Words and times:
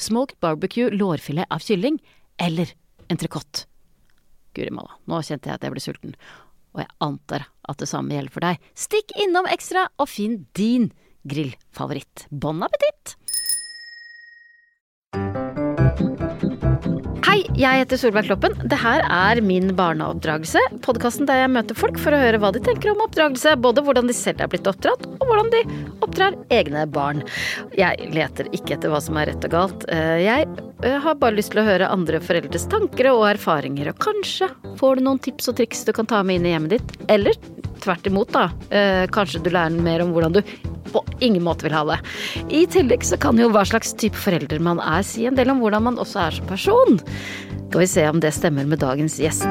smoked 0.00 0.38
barbecue 0.42 0.90
lårfilet 0.94 1.50
av 1.52 1.62
kylling, 1.64 2.00
eller 2.40 2.72
entrecôte. 3.12 3.66
Guri 4.56 4.72
malla, 4.74 4.96
nå 5.06 5.20
kjente 5.22 5.50
jeg 5.50 5.60
at 5.60 5.66
jeg 5.66 5.74
ble 5.74 5.84
sulten, 5.84 6.16
og 6.74 6.82
jeg 6.82 6.90
antar 7.04 7.46
at 7.70 7.82
det 7.82 7.90
samme 7.90 8.16
gjelder 8.16 8.34
for 8.34 8.46
deg. 8.46 8.70
Stikk 8.78 9.14
innom 9.20 9.48
Ekstra 9.50 9.86
og 10.00 10.10
finn 10.10 10.44
din 10.58 10.90
grillfavoritt. 11.28 12.26
Bon 12.30 12.64
appétit! 12.66 13.19
Jeg 17.60 17.82
heter 17.82 17.98
Solveig 18.00 18.24
Kloppen. 18.28 18.54
Det 18.70 18.78
her 18.80 19.02
er 19.04 19.40
Min 19.44 19.74
barneoppdragelse. 19.76 20.60
Podkasten 20.84 21.28
der 21.28 21.42
jeg 21.42 21.52
møter 21.52 21.76
folk 21.76 21.98
for 22.00 22.14
å 22.16 22.20
høre 22.20 22.40
hva 22.40 22.52
de 22.54 22.62
tenker 22.64 22.92
om 22.92 23.02
oppdragelse. 23.04 23.52
Både 23.60 23.84
hvordan 23.84 24.08
de 24.08 24.16
selv 24.16 24.40
er 24.44 24.50
blitt 24.52 24.68
oppdratt, 24.70 25.04
og 25.18 25.26
hvordan 25.28 25.50
de 25.52 25.62
oppdrar 26.04 26.38
egne 26.54 26.86
barn. 26.90 27.22
Jeg 27.76 28.10
leter 28.14 28.48
ikke 28.56 28.78
etter 28.78 28.92
hva 28.92 29.02
som 29.04 29.18
er 29.20 29.30
rett 29.32 29.44
og 29.48 29.54
galt. 29.54 29.86
Eh, 29.92 30.22
Jeg 30.24 30.48
eh, 30.86 30.98
har 31.04 31.20
bare 31.20 31.36
lyst 31.36 31.52
til 31.54 31.62
å 31.62 31.66
høre 31.68 31.90
andre 31.92 32.22
foreldres 32.24 32.68
tanker 32.72 33.10
og 33.12 33.26
erfaringer, 33.34 33.92
og 33.92 34.00
kanskje 34.08 34.48
får 34.80 34.96
du 34.96 35.06
noen 35.08 35.20
tips 35.22 35.52
og 35.52 35.60
triks 35.60 35.84
du 35.84 35.92
kan 35.96 36.08
ta 36.08 36.22
med 36.24 36.40
inn 36.40 36.48
i 36.48 36.54
hjemmet 36.54 36.78
ditt. 36.78 36.96
Eller 37.12 37.36
tvert 37.84 38.08
imot, 38.08 38.32
da. 38.32 38.48
Eh, 38.70 39.04
Kanskje 39.12 39.42
du 39.44 39.52
lærer 39.52 39.76
mer 39.84 40.04
om 40.04 40.14
hvordan 40.16 40.38
du 40.38 40.42
på 40.90 41.04
ingen 41.22 41.44
måte 41.44 41.66
vil 41.66 41.76
ha 41.76 41.84
det. 41.86 41.98
I 42.50 42.64
tillegg 42.66 43.04
så 43.06 43.18
kan 43.20 43.38
jo 43.38 43.50
hva 43.52 43.62
slags 43.68 43.92
type 44.00 44.18
forelder 44.18 44.58
man 44.64 44.80
er, 44.82 45.04
si 45.06 45.26
en 45.28 45.36
del 45.38 45.52
om 45.52 45.60
hvordan 45.62 45.84
man 45.86 46.00
også 46.02 46.24
er 46.24 46.38
som 46.40 46.48
person. 46.50 46.98
Skal 47.70 47.80
vi 47.80 47.86
se 47.86 48.08
om 48.08 48.20
det 48.20 48.32
stemmer 48.34 48.66
med 48.66 48.78
dagens 48.82 49.20
gjest. 49.22 49.46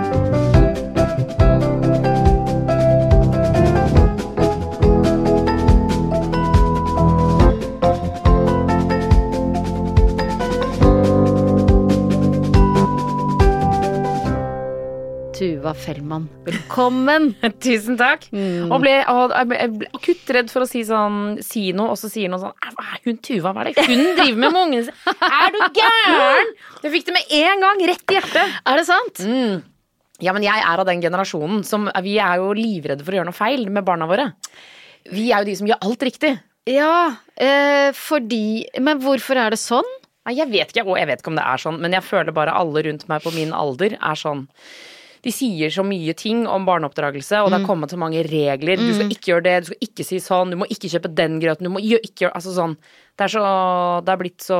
Tuva 15.39 15.72
Fellmann, 15.72 16.25
velkommen! 16.44 17.29
Tusen 17.63 17.95
takk. 18.00 18.25
Mm. 18.35 18.73
Og 18.73 18.81
ble, 18.83 18.95
og 19.07 19.31
jeg 19.31 19.47
ble, 19.47 19.88
akutt 19.95 20.31
redd 20.35 20.50
for 20.51 20.66
å 20.66 20.67
si 20.67 20.81
sånn 20.83 21.38
Si 21.45 21.69
noe, 21.72 21.94
og 21.94 22.00
så 22.01 22.09
sier 22.11 22.27
noen 22.27 22.41
sånn 22.44 22.66
«Er- 22.67 22.73
Hva 22.75 22.88
er 22.97 23.05
hun 23.05 23.22
Tuva? 23.23 23.53
Hva 23.55 23.63
er 23.63 23.69
det 23.72 23.85
hun 23.88 24.03
driver 24.17 24.41
med 24.41 24.51
med 24.51 24.59
ungene? 24.66 24.95
Er 25.29 25.55
du 25.55 25.61
gæren?! 25.79 26.51
Jeg 26.83 26.91
fikk 26.97 27.07
det 27.07 27.16
med 27.16 27.31
en 27.39 27.63
gang, 27.63 27.85
rett 27.88 28.03
i 28.11 28.17
hjertet. 28.17 28.59
Er 28.67 28.81
det 28.81 28.85
sant? 28.89 29.23
Mm. 29.23 29.63
Ja, 30.27 30.35
men 30.35 30.44
jeg 30.44 30.59
er 30.59 30.83
av 30.83 30.89
den 30.91 31.00
generasjonen 31.05 31.63
som 31.63 31.88
Vi 32.03 32.17
er 32.19 32.44
jo 32.44 32.51
livredde 32.57 33.07
for 33.07 33.16
å 33.16 33.21
gjøre 33.21 33.31
noe 33.31 33.39
feil 33.39 33.63
med 33.71 33.88
barna 33.88 34.09
våre. 34.11 34.27
Vi 35.07 35.29
er 35.31 35.45
jo 35.45 35.51
de 35.53 35.56
som 35.61 35.71
gjør 35.71 35.79
alt 35.88 36.03
riktig. 36.09 36.35
Ja, 36.67 37.16
eh, 37.39 37.95
fordi 37.95 38.67
Men 38.83 39.00
hvorfor 39.00 39.39
er 39.39 39.56
det 39.56 39.63
sånn? 39.63 39.88
Jeg 40.27 40.51
vet 40.51 40.75
ikke, 40.75 40.83
og 40.83 41.00
jeg 41.00 41.07
vet 41.07 41.23
ikke 41.23 41.31
om 41.31 41.39
det 41.39 41.47
er 41.47 41.63
sånn, 41.63 41.79
men 41.79 41.95
jeg 41.95 42.03
føler 42.06 42.35
bare 42.35 42.51
alle 42.53 42.83
rundt 42.85 43.07
meg 43.07 43.23
på 43.23 43.31
min 43.33 43.56
alder 43.56 43.95
er 43.95 44.19
sånn 44.19 44.44
de 45.25 45.34
sier 45.35 45.74
så 45.74 45.84
mye 45.84 46.13
ting 46.18 46.46
om 46.47 46.66
barneoppdragelse, 46.68 47.41
og 47.44 47.52
det 47.52 47.59
har 47.59 47.68
kommet 47.68 47.91
så 47.91 48.00
mange 48.00 48.24
regler. 48.28 48.80
Du 48.80 48.94
skal 48.96 49.12
ikke 49.12 49.34
gjøre 49.34 49.46
det, 49.47 49.56
du 49.62 49.72
skal 49.72 49.90
ikke 49.90 50.07
si 50.07 50.22
sånn, 50.24 50.53
du 50.53 50.59
må 50.62 50.69
ikke 50.72 50.91
kjøpe 50.91 51.12
den 51.12 51.40
grøten, 51.44 51.68
du 51.68 51.74
må 51.74 51.84
ikke 51.84 52.25
gjøre 52.25 52.35
Altså 52.40 52.56
sånn. 52.56 52.78
Det 53.19 53.25
er 53.28 53.31
så 53.34 53.46
Det 54.06 54.13
er 54.13 54.22
blitt 54.22 54.46
så 54.46 54.59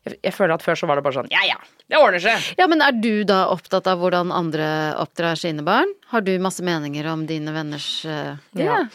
jeg, 0.00 0.16
jeg 0.24 0.32
føler 0.32 0.54
at 0.54 0.64
før 0.64 0.78
så 0.80 0.86
var 0.88 0.96
det 0.96 1.04
bare 1.04 1.16
sånn 1.18 1.28
Ja 1.32 1.42
ja, 1.44 1.58
det 1.90 1.98
ordner 2.00 2.22
seg. 2.24 2.44
Ja, 2.56 2.64
men 2.70 2.80
er 2.84 2.94
du 2.96 3.24
da 3.28 3.42
opptatt 3.52 3.88
av 3.90 4.00
hvordan 4.00 4.30
andre 4.32 4.94
oppdrar 5.00 5.36
sine 5.36 5.64
barn? 5.66 5.90
Har 6.12 6.24
du 6.24 6.32
masse 6.40 6.64
meninger 6.64 7.04
om 7.12 7.26
dine 7.28 7.52
venners 7.52 7.88
uh, 8.08 8.38
Ja. 8.56 8.80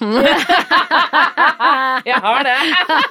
Jeg 2.05 2.17
har 2.21 2.41
det. 2.45 2.57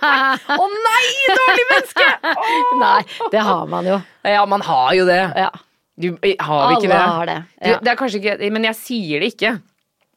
Å 0.60 0.66
nei, 0.72 1.04
dårlig 1.38 1.64
menneske! 1.70 2.08
Oh! 2.34 2.74
Nei, 2.82 3.00
det 3.32 3.44
har 3.46 3.70
man 3.70 3.86
jo. 3.88 4.00
Ja, 4.26 4.42
man 4.48 4.62
har 4.66 4.90
jo 4.98 5.06
det. 5.08 5.22
Ja. 5.38 5.50
Du, 5.94 6.08
har 6.10 6.18
vi 6.20 6.32
ikke 6.34 6.48
Alle 6.48 6.88
det? 6.88 6.98
har 6.98 7.26
det. 7.30 7.38
Du, 7.62 7.70
det 7.84 7.92
er 7.92 7.98
kanskje 8.00 8.18
ikke 8.18 8.50
Men 8.50 8.64
jeg 8.66 8.78
sier 8.80 9.22
det 9.22 9.28
ikke. 9.34 9.52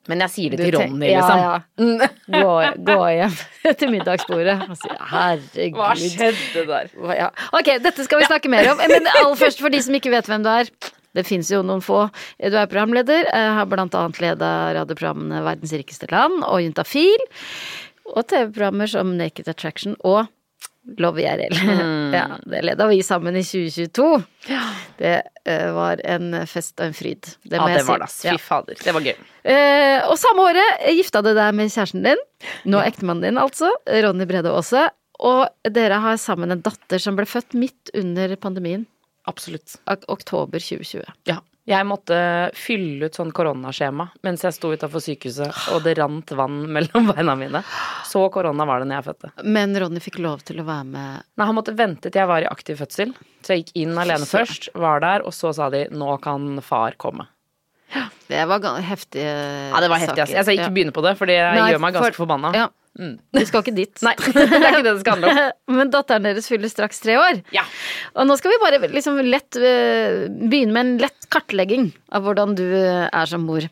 Men 0.08 0.24
jeg 0.24 0.32
sier 0.32 0.54
det 0.56 0.60
til 0.64 0.76
Ronny, 0.78 1.10
liksom. 1.12 1.40
Ja, 1.42 1.56
ja. 1.84 2.08
Gå, 2.38 2.52
gå 2.88 2.98
hjem 3.12 3.34
til 3.82 3.90
middagsbordet 3.92 4.56
og 4.70 4.78
si 4.80 4.92
herregud. 5.12 5.76
Hva 5.82 5.90
skjedde 6.00 6.64
der? 6.70 6.94
Ja. 7.18 7.28
Ok, 7.52 7.74
dette 7.84 8.06
skal 8.08 8.22
vi 8.22 8.30
snakke 8.30 8.52
mer 8.52 8.72
om. 8.72 8.80
Men 8.80 9.10
aller 9.12 9.36
først, 9.40 9.60
for 9.60 9.74
de 9.74 9.82
som 9.84 9.98
ikke 10.00 10.14
vet 10.14 10.30
hvem 10.32 10.46
du 10.48 10.52
er. 10.54 10.72
Det 11.18 11.26
fins 11.28 11.50
jo 11.52 11.60
noen 11.66 11.82
få. 11.84 12.06
Du 12.40 12.56
er 12.56 12.70
programleder, 12.70 13.28
eh, 13.34 13.50
har 13.58 13.68
blant 13.68 13.96
annet 13.98 14.20
leda 14.22 14.50
radioprogrammene 14.78 15.42
Verdens 15.44 15.74
rikeste 15.76 16.08
land 16.14 16.44
og 16.46 16.62
Juntafil. 16.62 17.24
Og 18.14 18.24
TV-programmer 18.32 18.88
som 18.92 19.16
Naked 19.20 19.50
Attraction 19.52 19.98
og 20.08 20.28
Love 20.98 21.22
IRL. 21.24 21.56
Ja, 22.18 22.38
det 22.48 22.62
leda 22.64 22.86
vi 22.88 23.02
sammen 23.04 23.36
i 23.36 23.42
2022. 23.44 24.06
Det 24.98 25.16
uh, 25.50 25.72
var 25.76 26.00
en 26.08 26.30
fest 26.48 26.80
og 26.80 26.86
en 26.88 26.96
fryd. 26.96 27.28
Det 27.44 27.58
Ja, 27.60 27.66
det 27.68 27.76
jeg 27.82 27.88
var 27.90 28.00
det. 28.06 28.08
si. 28.14 28.28
ass. 28.30 28.38
Fy 28.38 28.44
fader. 28.48 28.80
Det 28.84 28.94
var 28.96 29.04
gøy. 29.10 29.18
Uh, 29.44 30.08
og 30.08 30.16
samme 30.22 30.46
året 30.48 30.86
gifta 30.96 31.22
du 31.26 31.34
deg 31.36 31.58
med 31.60 31.74
kjæresten 31.74 32.06
din. 32.08 32.24
Nå 32.72 32.80
ektemannen 32.86 33.28
din, 33.28 33.42
altså. 33.42 33.70
Ronny 33.88 34.28
Brede 34.30 34.54
Aase. 34.56 34.88
Og 35.20 35.48
dere 35.74 35.98
har 36.04 36.18
sammen 36.22 36.54
en 36.54 36.62
datter 36.64 37.02
som 37.02 37.16
ble 37.18 37.26
født 37.28 37.56
midt 37.58 37.92
under 37.98 38.36
pandemien. 38.40 38.86
Absolutt. 39.28 39.80
ok- 39.90 40.06
Oktober 40.14 40.62
2020. 40.64 41.04
Ja. 41.28 41.40
Jeg 41.68 41.84
måtte 41.84 42.18
fylle 42.56 43.10
ut 43.10 43.18
sånn 43.18 43.34
koronaskjema 43.36 44.06
mens 44.24 44.46
jeg 44.46 44.56
sto 44.56 44.70
utafor 44.72 45.04
sykehuset, 45.04 45.52
og 45.76 45.82
det 45.84 45.98
rant 46.00 46.32
vann 46.40 46.62
mellom 46.78 47.10
beina 47.12 47.36
mine. 47.36 47.62
Så 48.08 48.22
korona 48.32 48.64
var 48.70 48.80
det 48.80 48.88
når 48.88 49.02
jeg 49.02 49.08
fødte. 49.10 49.32
Men 49.44 49.76
Ronny 49.76 50.00
fikk 50.00 50.20
lov 50.24 50.46
til 50.48 50.62
å 50.64 50.68
være 50.68 50.86
med 50.88 51.24
Nei, 51.38 51.46
han 51.50 51.58
måtte 51.58 51.76
vente 51.76 52.08
til 52.10 52.22
jeg 52.24 52.28
var 52.32 52.46
i 52.46 52.48
aktiv 52.50 52.80
fødsel. 52.80 53.12
Så 53.44 53.54
jeg 53.58 53.66
gikk 53.66 53.76
inn 53.84 53.98
alene 54.00 54.26
først, 54.28 54.70
var 54.80 55.04
der, 55.04 55.26
og 55.28 55.36
så 55.36 55.52
sa 55.56 55.70
de 55.70 55.86
'nå 55.92 56.16
kan 56.24 56.62
far 56.64 56.96
komme'. 56.98 57.28
Det 58.28 58.42
var 58.48 58.60
heftige 58.84 59.24
saker. 59.24 59.72
Ja, 59.72 59.80
det 59.80 59.90
var 59.90 60.00
heftig, 60.00 60.20
Altså, 60.20 60.36
Jeg 60.36 60.44
skal 60.44 60.58
ikke 60.60 60.74
begynne 60.76 60.92
på 60.96 61.04
det, 61.04 61.14
for 61.18 61.26
det 61.26 61.38
gjør 61.40 61.80
meg 61.80 61.94
ganske 61.96 62.12
for- 62.16 62.26
forbanna. 62.26 62.52
Ja. 62.56 62.68
Vi 62.98 63.44
skal 63.46 63.64
ikke 63.64 63.76
dit. 63.78 64.02
Nei, 64.06 64.14
det 64.34 64.44
er 64.44 64.70
ikke 64.72 64.84
det 64.86 64.94
det 64.94 65.02
skal 65.04 65.18
handle 65.18 65.34
om. 65.34 65.58
Men 65.80 65.94
datteren 65.94 66.26
deres 66.26 66.50
fyller 66.50 66.72
straks 66.72 67.02
tre 67.04 67.18
år. 67.22 67.42
Ja. 67.56 67.64
Og 68.18 68.28
nå 68.30 68.38
skal 68.40 68.54
vi 68.54 68.60
bare 68.64 68.82
liksom 68.90 69.22
lett 69.28 69.60
eh, 69.62 70.26
begynne 70.28 70.74
med 70.74 70.82
en 70.84 70.94
lett 71.06 71.30
kartlegging 71.34 71.92
av 72.18 72.26
hvordan 72.26 72.58
du 72.58 72.66
eh, 72.66 73.06
er 73.06 73.30
som 73.30 73.46
mor. 73.48 73.68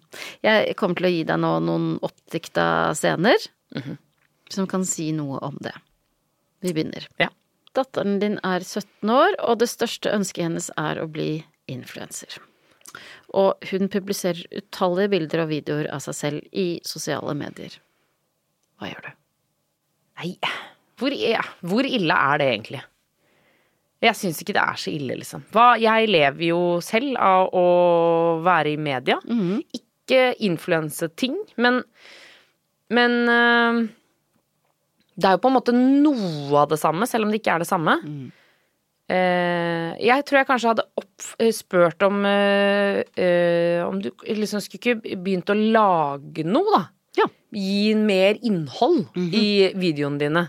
Jeg 0.46 0.76
kommer 0.80 1.00
til 1.00 1.10
å 1.10 1.14
gi 1.16 1.24
deg 1.28 1.42
nå 1.42 1.56
noen 1.66 1.92
oppdikta 2.06 2.68
scener 2.98 3.50
som 4.54 4.68
kan 4.70 4.86
si 4.88 5.10
noe 5.16 5.42
om 5.44 5.58
det. 5.64 5.74
Vi 6.64 6.74
begynner. 6.74 7.08
Ja. 7.22 7.32
Datteren 7.76 8.20
din 8.22 8.38
er 8.46 8.64
17 8.64 9.10
år, 9.12 9.36
og 9.44 9.60
det 9.60 9.68
største 9.68 10.14
ønsket 10.16 10.48
hennes 10.48 10.70
er 10.80 11.02
å 11.02 11.10
bli 11.12 11.44
influenser. 11.72 12.38
Og 13.36 13.66
hun 13.72 13.90
publiserer 13.92 14.46
utallige 14.56 15.12
bilder 15.12 15.44
og 15.44 15.52
videoer 15.52 15.90
av 15.92 16.04
seg 16.06 16.16
selv 16.16 16.56
i 16.56 16.80
sosiale 16.88 17.36
medier. 17.36 17.76
Hva 18.80 18.90
gjør 18.92 19.08
du? 19.08 19.16
Nei, 20.20 20.30
hvor, 21.00 21.16
er, 21.16 21.50
hvor 21.66 21.88
ille 21.88 22.20
er 22.32 22.42
det 22.42 22.48
egentlig? 22.54 22.84
Jeg 24.06 24.20
syns 24.20 24.40
ikke 24.44 24.54
det 24.56 24.64
er 24.64 24.80
så 24.80 24.92
ille, 24.92 25.16
liksom. 25.18 25.44
Hva, 25.56 25.74
jeg 25.82 26.10
lever 26.12 26.50
jo 26.52 26.62
selv 26.84 27.18
av 27.18 27.50
å 27.56 27.66
være 28.46 28.76
i 28.76 28.80
media. 28.80 29.18
Ikke 29.74 30.36
influense-ting, 30.46 31.38
men 31.58 31.84
Men 32.94 33.12
øh, 33.26 33.88
det 35.16 35.26
er 35.26 35.38
jo 35.38 35.42
på 35.42 35.50
en 35.50 35.56
måte 35.56 35.74
noe 35.74 36.60
av 36.60 36.70
det 36.70 36.78
samme, 36.78 37.08
selv 37.10 37.26
om 37.26 37.32
det 37.32 37.40
ikke 37.40 37.56
er 37.56 37.64
det 37.64 37.70
samme. 37.70 37.96
Eh, 39.10 39.92
jeg 40.02 40.26
tror 40.26 40.40
jeg 40.40 40.48
kanskje 40.50 40.72
hadde 40.74 40.86
opp, 40.98 41.26
eh, 41.40 41.52
spurt 41.54 42.02
om 42.02 42.24
uh, 42.26 42.98
uh, 43.06 43.82
Om 43.86 44.00
du 44.02 44.08
liksom 44.34 44.64
skulle 44.66 44.82
ikke 44.82 45.18
begynt 45.22 45.52
å 45.54 45.56
lage 45.56 46.46
noe, 46.46 46.66
da. 46.74 46.84
Gi 47.56 47.96
mer 47.96 48.36
innhold 48.44 49.06
i 49.16 49.72
videoene 49.80 50.20
dine. 50.20 50.44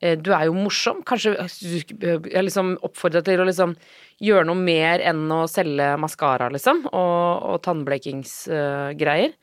Eh, 0.00 0.14
Du 0.16 0.30
er 0.32 0.46
jo 0.46 0.54
morsom. 0.54 1.02
Kanskje 1.04 1.34
skulle- 1.50 2.30
jeg 2.30 2.44
liksom 2.46 2.76
oppfordrer 2.86 3.24
til 3.26 3.40
å 3.42 3.46
liksom 3.48 3.74
gjøre 4.22 4.46
noe 4.46 4.54
mer 4.56 5.00
enn 5.00 5.26
å 5.32 5.42
selge 5.50 5.96
maskara, 5.98 6.50
liksom, 6.52 6.86
og, 6.92 7.42
og 7.50 7.62
tannblekingsgreier. 7.66 9.34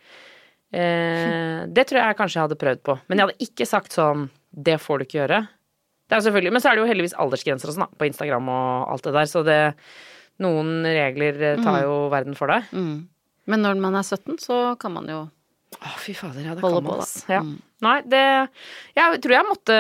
Eh, 0.74 1.60
det 1.72 1.86
tror 1.88 2.02
jeg 2.02 2.18
kanskje 2.18 2.36
jeg 2.40 2.46
hadde 2.48 2.60
prøvd 2.60 2.82
på. 2.84 2.98
Men 3.08 3.18
jeg 3.22 3.28
hadde 3.28 3.46
ikke 3.48 3.68
sagt 3.70 3.92
sånn 3.96 4.30
Det 4.52 4.80
får 4.82 5.00
du 5.00 5.06
ikke 5.06 5.20
gjøre. 5.22 5.48
Det 6.10 6.16
er 6.18 6.22
selvfølgelig, 6.24 6.52
Men 6.52 6.62
så 6.64 6.70
er 6.72 6.76
det 6.76 6.82
jo 6.82 6.90
heldigvis 6.94 7.14
aldersgrenser 7.20 7.68
og 7.70 7.76
sånn 7.76 7.98
på 8.00 8.08
Instagram 8.08 8.48
og 8.50 8.92
alt 8.94 9.04
det 9.04 9.14
der, 9.14 9.28
så 9.30 9.44
det 9.46 9.76
noen 10.40 10.84
regler 10.86 11.42
eh, 11.44 11.62
tar 11.64 11.82
jo 11.84 12.10
verden 12.10 12.36
for 12.38 12.48
deg. 12.48 12.64
Mm. 12.74 13.08
Men 13.48 13.62
når 13.64 13.80
man 13.80 13.96
er 13.96 14.04
17, 14.08 14.38
så 14.40 14.78
kan 14.80 14.94
man 14.94 15.08
jo 15.08 15.20
Å, 15.78 15.92
fy 16.00 16.16
fader, 16.16 16.46
ja, 16.46 16.56
det 16.56 16.64
kan 16.64 16.80
man, 16.80 17.04
ass. 17.04 17.20
Ja. 17.30 17.42
Mm. 17.44 17.58
Nei, 17.84 17.98
det 18.10 18.24
Jeg 18.98 19.20
tror 19.22 19.36
jeg 19.36 19.48
måtte 19.50 19.78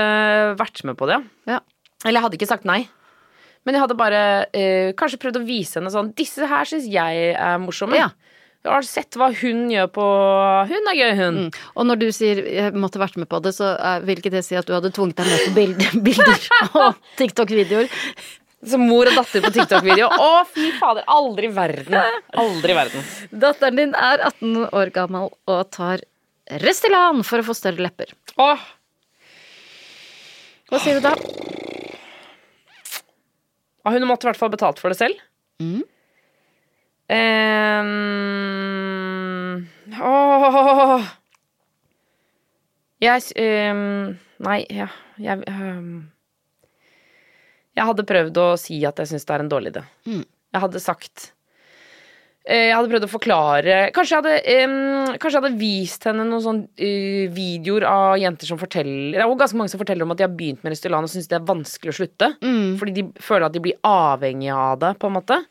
vært 0.60 0.84
med 0.86 1.00
på 1.00 1.10
det, 1.10 1.22
Ja. 1.50 1.62
Eller 2.06 2.19
jeg 2.19 2.25
hadde 2.28 2.38
ikke 2.38 2.50
sagt 2.50 2.68
nei. 2.69 2.84
Men 3.66 3.75
jeg 3.75 3.84
hadde 3.84 3.98
bare 4.00 4.19
eh, 4.56 4.94
kanskje 4.95 5.19
prøvd 5.19 5.39
å 5.42 5.48
vise 5.48 5.80
henne 5.80 5.92
sånn 5.92 6.13
Disse 6.16 6.48
her 6.48 6.68
syns 6.69 6.86
jeg 6.88 7.31
er 7.34 7.57
morsomme. 7.60 7.98
Ja. 8.00 8.12
Jeg 8.68 8.74
har 8.74 8.88
sett 8.88 9.16
hva 9.19 9.30
hun 9.31 9.68
gjør 9.72 9.89
på 9.95 10.06
Hun 10.69 10.89
er 10.92 10.98
gøy, 10.98 11.12
hun. 11.18 11.39
Mm. 11.48 11.62
Og 11.75 11.88
når 11.88 12.01
du 12.01 12.07
sier 12.16 12.42
jeg 12.44 12.75
måtte 12.75 13.01
vært 13.01 13.18
med 13.19 13.30
på 13.31 13.40
det, 13.44 13.54
så 13.56 13.74
vil 14.06 14.19
ikke 14.22 14.33
det 14.33 14.44
si 14.48 14.57
at 14.60 14.68
du 14.68 14.75
hadde 14.75 14.92
tvunget 14.95 15.22
deg 15.22 15.30
med 15.31 15.45
på 15.45 15.54
bilder, 15.57 15.98
bilder 16.07 16.48
og 16.83 17.00
TikTok-videoer? 17.22 17.90
Som 18.68 18.84
mor 18.90 19.08
og 19.10 19.16
datter 19.18 19.44
på 19.46 19.52
TikTok-video. 19.56 20.08
Å, 20.12 20.31
fy 20.52 20.72
fader. 20.80 21.06
Aldri 21.12 21.48
i 21.50 21.54
verden. 21.56 21.98
Aldri 22.44 22.74
i 22.74 22.78
verden. 22.78 23.06
Datteren 23.31 23.80
din 23.80 23.94
er 23.96 24.24
18 24.28 24.68
år 24.72 24.92
gammel 24.96 25.30
og 25.48 25.62
tar 25.75 26.04
Restylane 26.64 27.25
for 27.28 27.44
å 27.44 27.48
få 27.50 27.54
større 27.58 27.84
lepper. 27.84 28.14
Åh, 28.40 28.62
Hva 30.68 30.80
sier 30.84 31.00
du 31.00 31.04
da? 31.06 31.14
hun 33.88 34.04
måtte 34.08 34.28
i 34.28 34.30
hvert 34.30 34.40
fall 34.40 34.52
betalt 34.52 34.80
for 34.84 34.92
det 34.92 34.98
selv. 35.00 35.16
Mm. 35.64 35.84
Ehm, 37.08 37.88
åh. 40.04 41.08
Jeg 43.00 43.22
ehm, 43.40 44.18
Nei, 44.44 44.66
ja, 44.74 44.88
jeg 45.22 45.44
ehm, 45.50 46.12
Jeg 47.78 47.86
hadde 47.86 48.08
prøvd 48.10 48.38
å 48.42 48.52
si 48.60 48.80
at 48.90 48.98
jeg 49.02 49.12
syns 49.14 49.28
det 49.28 49.36
er 49.36 49.44
en 49.44 49.52
dårlig 49.52 49.74
idé. 49.76 49.84
Mm. 50.10 50.24
Jeg 50.56 50.64
hadde 50.64 50.80
sagt 50.82 51.26
eh, 52.48 52.70
Jeg 52.70 52.76
hadde 52.78 52.90
prøvd 52.90 53.06
å 53.06 53.10
forklare 53.12 53.78
Kanskje 53.94 54.16
jeg 54.16 54.24
hadde, 54.24 54.54
um, 54.72 55.10
kanskje 55.20 55.34
jeg 55.36 55.44
hadde 55.44 55.60
vist 55.60 56.08
henne 56.08 56.24
noen 56.26 56.44
sånne 56.46 56.88
uh, 56.88 57.26
videoer 57.36 57.86
av 57.90 58.14
jenter 58.22 58.48
som 58.50 58.62
forteller 58.62 59.18
Det 59.18 59.20
er 59.20 59.28
jo 59.28 59.36
ganske 59.44 59.60
mange 59.60 59.74
som 59.74 59.82
forteller 59.82 60.08
om 60.08 60.16
at 60.16 60.22
de 60.22 60.26
har 60.26 60.34
begynt 60.40 60.64
med 60.64 60.74
Restylane 60.74 61.10
og 61.10 61.12
syns 61.14 61.28
det 61.30 61.38
er 61.38 61.50
vanskelig 61.52 61.94
å 61.94 61.98
slutte. 62.00 62.32
Mm. 62.40 62.78
Fordi 62.80 62.96
de 62.96 63.06
føler 63.28 63.50
at 63.50 63.58
de 63.58 63.64
blir 63.68 63.78
avhengige 63.86 64.56
av 64.56 64.80
det, 64.86 64.94
på 65.02 65.12
en 65.12 65.18
måte. 65.20 65.42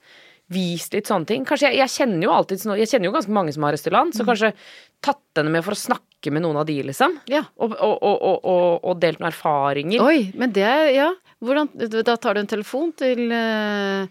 Vist 0.56 0.94
litt 0.94 1.08
sånne 1.10 1.26
ting. 1.28 1.46
Kanskje 1.46 1.72
jeg, 1.72 1.80
jeg 1.82 1.94
kjenner 1.98 2.28
jo 2.28 2.34
alltid 2.34 2.60
sånn- 2.62 2.76
Jeg 2.78 2.90
kjenner 2.90 3.10
jo 3.10 3.14
ganske 3.16 3.34
mange 3.34 3.54
som 3.54 3.66
har 3.66 3.74
Restylane, 3.76 4.14
så 4.16 4.26
kanskje 4.26 4.52
tatt 5.04 5.40
henne 5.40 5.52
med 5.52 5.66
for 5.66 5.74
å 5.76 5.80
snakke 5.80 6.05
med 6.32 6.42
noen 6.42 6.56
av 6.56 6.66
de, 6.66 6.82
liksom. 6.82 7.18
Ja. 7.30 7.44
Og, 7.60 7.74
og, 7.78 8.02
og, 8.02 8.80
og, 8.84 9.00
delt 9.00 9.20
noen 9.20 9.30
erfaringer. 9.32 10.00
Oi, 10.02 10.32
men 10.34 10.52
det 10.52 10.94
Ja. 10.96 11.12
Hvordan, 11.44 11.68
da 12.02 12.16
tar 12.16 12.34
du 12.34 12.40
en 12.40 12.46
telefon 12.48 12.92
til 12.96 13.30
eh, 13.30 14.06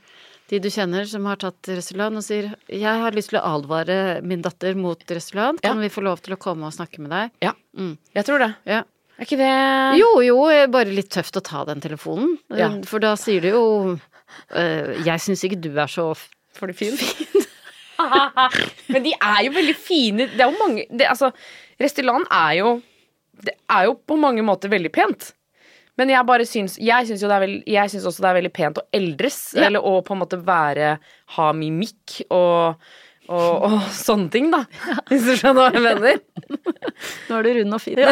de 0.48 0.60
du 0.62 0.68
kjenner 0.70 1.08
som 1.10 1.26
har 1.26 1.36
tatt 1.42 1.58
Restylane 1.74 2.18
og 2.18 2.24
sier 2.24 2.52
'Jeg 2.70 3.02
har 3.02 3.12
lyst 3.18 3.30
til 3.34 3.40
å 3.40 3.58
advare 3.58 4.22
min 4.22 4.42
datter 4.46 4.76
mot 4.78 5.00
Restylane. 5.10 5.58
Kan 5.60 5.80
vi 5.82 5.90
få 5.90 6.04
lov 6.06 6.22
til 6.22 6.36
å 6.36 6.38
komme 6.38 6.68
og 6.70 6.74
snakke 6.74 7.00
med 7.02 7.10
deg?' 7.10 7.32
Ja, 7.42 7.54
Mm. 7.76 7.98
jeg 8.14 8.26
tror 8.26 8.40
det. 8.40 8.56
Ja. 8.66 8.84
Er 9.18 9.26
ikke 9.26 9.38
det 9.42 10.00
Jo, 10.00 10.22
jo, 10.22 10.46
eh, 10.50 10.68
bare 10.68 10.86
litt 10.94 11.10
tøft 11.10 11.36
å 11.36 11.42
ta 11.44 11.66
den 11.66 11.82
telefonen. 11.82 12.38
Eh, 12.52 12.58
Ja. 12.60 12.70
For 12.84 13.00
da 13.00 13.16
sier 13.16 13.42
du 13.42 13.50
jo 13.50 14.00
eh, 14.54 15.02
'Jeg 15.04 15.20
syns 15.20 15.44
ikke 15.44 15.60
du 15.62 15.72
er 15.80 15.88
så 15.88 16.16
For 16.54 16.68
det 16.68 16.76
fin? 16.78 16.94
Men 18.94 19.06
de 19.06 19.14
er 19.16 19.40
jo 19.48 19.56
veldig 19.56 19.78
fine. 19.78 20.28
Det 20.34 20.44
er 20.44 20.52
jo 20.52 20.60
mange 20.60 20.86
det, 20.90 21.08
Altså, 21.10 21.32
Restylane 21.82 22.28
er 22.32 22.60
jo 22.60 22.76
Det 23.46 23.56
er 23.72 23.88
jo 23.90 23.98
på 24.08 24.18
mange 24.20 24.44
måter 24.46 24.72
veldig 24.72 24.92
pent. 24.96 25.32
Men 26.00 26.12
jeg 26.12 26.28
bare 26.28 26.48
syns 26.48 26.78
Jeg 26.82 27.08
syns 27.08 27.24
også 27.24 28.24
det 28.24 28.30
er 28.30 28.38
veldig 28.42 28.54
pent 28.56 28.82
å 28.82 28.86
eldres. 28.96 29.40
Ja. 29.56 29.68
Eller 29.70 29.84
å 29.86 29.98
på 30.06 30.16
en 30.16 30.24
måte 30.24 30.42
være 30.44 30.98
Ha 31.38 31.50
mimikk 31.56 32.22
og 32.30 32.76
og, 33.28 33.64
og 33.66 33.76
sånne 33.96 34.30
ting, 34.34 34.52
da. 34.54 34.64
Hvis 35.10 35.24
du 35.26 35.34
skjønner 35.40 35.62
hva 35.62 35.72
jeg 35.74 35.84
mener. 35.86 36.20
Nå 37.30 37.40
er 37.40 37.44
du 37.48 37.50
rund 37.60 37.74
og 37.78 37.82
fin. 37.82 37.98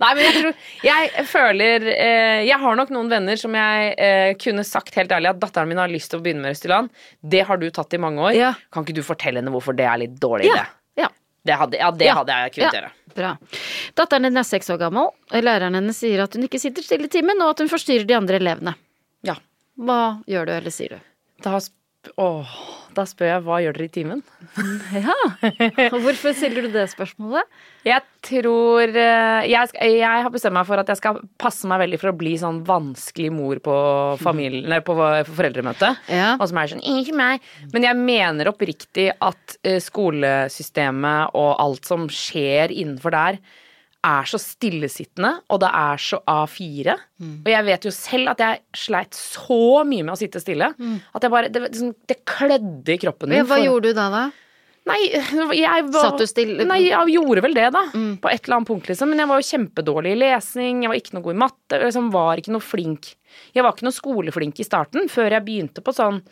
Nei, 0.00 0.10
men 0.16 0.20
jeg 0.24 0.34
tror 0.36 0.54
Jeg 0.86 1.24
føler 1.28 1.84
eh, 1.92 2.40
Jeg 2.48 2.58
har 2.62 2.78
nok 2.78 2.92
noen 2.94 3.10
venner 3.12 3.38
som 3.40 3.54
jeg 3.56 3.92
eh, 4.00 4.30
kunne 4.40 4.64
sagt 4.66 4.94
helt 4.98 5.12
ærlig 5.14 5.32
at 5.34 5.40
datteren 5.42 5.68
min 5.70 5.80
har 5.80 5.90
lyst 5.92 6.10
til 6.12 6.20
å 6.20 6.24
begynne 6.24 6.42
med 6.44 6.54
Restylane. 6.54 6.88
Det 7.20 7.42
har 7.48 7.60
du 7.60 7.66
tatt 7.74 7.94
i 7.96 8.00
mange 8.02 8.22
år. 8.24 8.34
Ja. 8.38 8.52
Kan 8.72 8.86
ikke 8.86 8.96
du 9.00 9.04
fortelle 9.06 9.42
henne 9.42 9.52
hvorfor 9.54 9.76
det 9.76 9.86
er 9.88 10.00
litt 10.04 10.16
dårlig 10.22 10.48
Ja. 10.50 10.54
idé? 10.62 10.66
ja. 11.04 11.10
Det 11.46 11.54
hadde, 11.56 11.78
ja, 11.80 11.90
det 11.90 12.04
Ja. 12.10 12.14
hadde 12.18 12.34
jeg 12.42 12.52
kunnet 12.56 12.72
Ja. 12.74 12.80
gjøre. 12.80 12.90
Bra. 13.16 13.30
Datteren 13.96 14.22
din 14.28 14.36
er 14.36 14.44
seks 14.46 14.68
år 14.70 14.78
gammel. 14.78 15.08
og 15.32 15.42
Læreren 15.42 15.74
hennes 15.74 15.96
sier 15.98 16.22
at 16.22 16.34
hun 16.36 16.44
ikke 16.46 16.60
sitter 16.60 16.82
stille 16.84 17.04
i 17.08 17.12
timen, 17.12 17.40
og 17.42 17.50
at 17.54 17.58
hun 17.64 17.68
forstyrrer 17.72 18.06
de 18.06 18.14
andre 18.14 18.36
elevene. 18.38 18.74
Ja. 19.26 19.34
Hva 19.80 20.22
gjør 20.28 20.46
du, 20.46 20.52
eller 20.58 20.70
sier 20.74 20.88
du? 20.96 21.00
Da, 21.42 21.58
åh, 22.20 22.52
da 22.96 23.04
spør 23.06 23.28
jeg 23.28 23.42
hva 23.46 23.58
gjør 23.62 23.76
dere 23.76 23.86
i 23.86 23.92
timen? 23.92 24.22
Ja, 25.06 25.14
og 25.90 25.98
Hvorfor 26.02 26.34
stiller 26.36 26.66
du 26.66 26.72
det 26.74 26.86
spørsmålet? 26.92 27.46
Jeg 27.86 28.02
tror 28.26 28.88
eh, 28.88 29.46
jeg, 29.48 29.70
jeg 30.00 30.24
har 30.24 30.32
bestemt 30.32 30.56
meg 30.56 30.66
for 30.68 30.80
at 30.82 30.90
jeg 30.90 31.00
skal 31.00 31.20
passe 31.40 31.68
meg 31.70 31.82
veldig 31.84 32.00
for 32.00 32.12
å 32.12 32.16
bli 32.20 32.34
sånn 32.40 32.62
vanskelig 32.66 33.30
mor 33.36 33.60
på, 33.64 33.76
familien, 34.20 34.76
på 34.88 34.96
foreldremøte. 35.30 35.94
Ja. 36.10 36.34
Og 36.38 36.48
som 36.50 36.60
er 36.60 36.72
sånn 36.74 36.84
Ikke 36.96 37.16
meg. 37.16 37.46
Men 37.74 37.88
jeg 37.88 38.00
mener 38.00 38.52
oppriktig 38.52 39.10
at 39.16 39.58
eh, 39.62 39.80
skolesystemet 39.84 41.36
og 41.38 41.52
alt 41.62 41.88
som 41.88 42.08
skjer 42.12 42.72
innenfor 42.74 43.16
der, 43.16 43.42
er 44.04 44.24
så 44.24 44.38
stillesittende, 44.40 45.30
og 45.52 45.60
det 45.60 45.68
er 45.76 45.96
så 46.00 46.20
A4. 46.24 46.94
Og 47.44 47.48
jeg 47.52 47.64
vet 47.66 47.84
jo 47.84 47.90
selv 47.92 48.30
at 48.32 48.38
jeg 48.40 48.60
sleit 48.76 49.12
så 49.18 49.84
mye 49.84 50.06
med 50.06 50.14
å 50.14 50.18
sitte 50.20 50.40
stille 50.40 50.70
at 50.72 51.22
jeg 51.26 51.30
bare 51.30 51.50
Det, 51.50 51.60
det, 51.60 51.72
liksom, 51.72 51.90
det 52.08 52.16
klødde 52.24 52.94
i 52.94 53.00
kroppen 53.02 53.28
min. 53.28 53.38
Ja, 53.42 53.44
hva 53.44 53.58
for- 53.58 53.66
gjorde 53.66 53.90
du 53.90 53.98
da, 53.98 54.06
da? 54.14 54.22
Nei, 54.88 54.96
jeg 55.60 55.84
var 55.92 56.02
Satt 56.06 56.18
du 56.18 56.24
stille? 56.26 56.64
Nei, 56.66 56.78
jeg 56.88 57.12
gjorde 57.12 57.42
vel 57.44 57.52
det, 57.54 57.66
da. 57.76 57.82
På 57.92 58.30
et 58.32 58.40
eller 58.46 58.56
annet 58.56 58.70
punkt, 58.70 58.88
liksom. 58.88 59.10
Men 59.12 59.20
jeg 59.20 59.28
var 59.28 59.42
jo 59.42 59.48
kjempedårlig 59.50 60.14
i 60.16 60.18
lesing, 60.22 60.80
jeg 60.82 60.88
var 60.90 60.96
ikke 60.98 61.14
noe 61.18 61.22
god 61.28 61.34
i 61.36 61.40
matte. 61.44 61.80
Liksom 61.84 62.08
var 62.10 62.40
ikke 62.40 62.54
noe 62.56 62.64
flink. 62.64 63.10
Jeg 63.54 63.62
var 63.62 63.76
ikke 63.76 63.86
noe 63.86 63.94
skoleflink 63.94 64.58
i 64.58 64.66
starten, 64.66 65.06
før 65.12 65.30
jeg 65.36 65.44
begynte 65.44 65.84
på 65.84 65.92
sånn 65.94 66.22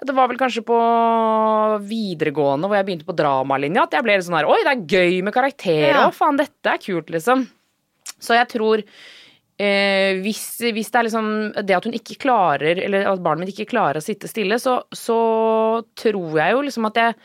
ja, 0.00 0.08
Det 0.08 0.16
var 0.16 0.30
vel 0.30 0.40
kanskje 0.40 0.64
på 0.64 0.80
videregående 1.84 2.68
hvor 2.68 2.78
jeg 2.78 2.88
begynte 2.88 3.08
på 3.08 3.16
dramalinja 3.18 3.84
at 3.84 3.96
jeg 3.96 4.06
ble 4.06 4.16
litt 4.16 4.26
sånn 4.26 4.38
her 4.40 4.48
Oi, 4.48 4.60
det 4.64 4.72
er 4.72 4.84
gøy 4.96 5.22
med 5.26 5.36
karakterer. 5.36 5.92
Ja. 5.92 6.06
Å, 6.08 6.14
faen, 6.16 6.40
dette 6.40 6.72
er 6.72 6.80
kult, 6.80 7.12
liksom. 7.12 7.44
Så 8.20 8.36
jeg 8.36 8.48
tror 8.52 8.82
eh, 8.84 10.18
hvis, 10.24 10.42
hvis 10.72 10.90
det 10.92 11.00
er 11.00 11.06
liksom 11.08 11.30
det 11.68 11.76
at 11.76 11.86
hun 11.88 11.96
ikke 11.96 12.18
klarer, 12.24 12.80
eller 12.86 13.12
at 13.12 13.22
barnet 13.24 13.44
mitt 13.44 13.54
ikke 13.54 13.74
klarer 13.74 14.00
å 14.00 14.04
sitte 14.04 14.30
stille, 14.30 14.58
så, 14.62 14.80
så 14.96 15.20
tror 16.00 16.40
jeg 16.40 16.56
jo 16.56 16.66
liksom 16.66 16.88
at 16.90 17.00
jeg 17.00 17.16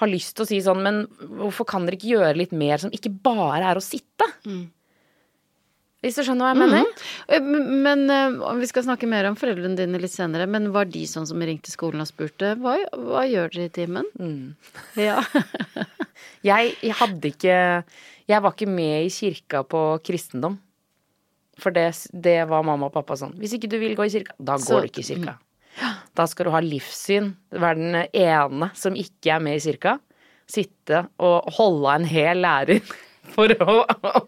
har 0.00 0.10
lyst 0.10 0.34
til 0.34 0.42
å 0.42 0.48
si 0.50 0.58
sånn, 0.62 0.82
men 0.82 1.04
hvorfor 1.38 1.68
kan 1.70 1.84
dere 1.86 1.98
ikke 1.98 2.16
gjøre 2.16 2.38
litt 2.40 2.54
mer 2.56 2.82
som 2.82 2.90
ikke 2.94 3.12
bare 3.24 3.70
er 3.70 3.78
å 3.78 3.84
sitte? 3.84 4.26
Hvis 6.04 6.18
du 6.20 6.22
skjønner 6.26 6.44
hva 6.44 6.52
jeg 6.52 6.60
mener? 6.60 7.04
Eh, 7.32 7.40
Men, 7.40 7.68
men 7.84 8.02
eh, 8.12 8.58
vi 8.60 8.68
skal 8.68 8.84
snakke 8.84 9.08
mer 9.08 9.24
om 9.30 9.36
foreldrene 9.40 9.78
dine 9.78 10.00
litt 10.02 10.12
senere, 10.12 10.44
men 10.50 10.68
var 10.74 10.84
de 10.92 11.06
sånn 11.08 11.24
som 11.26 11.40
ringte 11.40 11.72
skolen 11.72 12.04
og 12.04 12.10
spurte 12.10 12.52
hva, 12.60 12.76
hva 12.92 13.22
gjør 13.24 13.54
dere 13.54 13.70
i 13.70 13.72
timen? 13.80 14.10
Mm. 14.20 14.52
Ja. 15.08 15.22
Jeg, 16.44 16.74
jeg 16.84 16.94
hadde 16.98 17.30
ikke 17.32 17.54
Jeg 18.28 18.42
var 18.44 18.52
ikke 18.54 18.68
med 18.70 19.06
i 19.06 19.10
kirka 19.12 19.62
på 19.66 19.80
kristendom. 20.04 20.58
For 21.60 21.70
det, 21.74 21.86
det 22.12 22.36
var 22.50 22.64
mamma 22.66 22.88
og 22.90 22.94
pappa 22.94 23.16
sånn. 23.18 23.32
Hvis 23.40 23.54
ikke 23.56 23.68
du 23.70 23.76
vil 23.80 23.94
gå 23.96 24.06
i 24.08 24.12
kirka, 24.12 24.34
da 24.38 24.56
går 24.58 24.64
Så- 24.66 24.80
du 24.84 24.88
ikke 24.92 25.04
i 25.04 25.08
kirka. 25.14 25.36
Da 26.14 26.26
skal 26.30 26.46
du 26.46 26.52
ha 26.54 26.60
livssyn. 26.62 27.32
Være 27.50 27.78
den 27.80 27.96
ene 28.14 28.68
som 28.78 28.94
ikke 28.94 29.32
er 29.34 29.40
med 29.42 29.56
i 29.58 29.62
kirka. 29.64 29.96
Sitte 30.46 31.00
og 31.18 31.48
holde 31.56 31.88
av 31.88 31.96
en 32.02 32.06
hel 32.06 32.42
lærer 32.44 32.82
for 33.34 33.50
å, 33.64 33.76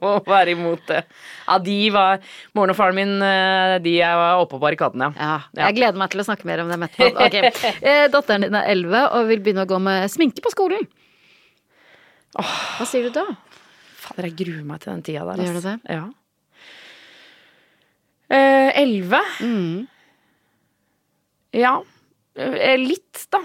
å 0.00 0.12
være 0.26 0.54
imot 0.56 0.82
det. 0.88 1.02
Ja, 1.46 1.58
de 1.62 1.76
var 1.94 2.22
Moren 2.56 2.72
og 2.72 2.78
faren 2.78 2.96
min, 2.98 3.14
eh, 3.22 3.76
de 3.84 3.96
var 4.02 4.40
oppe 4.42 4.56
på 4.56 4.62
barrikadene, 4.62 5.10
ja. 5.14 5.34
ja. 5.52 5.66
Jeg 5.68 5.76
gleder 5.78 6.00
meg 6.00 6.10
til 6.14 6.22
å 6.22 6.26
snakke 6.26 6.48
mer 6.48 6.64
om 6.64 6.72
dem 6.72 6.86
etterpå. 6.88 7.26
Ok. 7.26 7.36
Eh, 7.82 8.06
Datteren 8.12 8.46
din 8.46 8.56
er 8.58 8.70
11 8.74 9.04
og 9.18 9.28
vil 9.30 9.42
begynne 9.44 9.66
å 9.66 9.70
gå 9.70 9.80
med 9.82 10.08
sminke 10.12 10.42
på 10.44 10.52
skolen. 10.54 10.86
Hva 12.36 12.84
sier 12.88 13.06
du 13.08 13.14
da? 13.14 13.24
Fader, 14.06 14.28
jeg 14.28 14.36
gruer 14.42 14.64
meg 14.68 14.82
til 14.82 14.92
den 14.92 15.04
tida 15.06 15.24
der. 15.28 15.42
Gjør 15.46 15.58
du 15.60 15.66
det? 15.66 15.76
Ja. 15.96 16.06
Eh, 18.28 18.70
Elleve? 18.82 19.22
Mm. 19.40 19.86
Ja. 21.56 21.76
Eh, 22.36 22.76
Litt, 22.82 23.26
da. 23.32 23.40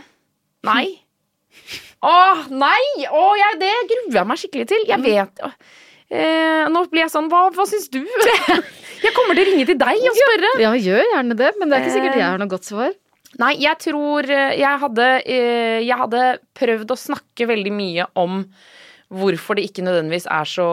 Nei. 0.68 1.01
Åh, 2.02 2.46
nei! 2.50 3.06
Åh, 3.08 3.32
jeg, 3.38 3.60
det 3.62 3.72
gruer 3.92 4.16
jeg 4.20 4.28
meg 4.32 4.40
skikkelig 4.42 4.68
til. 4.72 4.86
Jeg 4.90 5.04
vet 5.06 5.44
åh. 5.46 5.54
eh, 6.10 6.66
Nå 6.74 6.82
blir 6.90 7.04
jeg 7.06 7.12
sånn 7.14 7.28
Hva, 7.30 7.44
hva 7.54 7.66
syns 7.70 7.86
du? 7.94 8.00
jeg 9.06 9.14
kommer 9.18 9.38
til 9.38 9.46
å 9.46 9.52
ringe 9.52 9.68
til 9.70 9.78
deg 9.82 10.02
og 10.10 10.18
spørre. 10.24 10.52
Ja, 10.64 10.74
gjør 10.78 11.04
gjerne 11.14 11.38
det, 11.38 11.52
men 11.60 11.70
det 11.70 11.78
er 11.78 11.86
ikke 11.86 11.96
sikkert 12.00 12.18
jeg 12.22 12.26
har 12.28 12.42
noe 12.42 12.52
godt 12.56 12.68
svar. 12.72 12.94
Nei, 13.40 13.54
jeg 13.64 13.78
tror 13.80 14.28
eh, 14.28 14.58
jeg 14.60 14.82
hadde, 14.82 15.10
eh, 15.24 15.80
jeg 15.86 15.98
hadde 16.02 16.24
prøvd 16.60 16.90
å 16.92 17.00
snakke 17.00 17.48
veldig 17.54 17.72
mye 17.78 18.10
om 18.20 18.42
hvorfor 19.12 19.58
det 19.58 19.66
ikke 19.68 19.84
nødvendigvis 19.84 20.28
er 20.32 20.48
så 20.48 20.68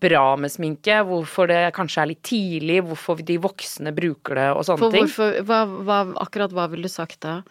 bra 0.00 0.24
med 0.40 0.52
sminke, 0.52 0.96
hvorfor 1.04 1.50
det 1.50 1.60
kanskje 1.76 2.00
er 2.00 2.10
litt 2.14 2.22
tidlig, 2.24 2.78
hvorfor 2.88 3.20
de 3.20 3.36
voksne 3.42 3.92
bruker 3.96 4.40
det 4.40 4.48
og 4.54 4.64
sånne 4.64 4.82
For 4.86 4.94
ting. 4.94 5.08
hvorfor, 5.08 5.36
hva, 5.48 5.60
hva, 5.84 5.98
akkurat 6.24 6.54
hva 6.56 6.66
ville 6.72 6.88
du 6.88 6.92
sagt 6.92 7.20
da? 7.26 7.42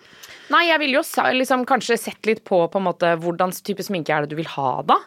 Nei, 0.54 0.66
jeg 0.72 0.82
ville 0.82 1.00
jo 1.00 1.30
liksom 1.38 1.68
kanskje 1.70 2.00
sett 2.02 2.30
litt 2.30 2.44
på 2.48 2.64
på 2.74 2.82
en 2.82 2.88
måte 2.90 3.14
hvordan 3.22 3.54
type 3.62 3.86
sminke 3.86 4.16
er 4.16 4.26
det 4.26 4.34
du 4.34 4.40
vil 4.42 4.50
ha 4.56 4.74
da. 4.88 4.98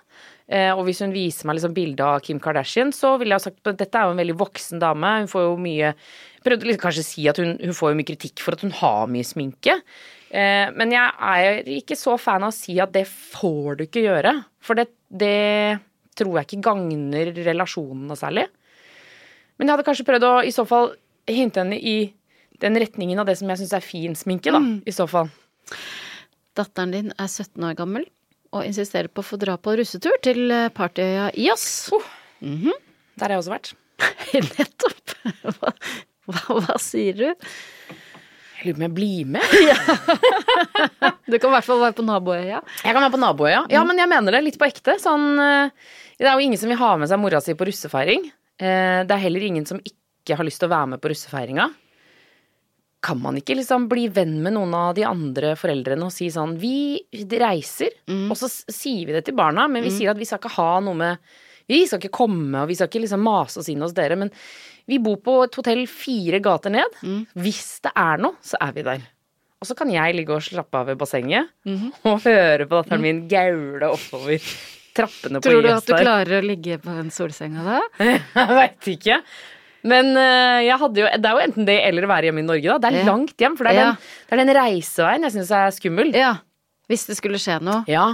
Eh, 0.46 0.70
og 0.70 0.84
hvis 0.86 1.02
hun 1.02 1.14
viser 1.14 1.48
meg 1.48 1.58
liksom 1.58 1.74
bilde 1.74 2.06
av 2.06 2.22
Kim 2.22 2.38
Kardashian, 2.42 2.92
så 2.94 3.16
ville 3.18 3.34
jeg 3.34 3.42
ha 3.42 3.46
sagt 3.48 3.72
at 3.72 3.80
dette 3.80 3.98
er 3.98 4.06
jo 4.06 4.14
en 4.14 4.22
veldig 4.22 4.38
voksen 4.38 4.82
dame. 4.82 5.16
Hun 5.24 5.30
får 5.32 5.48
jo 5.48 5.60
mye 5.60 5.94
Prøvde 6.46 6.68
liksom 6.68 6.82
kanskje 6.84 7.02
si 7.02 7.24
at 7.26 7.40
hun, 7.42 7.56
hun 7.58 7.74
får 7.74 7.90
jo 7.90 7.96
mye 7.98 8.06
kritikk 8.06 8.38
for 8.38 8.54
at 8.54 8.60
hun 8.62 8.70
har 8.78 9.08
mye 9.10 9.26
sminke. 9.26 9.80
Eh, 10.30 10.68
men 10.74 10.92
jeg 10.94 11.12
er 11.30 11.68
ikke 11.76 11.96
så 11.98 12.16
fan 12.18 12.42
av 12.46 12.50
å 12.50 12.56
si 12.56 12.78
at 12.82 12.92
det 12.94 13.04
får 13.06 13.78
du 13.78 13.84
ikke 13.86 14.04
gjøre. 14.06 14.32
For 14.64 14.78
det, 14.78 14.88
det 15.10 15.78
tror 16.18 16.40
jeg 16.40 16.48
ikke 16.48 16.64
gagner 16.66 17.30
relasjonene 17.46 18.16
særlig. 18.18 18.46
Men 19.56 19.68
jeg 19.68 19.76
hadde 19.76 19.86
kanskje 19.86 20.06
prøvd 20.08 20.26
å 20.28 20.34
i 20.44 20.52
så 20.54 20.66
fall 20.68 20.90
hinte 21.30 21.62
henne 21.62 21.78
i 21.78 21.98
den 22.62 22.76
retningen 22.80 23.20
av 23.20 23.28
det 23.28 23.36
som 23.38 23.50
jeg 23.52 23.60
syns 23.60 23.74
er 23.76 23.84
fin 23.84 24.14
sminke, 24.16 24.52
da. 24.52 24.60
I 24.88 24.94
så 24.94 25.06
fall. 25.10 25.30
Datteren 26.56 26.92
din 26.94 27.10
er 27.20 27.28
17 27.28 27.64
år 27.68 27.76
gammel 27.76 28.06
og 28.56 28.64
insisterer 28.64 29.10
på 29.12 29.20
å 29.20 29.26
få 29.26 29.36
dra 29.40 29.56
på 29.60 29.74
russetur 29.76 30.14
til 30.24 30.46
eh, 30.54 30.70
partyøya 30.72 31.30
Ios. 31.36 31.66
Der 33.16 33.26
har 33.26 33.34
jeg 33.36 33.42
også 33.42 33.52
vært. 33.52 33.72
Nettopp. 34.58 35.16
Hva, 35.56 35.72
hva, 36.26 36.56
hva 36.66 36.76
sier 36.82 37.16
du? 37.18 37.44
Lurer 38.66 38.76
på 38.76 38.82
om 38.82 38.86
jeg 38.88 38.96
blir 38.96 39.30
med. 39.36 39.42
Du 41.26 41.34
kan 41.38 41.50
i 41.50 41.54
hvert 41.56 41.66
fall 41.66 41.80
være 41.82 41.96
på 41.98 42.04
naboøya. 42.06 42.60
Jeg 42.84 42.94
kan 42.94 43.02
være 43.02 43.14
på 43.16 43.18
naboøya. 43.22 43.62
Ja, 43.72 43.80
men 43.86 43.98
jeg 43.98 44.08
mener 44.10 44.36
det 44.36 44.44
litt 44.46 44.58
på 44.60 44.66
ekte. 44.68 44.94
Sånn, 45.02 45.24
eh, 45.42 45.70
det 46.20 46.28
er 46.28 46.36
jo 46.38 46.44
ingen 46.46 46.60
som 46.60 46.70
vil 46.70 46.78
ha 46.80 46.92
med 47.00 47.10
seg 47.10 47.18
mora 47.22 47.40
si 47.42 47.54
på 47.58 47.66
russefeiring. 47.66 48.28
Eh, 48.62 49.00
Det 49.06 49.10
er 49.16 49.24
heller 49.24 49.42
ingen 49.48 49.66
som 49.66 49.80
ikke 49.82 50.36
har 50.38 50.46
lyst 50.46 50.62
til 50.62 50.68
å 50.70 50.74
være 50.76 50.92
med 50.94 51.02
på 51.02 51.10
russefeiringa. 51.10 51.66
Kan 53.06 53.20
man 53.22 53.36
ikke 53.38 53.54
liksom 53.58 53.88
bli 53.90 54.06
venn 54.10 54.38
med 54.42 54.54
noen 54.56 54.72
av 54.74 54.94
de 54.96 55.04
andre 55.06 55.52
foreldrene 55.58 56.06
og 56.08 56.14
si 56.14 56.26
sånn 56.32 56.56
Vi 56.58 57.02
reiser, 57.38 57.92
og 58.30 58.34
så 58.38 58.48
sier 58.50 59.06
vi 59.06 59.12
det 59.18 59.24
til 59.28 59.36
barna, 59.38 59.68
men 59.70 59.84
vi 59.84 59.90
sier 59.94 60.10
at 60.10 60.18
vi 60.18 60.24
skal 60.26 60.40
ikke 60.40 60.54
ha 60.56 60.80
noe 60.80 60.94
med 60.96 61.18
Vi 61.68 61.80
skal 61.86 61.98
ikke 62.02 62.12
komme, 62.14 62.62
og 62.62 62.68
vi 62.70 62.76
skal 62.78 62.88
ikke 62.90 63.02
liksom 63.04 63.24
mase 63.26 63.58
oss 63.62 63.68
inn 63.72 63.82
hos 63.82 63.94
dere, 63.96 64.16
men 64.20 64.30
vi 64.86 65.00
bor 65.02 65.16
på 65.18 65.40
et 65.48 65.56
hotell 65.58 65.82
fire 65.90 66.38
gater 66.44 66.70
ned. 66.70 67.00
Hvis 67.34 67.80
det 67.82 67.90
er 67.98 68.22
noe, 68.22 68.38
så 68.46 68.58
er 68.62 68.72
vi 68.76 68.84
der. 68.86 69.02
Og 69.56 69.66
så 69.66 69.74
kan 69.74 69.90
jeg 69.90 70.14
ligge 70.14 70.34
og 70.36 70.44
slappe 70.44 70.78
av 70.78 70.86
ved 70.92 70.98
bassenget 71.00 71.48
og 72.06 72.22
høre 72.26 72.66
på 72.68 72.76
datteren 72.82 73.02
min 73.02 73.22
gaule 73.30 73.88
oppover 73.96 74.36
trappene 74.96 75.40
på 75.40 75.48
Tror 75.50 75.62
du 75.64 75.70
at 75.72 75.88
du 75.88 75.94
klarer 75.96 76.38
å 76.38 76.44
ligge 76.44 76.78
på 76.80 76.92
den 76.92 77.08
solsenga 77.12 77.64
da? 77.64 77.80
Jeg 78.04 78.52
veit 78.60 78.90
ikke. 78.94 79.18
Men 79.86 80.12
eh, 80.18 80.66
jo, 80.66 80.88
det 80.92 81.04
er 81.08 81.26
jo 81.36 81.42
enten 81.44 81.66
det 81.68 81.76
eller 81.88 82.06
å 82.06 82.10
være 82.10 82.28
hjemme 82.30 82.42
i 82.42 82.46
Norge. 82.46 82.68
da. 82.68 82.78
Det 82.82 82.88
er 82.92 83.00
Ja. 83.02 83.08
langt 83.10 83.36
hjem, 83.42 83.56
for 83.58 83.68
det 83.68 83.74
er, 83.74 83.80
Ja. 83.80 83.90
den, 83.90 83.98
det 84.28 84.34
er 84.36 84.42
den 84.44 84.54
reiseveien 84.56 85.26
jeg 85.26 85.34
syns 85.36 85.52
er 85.54 85.74
skummel. 85.76 86.14
Ja. 86.16 86.32
Hvis 86.90 87.04
det 87.10 87.16
skulle 87.18 87.38
skje 87.42 87.58
noe. 87.62 87.82
Ja. 87.90 88.06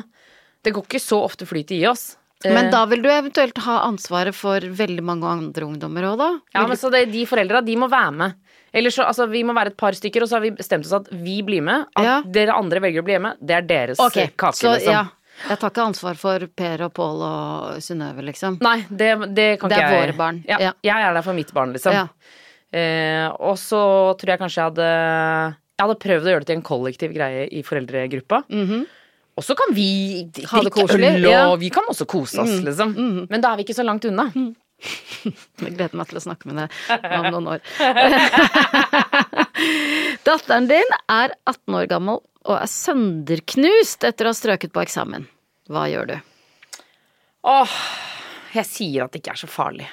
Det 0.63 0.73
går 0.77 0.85
ikke 0.89 1.01
så 1.03 1.21
ofte 1.27 1.47
fly 1.49 1.63
til 1.69 1.87
oss. 1.91 2.17
Men 2.45 2.67
Eh, 2.67 2.71
da 2.71 2.85
vil 2.87 3.03
du 3.03 3.09
eventuelt 3.09 3.59
ha 3.59 3.81
ansvaret 3.87 4.35
for 4.35 4.61
veldig 4.61 5.03
mange 5.03 5.25
andre 5.29 5.63
ungdommer 5.67 6.03
òg, 6.13 6.19
da? 6.19 6.31
ja, 6.55 6.67
men 6.67 6.77
så 6.77 6.91
det, 6.91 7.11
De 7.13 7.25
foreldra 7.27 7.65
de 7.65 7.77
må 7.77 7.89
være 7.91 8.13
med. 8.13 8.35
Eller 8.75 8.91
så, 8.91 9.05
altså, 9.05 9.29
Vi 9.31 9.43
må 9.45 9.53
være 9.55 9.69
et 9.73 9.77
par 9.77 9.93
stykker, 9.93 10.23
og 10.23 10.29
så 10.29 10.37
har 10.39 10.41
vi 10.41 10.51
bestemt 10.51 10.87
oss 10.87 10.93
at 10.93 11.09
vi 11.13 11.43
blir 11.43 11.63
med. 11.63 11.87
At 11.97 12.05
Ja. 12.05 12.23
dere 12.23 12.55
andre 12.57 12.81
velger 12.81 13.03
å 13.03 13.05
bli 13.05 13.19
med, 13.19 13.37
det 13.45 13.51
er 13.57 13.63
deres 13.63 14.01
Ok, 14.01 14.17
eh, 14.17 14.29
kake. 14.37 14.55
så 14.57 14.75
liksom. 14.79 14.93
ja. 14.93 15.05
Jeg 15.49 15.59
tar 15.59 15.71
ikke 15.71 15.87
ansvar 15.87 16.15
for 16.17 16.39
Per 16.47 16.83
og 16.83 16.93
Pål 16.95 17.23
og 17.23 17.81
Synnøve, 17.83 18.23
liksom. 18.23 18.59
Nei, 18.61 18.85
det, 18.91 19.35
det 19.35 19.59
kan 19.61 19.69
Det 19.71 19.79
er 19.79 19.83
ikke 19.83 19.93
jeg. 19.97 20.03
våre 20.03 20.17
barn. 20.17 20.45
Ja, 20.47 20.59
Ja. 20.61 20.73
Jeg 20.83 21.03
er 21.09 21.15
der 21.15 21.23
for 21.23 21.33
mitt 21.33 21.53
barn, 21.55 21.73
liksom. 21.73 21.93
Ja. 21.93 22.07
Eh, 22.73 23.29
og 23.41 23.57
så 23.57 24.17
tror 24.17 24.27
jeg 24.33 24.39
kanskje 24.41 24.57
jeg 24.61 24.71
hadde 24.71 25.57
Jeg 25.79 25.89
hadde 25.89 25.99
prøvd 26.01 26.25
å 26.27 26.31
gjøre 26.33 26.41
det 26.41 26.47
til 26.47 26.57
en 26.57 26.63
kollektiv 26.63 27.15
greie 27.15 27.49
i 27.51 27.63
foreldregruppa. 27.63 28.45
Og 29.39 29.45
så 29.47 29.55
kan 29.57 29.71
vi. 29.75 29.87
Ha 30.21 30.25
det 30.61 30.69
drikke 30.69 30.83
koselig, 30.83 31.11
øl, 31.23 31.27
og. 31.31 31.55
Vi 31.63 31.71
kan 31.73 31.87
også 31.89 32.05
kose 32.11 32.43
oss, 32.43 32.57
liksom. 32.67 32.89
Men 33.31 33.45
da 33.45 33.53
er 33.53 33.57
vi 33.61 33.65
ikke 33.67 33.79
så 33.79 33.87
langt 33.87 34.05
unna. 34.09 34.27
Jeg 35.63 35.73
gleder 35.77 35.95
meg 35.97 36.07
til 36.11 36.19
å 36.19 36.25
snakke 36.25 36.45
med 36.51 36.57
deg 36.59 36.69
om 37.21 37.25
noen 37.37 37.49
år. 37.55 37.61
Datteren 40.27 40.67
din 40.71 40.91
er 41.07 41.29
18 41.47 41.77
år 41.79 41.87
gammel 41.91 42.19
og 42.43 42.57
er 42.57 42.71
sønderknust 42.71 44.03
etter 44.09 44.27
å 44.27 44.33
ha 44.33 44.37
strøket 44.37 44.73
på 44.75 44.83
eksamen. 44.83 45.23
Hva 45.71 45.83
gjør 45.91 46.05
du? 46.11 46.17
Åh, 47.47 47.75
jeg 48.59 48.67
sier 48.69 49.05
at 49.05 49.13
det 49.15 49.19
ikke 49.23 49.35
er 49.37 49.43
så 49.45 49.51
farlig. 49.51 49.87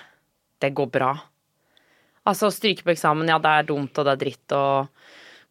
Det 0.60 0.72
går 0.76 0.90
bra. 0.92 1.12
Altså, 2.28 2.50
å 2.50 2.54
stryke 2.54 2.84
på 2.86 2.94
eksamen, 2.94 3.30
ja, 3.30 3.38
det 3.42 3.52
er 3.62 3.68
dumt, 3.70 3.94
og 3.94 4.04
det 4.06 4.12
er 4.16 4.22
dritt, 4.26 4.48
og 4.58 4.74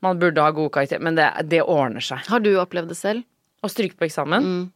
man 0.05 0.19
burde 0.21 0.43
ha 0.45 0.51
gode 0.55 0.75
karakterer, 0.75 1.03
men 1.07 1.17
det, 1.19 1.29
det 1.51 1.63
ordner 1.65 2.05
seg. 2.05 2.19
Har 2.29 2.41
du 2.45 2.51
opplevd 2.61 2.93
det 2.93 2.99
selv? 2.99 3.25
Å 3.63 3.71
stryke 3.71 3.99
på 3.99 4.07
eksamen? 4.07 4.45
Mm. 4.45 4.67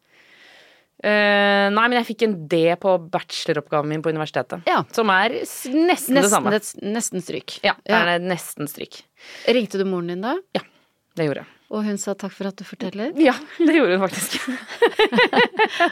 Eh, 1.02 1.66
nei, 1.74 1.86
men 1.88 1.96
jeg 1.98 2.06
fikk 2.12 2.24
en 2.28 2.34
D 2.50 2.60
på 2.78 2.92
bacheloroppgaven 3.10 3.90
min 3.90 4.02
på 4.04 4.12
universitetet. 4.14 4.62
Ja. 4.70 4.84
Som 4.94 5.10
er 5.10 5.34
nesten, 5.40 5.80
nesten, 5.88 6.18
det 6.20 6.28
samme. 6.30 6.52
nesten 6.94 7.24
stryk. 7.24 7.58
Ja, 7.66 7.74
det 7.82 7.96
er 7.98 8.22
nesten 8.22 8.70
stryk. 8.70 9.00
Ringte 9.50 9.80
du 9.80 9.86
moren 9.88 10.12
din 10.12 10.22
da? 10.22 10.36
Ja, 10.54 10.62
det 11.18 11.26
gjorde 11.26 11.42
jeg. 11.42 11.58
Og 11.72 11.86
hun 11.88 11.98
sa 11.98 12.12
takk 12.18 12.34
for 12.36 12.50
at 12.50 12.60
du 12.60 12.66
forteller? 12.68 13.14
Ja, 13.18 13.34
det 13.66 13.74
gjorde 13.74 13.96
hun 13.96 14.04
faktisk. 14.04 14.38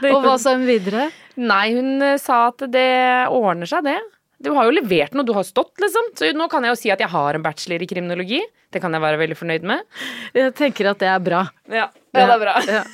Det 0.03 0.11
Og 0.15 0.23
hva 0.27 0.37
sa 0.39 0.55
hun 0.55 0.67
videre? 0.69 1.09
Nei, 1.41 1.65
hun 1.75 2.05
eh, 2.05 2.19
sa 2.21 2.45
at 2.53 2.67
det 2.71 2.89
ordner 3.33 3.71
seg, 3.71 3.89
det. 3.89 3.99
Du 4.41 4.51
har 4.57 4.65
jo 4.65 4.73
levert 4.73 5.13
noe, 5.13 5.27
du 5.29 5.35
har 5.37 5.45
stått, 5.45 5.75
liksom. 5.83 6.11
Så 6.17 6.31
nå 6.37 6.47
kan 6.49 6.65
jeg 6.65 6.73
jo 6.73 6.79
si 6.81 6.91
at 6.93 7.03
jeg 7.03 7.13
har 7.13 7.37
en 7.37 7.43
bachelor 7.45 7.83
i 7.85 7.89
kriminologi. 7.91 8.41
Det 8.73 8.81
kan 8.81 8.95
jeg 8.95 9.03
være 9.03 9.19
veldig 9.21 9.37
fornøyd 9.37 9.67
med. 9.69 9.83
Jeg 10.37 10.55
tenker 10.57 10.89
at 10.93 11.01
det 11.03 11.11
er 11.13 11.21
bra. 11.21 11.43
Ja, 11.69 11.89
det 12.17 12.23
er 12.25 12.41
bra. 12.41 12.55
Ja. 12.71 12.85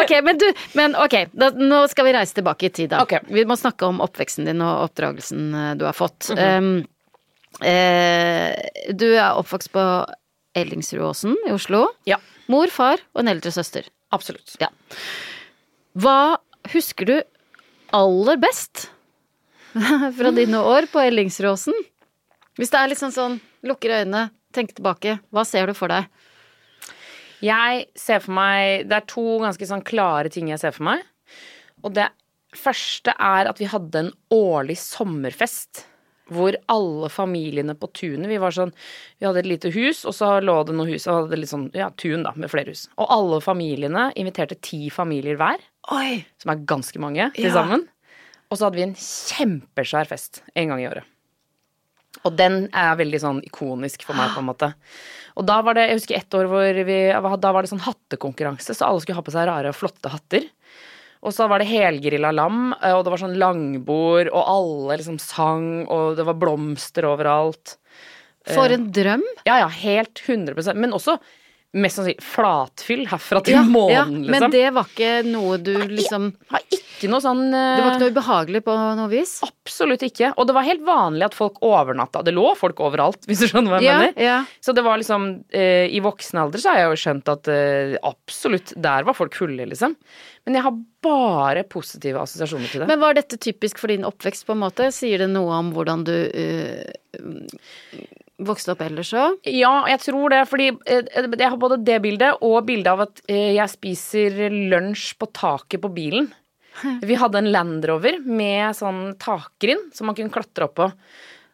Ok, 0.00 0.14
men 0.26 0.40
du, 0.40 0.46
men 0.78 0.96
ok, 0.98 1.14
da, 1.32 1.50
nå 1.54 1.84
skal 1.92 2.08
vi 2.08 2.14
reise 2.16 2.34
tilbake 2.36 2.66
i 2.66 2.72
tid 2.74 2.90
da. 2.94 3.04
Okay. 3.04 3.22
Vi 3.30 3.44
må 3.48 3.56
snakke 3.58 3.86
om 3.86 4.02
oppveksten 4.02 4.48
din 4.48 4.64
og 4.64 4.88
oppdragelsen 4.88 5.46
eh, 5.54 5.70
du 5.78 5.86
har 5.86 5.96
fått. 5.96 6.32
Mhm. 6.34 6.70
um, 6.82 7.60
eh, 7.66 8.90
du 8.90 9.06
er 9.12 9.38
oppvokst 9.38 9.70
på 9.74 9.84
Ellingsrudåsen 10.58 11.36
i 11.46 11.54
Oslo. 11.54 11.86
Ja, 12.08 12.18
Mor, 12.50 12.72
far 12.74 12.98
og 13.14 13.22
en 13.22 13.30
eldre 13.30 13.52
søster. 13.54 13.86
absolutt. 14.10 14.56
Ja. 14.58 14.72
Hva 15.94 16.40
husker 16.72 17.06
du 17.06 17.16
aller 17.94 18.40
best 18.42 18.88
fra 20.18 20.30
dine 20.34 20.60
år 20.66 20.88
på 20.92 21.02
Ellingsråsen. 21.02 21.74
Hvis 22.58 22.72
det 22.72 22.80
er 22.80 22.90
litt 22.92 23.00
sånn 23.00 23.14
sånn, 23.14 23.36
lukker 23.66 23.92
øynene, 24.00 24.30
tenk 24.52 24.74
tilbake, 24.74 25.18
hva 25.30 25.44
ser 25.46 25.70
du 25.70 25.74
for 25.78 25.92
deg? 25.92 26.08
Jeg 27.40 27.86
ser 27.96 28.20
for 28.20 28.34
meg 28.36 28.82
Det 28.90 28.96
er 28.98 29.04
to 29.08 29.22
ganske 29.40 29.64
sånn 29.68 29.84
klare 29.86 30.28
ting 30.32 30.50
jeg 30.52 30.60
ser 30.60 30.74
for 30.76 30.90
meg. 30.90 31.04
Og 31.86 31.94
det 31.96 32.10
første 32.56 33.14
er 33.16 33.48
at 33.48 33.60
vi 33.62 33.68
hadde 33.70 34.02
en 34.02 34.10
årlig 34.34 34.76
sommerfest. 34.82 35.86
Hvor 36.30 36.54
alle 36.70 37.08
familiene 37.10 37.74
på 37.74 37.88
tunet 37.96 38.28
Vi 38.30 38.36
var 38.38 38.52
sånn 38.54 38.70
Vi 39.18 39.26
hadde 39.26 39.40
et 39.42 39.48
lite 39.50 39.72
hus, 39.74 40.04
og 40.06 40.14
så 40.14 40.28
lå 40.44 40.58
det 40.68 40.76
noe 40.78 40.86
hus 40.92 41.08
og 41.10 41.24
hadde 41.24 41.38
litt 41.40 41.50
sånn 41.50 41.70
ja, 41.74 41.88
tun, 41.98 42.22
da, 42.26 42.34
med 42.38 42.52
flere 42.52 42.70
hus. 42.74 42.84
Og 43.00 43.08
alle 43.10 43.40
familiene 43.42 44.10
inviterte 44.20 44.58
ti 44.62 44.90
familier 44.94 45.40
hver, 45.40 45.64
Oi! 45.96 46.20
som 46.38 46.52
er 46.52 46.62
ganske 46.70 47.00
mange 47.02 47.30
til 47.34 47.48
Ja. 47.48 47.56
sammen. 47.56 47.88
Og 48.50 48.58
så 48.58 48.66
hadde 48.66 48.80
vi 48.80 48.86
en 48.88 48.98
kjempesvær 48.98 50.10
fest 50.10 50.42
en 50.58 50.72
gang 50.72 50.82
i 50.82 50.88
året. 50.90 51.06
Og 52.26 52.34
den 52.36 52.64
er 52.74 52.98
veldig 52.98 53.20
sånn 53.22 53.38
ikonisk 53.46 54.02
for 54.04 54.18
meg, 54.18 54.32
på 54.34 54.42
en 54.42 54.48
måte. 54.48 54.72
Og 55.38 55.46
da 55.46 55.60
var 55.64 55.78
det, 55.78 55.86
jeg 55.88 56.00
husker 56.00 56.18
ett 56.18 56.36
år 56.36 56.48
hvor 56.50 56.80
vi, 56.88 56.98
da 57.14 57.52
var 57.54 57.62
det 57.62 57.70
sånn 57.70 57.84
hattekonkurranse, 57.84 58.74
så 58.74 58.88
alle 58.88 59.04
skulle 59.04 59.20
ha 59.20 59.24
på 59.24 59.34
seg 59.34 59.46
rare 59.48 59.70
og 59.70 59.78
flotte 59.78 60.10
hatter. 60.12 60.48
Og 61.20 61.34
så 61.36 61.46
var 61.52 61.60
det 61.60 61.68
helgrilla 61.70 62.32
lam, 62.32 62.72
eh, 62.80 62.94
og 62.96 63.04
det 63.04 63.12
var 63.12 63.22
sånn 63.22 63.38
langbord, 63.40 64.32
og 64.32 64.40
alle 64.40 64.98
liksom 65.00 65.20
sang, 65.22 65.84
og 65.86 66.16
det 66.18 66.26
var 66.26 66.38
blomster 66.40 67.06
overalt. 67.08 67.76
For 68.48 68.72
en 68.72 68.88
drøm. 68.90 69.24
Ja, 69.44 69.60
ja, 69.60 69.68
helt 69.68 70.22
100% 70.24 70.78
Men 70.80 70.94
også 70.96 71.18
mest 71.76 71.98
sannsynlig 71.98 72.24
flatfyll 72.24 73.02
herfra 73.10 73.42
til 73.44 73.54
Ja, 73.58 73.62
månen, 73.62 73.92
ja, 73.92 74.04
liksom. 74.08 74.30
men 74.32 74.54
det 74.54 74.70
var 74.74 74.88
ikke 74.88 75.10
noe 75.28 75.58
du 75.62 75.74
liksom 75.92 76.32
var 76.50 76.64
ikke 76.64 76.80
noe 77.08 77.22
sånn 77.24 77.40
eh, 77.48 77.76
Det 77.78 77.84
var 77.86 77.94
ikke 77.94 78.02
noe 78.02 78.12
ubehagelig 78.12 78.60
på 78.66 78.74
noe 78.98 79.08
vis? 79.08 79.32
Absolutt 79.46 80.02
ikke. 80.04 80.34
Og 80.36 80.46
det 80.50 80.56
var 80.58 80.66
helt 80.68 80.84
vanlig 80.84 81.24
at 81.30 81.36
folk 81.38 81.56
overnatta. 81.64 82.20
Det 82.26 82.34
lå 82.36 82.44
folk 82.60 82.82
overalt, 82.84 83.24
hvis 83.30 83.40
du 83.40 83.46
skjønner 83.48 83.72
hva 83.72 83.80
jeg 83.80 83.88
Ja, 83.88 83.96
mener. 84.02 84.20
ja. 84.20 84.36
Så 84.60 84.74
det 84.76 84.84
var 84.84 85.00
liksom 85.00 85.30
eh, 85.56 85.86
I 85.88 86.02
voksen 86.04 86.42
alder 86.42 86.60
så 86.60 86.74
har 86.74 86.82
jeg 86.82 86.92
jo 86.92 87.00
skjønt 87.06 87.32
at 87.32 87.48
eh, 87.54 87.96
absolutt, 88.10 88.74
der 88.76 89.08
var 89.08 89.16
folk 89.16 89.38
fulle, 89.40 89.64
liksom. 89.72 89.96
Men 90.44 90.56
jeg 90.60 90.64
har 90.68 90.76
bare 91.04 91.64
positive 91.68 92.20
assosiasjoner 92.20 92.68
til 92.72 92.82
det. 92.84 92.88
Men 92.92 93.00
var 93.00 93.16
dette 93.16 93.36
typisk 93.40 93.78
for 93.80 93.88
din 93.92 94.04
oppvekst, 94.08 94.44
på 94.48 94.52
en 94.56 94.62
måte? 94.66 94.90
Sier 94.92 95.20
det 95.24 95.30
noe 95.32 95.52
om 95.62 95.72
hvordan 95.76 96.04
du 96.08 96.14
eh, 96.16 96.90
vokste 98.40 98.72
opp 98.72 98.80
ellers 98.86 99.10
òg? 99.16 99.38
Ja, 99.52 99.72
jeg 99.90 100.00
tror 100.06 100.32
det, 100.32 100.42
fordi 100.48 100.70
jeg 100.88 101.50
har 101.52 101.58
både 101.60 101.76
det 101.84 101.98
bildet 102.04 102.40
og 102.46 102.62
bildet 102.68 102.88
av 102.94 103.02
at 103.04 103.20
jeg 103.28 103.68
spiser 103.74 104.38
lunsj 104.72 105.10
på 105.20 105.28
taket 105.36 105.82
på 105.84 105.90
bilen. 105.92 106.30
Vi 107.10 107.18
hadde 107.20 107.42
en 107.42 107.50
Land 107.54 107.84
Rover 107.90 108.20
med 108.24 108.76
sånn 108.78 109.14
takgrind 109.20 109.90
som 109.96 110.10
man 110.10 110.16
kunne 110.18 110.32
klatre 110.34 110.68
opp 110.70 110.78
på. 110.80 110.90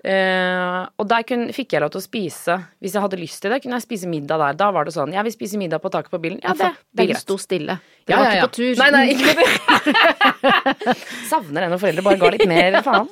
Uh, 0.07 0.85
og 1.01 1.07
der 1.11 1.25
kun, 1.27 1.49
fikk 1.57 1.73
jeg 1.75 1.83
lov 1.83 1.89
til 1.91 1.99
å 1.99 2.05
spise 2.05 2.55
Hvis 2.85 2.93
jeg 2.95 3.03
hadde 3.03 3.17
lyst 3.19 3.41
til 3.43 3.51
det, 3.51 3.57
kunne 3.65 3.75
jeg 3.81 3.87
spise 3.89 4.07
middag 4.07 4.39
der. 4.39 4.59
Da 4.61 4.69
var 4.71 4.87
det 4.87 4.93
sånn 4.95 5.11
Jeg 5.11 5.25
vil 5.27 5.35
spise 5.35 5.59
middag 5.59 5.81
på 5.83 5.91
taket 5.91 6.13
på 6.13 6.21
bilen. 6.23 6.37
Ja, 6.45 6.53
det, 6.55 6.69
det 6.69 6.69
er 6.77 7.01
Den 7.01 7.09
greit. 7.11 7.23
sto 7.25 7.35
stille. 7.43 7.75
Det 8.07 8.13
Ja, 8.15 8.21
var 8.21 8.29
ja, 8.29 8.37
ja. 8.37 8.37
ikke 8.37 8.47
på 8.47 8.55
tur. 8.55 8.77
Nei, 8.79 8.91
nei, 8.95 9.01
ikke 9.17 9.33
på 9.35 9.89
tur. 9.89 11.01
Savner 11.33 11.65
det 11.67 11.71
når 11.73 11.81
foreldre 11.83 12.05
bare 12.07 12.21
ga 12.23 12.31
litt 12.37 12.47
mer, 12.47 12.77
faen. 12.87 13.09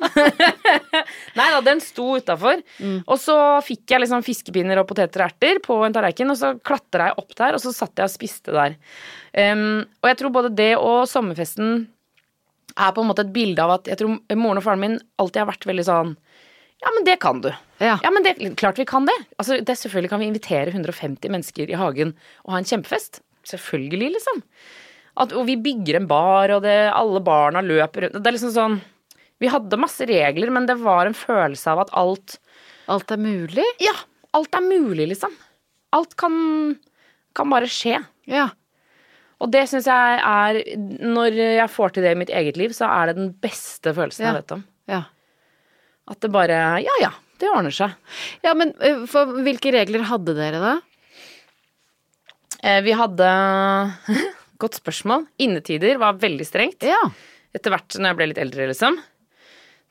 nei 1.40 1.48
da, 1.56 1.58
den 1.66 1.82
sto 1.82 2.12
utafor. 2.20 2.62
Mm. 2.78 3.00
Og 3.08 3.18
så 3.24 3.38
fikk 3.66 3.90
jeg 3.96 4.04
liksom 4.04 4.22
fiskepinner 4.28 4.78
og 4.84 4.86
poteter 4.92 5.24
og 5.24 5.32
erter 5.32 5.58
på 5.64 5.80
en 5.88 5.96
tallerken, 5.96 6.30
og 6.30 6.38
så 6.38 6.52
klatra 6.62 7.08
jeg 7.10 7.18
opp 7.24 7.34
der, 7.40 7.58
og 7.58 7.64
så 7.64 7.74
satt 7.74 7.98
jeg 7.98 8.06
og 8.06 8.14
spiste 8.14 8.54
der. 8.54 8.78
Um, 9.34 9.82
og 10.04 10.12
jeg 10.12 10.20
tror 10.20 10.30
både 10.36 10.52
det 10.54 10.70
og 10.78 11.08
sommerfesten 11.10 11.88
er 12.74 12.94
på 12.94 13.02
en 13.02 13.10
måte 13.10 13.24
et 13.24 13.34
bilde 13.34 13.62
av 13.62 13.76
at 13.76 13.90
jeg 13.90 14.00
tror 14.00 14.16
moren 14.38 14.60
og 14.60 14.64
faren 14.66 14.82
min 14.82 14.96
alltid 15.22 15.42
har 15.44 15.50
vært 15.52 15.66
veldig 15.68 15.84
sånn 15.86 16.14
Ja, 16.82 16.90
men 16.92 17.06
det 17.06 17.18
kan 17.22 17.38
du. 17.40 17.50
Ja. 17.78 17.98
Ja, 18.02 18.10
men 18.12 18.24
det, 18.26 18.34
klart 18.60 18.78
vi 18.80 18.84
kan 18.88 19.06
det. 19.08 19.14
Altså, 19.38 19.60
det. 19.62 19.76
Selvfølgelig 19.80 20.10
kan 20.10 20.20
vi 20.20 20.26
invitere 20.28 20.72
150 20.74 21.32
mennesker 21.32 21.70
i 21.70 21.78
hagen 21.80 22.10
og 22.44 22.52
ha 22.52 22.58
en 22.60 22.66
kjempefest. 22.68 23.22
Selvfølgelig, 23.48 24.10
liksom. 24.18 24.42
At, 25.16 25.32
og 25.32 25.46
vi 25.48 25.54
bygger 25.60 26.00
en 26.00 26.08
bar, 26.10 26.52
og 26.56 26.64
det, 26.66 26.74
alle 26.90 27.22
barna 27.24 27.62
løper 27.64 28.06
rundt. 28.06 28.18
Det 28.18 28.28
er 28.28 28.36
liksom 28.36 28.52
sånn 28.52 28.76
Vi 29.40 29.48
hadde 29.50 29.78
masse 29.80 30.04
regler, 30.10 30.50
men 30.52 30.66
det 30.68 30.76
var 30.82 31.06
en 31.06 31.16
følelse 31.16 31.72
av 31.72 31.84
at 31.86 31.94
alt 31.96 32.38
Alt 32.90 33.14
er 33.14 33.22
mulig? 33.22 33.64
Ja, 33.80 33.94
alt 34.36 34.58
er 34.58 34.66
mulig, 34.66 35.08
liksom. 35.14 35.32
Alt 35.96 36.18
kan, 36.20 36.34
kan 37.32 37.48
bare 37.48 37.70
skje. 37.70 38.02
Ja. 38.28 38.50
Og 39.44 39.50
det 39.52 39.66
syns 39.68 39.84
jeg 39.90 40.20
er 40.24 40.58
Når 41.04 41.34
jeg 41.36 41.68
får 41.74 41.92
til 41.92 42.06
det 42.06 42.14
i 42.14 42.20
mitt 42.22 42.30
eget 42.32 42.56
liv, 42.56 42.72
så 42.72 42.88
er 42.88 43.10
det 43.10 43.16
den 43.18 43.32
beste 43.44 43.92
følelsen 43.96 44.24
Ja. 44.24 44.30
jeg 44.32 44.40
vet 44.42 44.56
om. 44.56 44.64
ja. 44.88 45.02
At 46.08 46.20
det 46.24 46.30
bare 46.32 46.56
Ja 46.84 46.96
ja, 47.00 47.10
det 47.40 47.48
ordner 47.52 47.72
seg. 47.72 47.92
Ja, 48.44 48.52
men 48.56 48.72
for 49.08 49.36
hvilke 49.44 49.72
regler 49.72 50.02
hadde 50.08 50.34
dere 50.36 50.60
da? 50.62 50.74
Eh, 52.64 52.80
vi 52.84 52.92
hadde 52.96 53.28
Godt 54.62 54.78
spørsmål. 54.80 55.26
Innetider 55.42 55.98
var 56.00 56.16
veldig 56.22 56.44
strengt. 56.46 56.84
Ja. 56.86 57.00
Etter 57.54 57.72
hvert 57.74 57.96
når 57.98 58.12
jeg 58.12 58.18
ble 58.20 58.28
litt 58.30 58.38
eldre, 58.40 58.68
liksom. 58.70 58.96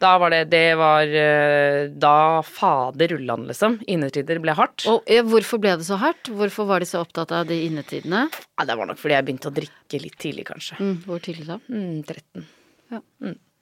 Da 0.04 0.18
var 0.20 0.34
det 0.34 0.42
Det 0.52 0.66
var 0.80 1.08
eh, 1.08 1.86
Da 2.06 2.42
fader 2.44 3.16
rullan, 3.16 3.48
liksom. 3.50 3.80
Innetider 3.88 4.42
ble 4.44 4.56
hardt. 4.58 4.86
Og 4.92 5.08
hvorfor 5.30 5.62
ble 5.63 5.78
det 5.80 5.88
så 5.88 6.00
hardt? 6.02 6.32
Hvorfor 6.34 6.68
var 6.70 6.84
de 6.84 6.89
så 6.89 7.04
opptatt 7.04 7.32
av 7.36 7.48
de 7.50 7.62
innetidene? 7.68 8.28
Ja, 8.58 8.68
det 8.68 8.78
var 8.80 8.89
nok 8.89 9.00
fordi 9.00 9.18
jeg 9.18 9.28
begynte 9.30 9.52
å 9.52 9.56
drikke 9.56 10.04
litt 10.04 10.20
tidlig, 10.20 10.48
kanskje. 10.52 10.78
Mm, 10.82 11.00
hvor 11.08 11.24
tidlig 11.24 11.48
da? 11.48 11.60
Mm, 11.72 12.04
13. 12.04 12.46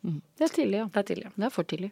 Det 0.01 0.47
er 0.47 0.53
tidlig, 0.55 0.79
ja. 0.79 0.87
Det 0.89 1.01
er 1.03 1.05
tidlig, 1.11 1.25
ja. 1.27 1.31
Det 1.35 1.45
er 1.45 1.53
for 1.53 1.67
tidlig. 1.69 1.91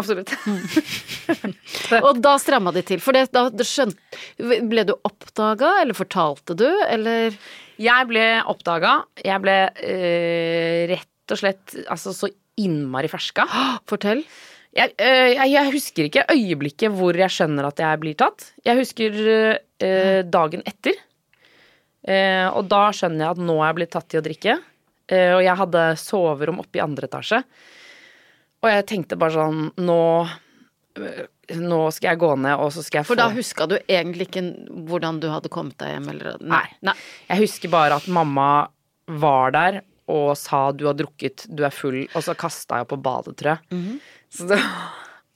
Absolutt. 0.00 0.32
Og 2.08 2.18
da 2.22 2.32
stramma 2.42 2.72
de 2.74 2.82
til, 2.86 3.02
for 3.02 3.14
det, 3.14 3.28
da 3.34 3.46
det 3.54 3.66
skjønte 3.68 4.58
Ble 4.66 4.86
du 4.88 4.96
oppdaga, 4.96 5.76
eller 5.84 5.96
fortalte 5.96 6.56
du, 6.58 6.66
eller 6.90 7.36
Jeg 7.78 8.08
ble 8.10 8.24
oppdaga. 8.50 8.98
Jeg 9.22 9.44
ble 9.44 9.56
øh, 9.70 10.82
rett 10.90 11.34
og 11.34 11.40
slett 11.40 11.78
altså 11.92 12.12
så 12.14 12.30
innmari 12.60 13.10
ferska. 13.12 13.46
Fortell. 13.88 14.24
Jeg, 14.76 14.92
øh, 15.00 15.30
jeg, 15.32 15.50
jeg 15.54 15.72
husker 15.72 16.08
ikke 16.08 16.26
øyeblikket 16.34 16.92
hvor 16.92 17.16
jeg 17.16 17.32
skjønner 17.32 17.70
at 17.70 17.80
jeg 17.80 18.00
blir 18.02 18.16
tatt. 18.18 18.50
Jeg 18.66 18.76
husker 18.80 19.20
øh, 19.24 20.22
dagen 20.28 20.64
etter. 20.68 20.98
Eh, 22.06 22.46
og 22.54 22.68
da 22.70 22.88
skjønner 22.94 23.24
jeg 23.24 23.36
at 23.36 23.46
nå 23.48 23.56
er 23.58 23.70
jeg 23.70 23.78
blitt 23.80 23.94
tatt 23.96 24.14
i 24.14 24.20
å 24.20 24.24
drikke. 24.24 24.58
Eh, 25.10 25.32
og 25.34 25.42
jeg 25.42 25.58
hadde 25.62 25.86
soverom 26.00 26.60
oppe 26.62 26.78
i 26.78 26.84
andre 26.84 27.08
etasje. 27.10 27.40
Og 28.64 28.70
jeg 28.72 28.86
tenkte 28.88 29.18
bare 29.20 29.36
sånn 29.36 29.66
Nå 29.84 30.02
øh, 30.24 31.24
Nå 31.60 31.80
skal 31.94 32.08
jeg 32.08 32.18
gå 32.18 32.30
ned, 32.40 32.56
og 32.58 32.72
så 32.74 32.82
skal 32.82 32.98
jeg 33.02 33.06
få 33.06 33.12
For 33.12 33.20
da 33.20 33.28
huska 33.30 33.68
du 33.70 33.76
egentlig 33.78 34.26
ikke 34.26 34.42
hvordan 34.88 35.20
du 35.22 35.28
hadde 35.30 35.52
kommet 35.52 35.76
deg 35.78 35.92
hjem, 35.92 36.08
eller 36.10 36.40
Nei. 36.42 36.64
Jeg 37.28 37.42
husker 37.44 37.70
bare 37.70 38.00
at 38.00 38.08
mamma 38.10 38.48
var 39.06 39.54
der 39.54 39.78
og 40.08 40.36
sa 40.38 40.70
'du 40.72 40.86
har 40.86 40.94
drukket, 40.94 41.46
du 41.48 41.64
er 41.64 41.74
full', 41.74 42.06
og 42.14 42.22
så 42.22 42.34
kasta 42.38 42.78
jeg 42.78 42.88
på 42.88 43.00
badetrø. 43.02 43.56
Så 44.30 44.46
det 44.48 44.60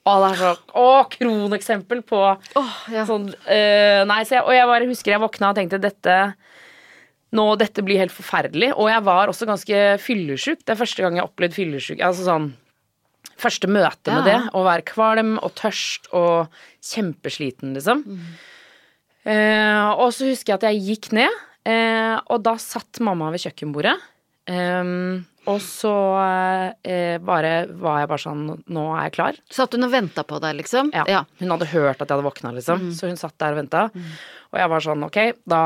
Å, 0.06 0.12
det 0.16 0.28
er 0.32 0.36
så 0.40 0.50
Å, 0.74 1.04
kroneksempel 1.12 2.00
på 2.02 2.20
Åh, 2.56 2.76
ja. 2.90 3.04
sånn 3.04 3.28
uh, 3.28 4.00
Nei, 4.08 4.22
så 4.24 4.38
jeg, 4.38 4.44
og 4.46 4.54
jeg 4.56 4.66
bare 4.66 4.88
husker 4.88 5.12
jeg 5.12 5.20
våkna 5.20 5.50
og 5.50 5.56
tenkte 5.58 5.78
dette 5.78 6.34
nå, 7.32 7.44
dette 7.60 7.82
blir 7.86 8.00
helt 8.00 8.10
forferdelig. 8.10 8.72
Og 8.74 8.88
jeg 8.90 9.02
var 9.06 9.28
også 9.30 9.46
ganske 9.46 9.76
fyllesyk. 10.02 10.64
Det 10.66 10.72
er 10.74 10.80
første 10.80 11.02
gang 11.04 11.14
jeg 11.14 11.22
har 11.22 11.28
opplevd 11.30 11.54
fyllesyk. 11.54 12.00
Altså 12.02 12.24
sånn 12.26 12.48
Første 13.40 13.68
møte 13.68 14.10
med 14.12 14.26
Ja. 14.26 14.40
det. 14.40 14.50
Å 14.52 14.64
være 14.64 14.82
kvalm 14.84 15.38
og 15.38 15.54
tørst 15.54 16.08
og 16.12 16.48
kjempesliten, 16.82 17.72
liksom. 17.76 18.02
Eh, 19.24 19.88
og 19.94 20.10
så 20.12 20.28
husker 20.28 20.52
jeg 20.52 20.58
at 20.58 20.66
jeg 20.68 20.82
gikk 20.88 21.12
ned, 21.16 21.30
uh, 21.68 22.20
og 22.32 22.42
da 22.42 22.56
satt 22.60 23.00
mamma 23.00 23.30
ved 23.30 23.40
kjøkkenbordet. 23.44 23.94
Eh, 24.50 24.90
og 25.50 25.60
så 25.64 25.92
eh, 26.84 27.16
bare 27.24 27.52
var 27.80 28.02
jeg 28.02 28.08
bare 28.10 28.22
sånn 28.22 28.42
Nå 28.74 28.82
er 28.92 29.06
jeg 29.06 29.14
klar. 29.16 29.38
Satt 29.52 29.76
hun 29.76 29.86
og 29.86 29.92
venta 29.94 30.24
på 30.26 30.40
deg, 30.42 30.58
liksom? 30.60 30.90
Ja. 30.94 31.22
Hun 31.40 31.54
hadde 31.54 31.70
hørt 31.72 32.00
at 32.02 32.06
jeg 32.08 32.14
hadde 32.16 32.26
våkna, 32.26 32.52
liksom. 32.56 32.90
Så 32.96 33.08
hun 33.10 33.20
satt 33.20 33.38
der 33.40 33.56
og 33.56 33.62
venta. 33.62 33.86
Og 34.50 34.60
jeg 34.60 34.72
var 34.74 34.84
sånn 34.84 35.06
ok, 35.06 35.20
da, 35.48 35.62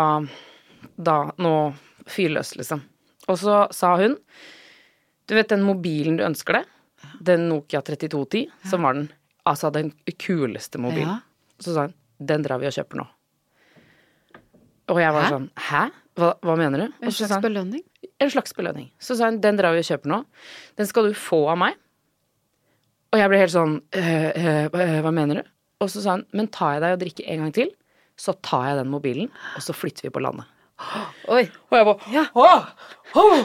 da 0.97 1.17
Nå 1.43 1.55
fyr 2.11 2.37
løs, 2.37 2.55
liksom. 2.61 2.85
Og 3.33 3.41
så 3.41 3.65
sa 3.73 3.95
hun 4.01 4.19
Du 5.25 5.35
vet 5.35 5.49
den 5.49 5.65
mobilen 5.65 6.19
du 6.21 6.25
ønsker 6.27 6.61
deg? 6.61 6.71
Den 7.25 7.49
Nokia 7.49 7.81
3210, 7.85 8.51
som 8.69 8.85
var 8.85 8.99
den 8.99 9.11
Altså 9.49 9.69
den 9.73 9.91
kuleste 10.17 10.81
mobilen. 10.81 11.19
Ja. 11.19 11.61
Så 11.61 11.75
sa 11.75 11.89
hun 11.89 11.97
den 12.25 12.45
drar 12.45 12.61
vi 12.63 12.69
og 12.69 12.73
kjøper 12.77 13.01
nå. 13.01 13.05
Og 14.93 15.01
jeg 15.01 15.13
var 15.17 15.25
Hæ? 15.27 15.31
sånn 15.33 15.49
hæ? 15.67 15.83
Hva, 16.15 16.29
hva 16.47 16.55
mener 16.61 16.85
du? 16.85 16.93
En 17.03 17.13
slags 17.13 17.43
belønning? 17.43 17.83
En 18.27 18.33
slags 18.35 18.55
belønning. 18.57 18.91
Så 19.03 19.17
sa 19.19 19.29
hun 19.31 19.41
den 19.43 19.59
drar 19.59 19.75
vi 19.75 19.83
og 19.83 19.89
kjøper 19.89 20.11
nå. 20.11 20.21
Den 20.81 20.89
skal 20.91 21.09
du 21.09 21.17
få 21.19 21.45
av 21.53 21.59
meg. 21.61 21.79
Og 23.15 23.21
jeg 23.21 23.31
ble 23.31 23.39
helt 23.39 23.55
sånn 23.55 23.77
«Øh, 23.95 24.29
øh, 24.35 24.65
hva, 24.75 24.89
øh, 24.99 25.11
mener 25.15 25.41
du? 25.41 25.51
Og 25.85 25.91
så 25.93 26.03
sa 26.03 26.17
hun 26.17 26.27
men 26.35 26.49
tar 26.51 26.77
jeg 26.77 26.85
deg 26.85 26.97
og 26.97 27.03
drikker 27.05 27.29
en 27.31 27.45
gang 27.45 27.55
til, 27.55 27.71
så 28.19 28.35
tar 28.43 28.69
jeg 28.71 28.81
den 28.81 28.91
mobilen, 28.91 29.31
og 29.55 29.63
så 29.63 29.75
flytter 29.77 30.09
vi 30.09 30.13
på 30.15 30.23
landet. 30.25 30.49
Oi. 31.31 31.45
Og 31.71 31.77
jeg 31.79 31.87
bare 31.91 32.15
Ja. 32.15 32.25
«Åh! 32.35 32.67
Åh! 33.15 33.45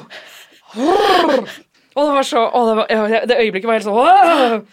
Åh!» 0.77 1.57
Og 1.99 2.05
det 2.05 2.15
var 2.15 2.25
så 2.25 2.41
å, 2.45 2.59
det, 2.65 2.75
var, 2.79 3.15
det 3.27 3.37
øyeblikket 3.41 3.67
var 3.67 3.79
helt 3.79 3.87
sånn 3.87 4.65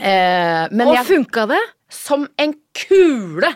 eh, 0.00 0.62
Men 0.72 0.88
Og 0.88 0.96
jeg 0.96 1.08
funka 1.08 1.44
det? 1.52 1.62
som 1.92 2.24
en 2.42 2.54
kule. 2.74 3.52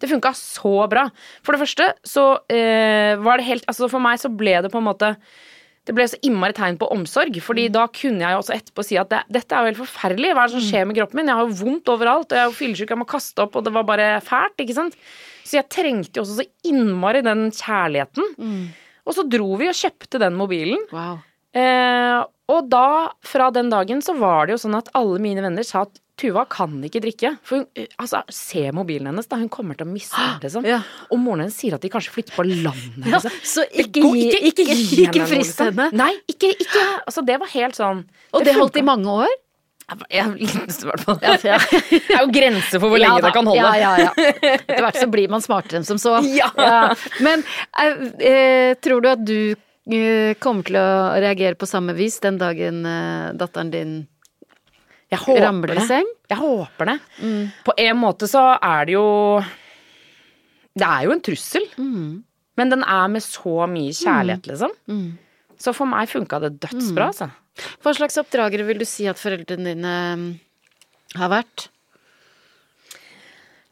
Det 0.00 0.08
funka 0.10 0.32
så 0.36 0.74
bra. 0.90 1.06
For 1.44 1.54
det 1.54 1.62
første 1.62 1.92
så 2.08 2.26
eh, 2.52 3.14
var 3.20 3.40
det 3.40 3.48
helt 3.50 3.66
Altså 3.68 3.88
for 3.92 4.02
meg 4.02 4.20
så 4.22 4.32
ble 4.32 4.58
det 4.64 4.72
på 4.72 4.80
en 4.80 4.88
måte 4.88 5.14
det 5.88 5.94
ble 5.96 6.04
så 6.06 6.18
innmari 6.26 6.54
tegn 6.54 6.76
på 6.78 6.86
omsorg, 6.92 7.34
fordi 7.42 7.64
da 7.72 7.86
kunne 7.90 8.20
jeg 8.22 8.34
jo 8.36 8.40
også 8.42 8.52
etterpå 8.54 8.84
si 8.84 8.98
at 9.00 9.08
det, 9.10 9.22
dette 9.32 9.56
er 9.56 9.64
jo 9.64 9.70
helt 9.70 9.80
forferdelig. 9.80 10.34
Hva 10.36 10.44
er 10.44 10.50
det 10.50 10.54
som 10.58 10.66
skjer 10.66 10.84
med 10.86 10.98
kroppen 10.98 11.18
min? 11.18 11.30
Jeg 11.32 11.38
har 11.38 11.48
jo 11.48 11.56
vondt 11.56 11.90
overalt, 11.90 12.28
og 12.28 12.36
jeg 12.36 12.42
er 12.42 12.50
jo 12.50 12.58
fyllesyk, 12.58 12.92
jeg 12.92 13.00
må 13.00 13.06
kaste 13.08 13.42
opp, 13.46 13.56
og 13.58 13.64
det 13.66 13.72
var 13.74 13.86
bare 13.88 14.10
fælt, 14.22 14.60
ikke 14.60 14.76
sant. 14.76 14.98
Så 15.40 15.56
jeg 15.56 15.66
trengte 15.72 16.20
jo 16.20 16.26
også 16.26 16.36
så 16.42 16.46
innmari 16.68 17.24
den 17.26 17.48
kjærligheten. 17.48 18.28
Og 19.08 19.16
så 19.16 19.24
dro 19.26 19.56
vi 19.58 19.70
og 19.72 19.80
kjøpte 19.80 20.20
den 20.22 20.36
mobilen. 20.38 20.84
Wow. 20.92 21.18
Eh, 21.56 22.20
og 22.50 22.68
da, 22.72 22.84
fra 23.26 23.50
den 23.54 23.70
dagen, 23.72 24.00
så 24.04 24.14
var 24.18 24.46
det 24.50 24.56
jo 24.56 24.62
sånn 24.66 24.76
at 24.78 24.88
alle 24.98 25.18
mine 25.22 25.42
venner 25.46 25.66
sa 25.66 25.86
at 25.88 26.00
Tuva 26.20 26.42
kan 26.52 26.74
ikke 26.84 27.00
drikke. 27.00 27.30
For 27.48 27.62
hun, 27.62 27.66
eh, 27.80 27.86
altså, 27.96 28.18
se 28.28 28.66
mobilen 28.76 29.06
hennes, 29.08 29.24
da. 29.30 29.38
Hun 29.40 29.48
kommer 29.48 29.72
til 29.78 29.86
å 29.86 29.88
miste 29.88 30.18
den, 30.20 30.34
liksom. 30.42 30.66
Ja. 30.68 30.82
Og 31.08 31.16
moren 31.22 31.46
hennes 31.46 31.56
sier 31.56 31.78
at 31.78 31.80
de 31.80 31.88
kanskje 31.88 32.12
flytter 32.12 32.34
på 32.36 32.44
landet. 32.44 33.06
Ja, 33.08 33.14
liksom. 33.22 33.38
så 33.40 33.64
ikke 33.72 34.02
går- 34.04 34.18
gi- 34.18 34.42
ikke- 34.50 34.66
gi 34.68 34.98
ikke 35.06 35.22
noe, 35.22 35.38
liksom. 35.38 35.70
henne. 35.70 35.86
Nei, 35.96 36.10
ikke, 36.28 36.50
ikke 36.60 36.82
Altså, 37.06 37.24
det 37.24 37.38
var 37.40 37.48
helt 37.54 37.74
sånn 37.78 38.02
Og 38.34 38.44
det 38.44 38.52
holdt 38.58 38.76
i 38.76 38.82
mange 38.84 39.06
år? 39.24 39.32
Ja, 40.12 40.26
i 40.38 40.44
hvert 40.46 41.00
fall. 41.06 41.18
Ja, 41.24 41.38
ja. 41.42 41.56
Det 41.88 42.02
er 42.14 42.20
jo 42.20 42.28
grenser 42.36 42.78
for 42.78 42.92
hvor 42.92 43.00
lenge 43.00 43.16
ja, 43.16 43.24
det 43.24 43.32
kan 43.34 43.48
holde. 43.48 43.64
Ja, 43.64 43.72
ja, 43.74 43.96
ja. 43.96 44.12
Etter 44.60 44.84
hvert 44.84 45.00
så 45.00 45.08
blir 45.10 45.32
man 45.32 45.40
smartere 45.42 45.80
enn 45.80 45.88
som 45.88 45.96
så. 45.98 46.18
Ja. 46.36 46.52
Men 47.24 47.42
eh, 47.80 48.04
eh, 48.20 48.74
tror 48.84 49.00
du 49.02 49.08
at 49.08 49.24
du 49.24 49.56
kommer 50.40 50.66
til 50.66 50.76
å 50.76 50.88
reagere 51.20 51.56
på 51.58 51.66
samme 51.66 51.94
vis 51.96 52.18
den 52.20 52.36
dagen 52.38 52.84
eh, 52.86 53.30
datteren 53.38 53.70
din 53.72 53.94
ramler 55.10 55.80
i 55.80 55.86
seng? 55.88 56.06
Jeg 56.30 56.38
håper 56.38 56.92
det. 56.92 56.98
På 57.66 57.74
en 57.76 57.96
måte 57.98 58.28
så 58.30 58.44
er 58.62 58.84
det 58.86 58.92
jo 58.94 59.06
Det 60.78 60.86
er 60.86 61.06
jo 61.08 61.12
en 61.16 61.24
trussel. 61.26 61.64
Men 62.60 62.70
den 62.70 62.82
er 62.84 63.08
med 63.08 63.22
så 63.24 63.66
mye 63.66 63.90
kjærlighet, 63.96 64.46
liksom. 64.52 64.70
Så 65.60 65.72
for 65.76 65.86
meg 65.90 66.08
funka 66.08 66.38
det 66.44 66.54
dødsbra, 66.62 67.06
altså. 67.10 67.30
Hva 67.82 67.92
slags 67.96 68.16
oppdragere 68.20 68.64
vil 68.68 68.78
du 68.80 68.86
si 68.88 69.08
at 69.10 69.18
foreldrene 69.20 69.74
dine 69.74 69.94
eh, 70.14 71.18
har 71.18 71.28
vært? 71.32 71.66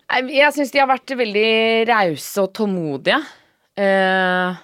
Jeg 0.09 0.53
syns 0.57 0.73
de 0.73 0.81
har 0.81 0.89
vært 0.89 1.13
veldig 1.21 1.49
rause 1.89 2.43
og 2.43 2.53
tålmodige. 2.57 3.21
Eh, 3.79 4.59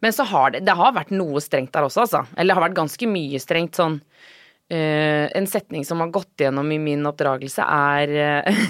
men 0.00 0.14
så 0.14 0.24
har 0.30 0.52
det 0.54 0.60
Det 0.66 0.74
har 0.78 0.92
vært 0.94 1.10
noe 1.10 1.40
strengt 1.42 1.72
der 1.74 1.86
også, 1.88 2.04
altså. 2.06 2.24
Eller 2.36 2.52
det 2.52 2.58
har 2.58 2.66
vært 2.68 2.76
ganske 2.78 3.08
mye 3.10 3.40
strengt 3.42 3.78
sånn 3.78 3.96
uh, 3.98 5.26
En 5.34 5.48
setning 5.50 5.84
som 5.84 6.00
har 6.04 6.12
gått 6.14 6.44
gjennom 6.44 6.70
i 6.72 6.78
min 6.82 7.06
oppdragelse, 7.08 7.64
er 7.64 8.46
uh, 8.46 8.60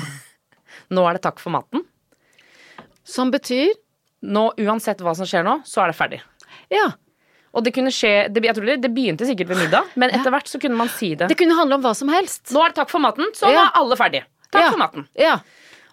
Nå 0.94 1.04
er 1.04 1.18
det 1.18 1.24
takk 1.26 1.42
for 1.42 1.52
maten. 1.52 1.84
Som 3.04 3.32
betyr 3.34 3.74
Nå, 4.28 4.48
uansett 4.58 5.02
hva 5.04 5.12
som 5.14 5.28
skjer 5.28 5.44
nå, 5.46 5.60
så 5.68 5.84
er 5.84 5.92
det 5.92 5.94
ferdig. 5.94 6.16
Ja. 6.74 6.88
Og 7.54 7.62
det 7.62 7.70
kunne 7.76 7.92
skje 7.94 8.26
det, 8.32 8.42
Jeg 8.48 8.56
tror 8.56 8.66
det, 8.66 8.80
det 8.82 8.90
begynte 8.94 9.28
sikkert 9.28 9.52
ved 9.52 9.60
middag, 9.62 9.92
men 9.94 10.10
etter 10.10 10.32
hvert 10.34 10.50
så 10.50 10.58
kunne 10.58 10.74
man 10.80 10.90
si 10.90 11.12
det. 11.14 11.28
Det 11.30 11.36
kunne 11.38 11.54
handle 11.54 11.78
om 11.78 11.84
hva 11.84 11.92
som 11.96 12.10
helst. 12.12 12.48
Nå 12.50 12.64
er 12.64 12.72
det 12.72 12.80
takk 12.80 12.90
for 12.90 13.04
maten, 13.04 13.30
så 13.38 13.46
nå 13.46 13.60
er 13.62 13.78
alle 13.78 13.98
ferdige. 14.00 14.26
Takk 14.50 14.64
Ja. 14.64 14.70
for 14.72 14.80
maten. 14.80 15.06
Ja. 15.14 15.36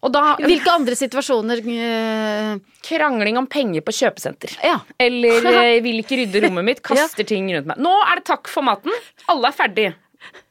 Og 0.06 0.14
da 0.14 0.36
Hvilke 0.38 0.70
andre 0.70 0.96
situasjoner 0.98 1.62
eh, 1.66 2.52
Krangling 2.86 3.40
om 3.42 3.48
penger 3.50 3.82
på 3.86 3.94
kjøpesenter. 3.98 4.54
Ja. 4.66 4.78
Eller 5.02 5.46
eh, 5.56 5.80
vil 5.86 6.04
ikke 6.04 6.20
rydde 6.22 6.44
rommet 6.46 6.68
mitt, 6.68 6.84
kaster 6.86 7.26
ting 7.28 7.50
rundt 7.56 7.72
meg. 7.72 7.82
Nå 7.82 7.94
er 8.06 8.22
det 8.22 8.28
takk 8.30 8.52
for 8.52 8.66
maten, 8.68 8.94
alle 9.32 9.50
er 9.50 9.58
ferdig. 9.58 9.88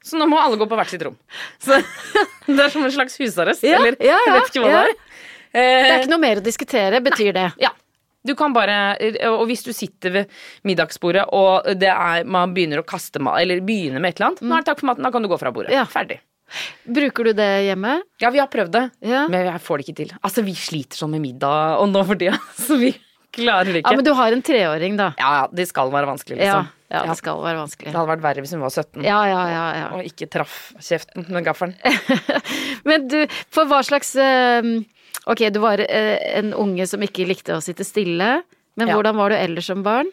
Så 0.04 0.18
nå 0.20 0.26
må 0.30 0.38
alle 0.38 0.58
gå 0.60 0.66
på 0.70 0.78
hvert 0.78 0.90
sitt 0.90 1.02
rom. 1.06 1.16
Så, 1.62 1.78
det 2.50 2.58
er 2.58 2.74
som 2.74 2.84
en 2.84 2.92
slags 2.94 3.16
husarrest, 3.20 3.64
Ja, 3.66 3.78
eller 3.80 3.96
ja, 4.02 4.18
ja, 4.18 4.26
jeg 4.26 4.36
vet 4.40 4.52
ikke 4.52 4.66
hva 4.66 4.74
ja. 4.74 4.82
det 4.82 4.92
er. 4.92 5.00
Eh, 5.54 5.62
Det 5.62 5.88
er 5.94 5.96
ikke 6.02 6.12
noe 6.16 6.24
mer 6.26 6.42
å 6.42 6.44
diskutere, 6.44 7.02
betyr 7.04 7.32
det. 7.36 7.48
Ja. 7.62 7.70
Du 8.24 8.32
kan 8.38 8.54
bare 8.56 8.96
Og 9.34 9.42
hvis 9.50 9.66
du 9.66 9.74
sitter 9.76 10.14
ved 10.14 10.36
middagsbordet 10.64 11.26
og 11.36 11.66
det 11.76 11.90
er, 11.92 12.22
man 12.24 12.54
begynner 12.56 12.80
å 12.80 12.86
kaste 12.88 13.20
mat, 13.20 13.42
eller 13.42 13.60
begynner 13.60 14.00
med 14.00 14.14
et 14.14 14.20
eller 14.22 14.30
annet, 14.30 14.46
nå 14.48 14.56
er 14.56 14.64
det 14.64 14.70
takk 14.70 14.80
for 14.80 14.88
maten, 14.88 15.04
da 15.04 15.12
kan 15.12 15.26
du 15.26 15.28
gå 15.28 15.36
fra 15.40 15.52
bordet. 15.52 15.74
Ja. 15.76 15.84
Ferdig. 15.90 16.22
Bruker 16.98 17.24
du 17.30 17.32
det 17.38 17.48
hjemme? 17.68 17.96
Ja, 18.22 18.30
vi 18.34 18.38
har 18.42 18.48
prøvd 18.52 18.70
det, 18.76 18.84
Ja. 19.02 19.26
men 19.28 19.46
jeg 19.46 19.60
får 19.64 19.78
det 19.80 19.86
ikke 19.88 19.96
til. 20.02 20.14
Altså, 20.22 20.44
vi 20.46 20.54
sliter 20.54 20.96
sånn 21.00 21.10
med 21.16 21.20
middag 21.24 21.80
og 21.80 21.88
nå 21.90 22.04
for 22.06 22.14
tida, 22.20 22.38
så 22.66 22.78
vi 22.80 22.92
klarer 23.34 23.72
det 23.74 23.82
Ja, 23.84 23.92
men 23.96 24.04
du 24.06 24.12
har 24.14 24.32
en 24.32 24.42
treåring, 24.46 24.96
da. 24.96 25.12
Ja, 25.18 25.30
ja, 25.40 25.44
det 25.52 25.66
skal 25.68 25.90
være 25.90 26.06
vanskelig, 26.12 26.38
liksom. 26.38 26.68
ja 26.94 27.02
det 27.08 27.16
skal 27.18 27.40
være 27.42 27.58
vanskelig. 27.58 27.90
Det 27.90 27.98
hadde 27.98 28.10
vært 28.12 28.22
verre 28.22 28.42
hvis 28.44 28.52
hun 28.54 28.60
var 28.62 28.70
17 28.70 29.02
Ja, 29.02 29.20
ja, 29.26 29.40
ja, 29.50 29.62
ja. 29.80 29.86
og 29.96 30.04
ikke 30.06 30.28
traff 30.30 30.58
kjeften 30.78 31.24
med 31.34 31.42
gaffelen. 31.44 31.74
Men 32.88 33.08
du, 33.10 33.24
for 33.50 33.66
hva 33.66 33.80
slags 33.82 34.12
eh, 34.20 34.68
Ok, 35.26 35.40
du 35.50 35.58
var 35.58 35.80
eh, 35.82 36.18
en 36.38 36.52
unge 36.54 36.86
som 36.86 37.02
ikke 37.02 37.24
likte 37.26 37.56
å 37.56 37.62
sitte 37.64 37.82
stille. 37.88 38.42
Men 38.78 38.90
Ja. 38.90 38.94
hvordan 38.94 39.16
var 39.18 39.32
du 39.32 39.36
ellers 39.40 39.66
som 39.72 39.82
barn? 39.82 40.06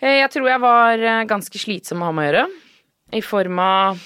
Eh, 0.00 0.20
Jeg 0.20 0.30
tror 0.30 0.46
jeg 0.50 0.60
var 0.62 0.98
eh, 1.02 1.24
ganske 1.26 1.58
slitsom 1.58 2.02
å 2.04 2.10
ha 2.10 2.14
med 2.14 2.28
å 2.28 2.28
gjøre. 2.30 2.46
I 3.18 3.22
form 3.24 3.58
av 3.64 3.98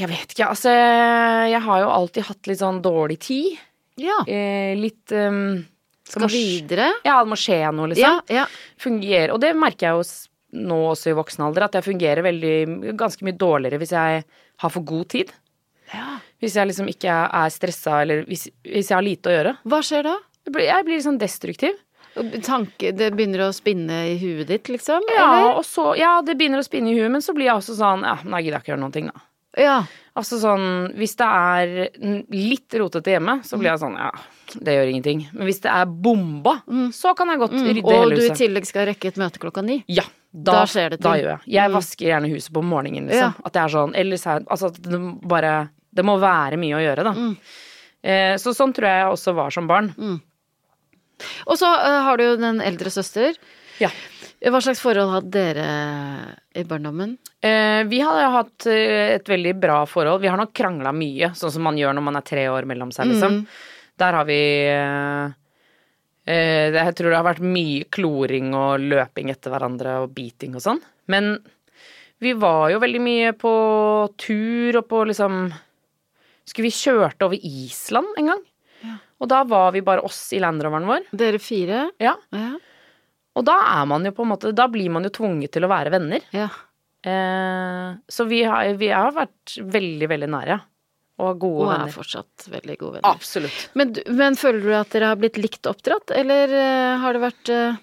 Jeg 0.00 0.08
vet 0.10 0.32
ikke, 0.34 0.48
altså 0.48 0.72
Jeg 0.72 1.60
har 1.64 1.82
jo 1.82 1.92
alltid 1.92 2.26
hatt 2.28 2.50
litt 2.50 2.60
sånn 2.60 2.80
dårlig 2.84 3.18
tid. 3.24 3.60
Ja. 4.00 4.22
Eh, 4.26 4.72
litt 4.78 5.12
um, 5.12 5.60
Skal 6.08 6.30
videre? 6.32 6.90
Ja, 7.04 7.18
det 7.20 7.30
må 7.32 7.38
skje 7.40 7.60
noe, 7.76 7.90
liksom. 7.92 8.20
Ja, 8.28 8.42
ja. 8.42 8.46
Fungere, 8.80 9.34
og 9.34 9.40
det 9.44 9.52
merker 9.58 9.88
jeg 9.90 10.00
jo 10.00 10.64
nå 10.68 10.78
også 10.90 11.12
i 11.12 11.16
voksen 11.16 11.46
alder, 11.46 11.64
at 11.68 11.78
jeg 11.78 11.86
fungerer 11.86 12.24
veldig 12.26 12.92
ganske 13.00 13.24
mye 13.24 13.36
dårligere 13.40 13.78
hvis 13.80 13.94
jeg 13.96 14.24
har 14.64 14.72
for 14.74 14.84
god 14.84 15.08
tid. 15.14 15.32
ja. 15.94 16.18
Hvis 16.42 16.56
jeg 16.58 16.66
liksom 16.66 16.88
ikke 16.90 17.14
er 17.38 17.52
stressa, 17.54 18.00
eller 18.02 18.24
hvis, 18.26 18.48
hvis 18.66 18.88
jeg 18.90 18.96
har 18.96 19.04
lite 19.06 19.30
å 19.30 19.34
gjøre. 19.36 19.52
Hva 19.70 19.78
skjer 19.86 20.08
da? 20.08 20.16
Jeg 20.42 20.54
blir, 20.56 20.64
jeg 20.66 20.86
blir 20.88 21.02
sånn 21.04 21.20
destruktiv. 21.20 21.76
Tanke, 22.42 22.90
det 22.92 23.12
begynner 23.14 23.46
å 23.46 23.52
spinne 23.54 24.02
i 24.10 24.16
huet 24.20 24.48
ditt, 24.50 24.68
liksom? 24.68 25.06
Ja, 25.14 25.54
så, 25.64 25.92
ja, 25.96 26.16
det 26.26 26.34
begynner 26.40 26.60
å 26.60 26.66
spinne 26.66 26.90
i 26.90 26.96
huet, 26.98 27.12
men 27.14 27.22
så 27.24 27.32
blir 27.36 27.46
jeg 27.46 27.62
også 27.62 27.76
sånn 27.78 28.02
Ja, 28.04 28.18
nei, 28.26 28.42
gidder 28.42 28.58
jeg 28.58 28.66
ikke 28.66 28.72
gjøre 28.74 28.82
noen 28.82 28.96
ting, 28.96 29.08
da. 29.08 29.22
Ja. 29.58 29.82
Altså 30.16 30.38
sånn, 30.40 30.92
Hvis 30.96 31.14
det 31.16 31.26
er 31.26 31.72
litt 32.32 32.74
rotete 32.80 33.14
hjemme, 33.14 33.38
så 33.44 33.58
blir 33.60 33.70
jeg 33.72 33.80
sånn 33.82 33.96
Ja, 33.96 34.10
det 34.60 34.74
gjør 34.76 34.90
ingenting. 34.92 35.22
Men 35.32 35.48
hvis 35.48 35.60
det 35.64 35.70
er 35.72 35.86
bomba, 35.86 36.58
så 36.92 37.14
kan 37.16 37.28
jeg 37.32 37.40
godt 37.40 37.56
rydde 37.56 37.82
Mm. 37.82 38.00
Og 38.02 38.14
du 38.16 38.22
i 38.24 38.34
tillegg 38.36 38.66
skal 38.68 38.86
rekke 38.90 39.08
et 39.12 39.20
møte 39.20 39.40
klokka 39.40 39.64
ni? 39.64 39.82
Ja, 39.88 40.04
da, 40.32 40.52
Da 40.52 40.64
skjer 40.64 40.90
det 40.90 41.00
Da 41.00 41.12
ting. 41.12 41.24
gjør 41.24 41.30
jeg. 41.32 41.40
Jeg 41.56 41.70
vasker 41.72 42.06
gjerne 42.06 42.32
huset 42.32 42.52
på 42.52 42.62
morgenen, 42.64 43.08
liksom. 43.08 43.32
Ja. 43.32 43.44
At 43.44 43.52
det 43.52 43.62
er 43.62 43.68
sånn 43.68 43.94
Ellers 43.94 44.26
er 44.26 44.40
altså 44.48 44.72
det 44.72 45.00
bare 45.28 45.70
Det 45.94 46.04
må 46.04 46.18
være 46.20 46.56
mye 46.56 46.76
å 46.76 46.82
gjøre, 46.84 47.04
da. 47.04 47.12
Mm. 47.12 47.36
Eh, 48.02 48.34
så 48.40 48.52
sånn 48.56 48.72
tror 48.74 48.88
jeg 48.88 49.00
jeg 49.04 49.12
også 49.12 49.34
var 49.34 49.50
som 49.50 49.66
barn. 49.68 49.92
Og 51.46 51.58
så 51.58 51.68
uh, 51.68 52.00
har 52.02 52.16
du 52.16 52.24
jo 52.24 52.36
den 52.36 52.60
eldre 52.60 52.90
søster. 52.90 53.36
Ja. 53.78 53.90
Hva 54.42 54.58
slags 54.58 54.80
forhold 54.82 55.12
hadde 55.12 55.30
dere 55.30 55.66
i 56.58 56.64
barndommen? 56.66 57.14
Eh, 57.38 57.84
vi 57.86 58.00
har 58.02 58.24
hatt 58.34 58.66
eh, 58.66 59.14
et 59.14 59.28
veldig 59.30 59.52
bra 59.62 59.76
forhold. 59.86 60.22
Vi 60.24 60.30
har 60.32 60.40
nok 60.40 60.50
krangla 60.56 60.90
mye, 60.96 61.30
sånn 61.38 61.52
som 61.54 61.62
man 61.62 61.78
gjør 61.78 61.94
når 61.94 62.04
man 62.08 62.18
er 62.18 62.26
tre 62.26 62.48
år 62.50 62.66
mellom 62.66 62.90
seg, 62.94 63.12
liksom. 63.12 63.44
Der 64.02 64.16
har 64.18 64.26
vi 64.26 64.40
eh, 64.66 65.34
eh, 66.26 66.74
Jeg 66.74 66.94
tror 66.98 67.12
det 67.12 67.20
har 67.20 67.28
vært 67.28 67.44
mye 67.44 67.86
kloring 67.92 68.50
og 68.58 68.82
løping 68.82 69.30
etter 69.30 69.54
hverandre 69.54 70.00
og 70.02 70.14
beating 70.16 70.58
og 70.58 70.64
sånn. 70.64 70.82
Men 71.12 71.36
vi 72.22 72.34
var 72.38 72.72
jo 72.72 72.82
veldig 72.82 73.02
mye 73.02 73.30
på 73.38 73.52
tur 74.18 74.78
og 74.78 74.88
på 74.90 75.04
liksom 75.10 75.48
Skulle 76.46 76.68
vi 76.68 76.74
kjørte 76.74 77.26
over 77.26 77.38
Island 77.38 78.18
en 78.18 78.30
gang? 78.32 78.42
Ja. 78.82 78.98
Og 79.22 79.30
da 79.30 79.44
var 79.46 79.70
vi 79.74 79.86
bare 79.86 80.02
oss 80.02 80.24
i 80.34 80.42
landroveren 80.42 80.88
vår. 80.90 81.06
Dere 81.14 81.38
fire? 81.38 81.86
Ja. 82.02 82.16
Ja. 82.34 82.56
Og 83.38 83.44
da 83.48 83.54
er 83.78 83.86
man 83.88 84.04
jo 84.04 84.12
på 84.12 84.24
en 84.26 84.30
måte 84.34 84.50
Da 84.52 84.66
blir 84.68 84.90
man 84.92 85.06
jo 85.06 85.10
tvunget 85.14 85.54
til 85.54 85.64
å 85.64 85.70
være 85.72 85.92
venner. 85.94 86.24
ja. 86.36 86.48
Eh, 87.02 87.94
så 88.06 88.24
vi 88.30 88.44
har, 88.46 88.68
vi 88.78 88.86
har 88.94 89.10
vært 89.10 89.56
veldig, 89.58 90.06
veldig 90.06 90.28
nære. 90.30 90.58
Og 91.22 91.38
gode 91.42 91.64
Og 91.66 91.72
er 91.74 91.90
fortsatt 91.90 92.46
veldig 92.52 92.76
gode 92.78 92.92
venner. 93.00 93.08
Absolutt. 93.10 93.64
Men, 93.74 93.90
men 94.14 94.36
føler 94.38 94.62
du 94.62 94.70
at 94.78 94.94
dere 94.94 95.08
har 95.10 95.18
blitt 95.18 95.40
likt 95.42 95.66
oppdratt, 95.66 96.14
eller 96.14 96.54
eh, 96.54 97.02
har 97.02 97.18
det 97.18 97.24
vært 97.24 97.50
eh, 97.50 97.80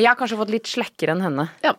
Jeg 0.00 0.08
har 0.08 0.16
kanskje 0.16 0.40
fått 0.40 0.54
litt 0.56 0.70
slakkere 0.72 1.12
enn 1.12 1.26
henne. 1.28 1.48
Ja. 1.66 1.74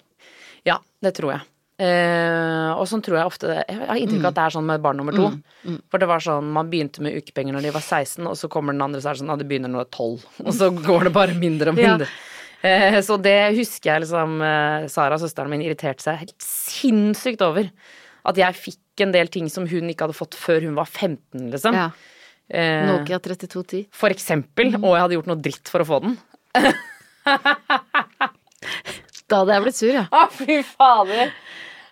Ja, 0.70 0.78
det 1.02 1.16
tror 1.18 1.34
jeg. 1.40 1.48
Eh, 1.82 2.70
og 2.78 2.86
sånn 2.86 3.02
tror 3.02 3.18
jeg 3.18 3.26
ofte 3.32 3.56
Jeg 3.58 3.78
har 3.90 3.98
inntrykk 3.98 4.28
av 4.28 4.30
at 4.30 4.36
det 4.38 4.44
er 4.44 4.54
sånn 4.60 4.68
med 4.70 4.84
barn 4.86 5.00
nummer 5.02 5.16
to. 5.18 5.32
For 5.90 5.98
det 6.04 6.10
var 6.12 6.22
sånn, 6.22 6.52
man 6.54 6.70
begynte 6.70 7.02
med 7.02 7.18
ukepenger 7.18 7.58
når 7.58 7.66
de 7.66 7.72
var 7.74 7.82
16, 7.82 8.28
og 8.30 8.38
så 8.38 8.50
kommer 8.54 8.78
den 8.78 8.86
andre 8.86 9.02
så 9.02 9.10
er 9.10 9.18
det 9.18 9.24
sånn, 9.24 9.34
ja, 9.34 9.40
det 9.42 9.48
begynner 9.50 9.74
når 9.74 9.88
du 9.88 9.90
er 9.90 9.96
12. 9.98 10.44
Og 10.46 10.54
så 10.60 10.70
går 10.78 11.10
det 11.10 11.14
bare 11.18 11.34
mindre 11.34 11.74
og 11.74 11.82
mindre. 11.82 12.06
Eh, 12.06 12.28
så 13.08 13.18
det 13.22 13.38
husker 13.58 13.94
jeg 13.94 14.04
liksom 14.06 14.38
eh, 14.46 14.88
Sara, 14.92 15.18
søsteren 15.22 15.50
min, 15.52 15.64
irriterte 15.66 16.04
seg 16.06 16.22
helt 16.22 16.46
sinnssykt 16.46 17.42
over. 17.46 17.70
At 18.28 18.38
jeg 18.38 18.58
fikk 18.60 19.02
en 19.06 19.14
del 19.16 19.32
ting 19.34 19.48
som 19.50 19.66
hun 19.70 19.90
ikke 19.90 20.06
hadde 20.06 20.18
fått 20.18 20.38
før 20.38 20.68
hun 20.68 20.78
var 20.78 20.90
15, 20.90 21.50
liksom. 21.54 21.78
ja, 21.78 21.90
Eh, 22.52 22.84
Nokia 22.84 23.16
3210? 23.24 23.86
For 23.96 24.12
eksempel, 24.12 24.74
og 24.82 24.92
jeg 24.92 25.04
hadde 25.06 25.16
gjort 25.16 25.30
noe 25.32 25.40
dritt 25.40 25.72
for 25.72 25.84
å 25.84 25.88
få 25.88 26.02
den. 26.04 26.18
Da 29.32 29.38
hadde 29.40 29.56
jeg 29.56 29.64
blitt 29.64 29.78
sur, 29.78 29.94
ja. 29.96 30.02
Å, 30.12 30.26
fy 30.36 30.58
fader. 30.68 31.30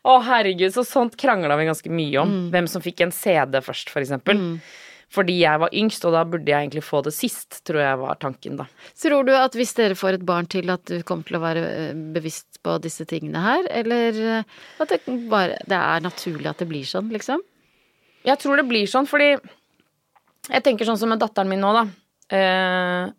Å, 0.04 0.18
herregud, 0.28 0.74
så 0.76 0.84
sånt 0.84 1.16
krangla 1.20 1.56
vi 1.56 1.70
ganske 1.70 1.92
mye 1.94 2.20
om. 2.20 2.34
Hvem 2.52 2.68
som 2.68 2.84
fikk 2.84 3.06
en 3.06 3.14
CD 3.16 3.62
først, 3.64 3.88
for 3.94 4.04
eksempel. 4.04 4.42
Fordi 5.14 5.40
jeg 5.40 5.62
var 5.64 5.74
yngst, 5.74 6.04
og 6.06 6.14
da 6.14 6.22
burde 6.30 6.52
jeg 6.52 6.68
egentlig 6.68 6.84
få 6.86 7.02
det 7.06 7.16
sist, 7.16 7.64
tror 7.66 7.82
jeg 7.82 8.00
var 8.02 8.20
tanken, 8.22 8.60
da. 8.60 8.68
Tror 9.02 9.26
du 9.26 9.32
at 9.34 9.56
hvis 9.58 9.74
dere 9.78 9.98
får 9.98 10.20
et 10.20 10.26
barn 10.28 10.50
til, 10.50 10.70
at 10.70 10.84
du 10.86 11.00
kommer 11.08 11.26
til 11.26 11.40
å 11.40 11.42
være 11.42 11.64
eh, 11.70 12.02
bevisst 12.14 12.60
på 12.66 12.76
disse 12.84 13.08
tingene 13.10 13.42
her, 13.42 13.66
eller 13.82 14.20
eh, 14.38 14.60
at 14.84 14.94
det 14.94 15.02
bare 15.32 15.58
det 15.66 15.80
er 15.80 16.06
naturlig 16.06 16.52
at 16.52 16.62
det 16.62 16.70
blir 16.70 16.86
sånn, 16.86 17.10
liksom? 17.16 17.42
Jeg 18.28 18.38
tror 18.42 18.60
det 18.60 18.68
blir 18.70 18.90
sånn, 18.90 19.10
fordi 19.10 19.32
jeg 19.34 20.66
tenker 20.66 20.86
sånn 20.86 21.00
som 21.00 21.10
med 21.12 21.22
datteren 21.22 21.50
min 21.50 21.64
nå, 21.64 21.74
da. 21.74 21.86
Eh, 22.38 23.10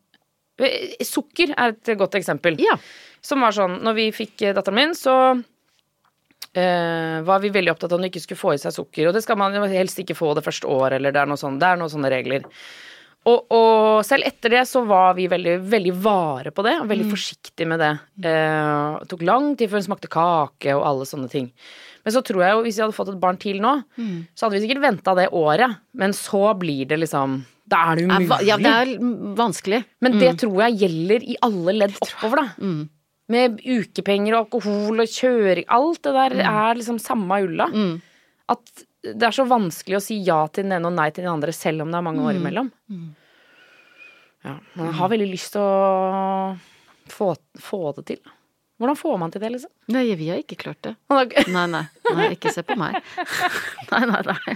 sukker 1.07 1.55
er 1.57 1.74
et 1.74 1.94
godt 1.98 2.18
eksempel. 2.18 2.59
Ja. 2.62 2.76
Som 3.24 3.42
var 3.44 3.55
sånn, 3.57 3.81
når 3.85 3.96
vi 3.98 4.07
fikk 4.14 4.46
eh, 4.46 4.55
datteren 4.57 4.79
min, 4.79 4.94
så 4.96 5.14
eh, 6.55 7.20
var 7.26 7.42
vi 7.42 7.53
veldig 7.55 7.72
opptatt 7.74 7.92
av 7.92 7.98
at 7.98 8.05
hun 8.05 8.11
ikke 8.11 8.22
skulle 8.24 8.40
få 8.42 8.55
i 8.57 8.62
seg 8.62 8.74
sukker. 8.76 9.09
Og 9.09 9.16
det 9.16 9.24
skal 9.24 9.38
man 9.40 9.57
helst 9.70 9.98
ikke 10.03 10.18
få 10.18 10.35
det 10.38 10.44
første 10.46 10.70
året, 10.70 10.98
eller 10.98 11.14
det 11.14 11.22
er 11.22 11.31
noe 11.31 11.40
sånn, 11.40 11.59
det 11.61 11.68
er 11.68 11.81
noen 11.81 11.92
sånne 11.92 12.12
regler. 12.12 12.46
Og, 13.29 13.53
og 13.53 14.00
selv 14.09 14.24
etter 14.24 14.55
det 14.55 14.62
så 14.64 14.81
var 14.88 15.12
vi 15.18 15.26
veldig, 15.29 15.59
veldig 15.68 15.92
vare 16.00 16.50
på 16.57 16.64
det, 16.64 16.79
og 16.81 16.88
veldig 16.88 17.05
forsiktige 17.11 17.68
med 17.68 17.83
det. 17.85 17.90
Eh, 18.24 18.96
det 19.03 19.11
tok 19.12 19.24
lang 19.29 19.50
tid 19.61 19.68
før 19.68 19.83
hun 19.83 19.88
smakte 19.90 20.09
kake 20.12 20.72
og 20.79 20.87
alle 20.88 21.09
sånne 21.09 21.29
ting. 21.33 21.50
Men 22.00 22.14
så 22.14 22.22
tror 22.24 22.40
jeg 22.46 22.55
jo, 22.57 22.62
hvis 22.64 22.79
vi 22.79 22.83
hadde 22.87 22.96
fått 22.96 23.11
et 23.12 23.20
barn 23.20 23.37
til 23.37 23.59
nå, 23.61 23.74
så 24.33 24.46
hadde 24.46 24.57
vi 24.57 24.62
sikkert 24.64 24.81
venta 24.87 25.12
det 25.18 25.26
året. 25.37 25.83
Men 25.92 26.14
så 26.16 26.55
blir 26.57 26.87
det 26.88 26.96
liksom 27.03 27.42
Da 27.68 27.83
er 27.92 28.00
det 28.00 28.07
umulig. 28.09 28.46
Ja, 28.48 28.57
det 28.57 28.72
er 28.72 28.94
vanskelig. 29.37 29.83
Men 30.00 30.16
det 30.18 30.31
tror 30.40 30.62
jeg 30.64 30.79
gjelder 30.81 31.29
i 31.29 31.37
alle 31.44 31.74
ledd 31.76 31.98
oppover, 32.00 32.40
da. 32.40 32.48
Med 33.31 33.61
ukepenger 33.62 34.35
og 34.35 34.40
alkohol 34.47 35.05
og 35.05 35.11
kjøring. 35.12 35.66
Alt 35.71 36.03
det 36.07 36.12
der 36.16 36.35
er 36.43 36.79
liksom 36.79 36.99
samme 37.03 37.40
ulla. 37.47 37.69
At 38.51 38.85
det 39.07 39.23
er 39.31 39.33
så 39.33 39.47
vanskelig 39.49 39.97
å 39.97 40.03
si 40.05 40.19
ja 40.27 40.43
til 40.53 40.66
den 40.66 40.75
ene 40.77 40.90
og 40.90 40.97
nei 40.99 41.07
til 41.14 41.25
den 41.25 41.33
andre, 41.33 41.55
selv 41.57 41.87
om 41.87 41.93
det 41.93 41.97
er 42.01 42.05
mange 42.05 42.25
år 42.27 42.37
imellom. 42.37 42.69
Ja, 44.45 44.57
men 44.75 44.87
jeg 44.90 44.97
har 44.99 45.09
veldig 45.12 45.29
lyst 45.31 45.53
til 45.55 45.62
å 45.62 46.57
få, 47.12 47.31
få 47.61 47.81
det 47.97 48.05
til. 48.11 48.21
Hvordan 48.81 48.97
får 48.97 49.16
man 49.21 49.33
til 49.33 49.43
det, 49.45 49.51
liksom? 49.53 49.71
Nei, 49.93 50.07
vi 50.16 50.31
har 50.33 50.38
ikke 50.40 50.57
klart 50.61 50.81
det. 50.87 50.95
Nei, 51.12 51.66
nei, 51.69 51.83
nei 52.16 52.29
ikke 52.37 52.53
se 52.55 52.62
på 52.66 52.77
meg. 52.81 52.99
Nei, 53.90 54.05
nei, 54.07 54.20
nei. 54.23 54.55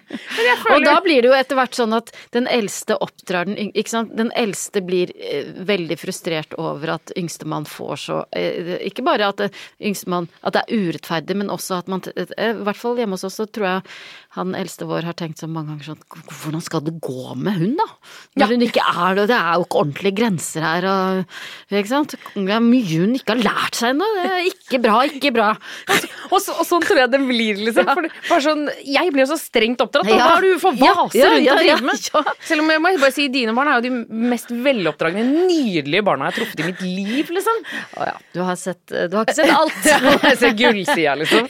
føler- 0.62 0.74
Og 0.76 0.84
da 0.86 0.92
blir 1.02 1.24
det 1.24 1.30
jo 1.32 1.34
etter 1.34 1.58
hvert 1.58 1.74
sånn 1.74 1.94
at 1.96 2.12
den 2.36 2.46
eldste 2.46 2.94
oppdrar 3.02 3.48
den 3.48 3.56
yngste. 3.58 3.80
Ikke 3.82 3.90
sant. 3.90 4.12
Den 4.16 4.30
eldste 4.38 4.82
blir 4.86 5.10
eh, 5.18 5.48
veldig 5.66 5.96
frustrert 5.98 6.54
over 6.60 6.92
at 6.94 7.10
yngstemann 7.18 7.66
får 7.66 7.96
så 8.04 8.18
eh, 8.36 8.76
Ikke 8.86 9.02
bare 9.06 9.26
at 9.32 9.40
det, 9.42 9.48
yngstemann 9.82 10.28
At 10.46 10.54
det 10.54 10.62
er 10.68 10.84
urettferdig, 10.86 11.34
men 11.40 11.50
også 11.50 11.80
at 11.80 11.90
man 11.90 12.04
eh, 12.14 12.30
I 12.30 12.52
hvert 12.62 12.78
fall 12.78 13.00
hjemme 13.00 13.18
hos 13.18 13.26
oss 13.26 13.40
så 13.42 13.48
tror 13.50 13.66
jeg 13.72 13.82
han 14.34 14.54
eldste 14.58 14.86
vår 14.90 15.06
har 15.06 15.14
tenkt 15.18 15.38
så 15.42 15.46
mange 15.50 15.70
ganger 15.74 15.92
sånn 15.92 16.30
Hvordan 16.30 16.62
skal 16.62 16.82
det 16.86 16.94
gå 17.02 17.34
med 17.38 17.58
hun, 17.58 17.74
da? 17.78 17.84
Når 18.42 18.54
hun 18.54 18.64
ikke 18.66 18.82
er 18.86 19.18
det, 19.18 19.26
det 19.30 19.36
er 19.38 19.58
jo 19.60 19.66
ikke 19.66 19.82
ordentlige 19.82 20.16
grenser 20.22 20.64
her, 20.66 20.86
og 20.90 21.74
Ikke 21.74 21.90
sant. 21.90 22.14
Det 22.34 22.54
er 22.56 22.64
mye 22.64 22.98
hun 23.02 23.14
ikke 23.18 23.34
har 23.36 23.42
lært 23.44 23.78
seg 23.78 23.92
ennå. 23.94 24.08
Det 24.16 24.24
er 24.30 24.48
ikke 24.50 24.80
bra, 24.82 24.96
ikke 25.10 25.30
bra. 25.36 25.50
Og, 26.32 26.38
så, 26.42 26.54
og 26.58 26.66
sånn 26.66 26.82
tror 26.82 26.98
jeg 27.04 27.12
det 27.12 27.20
blir, 27.28 27.43
liksom. 27.52 27.84
For, 27.92 28.02
det- 28.06 28.42
sånn, 28.44 28.62
jeg 28.86 29.12
blir 29.12 29.24
jo 29.26 29.30
så 29.34 29.38
strengt 29.40 29.82
oppdratt. 29.84 30.06
Og 30.08 30.14
Ja. 30.14 30.28
da 30.28 30.36
er 30.38 30.40
du 30.46 30.58
for 30.62 30.72
Ja, 30.80 30.94
vase 30.94 31.18
ja, 31.18 31.28
rundt 31.34 31.44
ja, 31.44 31.54
drive 31.58 31.66
ja, 31.66 31.76
med. 31.84 32.08
ja. 32.14 32.22
Selv 32.48 32.60
om 32.64 32.70
jeg 32.70 32.80
må 32.80 32.92
bare 33.00 33.12
si 33.12 33.28
dine 33.28 33.54
barn 33.54 33.68
er 33.68 33.80
jo 33.80 33.84
de 33.90 34.04
mest 34.32 34.48
veloppdragne, 34.48 35.22
nydelige 35.48 36.04
barna 36.04 36.30
jeg 36.30 36.32
har 36.32 36.38
truffet 36.40 36.60
i 36.60 36.68
mitt 36.70 36.80
liv, 36.82 37.26
liksom. 37.36 37.60
Å 37.98 38.06
ja. 38.08 38.16
Du 38.32 38.40
har 38.42 38.56
sett 38.56 38.86
Du 38.86 39.16
har 39.16 39.24
ikke 39.26 39.34
sett 39.34 39.50
alt. 39.60 39.84
Jeg 40.24 40.38
ser 40.38 40.56
gullsida, 40.62 41.14
liksom. 41.20 41.48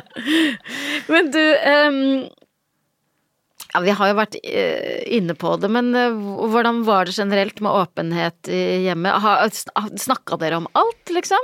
Men 1.08 1.30
du 1.30 1.42
um 1.64 2.28
ja, 3.72 3.80
Vi 3.86 3.92
har 3.94 4.08
jo 4.10 4.14
vært 4.18 4.34
eh, 4.42 5.02
inne 5.14 5.36
på 5.38 5.52
det, 5.62 5.68
men 5.70 5.92
eh, 5.94 6.10
hvordan 6.50 6.80
var 6.88 7.06
det 7.06 7.14
generelt 7.14 7.60
med 7.62 7.70
åpenhet 7.70 8.48
i 8.50 8.62
hjemmet? 8.88 9.54
Snakka 10.02 10.38
dere 10.42 10.58
om 10.58 10.66
alt, 10.74 11.12
liksom? 11.14 11.38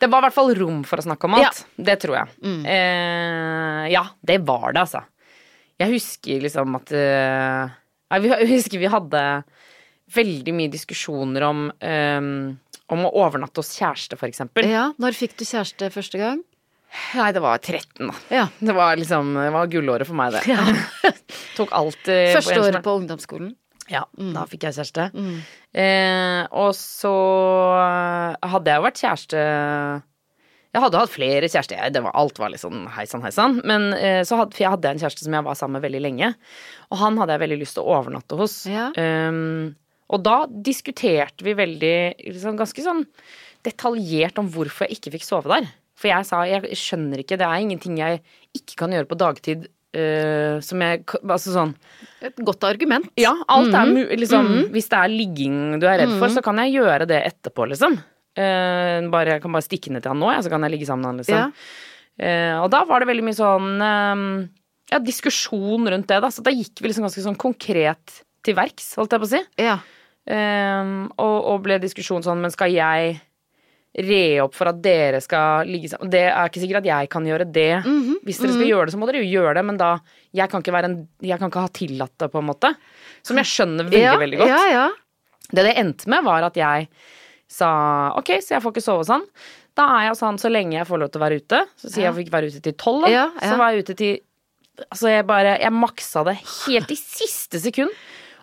Det 0.00 0.10
var 0.12 0.20
i 0.20 0.26
hvert 0.26 0.36
fall 0.36 0.52
rom 0.58 0.82
for 0.84 1.00
å 1.00 1.06
snakke 1.06 1.28
om 1.28 1.36
alt. 1.38 1.62
Ja. 1.64 1.84
Det 1.90 1.96
tror 2.02 2.18
jeg. 2.18 2.34
Eh, 2.68 3.84
ja, 3.94 4.04
det 4.20 4.38
var 4.44 4.74
det, 4.74 4.84
altså. 4.84 5.04
Jeg 5.80 5.94
husker 5.96 6.44
liksom 6.44 6.76
at 6.78 6.92
eh, 6.94 7.72
ja, 8.14 8.18
Jeg 8.44 8.50
husker 8.52 8.82
vi 8.82 8.90
hadde 8.92 9.22
veldig 10.14 10.52
mye 10.54 10.70
diskusjoner 10.70 11.46
om 11.48 11.64
eh, 11.80 12.28
om 12.92 13.06
å 13.08 13.12
overnatte 13.24 13.62
hos 13.62 13.72
kjæreste, 13.78 14.18
for 14.20 14.28
eksempel. 14.28 14.66
Ja, 14.68 14.90
Når 15.00 15.16
fikk 15.16 15.38
du 15.40 15.46
kjæreste 15.48 15.88
første 15.94 16.20
gang? 16.20 16.42
Nei, 17.16 17.30
det 17.34 17.40
var 17.42 17.58
13, 17.58 18.06
da. 18.06 18.14
Ja. 18.30 18.44
Det 18.68 18.74
var 18.76 18.94
liksom 19.00 19.32
Det 19.34 19.50
var 19.56 19.70
gullåret 19.72 20.06
for 20.06 20.18
meg, 20.18 20.36
det. 20.36 20.54
Tok 21.58 21.72
alt 21.74 22.10
eh, 22.12 22.28
på 22.30 22.38
Første 22.38 22.60
året 22.60 22.84
på 22.84 22.96
ungdomsskolen? 23.00 23.54
Ja, 23.90 24.04
da 24.16 24.46
fikk 24.48 24.64
jeg 24.64 24.78
kjæreste. 24.78 25.10
Eh, 25.74 26.42
og 26.54 26.70
så 26.78 27.14
eh, 27.82 28.50
hadde 28.52 28.70
jeg 28.70 28.78
jo 28.78 28.84
vært 28.84 29.00
kjæreste 29.00 29.40
Jeg 30.70 30.82
hadde 30.84 31.00
hatt 31.00 31.10
flere 31.12 31.48
kjærester. 31.50 31.80
Det 31.94 32.02
var, 32.04 32.14
alt 32.14 32.38
var 32.38 32.52
liksom 32.54 32.84
hei 32.94 33.06
sann, 33.10 33.24
hei 33.26 33.32
sann. 33.34 33.60
Men 33.66 33.90
eh, 33.98 34.22
så 34.26 34.38
hadde, 34.38 34.58
jeg 34.60 34.70
hadde 34.74 34.94
en 34.94 35.02
kjæreste 35.02 35.26
som 35.26 35.38
jeg 35.38 35.46
var 35.46 35.58
sammen 35.58 35.78
med 35.78 35.86
veldig 35.88 36.02
lenge. 36.04 36.34
Og 36.90 37.00
han 37.02 37.18
hadde 37.18 37.36
jeg 37.36 37.44
veldig 37.46 37.62
lyst 37.62 37.78
til 37.78 37.86
å 37.86 37.96
overnatte 37.98 38.38
hos. 38.38 38.60
Ja. 38.70 38.90
Um, 38.94 39.74
og 40.14 40.22
da 40.22 40.44
diskuterte 40.46 41.46
vi 41.46 41.56
veldig 41.58 41.96
liksom, 42.26 42.58
ganske 42.60 42.84
sånn 42.84 43.06
detaljert 43.64 44.38
om 44.38 44.50
hvorfor 44.52 44.86
jeg 44.86 44.98
ikke 44.98 45.14
fikk 45.16 45.26
sove 45.26 45.50
der. 45.50 45.70
For 45.98 46.10
jeg 46.10 46.26
sa 46.28 46.42
jeg 46.48 46.76
skjønner 46.78 47.22
ikke, 47.22 47.38
det 47.40 47.46
er 47.46 47.62
ingenting 47.62 47.98
jeg 48.00 48.20
ikke 48.54 48.78
kan 48.82 48.94
gjøre 48.94 49.08
på 49.10 49.18
dagtid. 49.18 49.68
Eh, 49.94 50.58
som 50.64 50.82
jeg 50.82 51.04
Altså 51.22 51.54
sånn 51.54 51.74
Et 52.24 52.42
godt 52.46 52.66
argument. 52.68 53.06
ja, 53.20 53.32
alt 53.48 53.74
er 53.74 53.92
liksom 54.16 54.46
mm 54.46 54.52
-hmm. 54.52 54.70
Hvis 54.72 54.88
det 54.88 54.98
er 54.98 55.08
ligging 55.08 55.80
du 55.80 55.86
er 55.86 55.98
redd 56.02 56.18
for, 56.18 56.28
så 56.28 56.42
kan 56.42 56.56
jeg 56.58 56.74
gjøre 56.74 57.06
det 57.06 57.22
etterpå, 57.24 57.68
liksom. 57.68 57.98
Uh, 58.34 59.10
bare, 59.10 59.38
jeg 59.38 59.42
kan 59.42 59.52
bare 59.52 59.62
stikke 59.62 59.92
ned 59.92 60.02
til 60.02 60.10
han 60.10 60.18
nå, 60.18 60.32
ja, 60.32 60.42
så 60.42 60.50
kan 60.50 60.62
jeg 60.62 60.72
ligge 60.72 60.86
sammen 60.86 61.02
med 61.02 61.06
han, 61.06 61.16
liksom. 61.16 61.36
Ja. 61.38 61.50
Uh, 62.14 62.64
og 62.64 62.70
da 62.70 62.84
var 62.84 63.00
det 63.00 63.08
veldig 63.08 63.24
mye 63.26 63.34
sånn 63.34 63.82
eh, 63.82 64.48
Ja, 64.90 64.98
diskusjon 64.98 65.88
rundt 65.88 66.08
det, 66.08 66.20
da. 66.20 66.30
Så 66.30 66.42
da 66.42 66.50
gikk 66.50 66.80
vi 66.80 66.88
liksom 66.88 67.04
ganske 67.06 67.22
sånn 67.22 67.38
konkret 67.38 68.24
til 68.44 68.54
verks, 68.54 68.94
holdt 68.96 69.12
jeg 69.12 69.20
på 69.20 69.24
å 69.24 69.32
si. 69.32 69.40
Ja. 69.58 69.78
Eh, 70.24 70.84
og, 71.20 71.36
og 71.52 71.62
ble 71.64 71.78
diskusjon 71.78 72.22
sånn, 72.22 72.40
men 72.40 72.52
skal 72.52 72.72
jeg 72.72 73.20
re 73.94 74.40
opp 74.42 74.54
for 74.58 74.66
at 74.72 74.80
dere 74.82 75.20
skal 75.22 75.66
ligge 75.70 75.88
sammen? 75.92 76.10
Det 76.10 76.24
er 76.26 76.48
ikke 76.50 76.62
sikkert 76.64 76.80
at 76.82 76.88
jeg 76.90 77.10
kan 77.12 77.24
gjøre 77.28 77.46
det. 77.52 77.68
Mhm, 77.84 78.16
Hvis 78.26 78.40
dere 78.42 78.52
skal 78.56 78.66
gjøre 78.66 78.86
det, 78.88 78.94
så 78.94 78.98
må 78.98 79.06
dere 79.06 79.22
jo 79.22 79.40
gjøre 79.40 79.54
det, 79.60 79.64
men 79.64 79.76
da 79.78 79.92
Jeg 80.34 80.50
kan 80.50 80.60
ikke, 80.64 80.72
være 80.74 80.84
en, 80.90 81.08
jeg 81.22 81.38
kan 81.38 81.48
ikke 81.50 81.60
ha 81.62 81.68
tillatt 81.70 82.18
det, 82.18 82.30
på 82.32 82.40
en 82.42 82.48
måte. 82.48 82.74
Som 83.22 83.36
jeg 83.38 83.46
skjønner 83.46 83.84
veldig, 83.86 84.00
ja, 84.02 84.16
veldig 84.18 84.38
godt. 84.40 84.48
Ja, 84.50 84.62
ja. 84.72 84.86
Det 85.54 85.62
det 85.68 85.76
endte 85.78 86.08
med, 86.10 86.24
var 86.24 86.42
at 86.42 86.56
jeg 86.58 86.88
sa 87.46 87.68
ok, 88.18 88.32
så 88.42 88.56
jeg 88.56 88.62
får 88.64 88.72
ikke 88.74 88.82
sove 88.82 89.04
hos 89.04 89.12
han. 89.14 89.22
Da 89.78 89.84
er 89.94 90.02
jeg 90.06 90.10
hos 90.14 90.20
han 90.26 90.38
så 90.42 90.50
lenge 90.50 90.74
jeg 90.74 90.86
får 90.88 90.98
lov 90.98 91.10
til 91.14 91.20
å 91.20 91.24
være 91.24 91.38
ute. 91.42 91.60
Så 91.78 91.86
sier 91.92 92.02
jeg 92.04 92.10
jeg 92.10 92.18
fikk 92.24 92.32
være 92.34 92.50
ute 92.50 92.62
til 92.66 92.74
tolv, 92.74 93.04
da. 93.06 93.10
Ja, 93.14 93.24
ja. 93.38 93.46
Så 93.52 93.58
var 93.60 93.70
jeg 93.74 93.84
ute 93.86 93.94
til 94.00 94.18
Altså, 94.90 95.06
jeg 95.06 95.22
bare 95.28 95.52
Jeg 95.62 95.70
maksa 95.70 96.24
det 96.26 96.34
helt 96.66 96.90
i 96.90 96.96
siste 96.98 97.60
sekund. 97.62 97.92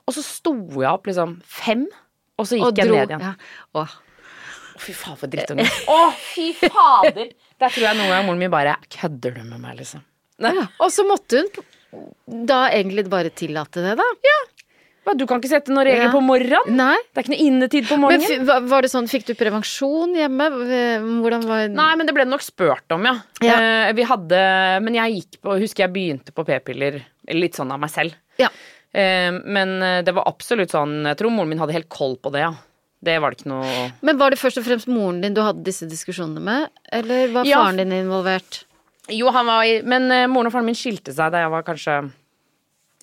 Og 0.07 0.13
så 0.15 0.23
sto 0.23 0.53
jeg 0.79 0.87
opp 0.87 1.03
liksom 1.09 1.41
fem, 1.43 1.83
og 2.39 2.47
så 2.47 2.55
gikk 2.55 2.69
Og 2.69 2.77
jeg 2.79 2.87
dro. 2.87 2.95
ned 2.95 3.11
igjen. 3.11 3.19
Ja. 3.19 3.33
Åh. 3.75 3.97
Fy 4.81 4.93
faen, 4.97 5.17
for 5.19 5.29
drittunge. 5.31 5.65
Å, 5.95 5.99
fy 6.17 6.51
fader! 6.57 7.31
Der 7.61 7.69
tror 7.69 7.85
jeg 7.85 7.97
noen 7.99 8.09
ganger 8.09 8.25
moren 8.31 8.39
min 8.41 8.53
bare 8.53 8.77
Kødder 8.89 9.35
du 9.37 9.43
med 9.45 9.61
meg, 9.61 9.75
liksom? 9.81 10.01
Ja. 10.41 10.65
Og 10.81 10.89
så 10.89 11.05
måtte 11.05 11.43
hun 11.43 12.47
da 12.47 12.63
egentlig 12.73 13.03
bare 13.11 13.29
tillate 13.35 13.83
det, 13.83 13.93
da? 13.99 14.05
Hva, 15.05 15.13
Du 15.17 15.25
kan 15.29 15.41
ikke 15.41 15.49
sette 15.51 15.73
noen 15.73 15.85
regler 15.89 16.07
Ja. 16.07 16.11
på 16.13 16.21
morgenen? 16.23 16.75
Nei. 16.77 16.95
Det 17.11 17.19
er 17.19 17.25
ikke 17.25 17.33
noe 17.33 17.45
innetid 17.47 17.87
på 17.89 17.97
morgenen? 17.99 18.45
Men 18.47 18.67
var 18.69 18.85
det 18.85 18.91
sånn, 18.93 19.09
fikk 19.11 19.25
du 19.27 19.33
prevensjon 19.37 20.13
hjemme? 20.17 20.47
Hvordan 21.21 21.45
var 21.49 21.67
Nei, 21.73 21.89
men 21.99 22.09
det 22.09 22.13
ble 22.17 22.25
nok 22.29 22.41
spurt 22.45 22.95
om, 22.95 23.05
ja. 23.09 23.15
Ja. 23.43 23.55
Eh, 23.89 23.93
vi 23.97 24.05
hadde 24.07 24.41
Men 24.85 24.97
jeg 24.97 25.15
gikk 25.19 25.39
på 25.45 25.57
Husker 25.61 25.85
jeg 25.87 25.93
begynte 25.95 26.33
på 26.37 26.45
p-piller 26.47 26.99
litt 27.33 27.57
sånn 27.57 27.73
av 27.73 27.81
meg 27.81 27.89
selv. 27.93 28.13
Ja. 28.41 28.49
Eh, 28.93 29.29
men 29.31 29.77
eh, 29.81 30.01
det 30.05 30.13
var 30.17 30.25
absolutt 30.29 30.73
sånn 30.73 31.01
Jeg 31.07 31.17
tror 31.21 31.31
moren 31.33 31.49
min 31.53 31.61
hadde 31.61 31.75
helt 31.77 31.89
koll 31.91 32.17
på 32.21 32.31
det, 32.33 32.45
ja. 32.47 32.53
Det 33.03 33.15
var 33.21 33.31
det 33.33 33.39
ikke 33.41 33.49
noe 33.49 33.91
Men 34.05 34.17
var 34.19 34.29
det 34.29 34.37
først 34.37 34.59
og 34.61 34.65
fremst 34.67 34.87
moren 34.91 35.21
din 35.23 35.33
du 35.33 35.41
hadde 35.41 35.63
disse 35.65 35.87
diskusjonene 35.89 36.41
med, 36.45 36.67
eller 36.93 37.31
var 37.33 37.45
Ja. 37.49 37.63
faren 37.63 37.77
din 37.81 37.91
involvert? 37.97 38.63
Jo, 39.09 39.31
han 39.33 39.45
var 39.49 39.63
i 39.65 39.81
Men 39.81 40.11
eh, 40.11 40.27
moren 40.27 40.47
og 40.51 40.53
faren 40.53 40.65
min 40.69 40.77
skilte 40.77 41.13
seg 41.13 41.31
da 41.33 41.41
jeg 41.41 41.49
var 41.51 41.63
kanskje 41.65 41.95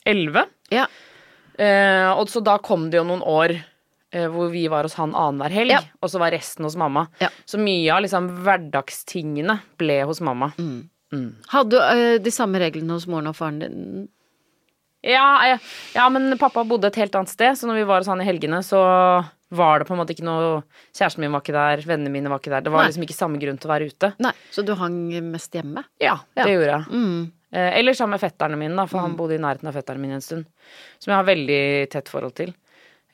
elleve. 0.07 0.45
Ja. 0.71 0.87
Eh, 1.59 2.11
og 2.15 2.29
så 2.31 2.41
da 2.45 2.59
kom 2.63 2.87
det 2.91 3.01
jo 3.01 3.05
noen 3.09 3.25
år 3.27 3.57
eh, 4.13 4.29
hvor 4.31 4.49
vi 4.53 4.63
var 4.71 4.87
hos 4.87 4.95
han 4.97 5.11
annenhver 5.19 5.51
helg, 5.53 5.75
Ja. 5.75 5.81
og 6.01 6.09
så 6.09 6.21
var 6.23 6.31
resten 6.33 6.65
hos 6.65 6.77
mamma. 6.79 7.09
Ja. 7.21 7.29
Så 7.45 7.59
mye 7.61 7.91
av 7.93 8.01
liksom 8.07 8.31
hverdagstingene 8.47 9.59
ble 9.77 9.99
hos 10.09 10.21
mamma. 10.25 10.53
Hadde 11.53 11.71
du 11.75 11.77
øh, 11.81 12.19
de 12.23 12.31
samme 12.31 12.61
reglene 12.63 12.95
hos 12.95 13.07
moren 13.11 13.27
og 13.33 13.37
faren 13.37 13.59
din? 13.61 14.09
Ja, 15.03 15.57
ja, 15.95 16.09
men 16.11 16.33
pappa 16.39 16.65
bodde 16.67 16.89
et 16.91 16.97
helt 16.99 17.15
annet 17.15 17.31
sted, 17.31 17.55
så 17.59 17.69
når 17.69 17.75
vi 17.83 17.85
var 17.91 18.01
hos 18.03 18.09
han 18.11 18.21
i 18.21 18.27
helgene, 18.27 18.59
så 18.67 18.81
var 19.51 19.79
det 19.81 19.87
på 19.89 19.95
en 19.95 20.01
måte 20.03 20.13
ikke 20.15 20.27
noe 20.27 20.63
Kjæresten 20.93 21.21
min 21.25 21.33
var 21.33 21.41
ikke 21.41 21.55
der, 21.57 21.83
vennene 21.89 22.11
mine 22.13 22.29
var 22.29 22.39
ikke 22.43 22.51
der. 22.53 22.61
Det 22.67 22.73
var 22.73 22.83
Nei. 22.85 22.91
liksom 22.91 23.07
ikke 23.07 23.17
samme 23.17 23.41
grunn 23.41 23.59
til 23.59 23.71
å 23.71 23.73
være 23.73 23.89
ute. 23.89 24.13
Nei, 24.21 24.33
så 24.53 24.65
du 24.67 24.75
hang 24.77 24.99
mest 25.31 25.53
hjemme? 25.57 25.85
Ja, 26.01 26.19
det 26.37 26.45
Ja. 26.45 26.53
gjorde 26.53 26.73
jeg. 26.75 26.85
Mm. 26.93 27.33
Eh, 27.53 27.79
eller 27.79 27.93
sammen 27.97 28.19
med 28.19 28.21
fetterne 28.21 28.59
mine, 28.61 28.77
da, 28.77 28.85
for 28.87 29.01
han 29.01 29.17
bodde 29.17 29.35
i 29.39 29.39
nærheten 29.41 29.67
av 29.69 29.73
fetterne 29.75 29.99
mine 30.03 30.19
en 30.19 30.21
stund. 30.21 30.45
Som 31.01 31.13
jeg 31.13 31.17
har 31.17 31.25
veldig 31.25 31.91
tett 31.91 32.09
forhold 32.13 32.35
til. 32.35 32.53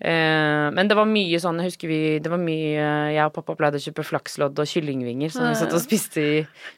Eh, 0.04 0.66
men 0.76 0.88
det 0.90 0.96
var 0.98 1.06
mye 1.08 1.38
sånn, 1.40 1.56
jeg 1.62 1.70
husker 1.70 1.88
vi 1.88 1.98
Det 2.20 2.28
var 2.28 2.36
mye 2.42 2.82
Jeg 3.14 3.24
og 3.24 3.32
pappa 3.38 3.54
pleide 3.56 3.78
å 3.80 3.84
kjøpe 3.86 4.04
flakslodd 4.04 4.58
og 4.60 4.68
kyllingvinger 4.68 5.32
som 5.32 5.46
vi 5.48 5.54
satt 5.56 5.72
og 5.72 5.80
spiste 5.80 6.20
i 6.20 6.34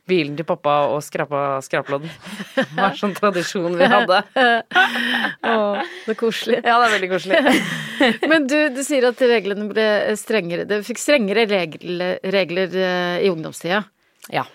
bilen 0.06 0.36
til 0.38 0.46
pappa 0.46 0.76
og 0.92 1.00
skrapa 1.02 1.40
skraplodden. 1.66 2.12
Det 2.54 2.66
var 2.78 2.94
sånn 2.94 3.16
tradisjon 3.18 3.74
vi 3.80 3.88
hadde. 3.90 4.20
Åh, 4.76 5.82
det 6.06 6.14
er 6.14 6.18
koselig. 6.20 6.60
Ja, 6.62 6.76
det 6.78 6.86
er 6.86 6.94
veldig 6.94 7.10
koselig. 7.16 7.42
Men 8.30 8.46
du, 8.46 8.56
du 8.76 8.82
sier 8.86 9.08
at 9.10 9.20
reglene 9.26 9.66
ble 9.74 9.88
strengere. 10.20 10.68
det 10.70 10.82
fikk 10.86 11.02
strengere 11.02 11.48
regler, 11.50 12.18
regler 12.30 12.78
eh, 12.78 13.18
i 13.26 13.32
ungdomstida. 13.32 13.82
Ja. 14.30 14.46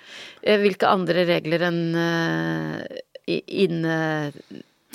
Eh, 0.42 0.60
Hvilke 0.64 0.88
andre 0.88 1.28
regler 1.28 1.68
enn 1.68 1.82
eh, 2.08 3.02
i- 3.28 3.44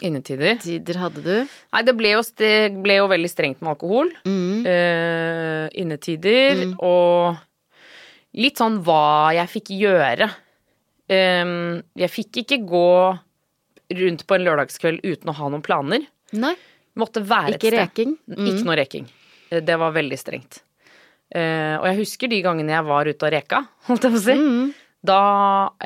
innetider 0.05 0.57
Innetider. 0.57 0.99
hadde 1.01 1.23
du? 1.25 1.35
Nei, 1.73 1.83
det 1.87 1.95
ble 1.97 2.11
jo, 2.15 2.23
det 2.37 2.55
ble 2.83 2.97
jo 2.99 3.07
veldig 3.09 3.31
strengt 3.33 3.61
med 3.63 3.73
alkohol. 3.75 4.11
Eh, 4.27 5.69
innetider 5.81 6.65
og 6.85 7.37
litt 8.37 8.59
sånn 8.61 8.81
hva 8.85 9.33
jeg 9.37 9.49
fikk 9.55 9.71
gjøre. 9.81 10.29
Um, 11.09 11.83
jeg 11.97 12.11
fikk 12.11 12.41
ikke 12.43 12.59
gå 12.67 12.87
rundt 13.97 14.25
på 14.27 14.35
en 14.35 14.43
lørdagskveld 14.45 15.05
uten 15.07 15.31
å 15.31 15.37
ha 15.39 15.49
noen 15.53 15.63
planer. 15.63 16.03
Nei. 16.35 16.55
Måtte 16.99 17.23
være 17.23 17.55
Ikke 17.55 17.69
et 17.69 17.75
sted. 17.77 17.79
reking? 17.85 18.17
Mm. 18.33 18.47
Ikke 18.51 18.65
noe 18.67 18.77
reking. 18.81 19.07
Eh, 19.51 19.61
Det 19.61 19.77
var 19.79 19.93
veldig 19.95 20.19
strengt. 20.19 20.63
Uh, 21.35 21.79
og 21.81 21.87
jeg 21.91 21.97
husker 22.03 22.29
de 22.31 22.43
gangene 22.43 22.71
jeg 22.75 22.85
var 22.87 23.09
ute 23.11 23.27
og 23.27 23.33
reka, 23.35 23.61
holdt 23.89 24.05
jeg 24.07 24.13
på 24.15 24.19
å 24.21 24.25
si. 24.27 24.37
Mm. 25.07 25.13
Da, 25.13 25.21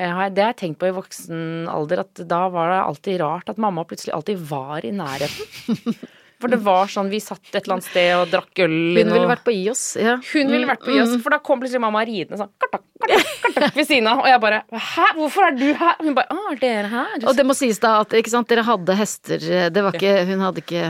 jeg 0.01 0.33
det 0.37 0.45
har 0.45 0.55
jeg 0.55 0.61
tenkt 0.63 0.81
på 0.81 0.89
i 0.89 0.95
voksen 0.97 1.69
alder, 1.71 2.05
at 2.07 2.23
da 2.29 2.47
var 2.53 2.73
det 2.73 2.81
alltid 2.87 3.21
rart 3.21 3.53
at 3.53 3.61
mamma 3.61 3.85
plutselig 3.85 4.15
alltid 4.17 4.41
var 4.49 4.87
i 4.87 4.95
nærheten. 4.95 5.99
For 6.41 6.49
det 6.49 6.57
var 6.65 6.89
sånn, 6.89 7.11
vi 7.13 7.19
satt 7.21 7.51
et 7.51 7.59
eller 7.59 7.77
annet 7.77 7.87
sted 7.91 8.15
og 8.17 8.31
drakk 8.33 8.63
øl 8.65 8.73
Hun 8.97 9.11
ville 9.13 9.29
vært 9.29 9.43
på 9.45 9.53
IOS. 9.53 9.83
Ja. 10.01 10.15
Hun 10.25 10.49
ville 10.49 10.69
vært 10.71 10.87
på 10.87 10.95
IOS, 10.95 11.19
for 11.21 11.37
da 11.37 11.41
kom 11.45 11.61
plutselig 11.61 11.83
mamma 11.85 12.01
ridende 12.09 12.41
sånn 12.41 12.49
kartak, 12.57 12.87
kartak, 13.03 13.29
kartak, 13.45 13.77
ved 13.77 13.89
siden 13.91 14.09
av. 14.09 14.23
Og 14.25 14.31
jeg 14.31 14.41
bare 14.47 14.63
Hæ, 14.73 15.11
hvorfor 15.19 15.51
er 15.51 15.59
du 15.61 15.67
her? 15.69 16.01
Hun 16.01 16.17
bare 16.17 16.33
Å, 16.33 16.47
er 16.55 16.63
dere 16.63 16.93
her? 16.95 17.29
Og 17.29 17.37
det 17.37 17.45
må 17.45 17.57
sies 17.59 17.83
da 17.83 17.99
at 18.07 18.17
ikke 18.17 18.33
sant, 18.33 18.49
dere 18.49 18.65
hadde 18.65 18.97
hester. 18.97 19.45
Det 19.69 19.85
var 19.85 20.01
ikke 20.01 20.17
Hun 20.33 20.49
hadde 20.49 20.65
ikke 20.65 20.89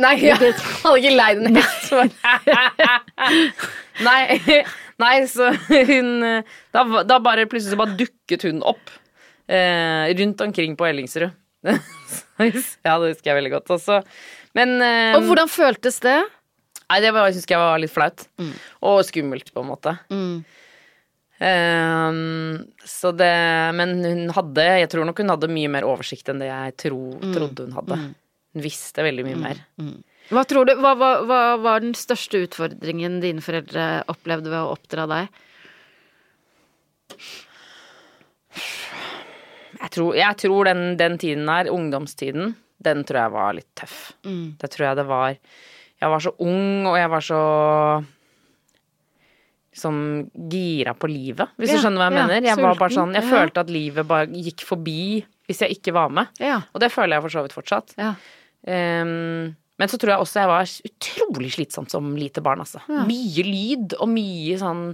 Nei, 0.00 0.14
jeg 0.24 0.34
hadde 0.40 0.96
ikke 0.98 1.12
leid 1.14 1.44
en 1.44 1.60
hest. 1.60 1.92
nei, 4.08 4.20
nei, 5.02 5.14
så 5.30 5.50
hun 5.90 6.10
da, 6.74 6.84
da 7.06 7.18
bare 7.22 7.46
plutselig 7.50 7.74
så 7.76 7.80
bare 7.80 7.96
dukket 7.98 8.48
hun 8.48 8.62
opp 8.66 8.92
eh, 9.46 10.08
rundt 10.18 10.40
omkring 10.46 10.76
på 10.78 10.88
Ellingsrud. 10.88 11.30
ja, 11.68 12.94
det 12.98 13.12
husker 13.12 13.30
jeg 13.30 13.38
veldig 13.40 13.54
godt. 13.56 13.72
Også. 13.78 14.02
Men 14.58 14.78
eh, 14.84 15.16
Og 15.18 15.26
hvordan 15.28 15.50
føltes 15.50 16.00
det? 16.04 16.18
Nei, 16.88 17.02
det 17.04 17.12
var, 17.12 17.28
husker 17.34 17.56
jeg 17.56 17.60
var 17.60 17.82
litt 17.82 17.92
flaut. 17.92 18.24
Og 18.88 19.02
skummelt, 19.04 19.50
på 19.52 19.60
en 19.64 19.68
måte. 19.68 19.92
Mm. 20.12 20.38
Ehm, 21.38 22.54
så 22.82 23.12
det 23.14 23.30
Men 23.78 23.92
hun 24.02 24.22
hadde 24.34 24.64
Jeg 24.80 24.88
tror 24.90 25.06
nok 25.06 25.20
hun 25.22 25.30
hadde 25.30 25.50
mye 25.52 25.70
mer 25.70 25.84
oversikt 25.86 26.32
enn 26.32 26.40
det 26.42 26.48
jeg 26.48 26.74
tro, 26.82 27.02
trodde 27.34 27.68
hun 27.68 27.76
hadde. 27.76 27.98
Hun 28.56 28.64
visste 28.64 29.04
veldig 29.06 29.26
mye 29.28 29.38
mer. 29.38 29.60
Hva 30.28 30.44
tror 30.44 30.68
du, 30.68 30.74
hva, 30.76 30.92
hva, 30.98 31.10
hva 31.24 31.40
var 31.62 31.80
den 31.84 31.94
største 31.96 32.42
utfordringen 32.44 33.20
dine 33.24 33.44
foreldre 33.44 34.04
opplevde 34.12 34.52
ved 34.52 34.60
å 34.60 34.74
oppdra 34.74 35.06
deg? 35.08 35.38
Jeg 39.78 39.90
tror, 39.94 40.12
jeg 40.18 40.40
tror 40.42 40.68
den, 40.68 40.82
den 41.00 41.16
tiden 41.20 41.48
her, 41.48 41.70
ungdomstiden, 41.72 42.52
den 42.84 43.02
tror 43.08 43.22
jeg 43.22 43.34
var 43.34 43.56
litt 43.56 43.70
tøff. 43.78 43.98
Mm. 44.26 44.58
Det 44.60 44.70
tror 44.74 44.90
jeg 44.90 44.98
det 45.00 45.06
var. 45.08 45.38
Jeg 45.98 46.12
var 46.12 46.22
så 46.22 46.32
ung, 46.44 46.86
og 46.86 46.98
jeg 46.98 47.10
var 47.14 47.24
så 47.24 47.42
liksom 49.78 49.98
gira 50.50 50.94
på 50.98 51.08
livet, 51.10 51.54
hvis 51.56 51.70
Ja, 51.70 51.78
du 51.78 51.84
skjønner 51.84 52.02
hva 52.02 52.08
jeg 52.10 52.18
ja, 52.18 52.26
mener. 52.26 52.48
Jeg 52.50 52.60
var 52.64 52.78
bare 52.80 52.94
sånn, 52.96 53.14
jeg 53.14 53.24
ja. 53.24 53.30
følte 53.30 53.62
at 53.62 53.72
livet 53.72 54.08
bare 54.10 54.42
gikk 54.48 54.64
forbi 54.66 55.00
hvis 55.48 55.62
jeg 55.64 55.78
ikke 55.78 55.94
var 55.96 56.12
med. 56.12 56.34
Ja. 56.42 56.58
Og 56.74 56.82
det 56.82 56.90
føler 56.92 57.16
jeg 57.16 57.24
for 57.24 57.36
så 57.36 57.46
vidt 57.46 57.56
fortsatt. 57.56 57.96
ja. 57.96 58.12
Men 59.78 59.90
så 59.90 59.98
tror 60.00 60.14
jeg 60.14 60.24
også 60.24 60.40
jeg 60.42 60.50
var 60.50 60.72
utrolig 60.90 61.52
slitsomt 61.54 61.92
som 61.94 62.10
lite 62.18 62.42
barn, 62.44 62.64
altså. 62.64 62.82
Mye 62.88 63.44
lyd 63.46 63.94
og 63.98 64.10
mye 64.10 64.58
sånn 64.60 64.88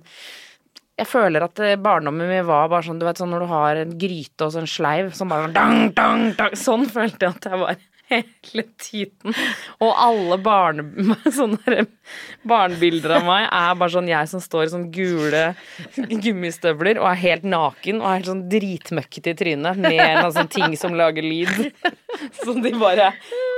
Jeg 1.01 1.09
føler 1.11 1.43
at 1.43 1.59
eh, 1.65 1.79
barndommen 1.81 2.29
min 2.31 2.45
var 2.47 2.69
bare 2.71 2.87
sånn, 2.87 3.01
du 3.01 3.07
vet 3.09 3.19
sånn 3.19 3.33
når 3.35 3.43
du 3.43 3.51
har 3.51 3.81
en 3.81 3.97
gryte 3.99 4.47
og 4.47 4.53
sånn 4.55 4.69
sleiv 4.71 5.11
som 5.17 5.33
bare 5.33 5.49
sånn 5.49 5.57
dang, 5.57 5.81
dang, 5.97 6.29
dang. 6.39 6.55
Sånn 6.55 6.87
følte 6.87 7.27
jeg 7.27 7.35
at 7.35 7.49
jeg 7.51 7.61
var 7.65 7.81
hele 8.13 8.65
tiden. 8.79 9.35
Og 9.83 9.91
alle 9.91 10.39
barne, 10.45 10.85
sånne 11.39 11.59
der 11.65 11.89
barnebilder 12.47 13.17
av 13.17 13.27
meg 13.27 13.49
er 13.49 13.75
bare 13.81 13.95
sånn 13.97 14.11
jeg 14.13 14.31
som 14.31 14.43
står 14.45 14.67
i 14.69 14.73
sånn 14.77 14.87
gule 14.95 15.45
gummistøvler 16.13 17.01
og 17.03 17.09
er 17.11 17.23
helt 17.25 17.49
naken 17.49 18.03
og 18.03 18.07
er 18.11 18.19
helt 18.21 18.31
sånn 18.31 18.45
dritmøkkete 18.53 19.33
i 19.35 19.39
trynet 19.41 19.81
med 19.81 20.05
en 20.05 20.31
sånn 20.37 20.53
ting 20.53 20.77
som 20.79 20.95
lager 20.95 21.27
lyd. 21.27 21.73
Som 22.45 22.61
de 22.63 22.71
bare 22.79 23.09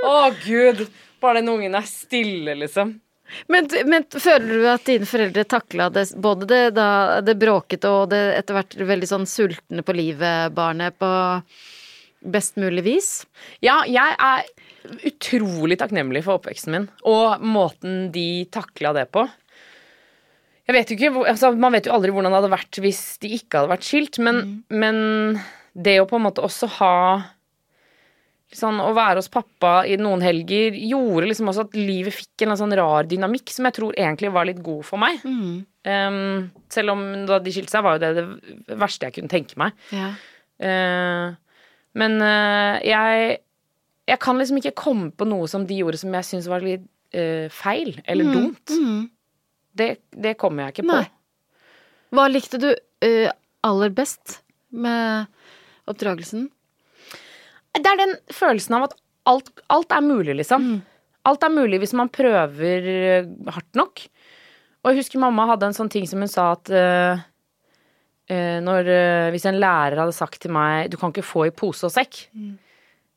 Å, 0.06 0.30
gud! 0.46 0.86
Bare 1.22 1.40
den 1.40 1.52
ungen 1.52 1.76
er 1.78 1.86
stille, 1.88 2.54
liksom. 2.60 2.94
Men, 3.50 3.66
men 3.90 4.04
føler 4.06 4.52
du 4.52 4.66
at 4.70 4.84
dine 4.86 5.08
foreldre 5.08 5.42
takla 5.50 5.88
det, 5.90 6.04
både 6.22 6.46
det, 6.46 6.60
da, 6.76 6.88
det 7.26 7.34
bråkete 7.40 7.90
og 7.90 8.12
det 8.12 8.20
etter 8.36 8.54
hvert 8.54 8.76
veldig 8.92 9.08
sånn 9.10 9.26
sultne 9.26 9.82
på 9.82 9.96
livet-barnet 9.96 10.94
på 11.00 11.10
best 12.26 12.58
mulig 12.60 12.84
vis? 12.86 13.10
Ja, 13.64 13.80
jeg 13.88 14.14
er 14.14 14.46
utrolig 15.10 15.78
takknemlig 15.80 16.22
for 16.26 16.38
oppveksten 16.38 16.74
min, 16.74 16.86
og 17.06 17.42
måten 17.42 18.12
de 18.14 18.46
takla 18.54 18.94
det 18.96 19.08
på. 19.14 19.26
Jeg 20.66 20.74
vet 20.74 20.90
jo 20.90 20.96
ikke, 20.96 21.10
altså, 21.30 21.52
Man 21.54 21.76
vet 21.76 21.86
jo 21.86 21.94
aldri 21.94 22.10
hvordan 22.14 22.32
det 22.32 22.40
hadde 22.40 22.54
vært 22.56 22.78
hvis 22.82 23.02
de 23.22 23.30
ikke 23.36 23.60
hadde 23.60 23.74
vært 23.74 23.86
skilt, 23.86 24.18
men, 24.22 24.40
men 24.70 24.98
det 25.74 26.00
å 26.00 26.08
på 26.10 26.18
en 26.18 26.26
måte 26.26 26.42
også 26.46 26.70
ha 26.78 26.96
Sånn, 28.54 28.78
å 28.78 28.92
være 28.94 29.18
hos 29.18 29.26
pappa 29.32 29.80
i 29.90 29.96
noen 29.98 30.20
helger 30.22 30.76
gjorde 30.78 31.26
liksom 31.26 31.48
også 31.50 31.64
at 31.66 31.72
livet 31.74 32.14
fikk 32.14 32.44
en 32.46 32.54
sånn 32.56 32.74
rar 32.78 33.08
dynamikk 33.10 33.50
som 33.50 33.66
jeg 33.66 33.74
tror 33.74 33.96
egentlig 33.98 34.30
var 34.30 34.46
litt 34.46 34.60
god 34.62 34.84
for 34.86 35.02
meg. 35.02 35.18
Um, 35.82 36.44
selv 36.70 36.94
om 36.94 37.02
da 37.26 37.40
de 37.42 37.52
skilte 37.54 37.74
seg, 37.74 37.82
var 37.82 37.96
jo 37.96 38.04
det 38.04 38.12
det 38.68 38.78
verste 38.78 39.08
jeg 39.08 39.16
kunne 39.16 39.32
tenke 39.32 39.58
meg. 39.58 39.74
Ja. 39.90 40.12
Uh, 40.62 41.34
men 41.98 42.16
uh, 42.22 42.78
jeg 42.86 43.42
Jeg 44.06 44.18
kan 44.22 44.38
liksom 44.38 44.60
ikke 44.62 44.76
komme 44.78 45.10
på 45.10 45.26
noe 45.26 45.50
som 45.50 45.66
de 45.66 45.80
gjorde 45.82 45.98
som 45.98 46.14
jeg 46.14 46.24
syns 46.28 46.46
var 46.46 46.62
litt 46.62 46.86
uh, 47.18 47.50
feil 47.50 47.96
eller 48.06 48.30
dumt. 48.30 48.70
Det, 49.74 49.96
det 50.14 50.36
kommer 50.38 50.68
jeg 50.68 50.76
ikke 50.76 50.86
på. 50.86 51.00
Nei. 51.02 51.08
Hva 52.14 52.28
likte 52.30 52.62
du 52.62 52.70
aller 53.66 53.90
best 53.90 54.38
med 54.70 55.26
oppdragelsen? 55.90 56.46
Det 57.76 57.92
er 57.92 58.00
den 58.00 58.14
følelsen 58.32 58.78
av 58.78 58.88
at 58.88 58.98
alt, 59.30 59.50
alt 59.72 59.94
er 59.94 60.04
mulig, 60.04 60.36
liksom. 60.38 60.76
Alt 61.26 61.42
er 61.42 61.54
mulig 61.54 61.80
hvis 61.82 61.94
man 61.98 62.12
prøver 62.12 62.90
eh, 62.90 63.30
hardt 63.50 63.78
nok. 63.78 64.04
Og 64.84 64.92
jeg 64.92 65.02
husker 65.02 65.22
mamma 65.22 65.48
hadde 65.50 65.66
en 65.66 65.74
sånn 65.74 65.90
ting 65.90 66.06
som 66.06 66.22
hun 66.22 66.30
sa 66.30 66.52
at 66.54 66.70
uh, 66.70 67.24
uh, 68.30 68.58
når, 68.62 68.86
uh, 68.86 69.30
Hvis 69.34 69.48
en 69.50 69.58
lærer 69.58 69.98
hadde 69.98 70.14
sagt 70.14 70.38
til 70.44 70.54
meg 70.54 70.92
'du 70.92 70.96
kan 71.00 71.10
ikke 71.10 71.26
få 71.26 71.48
i 71.48 71.50
pose 71.50 71.88
og 71.88 71.90
sekk' 71.90 72.28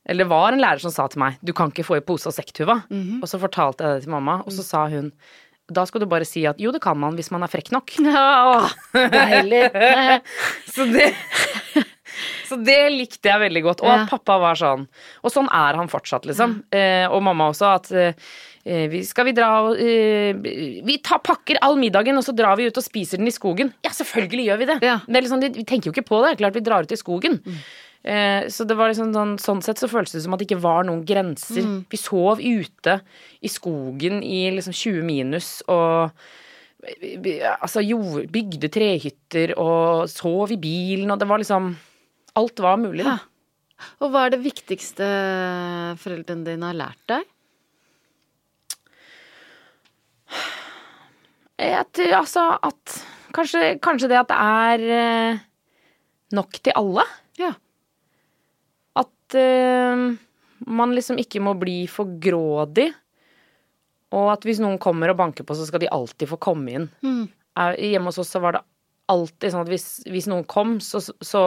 Eller 0.02 0.24
det 0.24 0.32
var 0.32 0.50
en 0.50 0.58
lærer 0.58 0.82
som 0.82 0.90
sa 0.90 1.06
til 1.06 1.22
meg 1.22 1.38
'du 1.38 1.52
kan 1.54 1.70
ikke 1.70 1.86
få 1.86 2.00
i 2.00 2.02
pose 2.02 2.26
og 2.26 2.34
sekk, 2.34 2.50
Tuva'. 2.58 2.80
Og 3.22 3.28
så 3.30 3.38
fortalte 3.38 3.86
jeg 3.86 3.94
det 3.94 4.02
til 4.08 4.16
mamma, 4.16 4.40
og 4.42 4.50
så 4.50 4.66
sa 4.66 4.88
hun 4.90 5.12
da 5.70 5.84
skal 5.86 6.02
du 6.02 6.08
bare 6.10 6.26
si 6.26 6.42
at 6.50 6.58
jo, 6.58 6.72
det 6.74 6.82
kan 6.82 6.98
man 6.98 7.14
hvis 7.14 7.30
man 7.30 7.44
er 7.46 7.50
frekk 7.52 7.70
nok. 7.70 7.94
Ja, 8.02 8.66
deilig. 8.92 9.70
Så 10.74 10.86
det, 10.90 11.12
så 12.50 12.58
det 12.66 12.78
likte 12.92 13.30
jeg 13.30 13.40
veldig 13.46 13.62
godt. 13.68 13.82
Og 13.86 13.90
at 13.94 14.10
pappa 14.10 14.36
var 14.42 14.58
sånn. 14.58 14.86
Og 15.22 15.32
sånn 15.32 15.48
er 15.54 15.78
han 15.78 15.88
fortsatt, 15.92 16.26
liksom. 16.28 16.58
Eh, 16.74 17.06
og 17.08 17.22
mamma 17.22 17.50
også. 17.52 17.70
At 17.78 17.90
eh, 17.94 18.88
vi, 18.92 19.00
skal 19.06 19.24
vi 19.30 19.32
dra 19.38 19.50
og 19.70 19.78
eh, 19.80 20.34
Vi 20.84 20.96
tar, 21.06 21.22
pakker 21.24 21.60
all 21.64 21.78
middagen, 21.80 22.18
og 22.18 22.26
så 22.26 22.34
drar 22.36 22.58
vi 22.60 22.66
ut 22.68 22.76
og 22.82 22.84
spiser 22.84 23.22
den 23.22 23.30
i 23.30 23.34
skogen. 23.34 23.70
Ja, 23.86 23.90
selvfølgelig 23.96 24.48
gjør 24.50 24.58
vi 24.64 24.68
det. 24.74 24.78
Ja. 24.84 24.98
det 25.06 25.16
er 25.22 25.26
liksom, 25.28 25.40
vi 25.46 25.64
tenker 25.64 25.88
jo 25.90 25.94
ikke 25.96 26.08
på 26.10 26.20
det. 26.26 26.34
Klart 26.42 26.58
vi 26.58 26.64
drar 26.66 26.82
ut 26.88 26.92
i 26.92 27.00
skogen. 27.00 27.40
Eh, 28.02 28.46
så 28.48 28.64
det 28.64 28.76
var 28.78 28.88
liksom 28.88 29.10
sånn, 29.12 29.34
sånn 29.40 29.58
sett 29.64 29.76
så 29.80 29.88
føltes 29.92 30.14
det 30.16 30.22
som 30.24 30.32
at 30.32 30.40
det 30.40 30.46
ikke 30.48 30.62
var 30.62 30.84
noen 30.88 31.02
grenser. 31.04 31.64
Vi 31.92 31.98
sov 32.00 32.40
ute 32.40 33.00
i 33.44 33.48
skogen 33.52 34.22
i 34.24 34.46
liksom 34.56 34.72
20 34.72 35.02
minus 35.04 35.58
og 35.68 36.10
vi- 37.20 37.42
altså 37.44 37.82
jord, 37.84 38.24
bygde 38.32 38.70
trehytter 38.72 39.52
og 39.60 40.08
sov 40.08 40.48
i 40.54 40.56
bilen, 40.56 41.10
og 41.12 41.18
det 41.20 41.28
var 41.28 41.42
liksom 41.42 41.74
Alt 42.38 42.62
var 42.62 42.78
mulig, 42.80 43.04
da. 43.06 43.18
Og 44.04 44.12
hva 44.12 44.26
er 44.26 44.34
det 44.34 44.42
viktigste 44.44 45.06
foreldrene 46.00 46.46
dine 46.46 46.68
har 46.68 46.76
lært 46.76 47.04
deg? 47.10 47.28
Jeg 51.60 51.86
tror 51.96 52.16
altså 52.20 52.44
at 52.70 52.96
kanskje, 53.36 53.74
kanskje 53.84 54.08
det 54.12 54.20
at 54.20 54.30
det 54.30 54.38
er 54.40 54.84
eh, 54.96 55.42
nok 56.36 56.60
til 56.60 56.76
alle. 56.76 57.04
Ja. 57.40 57.54
at 59.00 59.36
uh, 59.38 60.00
man 60.68 60.92
liksom 60.92 61.20
ikke 61.22 61.40
må 61.40 61.54
bli 61.56 61.84
for 61.88 62.18
grådig. 62.20 62.90
Og 64.10 64.32
at 64.32 64.44
hvis 64.44 64.60
noen 64.60 64.80
kommer 64.82 65.12
og 65.12 65.20
banker 65.20 65.46
på, 65.46 65.54
så 65.54 65.66
skal 65.68 65.84
de 65.84 65.92
alltid 65.94 66.28
få 66.32 66.40
komme 66.42 66.74
inn. 66.74 66.88
Mm. 67.06 67.28
Hjemme 67.78 68.10
hos 68.10 68.18
oss 68.20 68.32
så 68.34 68.42
var 68.42 68.56
det 68.56 68.64
alltid 69.10 69.52
sånn 69.52 69.64
at 69.64 69.70
hvis, 69.70 69.86
hvis 70.10 70.26
noen 70.30 70.44
kom, 70.50 70.78
så, 70.82 71.00
så 71.02 71.42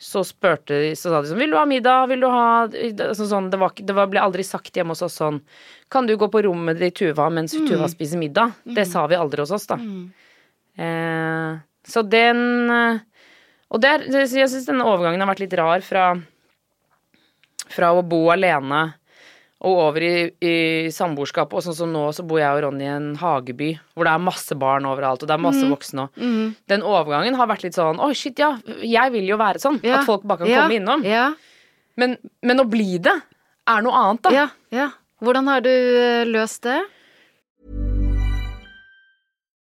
så 0.00 0.24
spurte 0.26 0.74
de, 0.82 0.90
så 0.98 1.12
sa 1.12 1.20
de 1.22 1.30
sånn 1.30 1.38
Vil 1.38 1.52
du 1.54 1.56
ha 1.56 1.64
middag? 1.68 2.08
Vil 2.10 2.24
du 2.24 2.26
ha 2.28 2.66
sånn, 2.66 3.28
sånn, 3.30 3.50
Det, 3.52 3.60
var, 3.60 3.72
det 3.78 3.94
var, 3.94 4.08
ble 4.10 4.22
aldri 4.22 4.44
sagt 4.46 4.74
hjemme 4.74 4.90
hos 4.90 5.04
oss 5.06 5.20
sånn 5.20 5.38
Kan 5.92 6.08
du 6.08 6.16
gå 6.18 6.28
på 6.32 6.42
rommet 6.48 6.80
til 6.82 6.90
Tuva 6.98 7.28
mens 7.30 7.54
Tuva 7.54 7.86
spiser 7.90 8.18
middag? 8.20 8.56
Det 8.66 8.86
sa 8.90 9.06
vi 9.10 9.18
aldri 9.18 9.44
hos 9.44 9.54
oss, 9.54 9.68
da. 9.70 9.78
Eh, 10.74 11.62
så 11.86 12.02
den 12.02 12.70
eh, 12.74 12.98
Og 13.70 13.80
der, 13.84 14.02
jeg 14.10 14.50
syns 14.50 14.66
denne 14.66 14.86
overgangen 14.88 15.22
har 15.22 15.30
vært 15.30 15.44
litt 15.44 15.54
rar 15.60 15.86
fra 15.86 16.08
Fra 17.70 17.94
å 17.94 18.02
bo 18.02 18.26
alene 18.34 18.82
og 19.64 19.78
over 19.86 20.04
i, 20.04 20.12
i 20.44 20.54
samboerskap. 20.92 21.54
Og 21.56 21.62
sånn 21.64 21.76
som 21.78 21.92
nå, 21.94 22.02
så 22.12 22.24
bor 22.28 22.38
jeg 22.42 22.52
og 22.52 22.62
Ronny 22.66 22.84
i 22.84 22.90
en 22.92 23.06
hageby 23.20 23.70
hvor 23.96 24.04
det 24.04 24.12
er 24.12 24.22
masse 24.26 24.56
barn 24.60 24.84
overalt, 24.90 25.22
og 25.24 25.30
det 25.30 25.36
er 25.38 25.40
masse 25.44 25.64
voksne. 25.70 26.04
Og 26.12 26.68
den 26.70 26.84
overgangen 26.84 27.38
har 27.40 27.48
vært 27.48 27.64
litt 27.64 27.78
sånn 27.78 27.98
Oi, 28.04 28.12
shit, 28.18 28.38
ja, 28.42 28.52
jeg 28.84 29.14
vil 29.14 29.30
jo 29.32 29.38
være 29.40 29.62
sånn. 29.62 29.80
Ja. 29.86 30.00
At 30.02 30.08
folk 30.08 30.26
bare 30.28 30.44
kan 30.44 30.52
Ja, 30.52 30.64
komme 30.66 30.76
innom. 30.80 31.04
Ja, 31.08 31.30
Men, 31.96 32.18
men 32.42 32.60
å 32.60 32.66
bli 32.68 32.98
det 32.98 33.14
er 33.70 33.82
noe 33.86 33.96
annet, 33.96 34.22
da. 34.26 34.30
ja, 34.34 34.46
ja. 34.74 34.90
Hvordan 35.24 35.46
har 35.48 35.62
du 35.64 35.70
eh, 35.72 36.24
løst 36.28 36.66
det? 36.66 36.80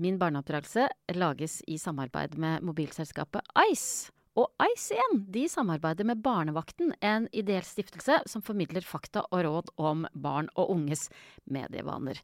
Min 0.00 0.18
barneoppdragelse 0.18 0.88
lages 1.14 1.62
i 1.66 1.78
samarbeid 1.78 2.38
med 2.38 2.62
mobilselskapet 2.62 3.42
Ice. 3.72 4.12
Og 4.38 4.46
igjen, 4.62 5.24
de 5.34 5.42
samarbeider 5.50 6.06
med 6.06 6.20
Barnevakten, 6.22 6.92
en 7.02 7.26
ideell 7.34 7.64
stiftelse 7.66 8.20
som 8.30 8.44
formidler 8.46 8.84
fakta 8.86 9.24
og 9.26 9.42
råd 9.42 9.72
om 9.82 10.04
barn 10.14 10.46
og 10.54 10.70
unges 10.70 11.08
medievaner. 11.50 12.20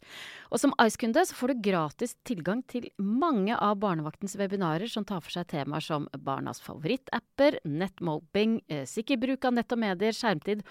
Og 0.54 0.62
som 0.62 0.74
Ice-kunde 0.84 1.24
så 1.26 1.34
får 1.34 1.52
du 1.52 1.64
gratis 1.66 2.14
tilgang 2.28 2.62
til 2.70 2.86
mange 3.02 3.58
av 3.58 3.80
Barnevaktens 3.82 4.38
webinarer 4.38 4.86
som 4.90 5.04
tar 5.08 5.24
for 5.24 5.34
seg 5.34 5.50
temaer 5.50 5.82
som 5.82 6.06
barnas 6.14 6.62
favorittapper, 6.62 7.58
nettmobbing, 7.66 8.60
eh, 8.68 8.86
sikker 8.86 9.18
bruk 9.18 9.44
av 9.44 9.58
nett 9.58 9.74
og 9.74 9.82
medier, 9.82 10.14
skjermtid 10.14 10.62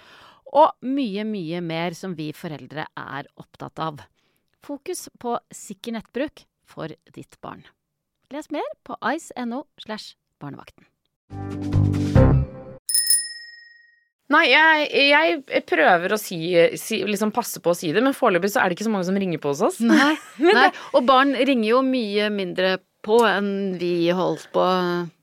og 0.56 0.72
mye, 0.88 1.28
mye 1.28 1.62
mer 1.62 1.92
som 1.98 2.16
vi 2.16 2.32
foreldre 2.32 2.88
er 2.96 3.28
opptatt 3.36 3.80
av. 3.84 4.00
Fokus 4.64 5.10
på 5.20 5.36
sikker 5.52 6.00
nettbruk 6.00 6.48
for 6.64 6.96
ditt 7.12 7.36
barn. 7.42 7.66
Les 8.32 8.50
mer 8.50 8.66
på 8.88 8.96
ice.no 9.04 9.66
slash 9.78 10.16
barnevakten. 10.40 10.88
Nei, 14.36 14.45
jeg, 14.49 14.88
jeg 15.45 15.63
prøver 15.69 16.15
å 16.15 16.17
si, 16.17 16.39
si 16.82 16.97
Liksom 17.05 17.30
passe 17.34 17.61
på 17.61 17.71
å 17.71 17.78
si 17.78 17.91
det, 17.93 18.01
men 18.03 18.15
foreløpig 18.17 18.49
så 18.51 18.63
er 18.63 18.71
det 18.71 18.78
ikke 18.78 18.88
så 18.88 18.93
mange 18.93 19.05
som 19.07 19.17
ringer 19.21 19.41
på 19.41 19.53
hos 19.53 19.61
oss. 19.67 19.78
Nei, 19.86 20.15
nei. 20.41 20.71
Og 20.97 21.05
barn 21.07 21.36
ringer 21.38 21.69
jo 21.69 21.84
mye 21.86 22.32
mindre 22.34 22.78
på 23.05 23.19
enn 23.30 23.76
vi 23.78 24.09
holdt 24.17 24.47
på. 24.55 24.63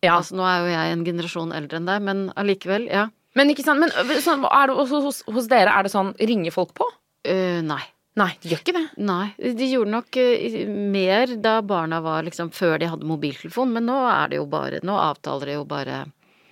Ja. 0.05 0.20
Altså, 0.20 0.36
nå 0.38 0.46
er 0.46 0.62
jo 0.62 0.70
jeg 0.70 0.94
en 0.94 1.03
generasjon 1.09 1.57
eldre 1.57 1.80
enn 1.80 1.90
deg, 1.90 2.05
men 2.07 2.28
allikevel, 2.38 2.86
ja. 2.92 3.09
Men 3.38 3.48
men 3.48 3.90
sånn, 4.22 4.44
er 4.44 4.68
det, 4.68 4.76
hos, 4.76 4.92
hos, 4.92 5.22
hos 5.32 5.46
dere 5.48 5.72
er 5.72 5.86
det 5.86 5.92
sånn 5.94 6.11
Ringer 6.20 6.53
folk 6.53 6.74
på? 6.76 6.84
Uh, 7.24 7.62
nei. 7.64 7.80
Nei, 8.21 8.29
de 8.43 8.51
gjør 8.53 8.61
ikke 8.61 8.75
det. 8.77 8.83
Nei. 9.09 9.31
De 9.41 9.65
gjorde 9.71 9.89
nok 9.95 10.17
eh, 10.21 10.67
mer 10.69 11.33
da 11.41 11.55
barna 11.65 12.03
var 12.05 12.21
liksom 12.27 12.51
før 12.53 12.77
de 12.83 12.91
hadde 12.93 13.09
mobiltelefon, 13.09 13.73
men 13.73 13.87
nå 13.89 13.97
er 14.11 14.29
det 14.35 14.41
jo 14.43 14.47
bare 14.53 14.83
Nå 14.85 14.93
avtaler 15.01 15.47
de 15.49 15.55
jo 15.57 15.63
bare 15.65 16.03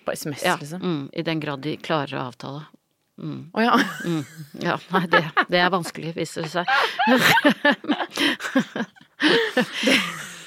På 0.06 0.12
SMS, 0.16 0.40
Ja, 0.46 0.54
liksom. 0.60 0.80
mm, 0.80 1.02
i 1.12 1.22
den 1.26 1.40
grad 1.42 1.60
de 1.66 1.74
klarer 1.76 2.16
å 2.16 2.22
avtale. 2.30 2.62
Å 3.20 3.60
ja. 3.60 3.74
Mm, 4.08 4.22
ja, 4.64 4.78
nei, 4.94 5.02
det, 5.12 5.20
det 5.52 5.60
er 5.60 5.68
vanskelig, 5.74 6.14
viser 6.16 6.40
det 6.46 6.52
seg. 6.54 6.64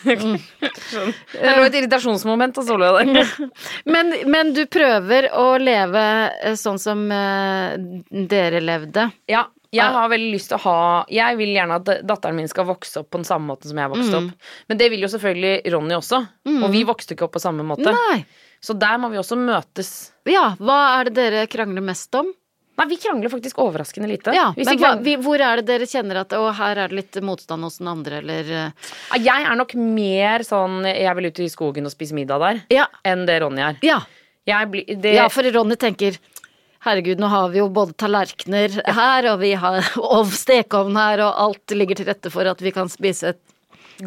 Det 0.04 1.52
lå 1.56 1.64
et 1.64 1.76
irritasjonsmoment 1.78 2.58
hos 2.60 2.70
Ole 2.74 2.90
der. 2.98 3.30
Men, 3.94 4.12
men 4.28 4.52
du 4.56 4.66
prøver 4.72 5.30
å 5.38 5.46
leve 5.62 6.04
eh, 6.44 6.56
sånn 6.60 6.80
som 6.82 7.06
eh, 7.14 7.76
dere 8.34 8.60
levde. 8.64 9.08
Ja, 9.32 9.46
jeg 9.74 9.94
har 9.98 10.10
veldig 10.10 10.32
lyst 10.34 10.50
til 10.52 10.58
å 10.58 10.64
ha 10.68 11.06
Jeg 11.10 11.38
vil 11.40 11.50
gjerne 11.56 11.76
at 11.82 11.92
datteren 12.06 12.36
min 12.38 12.48
skal 12.52 12.66
vokse 12.70 13.02
opp 13.02 13.10
på 13.10 13.18
den 13.22 13.26
samme 13.28 13.48
måten 13.50 13.68
som 13.72 13.78
jeg 13.82 13.90
vokste 13.90 14.20
Mm. 14.22 14.30
opp. 14.30 14.52
Men 14.70 14.78
det 14.78 14.90
vil 14.94 15.02
jo 15.02 15.08
selvfølgelig 15.08 15.74
Ronny 15.74 15.96
også. 15.98 16.22
Og 16.64 16.70
vi 16.72 16.84
vokste 16.86 17.16
ikke 17.16 17.26
opp 17.28 17.34
på 17.34 17.42
samme 17.42 17.64
måte. 17.66 17.92
Nei. 17.92 18.26
Så 18.64 18.78
der 18.80 18.98
må 18.98 19.10
vi 19.12 19.18
også 19.20 19.36
møtes. 19.36 20.12
Ja, 20.26 20.56
hva 20.60 21.00
er 21.02 21.10
det 21.10 21.16
dere 21.20 21.48
krangler 21.48 21.84
mest 21.84 22.14
om? 22.16 22.30
Nei, 22.76 22.88
vi 22.90 22.96
krangler 22.98 23.30
faktisk 23.30 23.60
overraskende 23.62 24.08
lite. 24.10 24.32
Ja, 24.34 24.48
Hvis 24.58 24.66
men 24.66 24.80
hva, 24.82 24.96
vi, 25.04 25.16
hvor 25.22 25.38
er 25.40 25.58
det 25.62 25.66
dere 25.68 25.86
kjenner 25.86 26.22
at 26.24 26.30
å, 26.34 26.48
her 26.58 26.80
er 26.82 26.88
det 26.90 26.96
litt 26.98 27.20
motstand 27.22 27.62
hos 27.62 27.78
den 27.78 27.88
andre, 27.92 28.18
eller 28.24 28.50
eh, 28.50 28.72
Jeg 29.22 29.46
er 29.46 29.56
nok 29.60 29.76
mer 29.76 30.40
sånn 30.48 30.80
Jeg 30.90 31.14
vil 31.20 31.28
ut 31.30 31.40
i 31.40 31.50
skogen 31.54 31.86
og 31.86 31.92
spise 31.94 32.16
middag 32.18 32.40
der, 32.42 32.64
Ja. 32.74 32.88
enn 33.06 33.28
det 33.28 33.42
Ronny 33.44 33.62
er. 33.62 33.78
Ja. 33.86 34.00
Jeg 34.48 34.72
blir 34.72 34.86
det, 35.00 35.14
Ja, 35.16 35.28
for 35.30 35.44
Ronny 35.44 35.76
tenker 35.76 36.18
Herregud, 36.84 37.22
nå 37.24 37.30
har 37.32 37.50
vi 37.54 37.62
jo 37.62 37.70
både 37.72 37.96
tallerkener 37.96 38.82
her, 38.84 39.30
og 39.32 39.40
vi 39.40 39.54
har 39.56 39.80
ov 40.20 40.32
stekeovn 40.36 40.98
her, 41.00 41.24
og 41.24 41.42
alt 41.46 41.76
ligger 41.78 42.00
til 42.00 42.10
rette 42.12 42.32
for 42.34 42.50
at 42.50 42.64
vi 42.64 42.74
kan 42.76 42.92
spise 42.92 43.32
et 43.32 43.42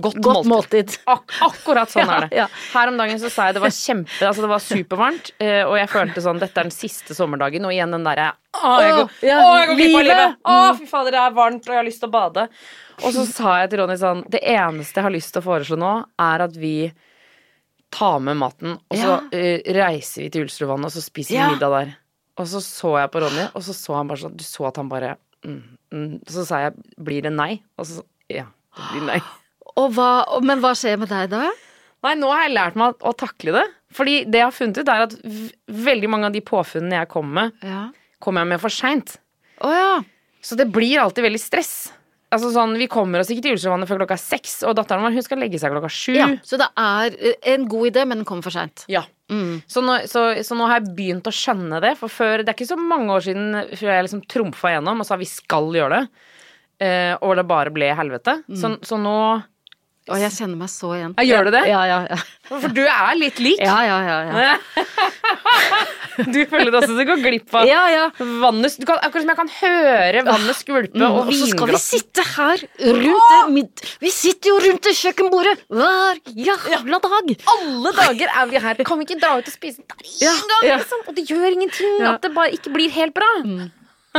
godt, 0.02 0.18
godt 0.20 0.48
måltid. 0.50 0.96
Ak 1.08 1.38
akkurat 1.46 1.92
sånn 1.92 2.04
Ja, 2.04 2.16
er 2.18 2.26
det. 2.26 2.36
ja. 2.42 2.46
Her 2.74 2.92
om 2.92 3.00
dagen 3.00 3.20
så 3.22 3.30
sa 3.32 3.48
jeg 3.48 3.56
det 3.56 3.62
var 3.64 3.74
kjempe 3.74 4.28
Altså 4.28 4.44
det 4.44 4.50
var 4.50 4.64
supervarmt, 4.64 5.32
eh, 5.40 5.62
og 5.64 5.76
jeg 5.80 5.90
følte 5.92 6.24
sånn 6.24 6.42
Dette 6.42 6.62
er 6.62 6.68
den 6.68 6.74
siste 6.74 7.16
sommerdagen, 7.16 7.64
og 7.64 7.74
igjen 7.74 7.96
den 7.96 8.06
derre 8.06 8.30
Å, 8.56 8.74
jeg 8.82 8.94
går, 8.98 9.18
ja, 9.30 9.40
å, 9.40 9.50
jeg 9.56 9.70
går 9.70 9.80
glipp 9.80 9.96
av 9.96 10.06
livet. 10.10 10.38
Å, 10.52 10.60
fy 10.76 10.88
fader, 10.90 11.16
det 11.16 11.24
er 11.24 11.36
varmt, 11.40 11.66
og 11.66 11.74
jeg 11.74 11.80
har 11.80 11.88
lyst 11.88 12.04
til 12.04 12.10
å 12.10 12.14
bade. 12.14 12.46
Og 13.02 13.10
så 13.16 13.26
sa 13.28 13.58
jeg 13.62 13.72
til 13.72 13.82
Ronny 13.82 13.98
sånn 14.00 14.24
Det 14.32 14.40
eneste 14.40 15.00
jeg 15.00 15.08
har 15.08 15.16
lyst 15.16 15.32
til 15.34 15.44
å 15.44 15.48
foreslå 15.48 15.80
nå, 15.80 15.92
er 16.28 16.46
at 16.46 16.56
vi 16.60 16.76
tar 17.96 18.18
med 18.20 18.36
maten, 18.40 18.74
og 18.90 18.98
så 18.98 19.20
eh, 19.32 19.62
reiser 19.76 20.26
vi 20.26 20.32
til 20.34 20.44
Ulstrudvannet, 20.44 20.90
og 20.90 20.92
så 20.96 21.04
spiser 21.04 21.38
vi 21.38 21.54
middag 21.54 21.72
der. 21.72 21.94
Og 22.36 22.46
så 22.50 22.60
så 22.60 22.90
jeg 23.00 23.10
på 23.14 23.22
Ronny, 23.24 23.46
og 23.56 23.62
så 23.64 23.72
så 23.76 23.94
han 23.96 24.08
bare 24.10 24.20
sånn 24.20 24.36
Du 24.36 24.44
så 24.44 24.66
at 24.68 24.76
han 24.76 24.88
bare 24.90 25.14
mm, 25.46 25.60
mm. 25.94 26.10
Så 26.28 26.44
sa 26.48 26.58
jeg 26.66 26.74
Blir 27.00 27.22
det 27.24 27.32
nei? 27.32 27.62
Og 27.80 27.86
så 27.88 28.02
ja, 28.32 28.44
det 28.76 28.90
blir 28.92 29.06
nei. 29.08 29.20
Og 29.80 29.92
hva, 29.96 30.10
men 30.44 30.60
hva 30.64 30.72
skjer 30.76 30.96
med 31.00 31.08
deg 31.12 31.30
da? 31.32 31.46
Nei, 32.04 32.14
nå 32.20 32.28
har 32.32 32.46
jeg 32.46 32.54
lært 32.54 32.76
meg 32.78 32.94
å, 33.04 33.12
takle 33.18 33.52
det. 33.56 33.64
Fordi 33.96 34.14
det 34.24 34.38
jeg 34.40 34.46
har 34.46 34.54
funnet 34.54 34.78
ut, 34.80 34.88
er 34.88 35.02
at 35.04 35.14
veldig 35.88 36.08
mange 36.12 36.28
av 36.30 36.32
de 36.36 36.40
påfunnene 36.44 37.00
jeg 37.02 37.08
kommer 37.12 37.34
med, 37.40 37.66
Ja. 37.66 37.82
kommer 38.22 38.44
jeg 38.44 38.50
med 38.54 38.62
for 38.62 38.72
seint. 38.72 39.16
Oh, 39.60 39.72
ja. 39.74 39.90
Så 40.44 40.56
det 40.56 40.68
blir 40.72 41.00
alltid 41.02 41.26
veldig 41.26 41.40
stress. 41.42 41.74
Altså 42.32 42.52
sånn, 42.54 42.76
Vi 42.78 42.86
kommer 42.90 43.20
oss 43.20 43.28
ikke 43.32 43.42
til 43.44 43.56
Ulstrøvannet 43.56 43.88
før 43.90 44.00
klokka 44.00 44.18
seks, 44.20 44.62
og 44.64 44.76
datteren 44.78 45.04
vår 45.04 45.16
hun 45.18 45.26
skal 45.26 45.38
legge 45.44 45.60
seg 45.60 45.74
klokka 45.74 45.90
sju. 45.92 46.14
ja. 46.16 46.28
Så 46.46 46.56
det 46.60 46.68
er 46.76 47.16
en 47.52 47.68
god 47.68 47.90
idé, 47.90 48.06
men 48.06 48.22
den 48.22 48.28
kommer 48.28 48.46
for 48.46 48.54
seint. 48.54 48.84
Ja. 48.92 49.04
Mm. 49.32 49.58
Så, 49.66 49.82
nå, 49.82 49.98
så, 50.06 50.28
så 50.46 50.56
nå 50.58 50.68
har 50.70 50.80
jeg 50.80 50.94
begynt 50.98 51.26
å 51.26 51.34
skjønne 51.34 51.80
det, 51.82 51.96
for 51.98 52.12
før, 52.12 52.44
det 52.44 52.52
er 52.52 52.58
ikke 52.58 52.68
så 52.68 52.78
mange 52.78 53.10
år 53.16 53.26
siden 53.26 53.58
før 53.72 53.92
jeg 53.92 54.06
liksom 54.06 54.24
trumfa 54.30 54.74
gjennom 54.76 55.02
og 55.02 55.08
sa 55.08 55.18
vi 55.18 55.28
skal 55.30 55.68
gjøre 55.74 55.98
det, 55.98 56.24
eh, 56.86 57.12
og 57.18 57.34
det 57.38 57.46
bare 57.50 57.74
ble 57.74 57.90
helvete. 57.98 58.38
Så, 58.54 58.76
så 58.86 59.00
nå 59.02 59.18
Og 60.06 60.20
jeg 60.22 60.30
kjenner 60.36 60.58
meg 60.60 60.70
så 60.70 60.92
igjen. 60.94 61.14
Ja, 61.18 61.24
gjør 61.26 61.48
du 61.48 61.54
det? 61.56 61.62
Ja, 61.66 61.80
ja, 61.90 61.98
ja. 62.12 62.18
For 62.46 62.70
du 62.70 62.82
er 62.86 63.16
litt 63.18 63.40
lik. 63.42 63.58
Ja, 63.58 63.78
ja, 63.82 63.96
ja. 64.06 64.18
ja. 64.38 64.56
Du 66.16 66.38
føler 66.48 66.72
også 66.72 66.94
at 66.94 66.96
du 66.96 67.04
går 67.10 67.18
glipp 67.20 67.52
av 67.58 67.66
ja, 67.68 67.82
ja. 67.92 68.04
vannet 68.40 68.78
du 68.80 68.86
kan, 68.88 68.96
Akkurat 69.04 69.26
som 69.26 69.32
jeg 69.34 69.36
kan 69.36 69.50
høre 69.58 70.22
vannet 70.24 70.56
skvulpe 70.56 70.96
Mm, 70.96 71.04
og 71.04 71.26
og 71.26 71.32
så 71.36 71.48
skal 71.50 71.68
vi 71.74 71.80
sitte 71.82 72.22
her 72.24 72.62
rundt 72.80 73.26
det 73.32 73.40
mid... 73.52 73.82
Vi 74.00 74.12
sitter 74.14 74.52
jo 74.52 74.56
rundt 74.64 74.86
det 74.86 74.94
kjøkkenbordet 74.96 75.56
hver 75.68 76.20
jævla 76.46 77.00
dag! 77.04 77.32
Alle 77.52 77.92
dager 77.98 78.32
er 78.32 78.48
vi 78.48 78.62
her. 78.64 78.80
Kan 78.88 79.02
vi 79.02 79.08
ikke 79.08 79.18
dra 79.20 79.34
ut 79.36 79.50
og 79.50 79.52
spise 79.52 79.82
der 79.82 80.06
en 80.06 80.52
gang? 80.54 80.68
Liksom? 80.70 81.04
Og 81.10 81.18
det 81.18 81.26
gjør 81.28 81.48
ingenting 81.50 82.06
at 82.08 82.22
det 82.24 82.32
bare 82.36 82.54
ikke 82.56 82.72
blir 82.78 82.94
helt 82.96 83.16
bra. 83.16 83.32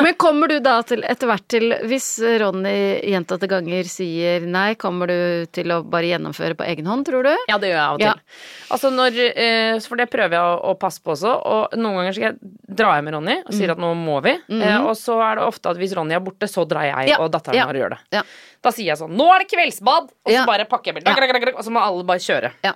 Men 0.04 0.14
kommer 0.20 0.48
du 0.52 0.60
da 0.64 0.76
til 0.88 1.04
etter 1.08 1.30
hvert 1.30 1.46
til 1.52 1.74
Hvis 1.90 2.08
Ronny 2.42 2.74
gjentatte 3.12 3.48
ganger 3.50 3.88
sier 3.90 4.46
nei, 4.48 4.76
kommer 4.80 5.10
du 5.12 5.48
til 5.56 5.72
å 5.74 5.80
bare 5.88 6.10
gjennomføre 6.12 6.58
på 6.60 6.66
egen 6.70 6.90
hånd, 6.90 7.06
tror 7.08 7.28
du? 7.28 7.32
Ja, 7.50 7.58
det 7.62 7.72
gjør 7.72 7.78
jeg 7.78 7.86
av 7.86 7.96
og 7.98 8.04
til. 8.04 8.08
Ja. 8.12 8.42
Altså 8.76 8.92
når, 8.94 9.20
eh, 9.32 9.80
for 9.88 10.00
det 10.02 10.10
prøver 10.14 10.38
jeg 10.38 10.60
å, 10.72 10.74
passe 10.80 11.02
på 11.04 11.14
også. 11.16 11.34
Og 11.34 11.78
noen 11.80 12.02
ganger 12.02 12.18
skal 12.18 12.28
jeg 12.30 12.54
dra 12.82 12.96
hjem 12.98 13.10
med 13.10 13.18
Ronny 13.18 13.38
og 13.44 13.54
sier 13.56 13.74
at 13.74 13.82
nå 13.82 13.94
må 13.98 14.20
vi. 14.26 14.36
Eh, 14.58 14.78
og 14.82 14.94
så 15.00 15.20
er 15.26 15.40
det 15.42 15.48
ofte 15.48 15.72
at 15.74 15.80
hvis 15.82 15.96
Ronny 15.98 16.18
er 16.18 16.24
borte, 16.26 16.50
så 16.52 16.66
drar 16.70 16.88
jeg. 16.90 17.14
Ja, 17.14 17.22
og 17.24 17.32
datteren 17.34 17.58
ja, 17.62 17.68
vår 17.70 17.82
gjør 17.84 17.96
det. 17.98 18.02
ja. 18.20 18.26
Da 18.66 18.72
sier 18.74 18.90
jeg 18.90 18.98
sånn 19.00 19.12
Nå 19.14 19.28
er 19.36 19.44
det 19.44 19.52
kveldsbad! 19.52 20.08
Og 20.26 20.32
så 20.32 20.34
Ja. 20.34 20.46
bare 20.50 20.66
pakker 20.66 20.94
jeg 20.94 21.04
bilen. 21.04 21.54
Og 21.56 21.64
så 21.64 21.72
må 21.72 21.80
alle 21.80 22.04
bare 22.04 22.20
kjøre. 22.24 22.52
Ja. 22.66 22.74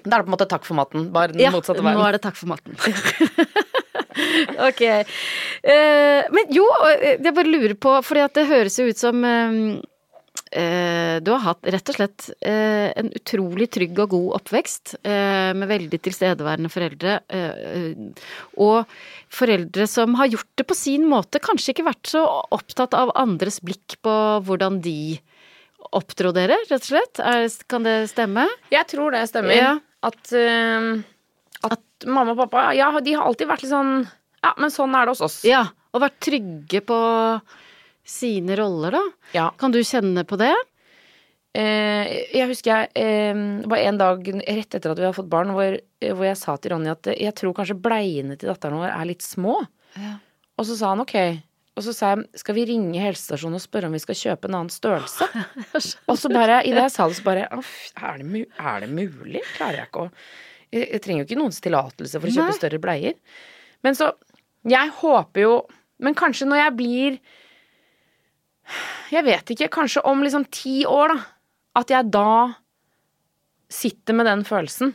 Da 0.00 0.16
er 0.16 0.22
det 0.22 0.26
på 0.26 0.30
en 0.30 0.36
måte 0.38 0.48
takk 0.48 0.64
for 0.64 0.74
maten. 0.78 1.10
Bare 1.12 1.28
den 1.34 1.42
Ja, 1.44 1.50
motsatte 1.52 1.84
nå 1.84 1.92
er 2.06 2.16
det 2.16 2.22
takk 2.24 2.36
for 2.40 2.48
maten. 2.48 2.72
ok. 4.68 4.82
Uh, 5.64 6.22
men 6.34 6.52
jo, 6.54 6.66
eh, 6.88 7.16
jeg 7.16 7.36
bare 7.36 7.50
lurer 7.50 7.76
på, 7.78 7.94
fordi 8.06 8.26
at 8.26 8.36
det 8.38 8.50
høres 8.50 8.78
jo 8.80 8.88
ut 8.90 9.00
som 9.00 9.24
uh, 9.24 9.80
du 10.50 11.30
har 11.30 11.42
hatt 11.44 11.68
rett 11.70 11.90
og 11.92 11.94
slett 11.94 12.24
en 12.42 13.10
utrolig 13.14 13.68
trygg 13.70 14.00
og 14.02 14.16
god 14.16 14.32
oppvekst 14.40 14.96
med 15.06 15.68
veldig 15.70 16.00
tilstedeværende 16.02 16.66
foreldre. 16.72 17.12
og 18.58 18.90
foreldre 19.30 19.86
som 19.86 20.16
har 20.18 20.32
gjort 20.32 20.50
det 20.58 20.66
på 20.66 20.74
sin 20.74 21.06
måte, 21.06 21.38
kanskje 21.38 21.70
ikke 21.70 21.86
vært 21.86 22.10
så 22.10 22.24
opptatt 22.50 22.98
av 22.98 23.14
andres 23.14 23.60
blikk 23.62 24.00
på 24.02 24.16
hvordan 24.42 24.80
de 24.82 25.20
oppdro 25.96 26.32
dere, 26.34 26.58
rett 26.66 26.82
og 26.82 26.88
slett. 26.88 27.22
Kan 27.70 27.86
det 27.86 28.10
stemme? 28.10 28.48
Jeg 28.74 28.86
tror 28.90 29.14
det 29.14 29.26
stemmer. 29.30 29.54
Ja. 29.54 29.72
At, 30.06 30.32
eh, 30.32 31.02
at 32.00 32.08
mamma 32.08 32.34
og 32.34 32.40
pappa 32.46 32.70
Ja, 32.76 32.90
de 33.00 33.14
har 33.16 33.28
alltid 33.28 33.50
vært 33.50 33.64
litt 33.64 33.72
sånn 33.72 33.94
Ja, 34.40 34.54
men 34.56 34.72
sånn 34.72 34.94
er 34.96 35.06
det 35.06 35.14
hos 35.14 35.24
oss. 35.24 35.40
Ja, 35.44 35.66
og 35.92 36.04
vært 36.04 36.20
trygge 36.24 36.80
på 36.86 36.98
sine 38.06 38.56
roller, 38.58 38.96
da. 38.96 39.02
Ja. 39.36 39.50
Kan 39.60 39.74
du 39.74 39.82
kjenne 39.84 40.24
på 40.26 40.38
det? 40.40 40.54
Eh, 41.50 42.08
jeg 42.30 42.46
husker 42.48 42.70
jeg 42.70 42.90
eh, 42.94 43.42
var 43.68 43.82
en 43.82 43.98
dag 44.00 44.24
rett 44.38 44.76
etter 44.78 44.92
at 44.92 44.98
vi 44.98 45.04
hadde 45.04 45.18
fått 45.18 45.30
barn, 45.30 45.52
hvor, 45.54 45.76
hvor 46.00 46.26
jeg 46.26 46.38
sa 46.38 46.56
til 46.56 46.74
Ronny 46.74 46.92
at 46.92 47.10
jeg 47.12 47.34
tror 47.38 47.54
kanskje 47.58 47.78
bleiene 47.82 48.38
til 48.38 48.52
datteren 48.52 48.80
vår 48.80 48.92
er 48.94 49.08
litt 49.10 49.26
små. 49.26 49.58
Og 50.56 50.68
så 50.68 50.76
sa 50.78 50.94
han 50.94 51.02
ok. 51.04 51.16
Og 51.78 51.84
så 51.86 51.94
sa 51.96 52.12
jeg 52.12 52.40
skal 52.42 52.56
vi 52.56 52.66
ringe 52.68 53.00
helsestasjonen 53.02 53.56
og 53.56 53.64
spørre 53.64 53.88
om 53.88 53.94
vi 53.96 54.02
skal 54.02 54.18
kjøpe 54.18 54.48
en 54.48 54.58
annen 54.58 54.72
størrelse? 54.74 55.26
og 56.10 56.18
så 56.18 56.30
bare, 56.32 56.62
idet 56.68 56.86
jeg 56.88 56.94
sa 56.96 57.06
det, 57.08 57.18
så 57.18 57.26
bare 57.26 57.46
er 57.48 58.22
det, 58.22 58.46
er 58.58 58.84
det 58.84 58.90
mulig? 58.92 59.44
Klarer 59.56 59.82
jeg 59.82 59.90
ikke 59.90 60.06
å 60.08 60.14
Jeg, 60.70 61.00
trenger 61.02 61.24
jo 61.24 61.28
ikke 61.28 61.40
noens 61.40 61.60
tillatelse 61.64 62.20
for 62.20 62.30
å 62.30 62.34
kjøpe 62.34 62.52
Nei. 62.52 62.58
større 62.58 62.82
bleier. 62.82 63.14
Men 63.82 63.96
så 63.98 64.12
Jeg 64.68 64.92
håper 65.00 65.40
jo 65.40 65.52
Men 65.98 66.14
kanskje 66.14 66.46
når 66.46 66.60
jeg 66.60 66.74
blir 66.78 67.18
Jeg 69.10 69.24
vet 69.26 69.54
ikke. 69.54 69.70
Kanskje 69.72 70.04
om 70.06 70.22
liksom 70.22 70.44
ti 70.52 70.84
år, 70.86 71.16
da. 71.16 71.22
At 71.80 71.90
jeg 71.90 72.10
da 72.14 72.54
sitter 73.70 74.16
med 74.18 74.26
den 74.26 74.42
følelsen. 74.44 74.92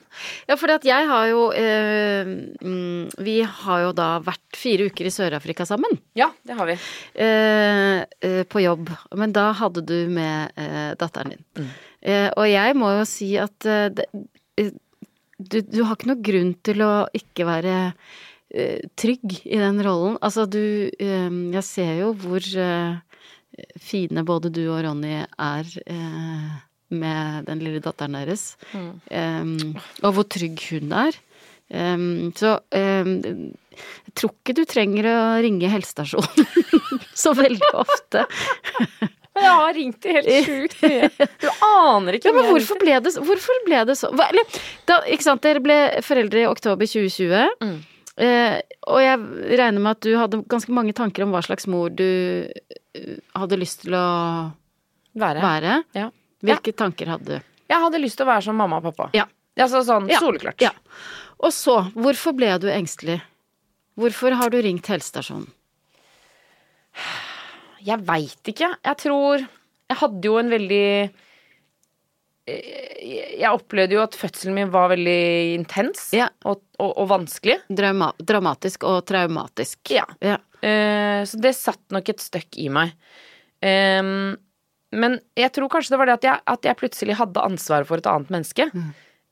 Ja, 0.50 0.58
fordi 0.60 0.76
at 0.76 0.86
jeg 0.88 1.08
har 1.08 1.28
jo 1.30 1.46
eh, 1.56 2.28
mm, 2.28 3.16
Vi 3.24 3.38
har 3.48 3.84
jo 3.86 3.94
da 3.96 4.10
vært 4.24 4.60
fire 4.60 4.90
uker 4.90 5.08
i 5.08 5.14
Sør-Afrika 5.16 5.66
sammen. 5.68 5.96
Ja, 6.20 6.30
det 6.44 6.58
har 6.60 6.68
vi. 6.70 6.76
Eh, 7.16 8.04
eh, 8.04 8.42
på 8.52 8.64
jobb. 8.64 8.92
Men 9.16 9.36
da 9.36 9.50
hadde 9.56 9.86
du 9.88 9.98
med 10.12 10.52
eh, 10.60 10.92
datteren 11.00 11.36
din. 11.36 11.70
Eh, 12.04 12.28
og 12.36 12.50
jeg 12.52 12.76
må 12.78 12.92
jo 12.98 13.06
si 13.10 13.32
at 13.40 13.56
det, 13.66 14.10
du, 15.38 15.60
du 15.62 15.82
har 15.84 15.96
ikke 15.96 16.12
noe 16.12 16.26
grunn 16.26 16.54
til 16.66 16.84
å 16.86 16.94
ikke 17.16 17.48
være 17.48 17.76
uh, 17.92 18.80
trygg 19.00 19.40
i 19.44 19.60
den 19.62 19.82
rollen. 19.86 20.20
Altså 20.26 20.48
du 20.50 20.62
uh, 20.90 21.42
Jeg 21.56 21.66
ser 21.68 21.92
jo 22.04 22.14
hvor 22.24 22.46
uh, 22.60 23.02
fine 23.80 24.26
både 24.28 24.52
du 24.52 24.66
og 24.68 24.82
Ronny 24.84 25.22
er 25.24 25.76
med 26.96 27.48
den 27.48 27.62
lille 27.64 27.80
datteren 27.84 28.18
deres. 28.18 28.58
Eh, 28.76 29.46
og 30.04 30.18
hvor 30.18 30.28
trygg 30.28 30.60
hun 30.70 30.92
er. 30.96 31.16
Um, 31.66 32.30
så 32.38 32.60
um, 32.78 33.14
jeg 33.26 34.14
tror 34.14 34.30
ikke 34.36 34.54
du 34.54 34.62
trenger 34.70 35.08
å 35.10 35.16
ringe 35.42 35.72
helsestasjonen 35.72 36.46
så 37.24 37.34
veldig 37.34 37.72
ofte. 37.82 38.28
Men 39.36 39.44
jeg 39.48 39.56
har 39.62 39.74
ringt 39.76 39.98
det 40.06 40.14
helt 40.16 40.30
sjukt 40.48 40.78
mye. 40.86 41.10
Du 41.44 41.50
aner 41.68 42.18
ikke 42.18 42.30
Ja, 42.32 42.36
men 42.38 42.48
hvorfor 42.52 42.80
ble 42.82 43.00
det, 43.04 43.12
hvorfor 43.28 43.60
ble 43.66 43.82
det 43.90 43.98
så 44.00 44.10
eller, 44.14 44.60
da, 44.88 45.02
Ikke 45.12 45.28
sant, 45.28 45.44
dere 45.44 45.62
ble 45.64 45.78
foreldre 46.06 46.46
i 46.46 46.48
oktober 46.50 46.88
2020. 46.88 47.52
Mm. 47.66 47.76
Eh, 48.16 48.60
og 48.88 49.02
jeg 49.04 49.20
regner 49.60 49.82
med 49.84 49.92
at 49.98 50.06
du 50.06 50.14
hadde 50.16 50.40
ganske 50.48 50.72
mange 50.72 50.94
tanker 50.96 51.26
om 51.26 51.34
hva 51.36 51.42
slags 51.44 51.68
mor 51.68 51.92
du 51.92 52.06
eh, 52.48 53.18
hadde 53.36 53.60
lyst 53.60 53.82
til 53.84 53.98
å 53.98 54.06
være. 55.20 55.42
være. 55.44 55.76
Ja. 56.00 56.08
Hvilke 56.46 56.72
tanker 56.80 57.12
hadde 57.12 57.40
du? 57.42 57.52
Jeg 57.72 57.82
hadde 57.82 58.00
lyst 58.00 58.20
til 58.20 58.28
å 58.28 58.30
være 58.30 58.46
som 58.48 58.56
mamma 58.60 58.80
og 58.80 58.88
pappa. 58.92 59.10
Ja. 59.18 59.26
Altså 59.60 59.82
sånn 59.88 60.08
Ja. 60.12 60.20
soleklart. 60.24 60.62
Ja. 60.64 60.72
Og 61.44 61.52
så, 61.52 61.82
hvorfor 61.96 62.36
ble 62.38 62.54
du 62.64 62.70
engstelig? 62.72 63.20
Hvorfor 64.00 64.36
har 64.40 64.52
du 64.52 64.62
ringt 64.64 64.88
helsestasjonen? 64.92 65.48
Jeg 67.86 68.02
veit 68.08 68.52
ikke. 68.52 68.72
Jeg 68.86 69.00
tror 69.04 69.46
Jeg 69.46 69.98
hadde 70.02 70.26
jo 70.30 70.38
en 70.42 70.50
veldig 70.50 70.88
eh, 72.50 73.36
Jeg 73.42 73.52
opplevde 73.52 73.98
jo 73.98 74.04
at 74.06 74.18
fødselen 74.18 74.58
min 74.58 74.74
var 74.74 74.90
veldig 74.94 75.22
intens 75.60 76.10
Ja. 76.18 76.30
og, 76.44 76.64
og, 76.80 76.92
og 77.04 77.10
vanskelig. 77.12 77.60
Drauma 77.70 78.12
dramatisk 78.18 78.88
og 78.90 79.04
traumatisk. 79.10 79.80
Ja. 79.94 80.08
ja. 80.24 80.40
Uh, 80.66 81.22
så 81.30 81.38
det 81.38 81.54
satt 81.58 81.84
nok 81.94 82.10
et 82.10 82.24
støkk 82.24 82.58
i 82.64 82.72
meg. 82.74 82.96
Um, 83.62 84.34
men 84.96 85.20
jeg 85.38 85.52
tror 85.54 85.70
kanskje 85.72 85.94
det 85.94 86.00
var 86.02 86.10
det 86.10 86.16
at 86.20 86.28
jeg, 86.28 86.42
at 86.56 86.68
jeg 86.70 86.80
plutselig 86.80 87.18
hadde 87.20 87.44
ansvaret 87.44 87.88
for 87.90 88.02
et 88.02 88.10
annet 88.10 88.32
menneske. 88.34 88.68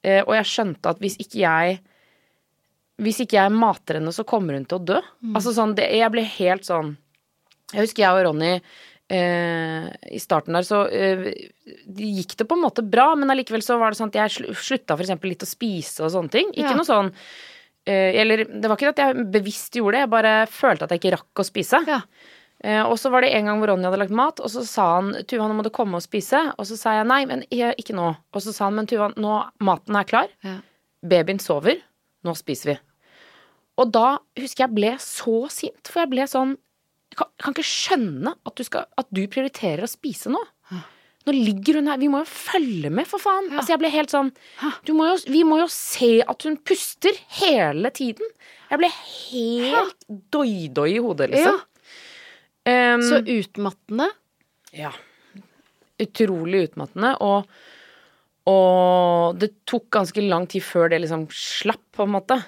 Eh, 0.03 0.21
og 0.25 0.33
jeg 0.35 0.49
skjønte 0.49 0.91
at 0.91 0.99
hvis 0.99 1.15
ikke 1.21 1.39
jeg 1.39 1.77
Hvis 2.99 3.21
ikke 3.23 3.37
jeg 3.39 3.53
mater 3.55 3.97
henne, 3.97 4.11
så 4.13 4.25
kommer 4.27 4.53
hun 4.53 4.67
til 4.69 4.77
å 4.77 4.85
dø. 4.85 4.99
Altså 5.33 5.53
sånn, 5.55 5.73
det, 5.77 5.87
jeg 5.97 6.11
ble 6.13 6.21
helt 6.35 6.67
sånn 6.67 6.91
Jeg 7.73 7.87
husker 7.87 8.03
jeg 8.05 8.13
og 8.13 8.25
Ronny 8.27 8.51
eh, 9.13 9.87
i 10.13 10.19
starten 10.21 10.53
der, 10.55 10.65
så 10.67 10.83
eh, 10.87 11.25
det 11.85 12.11
gikk 12.19 12.35
det 12.39 12.47
på 12.49 12.57
en 12.57 12.63
måte 12.65 12.85
bra, 12.85 13.09
men 13.19 13.31
allikevel 13.33 13.63
så 13.65 13.77
var 13.81 13.91
det 13.93 13.99
sånn 13.99 14.11
at 14.13 14.19
jeg 14.21 14.53
slutta 14.55 14.97
eksempel 14.99 15.33
litt 15.33 15.43
å 15.45 15.49
spise 15.49 16.05
og 16.05 16.13
sånne 16.13 16.31
ting. 16.33 16.53
Ikke 16.53 16.71
Ja. 16.71 16.77
noe 16.79 16.87
sånn 16.87 17.11
eh, 17.85 18.15
Eller 18.21 18.45
det 18.45 18.69
var 18.69 18.77
ikke 18.77 18.93
at 18.93 19.01
jeg 19.03 19.25
bevisst 19.33 19.75
gjorde 19.75 19.97
det, 19.97 20.05
jeg 20.05 20.13
bare 20.13 20.35
følte 20.47 20.85
at 20.87 20.93
jeg 20.95 21.01
ikke 21.03 21.15
rakk 21.17 21.43
å 21.43 21.47
spise. 21.49 21.81
Ja. 21.89 22.01
Eh, 22.63 22.79
og 22.87 22.95
så 22.95 23.09
var 23.11 23.21
det 23.25 23.33
en 23.35 23.49
gang 23.49 23.59
hvor 23.59 23.73
Ronny 23.73 23.83
hadde 23.89 23.99
lagt 23.99 24.15
mat, 24.15 24.39
og 24.39 24.47
så 24.53 24.63
sa 24.63 24.85
han 24.95 25.11
Tuva, 25.27 25.49
nå 25.49 25.57
må 25.57 25.65
du 25.65 25.69
komme 25.75 25.99
og 25.99 26.05
spise. 26.05 26.39
Og 26.57 26.63
så 26.69 26.77
sa 26.79 26.93
jeg 26.95 27.09
nei, 27.09 27.25
men 27.27 27.43
jeg, 27.51 27.75
ikke 27.81 27.95
nå. 27.97 28.13
Og 28.31 28.41
så 28.45 28.53
sa 28.55 28.69
han 28.69 28.77
men 28.77 28.87
Tuva, 28.87 29.09
nå 29.19 29.33
maten 29.59 29.97
er 29.99 30.07
klar. 30.07 30.31
Ja. 30.47 30.61
Babyen 31.03 31.41
sover. 31.43 31.81
Nå 32.23 32.31
spiser 32.39 32.69
vi. 32.71 32.77
Og 33.83 33.89
da 33.91 34.19
husker 34.39 34.63
jeg 34.63 34.75
ble 34.77 34.93
så 35.03 35.49
sint, 35.51 35.89
for 35.91 36.05
jeg 36.05 36.11
ble 36.13 36.27
sånn 36.29 36.55
Jeg 37.13 37.19
kan, 37.19 37.29
jeg 37.37 37.45
kan 37.45 37.53
ikke 37.53 37.69
skjønne 37.69 38.31
at 38.49 38.57
du, 38.57 38.63
skal, 38.65 38.87
at 38.97 39.07
du 39.13 39.21
prioriterer 39.29 39.85
å 39.85 39.89
spise 39.91 40.31
nå. 40.33 40.39
Nå 41.23 41.31
ligger 41.37 41.77
hun 41.79 41.87
her, 41.87 41.99
vi 42.01 42.09
må 42.11 42.19
jo 42.19 42.27
følge 42.27 42.89
med, 42.91 43.05
for 43.07 43.21
faen. 43.21 43.45
Altså, 43.53 43.71
jeg 43.71 43.79
ble 43.79 43.91
helt 43.93 44.11
sånn 44.11 44.31
du 44.83 44.89
må 44.97 45.05
jo, 45.07 45.13
Vi 45.31 45.43
må 45.47 45.61
jo 45.61 45.69
se 45.71 46.17
at 46.25 46.43
hun 46.43 46.57
puster 46.67 47.15
hele 47.37 47.93
tiden. 47.95 48.27
Jeg 48.67 48.81
ble 48.81 48.89
helt 48.97 50.03
doi-doi 50.33 50.89
i 50.97 50.99
hodet, 51.05 51.29
liksom. 51.31 51.61
Um, 52.67 53.05
Så 53.07 53.21
utmattende. 53.23 54.09
ja. 54.75 54.91
Utrolig 56.03 56.65
utmattende, 56.67 57.13
og, 57.21 57.45
og 58.49 59.37
det 59.39 59.51
tok 59.69 59.85
ganske 59.93 60.23
lang 60.25 60.47
tid 60.49 60.65
før 60.65 60.89
det 60.91 61.03
liksom 61.03 61.27
slapp, 61.31 61.83
på 61.95 62.07
en 62.07 62.15
måte. 62.15 62.39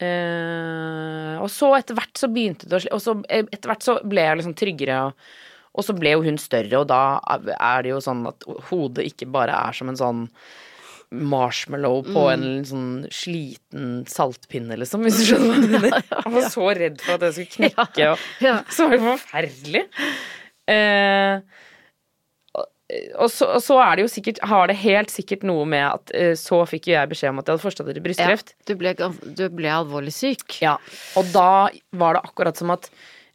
Eh, 0.00 1.34
og 1.42 1.48
så 1.52 1.74
etter 1.76 1.96
hvert 1.98 2.16
så 2.20 2.28
begynte 2.32 2.68
det 2.68 2.78
å 2.78 2.82
sli- 2.84 2.92
Og 2.96 3.02
så 3.04 3.14
eh, 3.28 3.44
etter 3.52 3.68
hvert 3.72 3.84
så 3.84 3.98
ble 4.08 4.24
jeg 4.24 4.38
liksom 4.40 4.54
tryggere, 4.56 4.96
og, 5.10 5.28
og 5.76 5.84
så 5.86 5.94
ble 5.98 6.14
jo 6.16 6.22
hun 6.24 6.40
større, 6.40 6.80
og 6.80 6.88
da 6.90 7.00
er 7.28 7.84
det 7.84 7.92
jo 7.92 8.00
sånn 8.04 8.24
at 8.30 8.46
hodet 8.70 9.04
ikke 9.10 9.28
bare 9.30 9.54
er 9.68 9.76
som 9.76 9.92
en 9.92 10.00
sånn 10.00 10.24
marshmallow 11.10 12.04
på 12.06 12.24
en 12.30 12.44
sånn 12.66 12.90
sliten 13.10 14.04
saltpinne, 14.06 14.76
liksom, 14.78 15.02
hvis 15.02 15.16
du 15.18 15.24
skjønner 15.32 15.48
hva 15.50 15.56
jeg 15.58 15.72
mener. 15.74 16.04
Jeg 16.24 16.34
var 16.36 16.44
så 16.54 16.66
redd 16.78 17.00
for 17.02 17.16
at 17.16 17.24
det 17.24 17.30
skulle 17.34 17.70
knekke, 17.74 18.12
og 18.12 18.44
Ja. 18.46 18.56
så 18.76 18.86
var 18.86 18.94
det 18.96 19.02
forferdelig. 19.08 19.82
Eh, 20.70 21.66
og, 23.18 23.30
så, 23.30 23.46
og 23.56 23.62
så 23.62 23.76
er 23.84 23.96
det 23.96 24.04
jo 24.04 24.10
sikkert 24.10 24.40
Har 24.50 24.70
det 24.70 24.76
helt 24.80 25.12
sikkert 25.12 25.44
noe 25.46 25.64
med 25.68 25.84
at 25.86 26.12
uh, 26.16 26.32
så 26.38 26.62
fikk 26.68 26.90
jo 26.90 26.96
jeg 26.96 27.10
beskjed 27.12 27.32
om 27.32 27.40
at 27.42 27.48
jeg 27.48 27.56
hadde 27.56 27.64
forstadiet 27.64 28.04
brystkreft. 28.04 28.54
Du, 28.68 28.74
ble, 28.80 28.94
du 28.96 29.44
ble 29.54 29.72
alvorlig 29.72 30.14
syk. 30.16 30.60
Ja. 30.64 30.76
Og 31.20 31.30
da 31.34 31.70
var 32.00 32.18
det 32.18 32.24
akkurat 32.26 32.60
som 32.60 32.72
at 32.74 32.90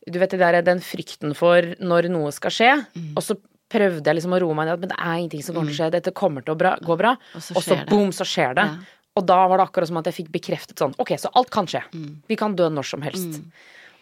Du 0.06 0.20
vet 0.22 0.34
det 0.36 0.42
der, 0.42 0.60
den 0.62 0.82
frykten 0.86 1.34
for 1.38 1.74
når 1.82 2.12
noe 2.14 2.30
skal 2.36 2.54
skje, 2.54 2.74
og 3.16 3.24
så 3.26 3.40
prøvde 3.74 4.06
jeg 4.06 4.20
liksom 4.20 4.36
å 4.38 4.42
roe 4.44 4.54
meg 4.58 4.68
ned. 4.70 4.84
Men 4.84 4.92
det 4.92 4.98
er 5.02 5.16
ingenting 5.18 5.42
som 5.42 5.56
kommer 5.58 5.72
til 5.74 5.80
å 5.80 5.80
skje. 5.80 5.94
Dette 5.96 6.14
kommer 6.14 6.46
til 6.46 6.54
å 6.54 6.60
bra, 6.60 6.76
gå 6.78 6.98
bra. 7.00 7.16
Og 7.34 7.42
så 7.42 7.56
Og 7.58 7.66
så 7.66 7.80
boom, 7.90 8.12
så 8.14 8.28
skjer 8.30 8.54
det. 8.60 8.68
Ja. 8.70 9.10
Og 9.16 9.26
da 9.26 9.40
var 9.48 9.58
det 9.58 9.66
akkurat 9.70 9.90
som 9.90 9.98
at 10.02 10.10
jeg 10.12 10.18
fikk 10.18 10.32
bekreftet 10.34 10.82
sånn 10.82 10.94
Ok, 11.00 11.14
så 11.22 11.32
alt 11.40 11.50
kan 11.54 11.68
skje. 11.72 11.82
Vi 12.28 12.38
kan 12.40 12.56
dø 12.60 12.68
når 12.70 12.90
som 12.92 13.04
helst. 13.06 13.40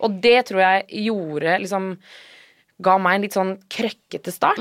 Og 0.04 0.20
det 0.24 0.40
tror 0.50 0.64
jeg 0.66 1.04
gjorde 1.08 1.58
liksom 1.64 1.92
Ga 2.84 2.96
meg 3.00 3.16
en 3.16 3.24
litt 3.28 3.36
sånn 3.38 3.52
krøkkete 3.72 4.34
start. 4.34 4.60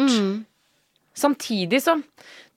Samtidig 1.15 1.83
så 1.85 1.99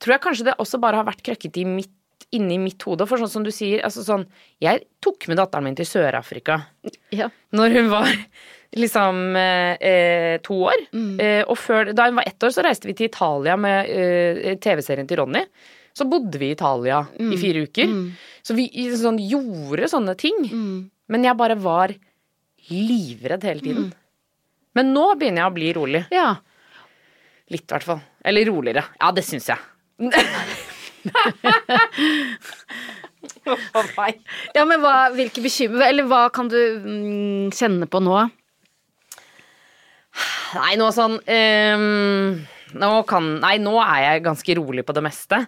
tror 0.00 0.14
jeg 0.16 0.22
kanskje 0.24 0.44
det 0.50 0.54
også 0.62 0.80
bare 0.80 0.96
har 1.00 1.06
vært 1.08 1.22
krøkkete 1.26 1.60
i 1.62 1.64
mitt, 1.68 1.92
inni 2.34 2.56
mitt 2.58 2.82
hode. 2.88 3.06
For 3.06 3.20
sånn 3.20 3.30
som 3.32 3.44
du 3.46 3.50
sier, 3.54 3.82
altså 3.86 4.02
sånn 4.04 4.24
Jeg 4.62 4.86
tok 5.04 5.28
med 5.28 5.36
datteren 5.38 5.64
min 5.68 5.76
til 5.78 5.86
Sør-Afrika 5.88 6.60
Ja. 7.14 7.28
når 7.52 7.74
hun 7.76 7.90
var 7.92 8.08
liksom 8.76 9.36
eh, 9.38 9.76
eh, 9.80 10.36
to 10.44 10.56
år. 10.68 10.86
Eh, 11.22 11.42
og 11.46 11.56
før, 11.60 11.92
da 11.96 12.08
hun 12.10 12.16
var 12.18 12.26
ett 12.28 12.42
år, 12.42 12.50
så 12.52 12.64
reiste 12.66 12.88
vi 12.90 12.96
til 12.98 13.06
Italia 13.08 13.54
med 13.56 13.88
eh, 13.88 14.56
TV-serien 14.60 15.06
til 15.08 15.20
Ronny. 15.22 15.44
Så 15.96 16.04
bodde 16.10 16.36
vi 16.40 16.50
i 16.50 16.56
Italia 16.56 16.98
i 17.16 17.36
fire 17.40 17.62
uker. 17.64 17.92
Så 18.44 18.52
vi 18.58 18.66
sånn, 19.00 19.16
gjorde 19.22 19.86
sånne 19.88 20.12
ting. 20.20 20.42
Men 21.08 21.24
jeg 21.24 21.38
bare 21.38 21.56
var 21.56 21.94
livredd 22.68 23.46
hele 23.46 23.62
tiden. 23.64 23.86
Men 24.76 24.90
nå 24.92 25.06
begynner 25.16 25.44
jeg 25.44 25.50
å 25.52 25.54
bli 25.56 25.70
rolig. 25.78 26.02
ja. 26.12 26.34
Litt, 27.48 27.62
i 27.62 27.70
hvert 27.76 27.84
fall. 27.86 28.00
Eller 28.26 28.48
roligere. 28.50 28.82
Ja, 29.00 29.12
det 29.14 29.24
syns 29.26 29.48
jeg. 29.52 29.58
Ja, 34.56 34.64
men 34.66 34.82
hva, 34.82 34.96
hvilke 35.14 35.42
bekymre... 35.44 35.86
Eller 35.86 36.08
hva 36.10 36.26
kan 36.34 36.50
du 36.50 36.58
mm, 36.82 37.54
kjenne 37.54 37.86
på 37.90 38.00
nå? 38.02 38.16
Nei, 40.56 40.72
nå 40.80 40.88
sånn 40.94 41.18
ehm, 41.28 42.46
nå, 42.74 42.88
kan, 43.06 43.26
nei, 43.42 43.56
nå 43.62 43.76
er 43.82 44.00
jeg 44.02 44.22
ganske 44.24 44.56
rolig 44.58 44.82
på 44.88 44.94
det 44.96 45.02
meste, 45.06 45.38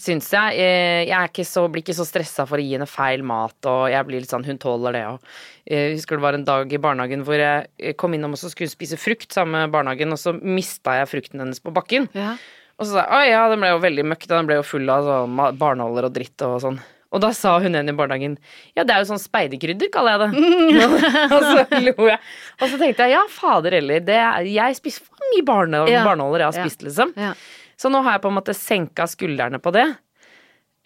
syns 0.00 0.30
jeg. 0.32 0.56
Eh, 0.56 1.02
Jeg 1.04 1.12
er 1.18 1.28
ikke 1.28 1.44
så, 1.44 1.66
blir 1.68 1.82
ikke 1.84 1.96
så 1.98 2.06
stressa 2.08 2.46
for 2.48 2.56
å 2.56 2.64
gi 2.64 2.72
henne 2.78 2.88
feil 2.88 3.22
mat, 3.22 3.58
og 3.68 3.90
jeg 3.92 4.06
blir 4.08 4.20
litt 4.24 4.30
sånn 4.32 4.46
Hun 4.46 4.58
tåler 4.62 4.92
det, 4.96 5.04
og 5.10 5.20
eh, 5.66 5.90
Jeg 5.90 5.98
husker 5.98 6.16
det 6.16 6.22
var 6.22 6.38
en 6.38 6.44
dag 6.48 6.72
i 6.72 6.80
barnehagen 6.80 7.24
hvor 7.26 7.36
jeg 7.36 7.68
eh, 7.78 7.92
kom 7.94 8.14
innom 8.16 8.32
og 8.32 8.40
så 8.40 8.48
skulle 8.52 8.72
spise 8.72 8.96
frukt 8.96 9.32
sammen 9.32 9.58
med 9.60 9.74
barnehagen, 9.74 10.12
og 10.12 10.18
så 10.18 10.32
mista 10.32 10.96
jeg 11.00 11.10
frukten 11.12 11.40
hennes 11.44 11.60
på 11.60 11.74
bakken. 11.76 12.08
Ja. 12.16 12.36
Og 12.80 12.88
så 12.88 12.96
sa 12.96 13.04
jeg 13.04 13.12
å 13.12 13.30
ja, 13.36 13.42
den 13.52 13.60
ble 13.60 13.74
jo 13.74 13.82
veldig 13.84 14.04
møkk, 14.14 14.24
den 14.30 14.48
ble 14.48 14.56
jo 14.62 14.64
full 14.66 14.88
av 14.90 15.04
sånn 15.06 15.36
barnåler 15.60 16.08
og 16.08 16.14
dritt 16.16 16.40
og 16.48 16.56
sånn. 16.64 16.80
Og 17.12 17.20
da 17.20 17.28
sa 17.36 17.58
hun 17.60 17.74
ene 17.76 17.92
i 17.92 17.96
barnehagen 17.96 18.38
ja, 18.76 18.84
det 18.88 18.94
er 18.94 19.02
jo 19.02 19.08
sånn 19.10 19.20
speiderkrydder, 19.20 19.90
kaller 19.92 20.16
jeg 20.16 20.32
det. 20.32 20.44
og 21.36 21.42
så 21.44 21.80
lo 21.84 22.06
jeg. 22.08 22.20
Og 22.60 22.70
så 22.72 22.78
tenkte 22.80 23.04
jeg 23.08 23.14
ja, 23.18 23.24
fader 23.28 23.76
heller, 23.76 24.00
er, 24.08 24.48
jeg 24.48 24.78
spiser 24.80 25.04
for 25.04 25.26
mye 25.34 25.44
barne, 25.48 25.82
Ja. 25.92 26.04
barnåler 26.08 26.46
jeg 26.46 26.48
har 26.50 26.56
spist, 26.64 26.82
liksom. 26.88 27.12
Ja. 27.20 27.34
Så 27.76 27.90
nå 27.92 28.00
har 28.06 28.16
jeg 28.16 28.22
på 28.24 28.30
en 28.32 28.36
måte 28.38 28.54
senka 28.56 29.04
skuldrene 29.10 29.60
på 29.60 29.72
det. 29.74 29.84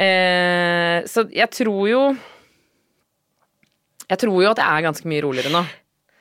Eh, 0.02 0.98
så 1.08 1.22
jeg 1.32 1.48
tror 1.56 1.86
jo 1.88 2.00
Jeg 4.10 4.18
tror 4.20 4.42
jo 4.44 4.50
at 4.52 4.60
jeg 4.60 4.66
er 4.68 4.84
ganske 4.86 5.08
mye 5.08 5.22
roligere 5.24 5.50
nå. 5.54 5.62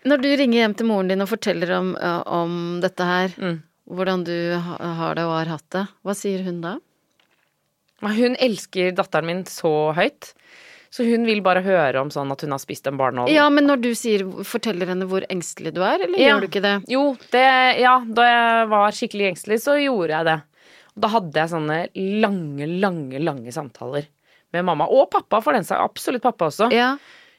Når 0.10 0.22
du 0.22 0.28
ringer 0.38 0.60
hjem 0.62 0.76
til 0.80 0.88
moren 0.90 1.10
din 1.12 1.22
og 1.26 1.30
forteller 1.30 1.72
om, 1.76 1.92
om 1.98 2.56
dette 2.82 3.06
her, 3.10 3.34
Mm. 3.42 3.60
hvordan 3.90 4.24
du 4.26 4.36
har 4.58 5.16
det 5.18 5.26
og 5.26 5.34
har 5.38 5.52
hatt 5.58 5.66
det, 5.74 5.84
hva 6.06 6.14
sier 6.18 6.44
hun 6.46 6.62
da? 6.62 6.76
Hun 8.04 8.36
elsker 8.44 8.92
datteren 8.98 9.26
min 9.30 9.44
så 9.50 9.94
høyt. 9.96 10.34
Så 10.96 11.04
hun 11.04 11.26
vil 11.28 11.42
bare 11.44 11.60
høre 11.66 12.00
om 12.00 12.10
sånn 12.14 12.30
at 12.32 12.42
hun 12.46 12.54
har 12.56 12.60
spist 12.62 12.86
en 12.88 12.96
barnål. 13.00 13.28
Ja, 13.34 13.50
men 13.52 13.66
når 13.68 13.82
du 13.84 13.90
sier, 13.98 14.24
forteller 14.48 14.88
henne 14.94 15.08
hvor 15.12 15.26
engstelig 15.32 15.74
du 15.76 15.82
er, 15.84 16.00
eller 16.06 16.20
Ja. 16.20 16.30
gjør 16.36 16.42
du 16.46 16.48
ikke 16.48 16.62
det? 16.64 16.76
Jo, 16.88 17.02
det, 17.34 17.80
ja, 17.82 17.98
da 18.06 18.28
jeg 18.30 18.70
var 18.72 18.92
skikkelig 18.96 19.28
engstelig, 19.34 19.58
så 19.66 19.76
gjorde 19.82 20.14
jeg 20.16 20.26
det. 20.30 20.38
Da 20.96 21.08
hadde 21.12 21.34
jeg 21.42 21.52
sånne 21.52 21.80
lange, 22.24 22.68
lange, 22.80 23.20
lange 23.20 23.52
samtaler 23.52 24.08
med 24.56 24.64
mamma. 24.64 24.88
Og 24.88 25.10
pappa, 25.12 25.42
for 25.44 25.52
den 25.52 25.64
saks 25.68 25.84
Absolutt 25.84 26.24
pappa 26.24 26.48
også. 26.48 26.70
Ja. 26.72 26.94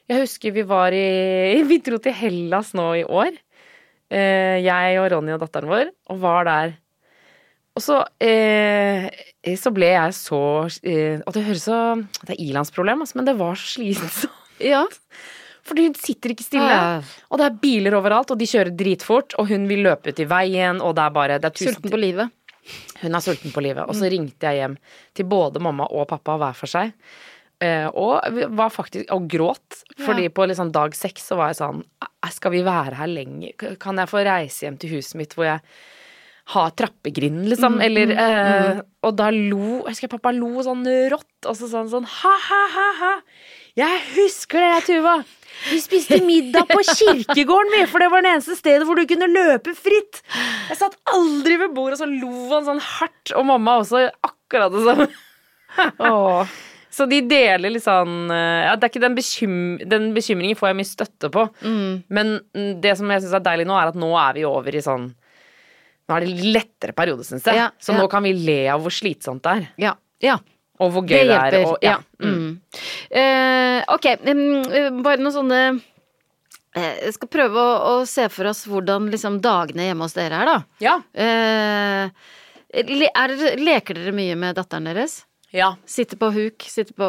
Jeg 0.07 0.21
husker 0.21 0.53
vi 0.53 0.61
var 0.63 0.93
i 0.93 1.63
Vi 1.71 1.79
dro 1.83 1.97
til 1.97 2.13
Hellas 2.13 2.73
nå 2.77 2.91
i 3.01 3.03
år. 3.03 3.33
Eh, 4.13 4.61
jeg 4.63 4.99
og 5.01 5.09
Ronny 5.11 5.33
og 5.33 5.41
datteren 5.41 5.67
vår, 5.71 5.89
og 6.13 6.21
var 6.21 6.45
der. 6.47 6.75
Og 7.77 7.83
så, 7.85 7.99
eh, 8.23 9.05
så 9.59 9.71
ble 9.75 9.91
jeg 9.93 10.15
så 10.17 10.39
eh, 10.81 11.19
Og 11.21 11.33
det 11.35 11.43
høres 11.45 11.67
så 11.67 11.79
Det 12.23 12.33
er 12.33 12.41
ilandsproblem, 12.47 13.03
altså, 13.05 13.19
men 13.19 13.27
det 13.29 13.35
var 13.37 13.59
så 13.59 13.75
slitsomt. 13.77 14.31
ja. 14.73 14.83
Fordi 15.67 15.83
hun 15.85 15.95
sitter 15.99 16.31
ikke 16.33 16.45
stille. 16.47 16.71
Ja. 16.71 17.01
Og 17.29 17.37
det 17.41 17.45
er 17.49 17.57
biler 17.61 17.97
overalt, 17.99 18.31
og 18.33 18.39
de 18.39 18.47
kjører 18.47 18.71
dritfort, 18.79 19.35
og 19.37 19.49
hun 19.51 19.65
vil 19.69 19.83
løpe 19.85 20.13
ut 20.13 20.21
i 20.23 20.27
veien, 20.31 20.79
og 20.81 20.95
det 20.95 21.03
er 21.03 21.15
bare 21.17 21.39
det 21.43 21.49
er 21.51 21.55
tusen, 21.57 21.75
Sulten 21.75 21.91
på 21.91 21.99
livet. 21.99 22.31
Hun 23.01 23.15
er 23.15 23.23
sulten 23.23 23.51
på 23.55 23.63
livet. 23.63 23.83
Og 23.87 23.95
så 23.95 24.07
ringte 24.11 24.47
jeg 24.47 24.61
hjem 24.61 24.77
til 25.15 25.27
både 25.27 25.59
mamma 25.63 25.85
og 25.91 26.07
pappa 26.09 26.37
hver 26.39 26.55
for 26.55 26.71
seg. 26.71 26.93
eh, 27.59 27.87
og 27.89 28.21
var 28.53 28.69
faktisk 28.69 29.11
Og 29.11 29.27
gråt. 29.27 29.83
Fordi 30.05 30.27
på 30.29 30.45
liksom 30.47 30.71
dag 30.71 30.95
seks 30.95 31.27
så 31.31 31.35
var 31.39 31.51
jeg 31.51 31.59
sånn 31.61 31.83
"Eh, 32.03 32.29
Skal 32.31 32.51
vi 32.51 32.61
være 32.63 32.95
her 32.95 33.07
lenger? 33.07 33.77
Kan 33.79 33.97
jeg 33.97 34.07
få 34.07 34.23
reise 34.23 34.65
hjem 34.65 34.77
til 34.79 34.89
huset 34.95 35.15
mitt 35.15 35.33
hvor 35.35 35.45
jeg 35.45 35.61
har 36.53 36.69
trappegrinden, 36.79 37.47
liksom? 37.51 37.79
Eller 37.83 38.13
eh, 38.15 38.77
Og 39.03 39.15
da 39.19 39.27
lo 39.33 39.81
Jeg 39.83 39.95
husker 39.95 40.11
pappa 40.11 40.31
lo 40.35 40.63
sånn 40.63 40.85
rått, 41.11 41.47
og 41.47 41.57
så 41.57 41.67
sa 41.67 41.81
han 41.81 41.91
sånn 41.91 42.07
ha-ha-ha-ha. 42.07 43.15
Jeg 43.77 43.97
husker 44.15 44.63
det, 44.63 44.85
Tuva. 44.87 45.17
Vi 45.67 45.79
spiste 45.81 46.21
middag 46.25 46.69
på 46.69 46.79
kirkegården, 46.99 47.75
vi, 47.75 47.83
for 47.91 48.03
det 48.03 48.09
var 48.13 48.23
det 48.25 48.31
eneste 48.37 48.57
stedet 48.57 48.87
hvor 48.87 48.97
du 48.97 49.05
kunne 49.09 49.29
løpe 49.29 49.75
fritt. 49.77 50.21
Jeg 50.69 50.79
satt 50.79 50.97
aldri 51.13 51.59
ved 51.61 51.75
bordet, 51.75 51.99
og 51.99 52.05
så 52.05 52.09
lo 52.09 52.47
han 52.55 52.65
sånn 52.69 52.81
hardt. 52.95 53.35
Og 53.37 53.45
mamma 53.51 53.77
også, 53.83 54.07
akkurat 54.25 54.73
det 54.73 54.87
samme. 54.87 55.11
Åh. 55.99 56.57
Så 56.97 57.05
de 57.05 57.19
deler 57.29 57.69
litt 57.69 57.83
sånn 57.83 58.31
eh, 58.33 58.63
ja, 58.63 58.71
det 58.73 58.87
er 58.87 58.89
ikke 58.89 59.01
den, 59.03 59.13
bekym 59.13 59.57
den 59.85 60.07
bekymringen 60.15 60.57
får 60.57 60.71
jeg 60.71 60.77
mye 60.79 60.89
støtte 60.89 61.29
på. 61.29 61.43
Men 62.09 62.31
mm, 62.57 62.71
det 62.81 62.95
som 62.97 63.11
jeg 63.13 63.21
syns 63.21 63.35
er 63.37 63.43
deilig 63.45 63.67
nå, 63.69 63.75
er 63.77 63.91
at 63.91 63.99
nå 63.99 64.09
er 64.17 64.33
vi 64.39 64.45
over 64.49 64.73
i 64.73 64.81
sånn 64.81 65.11
Nå 66.07 66.15
er 66.15 66.23
det 66.23 66.45
lettere 66.55 66.95
periode, 66.95 67.25
syns 67.27 67.47
jeg. 67.47 67.59
Ja, 67.59 67.67
så 67.83 67.95
nå 67.97 68.05
kan 68.11 68.23
vi 68.23 68.31
le 68.37 68.61
av 68.71 68.83
hvor 68.83 68.93
slitsomt 68.95 69.43
det 69.43 69.55
er. 69.57 69.67
Ja. 69.83 69.93
ja. 70.23 70.37
Og 70.79 70.93
hvor 70.93 71.03
gøy 71.03 71.19
det, 71.27 71.35
er. 71.35 71.57
Og, 71.67 71.75
ja. 71.83 71.97
Mm. 72.23 72.57
Uh, 73.11 73.79
ok, 73.97 74.09
eh, 74.15 74.89
bare 75.03 75.19
noen 75.21 75.33
sånne 75.35 75.59
eh, 75.67 76.95
Jeg 77.03 77.13
skal 77.15 77.29
prøve 77.33 77.61
å, 77.61 77.75
å 77.91 77.93
se 78.09 78.27
for 78.33 78.49
oss 78.51 78.63
hvordan 78.69 79.09
liksom 79.13 79.41
dagene 79.43 79.89
hjemme 79.89 80.07
hos 80.07 80.15
dere 80.17 80.41
er, 80.43 80.51
da. 80.51 80.57
ja. 80.83 80.97
Uh, 81.17 82.35
er 82.77 83.57
leker 83.57 83.97
dere 83.97 84.13
mye 84.15 84.35
med 84.39 84.57
datteren 84.59 84.89
deres? 84.91 85.21
ja. 85.55 85.73
Sitter 85.87 86.19
på 86.19 86.29
huk, 86.35 86.63
sitter 86.67 86.93
på, 86.93 87.07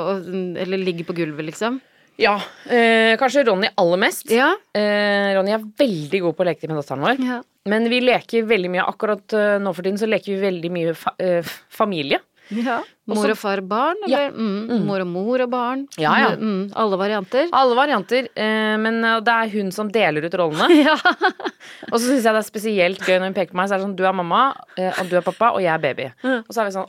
eller 0.62 0.78
ligger 0.78 1.06
på 1.08 1.16
gulvet, 1.18 1.48
liksom? 1.50 1.80
Ja. 2.18 2.36
Eh, 2.66 3.14
kanskje 3.20 3.44
Ronny 3.46 3.68
aller 3.78 4.00
mest. 4.02 4.30
Ja. 4.34 4.50
Eh, 4.74 5.30
Ronny 5.36 5.52
er 5.54 5.62
veldig 5.78 6.20
god 6.24 6.34
på 6.38 6.42
å 6.42 6.48
leke 6.50 6.66
med 6.70 6.80
datteren 6.80 7.04
vår. 7.04 7.20
Ja. 7.22 7.36
Men 7.68 7.84
vi 7.92 8.00
leker 8.00 8.46
veldig 8.48 8.70
mye 8.72 8.84
Akkurat 8.88 9.34
eh, 9.36 9.58
nå 9.62 9.70
for 9.76 9.84
tiden 9.86 9.98
så 10.00 10.08
leker 10.08 10.32
vi 10.34 10.40
veldig 10.42 10.70
mye 10.74 10.94
fa 10.98 11.12
eh, 11.22 11.46
familie. 11.70 12.18
Mor 12.48 13.28
og 13.28 13.36
far 13.36 13.60
barn, 13.60 13.98
Ja. 14.08 14.22
eller? 14.24 14.32
Mm. 14.40 14.86
Mor 14.88 15.02
og 15.04 15.08
mor 15.12 15.42
og 15.44 15.50
barn? 15.52 15.82
Ja, 16.00 16.14
ja. 16.22 16.30
Mm. 16.40 16.70
Alle 16.80 16.96
varianter? 16.96 17.50
Alle 17.52 17.76
varianter. 17.76 18.30
Eh, 18.34 18.76
men 18.80 19.02
eh, 19.04 19.18
det 19.20 19.34
er 19.34 19.52
hun 19.52 19.68
som 19.76 19.90
deler 19.92 20.24
ut 20.26 20.38
rollene. 20.40 20.68
Ja. 20.88 20.96
Og 21.92 21.98
så 22.00 22.06
syns 22.08 22.24
jeg 22.24 22.32
det 22.32 22.40
er 22.40 22.46
spesielt 22.48 23.04
gøy 23.04 23.18
når 23.20 23.28
hun 23.30 23.36
peker 23.36 23.52
på 23.52 23.60
meg. 23.60 23.68
Så 23.68 23.76
er 23.76 23.82
det 23.82 23.86
sånn, 23.86 23.96
Du 24.00 24.02
er 24.08 24.16
mamma, 24.16 24.46
og 24.80 25.04
du 25.12 25.14
er 25.20 25.26
pappa, 25.28 25.52
og 25.54 25.60
jeg 25.62 25.70
er 25.76 25.84
baby. 25.84 26.08
Og 26.40 26.50
så 26.56 26.64
er 26.64 26.70
vi 26.70 26.76
sånn 26.80 26.88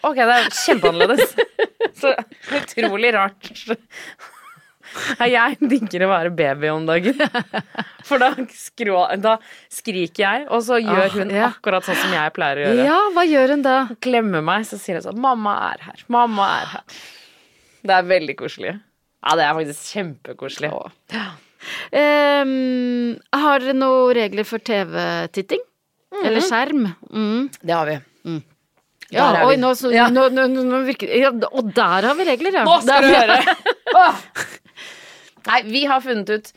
Ok, 0.00 0.16
det 0.16 0.32
er 0.32 0.46
kjempeannerledes. 0.64 1.34
Så 2.00 2.14
utrolig 2.56 3.10
rart. 3.12 3.50
Ja, 5.20 5.26
Jeg 5.50 5.58
digger 5.70 6.04
å 6.06 6.10
være 6.10 6.30
baby 6.34 6.68
om 6.72 6.86
dagen. 6.88 7.14
For 8.08 8.18
da, 8.18 8.32
skrå, 8.54 9.02
da 9.22 9.36
skriker 9.70 10.22
jeg, 10.24 10.46
og 10.50 10.62
så 10.66 10.78
gjør 10.82 11.04
Ah, 11.06 11.14
hun 11.14 11.30
ja. 11.34 11.48
akkurat 11.52 11.84
sånn 11.86 11.98
som 12.00 12.12
jeg 12.16 12.32
pleier 12.34 12.56
å 12.58 12.64
gjøre. 12.66 12.84
ja, 12.88 12.98
hva 13.14 13.24
gjør 13.28 13.54
hun 13.54 13.62
da? 13.66 13.76
Klemmer 14.02 14.42
meg, 14.42 14.64
så 14.66 14.78
sier 14.80 14.98
hun 14.98 15.06
sånn 15.06 15.20
'Mamma 15.20 15.54
er 15.72 15.84
her. 15.90 16.04
Mamma 16.08 16.48
er 16.62 16.66
her'. 16.74 17.00
Det 17.86 17.94
er 17.96 18.02
veldig 18.10 18.36
koselig. 18.36 18.74
Ja, 19.24 19.36
det 19.36 19.44
er 19.44 19.54
faktisk 19.54 19.92
kjempekoselig. 19.94 20.70
Ehm, 21.92 23.18
har 23.36 23.58
dere 23.60 23.74
noen 23.76 24.14
regler 24.16 24.44
for 24.48 24.58
TV-titting? 24.64 25.60
Eller 26.24 26.40
skjerm? 26.44 26.86
Mm. 27.12 27.50
Det 27.62 27.74
har 27.74 27.86
vi. 27.86 27.98
Ja, 29.10 29.32
Der 29.32 29.40
er 29.40 29.46
oi, 29.48 29.56
vi. 29.56 29.60
nå, 29.62 29.70
så, 29.74 29.90
Ja. 29.92 30.06
nå, 30.08 30.28
nå, 30.30 30.84
virker 30.86 31.08
ja, 31.18 31.30
Og 31.52 31.72
der 31.74 32.02
har 32.06 32.14
vi 32.14 32.24
regler, 32.24 32.52
ja. 32.52 32.64
Nå 32.64 32.80
skal 32.82 33.02
du 33.02 33.08
Der- 33.08 33.26
høre! 33.26 33.56
Nei, 35.48 35.62
vi 35.66 35.84
har 35.88 36.02
funnet 36.04 36.30
ut 36.30 36.50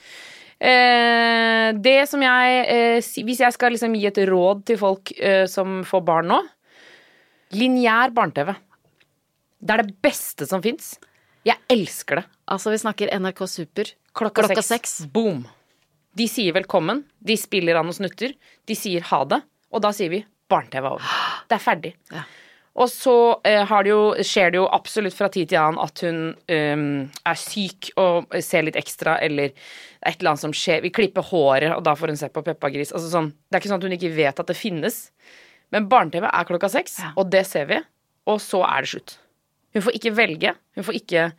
eh, 0.60 1.70
Det 1.80 1.96
som 2.10 2.24
jeg 2.24 2.60
eh, 2.74 3.12
Hvis 3.24 3.40
jeg 3.46 3.56
skal 3.56 3.74
liksom 3.76 3.96
gi 3.96 4.10
et 4.10 4.20
råd 4.28 4.66
til 4.68 4.80
folk 4.82 5.14
eh, 5.18 5.46
som 5.52 5.82
får 5.88 6.04
barn 6.08 6.32
nå 6.34 6.42
Lineær 7.54 8.10
barne-TV. 8.10 8.50
Det 9.62 9.74
er 9.76 9.84
det 9.84 9.94
beste 10.02 10.48
som 10.50 10.64
fins. 10.64 10.96
Jeg 11.46 11.60
elsker 11.70 12.18
det. 12.18 12.24
Altså, 12.50 12.72
vi 12.74 12.80
snakker 12.82 13.12
NRK 13.14 13.44
Super. 13.46 13.92
Klokka, 14.10 14.48
Klokka 14.48 14.64
seks. 14.66 15.04
Boom. 15.14 15.44
De 16.18 16.26
sier 16.30 16.54
velkommen, 16.54 17.04
de 17.22 17.38
spiller 17.38 17.78
an 17.78 17.90
og 17.90 17.96
snutter, 17.98 18.34
de 18.70 18.76
sier 18.78 19.06
ha 19.10 19.22
det, 19.26 19.40
og 19.74 19.82
da 19.86 19.90
sier 19.94 20.12
vi 20.14 20.20
barne-TV 20.52 20.86
er 20.86 20.96
over. 20.96 21.14
Det 21.50 21.58
er 21.58 21.64
ferdig. 21.64 21.94
Ja. 22.14 22.26
Og 22.74 22.90
så 22.90 23.14
eh, 23.46 23.62
har 23.70 23.86
det 23.86 23.92
jo, 23.92 24.02
skjer 24.26 24.54
det 24.54 24.58
jo 24.58 24.66
absolutt 24.74 25.14
fra 25.14 25.28
tid 25.30 25.52
til 25.52 25.60
annen 25.62 25.78
at 25.84 26.02
hun 26.02 26.22
um, 26.34 26.86
er 27.30 27.38
syk 27.38 27.92
og 28.02 28.34
ser 28.42 28.66
litt 28.66 28.80
ekstra, 28.80 29.20
eller 29.22 29.52
er 29.52 30.10
et 30.10 30.18
eller 30.18 30.32
annet 30.32 30.42
som 30.42 30.56
skjer. 30.58 30.82
Vi 30.82 30.90
klipper 30.94 31.28
håret, 31.28 31.70
og 31.76 31.84
da 31.86 31.94
får 32.00 32.16
hun 32.16 32.18
se 32.18 32.32
på 32.34 32.42
Peppa 32.48 32.72
Gris. 32.74 32.90
Altså 32.96 33.12
sånn, 33.12 33.30
det 33.46 33.60
er 33.60 33.62
ikke 33.62 33.74
sånn 33.76 33.84
at 33.84 33.86
hun 33.90 33.98
ikke 34.00 34.14
vet 34.18 34.42
at 34.42 34.50
det 34.50 34.58
finnes. 34.58 34.98
Men 35.74 35.86
barne-TV 35.92 36.26
er 36.32 36.50
klokka 36.50 36.72
seks, 36.74 36.98
Ja. 37.04 37.12
og 37.16 37.30
det 37.30 37.46
ser 37.50 37.70
vi. 37.70 37.78
Og 38.26 38.42
så 38.42 38.64
er 38.66 38.82
det 38.82 38.90
slutt. 38.96 39.16
Hun 39.78 39.86
får 39.86 40.00
ikke 40.00 40.16
velge. 40.18 40.56
Hun 40.74 40.90
får 40.90 40.98
ikke 41.02 41.30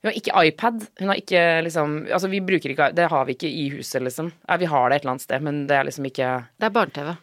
hun 0.00 0.08
har 0.08 0.16
ikke 0.16 0.42
iPad. 0.48 0.84
Hun 1.00 1.10
har 1.12 1.18
ikke 1.20 1.40
liksom 1.66 1.96
Altså, 2.08 2.28
vi 2.32 2.40
bruker 2.40 2.72
ikke 2.72 2.86
Det 2.96 3.08
har 3.12 3.24
vi 3.28 3.34
ikke 3.36 3.50
i 3.52 3.68
huset, 3.76 4.00
liksom. 4.00 4.32
Ja, 4.48 4.56
vi 4.56 4.64
har 4.64 4.88
det 4.88 4.96
et 4.96 5.02
eller 5.04 5.12
annet 5.12 5.26
sted, 5.26 5.42
men 5.44 5.66
det 5.68 5.76
er 5.76 5.84
liksom 5.84 6.06
ikke 6.08 6.28
Det 6.56 6.68
er 6.70 6.72
barne-TV. 6.72 7.16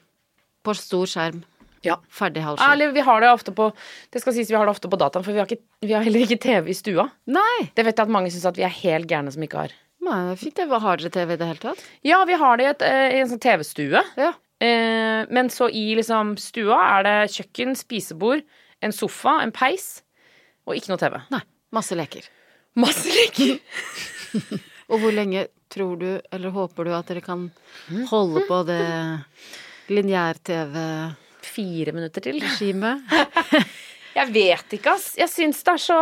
På 0.62 0.76
stor 0.78 1.10
skjerm. 1.10 1.42
Ja. 1.88 1.98
Ferdig 2.12 2.44
halv 2.44 2.60
sju. 2.60 2.66
Eller 2.68 2.94
vi 2.96 3.04
har 3.08 3.24
det 3.24 3.32
ofte 3.32 3.54
på 3.56 3.70
Det 4.14 4.22
skal 4.22 4.36
sies 4.36 4.52
vi 4.52 4.58
har 4.60 4.68
det 4.68 4.76
ofte 4.76 4.92
på 4.92 5.00
dataen, 5.00 5.26
for 5.26 5.36
vi 5.36 5.42
har, 5.42 5.50
ikke, 5.50 5.64
vi 5.86 5.96
har 5.96 6.06
heller 6.06 6.26
ikke 6.26 6.40
TV 6.44 6.72
i 6.74 6.78
stua. 6.78 7.08
Nei! 7.32 7.70
Det 7.74 7.86
vet 7.88 7.96
jeg 7.96 8.08
at 8.08 8.14
mange 8.14 8.32
syns 8.34 8.48
at 8.52 8.60
vi 8.60 8.66
er 8.68 8.74
helt 8.82 9.10
gærne 9.10 9.34
som 9.34 9.44
ikke 9.46 9.66
har. 9.66 9.76
Nei, 10.04 10.20
det 10.28 10.36
er 10.36 10.42
fint. 10.42 10.60
det. 10.60 10.82
Har 10.84 11.02
dere 11.02 11.14
TV 11.14 11.34
i 11.34 11.40
det 11.40 11.50
hele 11.50 11.64
tatt? 11.64 11.84
Ja, 12.06 12.22
vi 12.28 12.38
har 12.40 12.60
det 12.60 12.68
i, 12.68 12.72
et, 12.76 12.86
eh, 12.86 13.18
i 13.18 13.22
en 13.24 13.32
sånn 13.32 13.44
TV-stue. 13.44 14.04
Ja. 14.20 14.32
Eh, 14.64 15.28
men 15.34 15.52
så 15.54 15.68
i 15.70 15.90
liksom 15.98 16.36
stua 16.42 16.80
er 16.98 17.08
det 17.08 17.18
kjøkken, 17.36 17.76
spisebord, 17.78 18.46
en 18.82 18.96
sofa, 18.96 19.40
en 19.44 19.54
peis 19.56 20.02
og 20.68 20.78
ikke 20.78 20.94
noe 20.94 21.02
TV. 21.02 21.20
Nei. 21.34 21.44
Masse 21.76 21.98
leker. 22.00 22.28
Masse 22.80 23.12
leker. 23.12 23.58
Og 24.88 25.02
hvor 25.02 25.12
lenge 25.12 25.48
tror 25.74 25.98
du, 26.00 26.10
eller 26.32 26.54
håper 26.56 26.88
du, 26.88 26.94
at 26.96 27.10
dere 27.12 27.24
kan 27.26 27.50
holde 28.08 28.46
på 28.48 28.62
det 28.70 28.80
Fire 31.48 31.94
minutter 31.96 32.24
til. 32.24 32.42
Regimet. 32.46 33.04
Jeg 34.18 34.34
vet 34.34 34.78
ikke, 34.80 34.96
ass. 34.98 35.12
Jeg 35.20 35.30
syns 35.30 35.60
det 35.66 35.74
er 35.76 35.82
så 35.84 35.98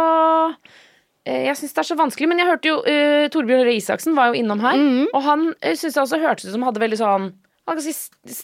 eh, 1.27 1.41
jeg 1.49 1.57
syns 1.59 1.73
det 1.75 1.81
er 1.81 1.87
så 1.89 1.97
vanskelig, 1.99 2.29
men 2.31 2.39
jeg 2.39 2.47
hørte 2.47 2.69
jo 2.69 2.77
uh, 2.79 3.25
Torbjørn 3.33 3.65
Røe 3.67 3.73
Isaksen 3.75 4.15
var 4.15 4.29
jo 4.29 4.37
innom 4.39 4.61
her, 4.63 4.79
og 5.09 5.25
han 5.25 5.43
uh, 5.51 5.73
syns 5.73 5.97
jeg 5.97 6.03
også 6.05 6.21
hørtes 6.21 6.47
ut 6.47 6.53
som 6.53 6.63
hadde 6.63 6.79
veldig 6.79 6.99
sånn 7.01 7.25
si, 7.83 7.91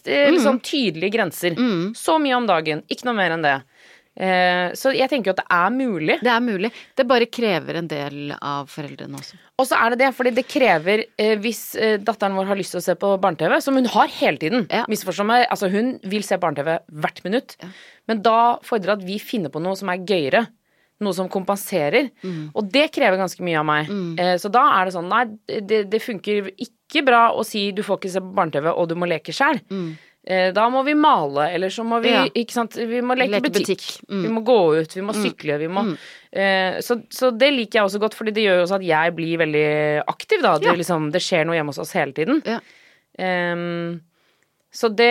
litt 0.09 0.43
sånn 0.43 0.59
tydelige 0.65 1.13
grenser. 1.15 1.55
Så 1.95 2.17
mye 2.19 2.35
om 2.35 2.49
dagen, 2.49 2.83
ikke 2.91 3.07
noe 3.07 3.15
mer 3.21 3.37
enn 3.37 3.45
det. 3.45 3.55
Eh, 4.19 4.73
så 4.75 4.91
jeg 4.91 5.07
tenker 5.07 5.31
jo 5.31 5.35
at 5.37 5.39
det 5.39 5.55
er 5.55 5.71
mulig. 5.71 6.17
Det 6.19 6.31
er 6.33 6.43
mulig. 6.43 6.71
Det 6.99 7.05
bare 7.07 7.29
krever 7.31 7.79
en 7.79 7.87
del 7.89 8.33
av 8.35 8.67
foreldrene 8.71 9.19
også. 9.21 9.39
Og 9.61 9.69
så 9.69 9.79
er 9.79 9.93
det 9.93 10.01
det, 10.03 10.09
fordi 10.17 10.33
det 10.35 10.43
krever 10.51 11.05
eh, 11.15 11.37
Hvis 11.39 11.61
eh, 11.79 11.95
datteren 12.01 12.35
vår 12.35 12.49
har 12.51 12.59
lyst 12.59 12.75
til 12.75 12.81
å 12.81 12.85
se 12.85 12.97
på 12.99 13.13
barne-TV, 13.23 13.55
som 13.63 13.77
hun 13.79 13.87
har 13.93 14.11
hele 14.19 14.41
tiden 14.41 14.67
Ja. 14.67 14.83
Misforstå 14.91 15.25
meg, 15.27 15.45
altså 15.47 15.71
hun 15.71 15.93
vil 16.11 16.25
se 16.27 16.39
barne-TV 16.41 16.81
hvert 16.91 17.23
minutt. 17.27 17.55
Men 18.09 18.23
da 18.25 18.57
fordrer 18.67 18.95
det 18.95 18.99
at 18.99 19.07
vi 19.07 19.21
finner 19.23 19.53
på 19.53 19.63
noe 19.63 19.79
som 19.79 19.91
er 19.93 20.03
gøyere. 20.03 20.43
Noe 21.01 21.15
som 21.17 21.31
kompenserer. 21.31 22.11
Og 22.53 22.67
det 22.69 22.91
krever 22.93 23.17
ganske 23.17 23.41
mye 23.41 23.57
av 23.57 23.65
meg. 23.65 23.87
Mm. 23.89 24.37
så 24.37 24.51
da 24.53 24.67
er 24.75 24.85
det 24.85 24.93
sånn 24.93 25.07
Nei, 25.09 25.23
det, 25.65 25.79
det 25.89 26.01
funker 26.03 26.51
ikke 26.61 27.01
bra 27.07 27.23
å 27.33 27.41
si 27.47 27.71
du 27.73 27.81
får 27.81 27.97
ikke 27.97 28.11
se 28.13 28.21
på 28.21 28.35
barne-TV, 28.37 28.67
og 28.75 28.91
du 28.91 28.93
må 28.99 29.09
leke 29.09 29.33
sjæl. 29.33 29.63
Da 30.53 30.67
må 30.69 30.83
vi 30.85 30.93
male, 30.93 31.47
eller 31.55 31.69
så 31.73 31.81
må 31.83 31.97
vi 32.03 32.11
Ja. 32.11 32.25
Ikke 32.37 32.53
sant, 32.53 32.75
vi 32.77 32.99
må 33.01 33.15
leke, 33.17 33.31
Leke 33.39 33.49
butikk. 33.49 33.67
butikk. 33.67 34.09
Mm. 34.11 34.21
Vi 34.21 34.29
må 34.35 34.43
gå 34.45 34.57
ut, 34.81 34.93
vi 34.95 35.01
må 35.01 35.15
sykle, 35.17 35.55
vi 35.57 35.67
må 35.67 35.81
eh, 36.31 36.77
så, 36.85 36.99
så 37.09 37.31
det 37.35 37.49
liker 37.55 37.79
jeg 37.79 37.87
også 37.89 37.99
godt, 38.03 38.13
fordi 38.19 38.31
det 38.35 38.43
gjør 38.45 38.59
jo 38.59 38.65
også 38.67 38.77
at 38.77 38.85
jeg 38.85 39.15
blir 39.17 39.37
veldig 39.41 39.65
aktiv, 40.07 40.41
da. 40.45 40.57
Det, 40.61 40.69
Ja. 40.69 40.73
liksom, 40.77 41.09
det 41.11 41.21
skjer 41.25 41.45
noe 41.49 41.55
hjemme 41.57 41.73
hos 41.73 41.79
oss 41.81 41.93
hele 41.97 42.13
tiden. 42.13 42.43
Ja. 42.45 42.59
Um, 43.17 43.99
så 44.71 44.87
det 44.95 45.09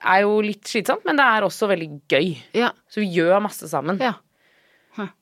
er 0.00 0.20
jo 0.24 0.40
litt 0.42 0.64
slitsomt, 0.66 1.04
men 1.04 1.16
det 1.20 1.26
er 1.26 1.44
også 1.46 1.68
veldig 1.70 1.90
gøy. 2.10 2.32
Ja. 2.56 2.70
Så 2.90 3.00
vi 3.04 3.10
gjør 3.14 3.40
masse 3.44 3.68
sammen. 3.68 4.00
Ja. 4.00 4.14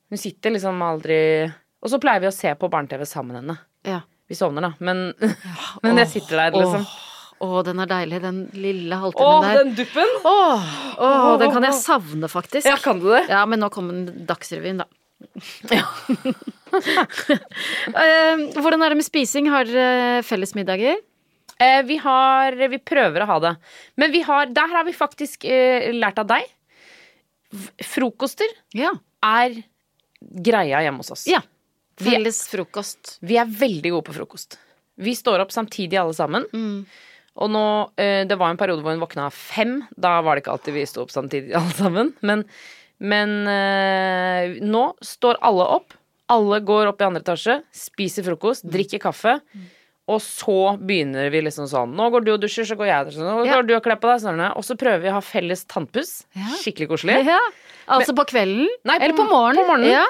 Hun 0.09 0.17
sitter 0.17 0.49
liksom 0.55 0.79
aldri 0.81 1.19
Og 1.83 1.91
så 1.91 1.99
pleier 2.01 2.19
vi 2.23 2.27
å 2.27 2.33
se 2.33 2.49
på 2.57 2.67
barne-TV 2.73 3.03
sammen 3.05 3.35
henne. 3.41 3.59
ja. 3.85 3.99
Vi 4.29 4.35
sovner, 4.37 4.61
da, 4.61 4.73
men, 4.79 5.13
men 5.83 5.97
jeg 5.97 6.07
sitter 6.11 6.37
der, 6.37 6.51
liksom. 6.53 6.83
Åh, 7.39 7.57
den 7.63 7.79
er 7.79 7.87
deilig, 7.87 8.17
den 8.23 8.39
lille 8.59 8.95
Å, 8.97 8.99
halvtimen 9.05 9.45
der. 9.45 9.59
den 9.63 9.75
duppen! 9.77 10.09
Åh, 10.27 10.71
å, 10.99 11.37
den 11.39 11.53
kan 11.55 11.63
jeg 11.69 11.77
savne, 11.79 12.27
faktisk. 12.31 12.67
Ja, 12.67 12.75
kan 12.83 12.99
du 12.99 13.07
det? 13.13 13.21
Ja, 13.31 13.45
men 13.47 13.61
nå 13.63 13.69
kommer 13.71 14.09
Dagsrevyen, 14.27 14.81
da. 14.83 14.87
Ja. 15.75 15.83
hvordan 18.59 18.83
er 18.85 18.93
det 18.93 18.99
med 18.99 19.07
spising? 19.07 19.49
Har 19.51 19.67
dere 19.67 20.21
felles 20.27 20.53
middager? 20.57 20.99
Eh, 21.59 21.81
vi 21.83 21.97
har 21.99 22.55
Vi 22.71 22.77
prøver 22.79 23.23
å 23.25 23.29
ha 23.33 23.39
det. 23.43 23.53
Men 23.99 24.11
vi 24.13 24.21
har 24.23 24.45
Der 24.55 24.69
har 24.71 24.85
vi 24.87 24.93
faktisk 24.95 25.43
eh, 25.49 25.89
lært 25.95 26.19
av 26.21 26.27
deg. 26.29 26.47
Frokoster 27.83 28.47
Ja. 28.77 28.91
er 29.25 29.61
greia 30.21 30.83
hjemme 30.85 31.01
hos 31.03 31.11
oss. 31.15 31.27
ja. 31.27 31.41
Felles 31.99 32.47
frokost. 32.47 33.17
Vi 33.27 33.35
er 33.35 33.43
veldig 33.45 33.89
gode 33.91 34.05
på 34.07 34.13
frokost. 34.15 34.55
Vi 34.95 35.11
står 35.15 35.41
opp 35.43 35.51
samtidig 35.51 35.97
alle 35.99 36.13
sammen. 36.15 36.45
Og 37.37 37.49
nå, 37.53 37.63
eh, 37.97 38.25
Det 38.25 38.37
var 38.37 38.49
en 38.49 38.57
periode 38.57 38.81
hvor 38.83 38.91
hun 38.95 38.99
våkna 39.03 39.29
fem. 39.31 39.83
Da 39.97 40.21
var 40.21 40.35
det 40.35 40.43
ikke 40.43 40.51
alltid 40.57 40.73
vi 40.73 40.85
sto 40.89 41.01
opp 41.05 41.11
samtidig 41.13 41.53
alle 41.59 41.73
sammen. 41.77 42.13
Men, 42.21 42.43
men 42.99 43.35
eh, 43.47 44.57
nå 44.65 44.93
står 45.01 45.37
alle 45.45 45.67
opp. 45.79 45.93
Alle 46.29 46.59
går 46.61 46.91
opp 46.91 46.99
i 47.01 47.05
andre 47.07 47.21
etasje, 47.23 47.55
spiser 47.73 48.23
frokost, 48.27 48.65
drikker 48.69 48.99
kaffe. 49.01 49.39
Og 50.09 50.19
så 50.21 50.75
begynner 50.81 51.29
vi 51.29 51.41
liksom 51.45 51.67
sånn 51.69 51.91
Nå 51.97 52.07
går 52.13 52.23
du 52.25 52.31
og 52.33 52.39
dusjer, 52.41 52.65
så 52.65 52.73
går 52.77 52.87
jeg 52.89 53.01
og 53.01 53.09
dusjer. 53.11 53.25
Nå 53.25 53.43
går 53.45 53.65
du 53.69 53.73
og 53.77 53.83
kler 53.85 53.97
på 54.01 54.09
deg. 54.09 54.21
Sånn. 54.23 54.39
Og 54.57 54.65
så 54.65 54.77
prøver 54.77 55.03
vi 55.05 55.09
å 55.11 55.15
ha 55.19 55.21
felles 55.25 55.65
tannpuss. 55.69 56.23
Skikkelig 56.63 56.89
koselig. 56.95 57.19
Ja. 57.29 57.39
Altså 57.89 58.13
på 58.13 58.21
kvelden? 58.29 58.67
Nei, 58.85 58.99
på- 58.99 59.03
Eller 59.07 59.17
på 59.17 59.25
morgenen? 59.29 59.57
på 59.63 59.69
morgenen. 59.69 59.89
Ja. 59.89 60.05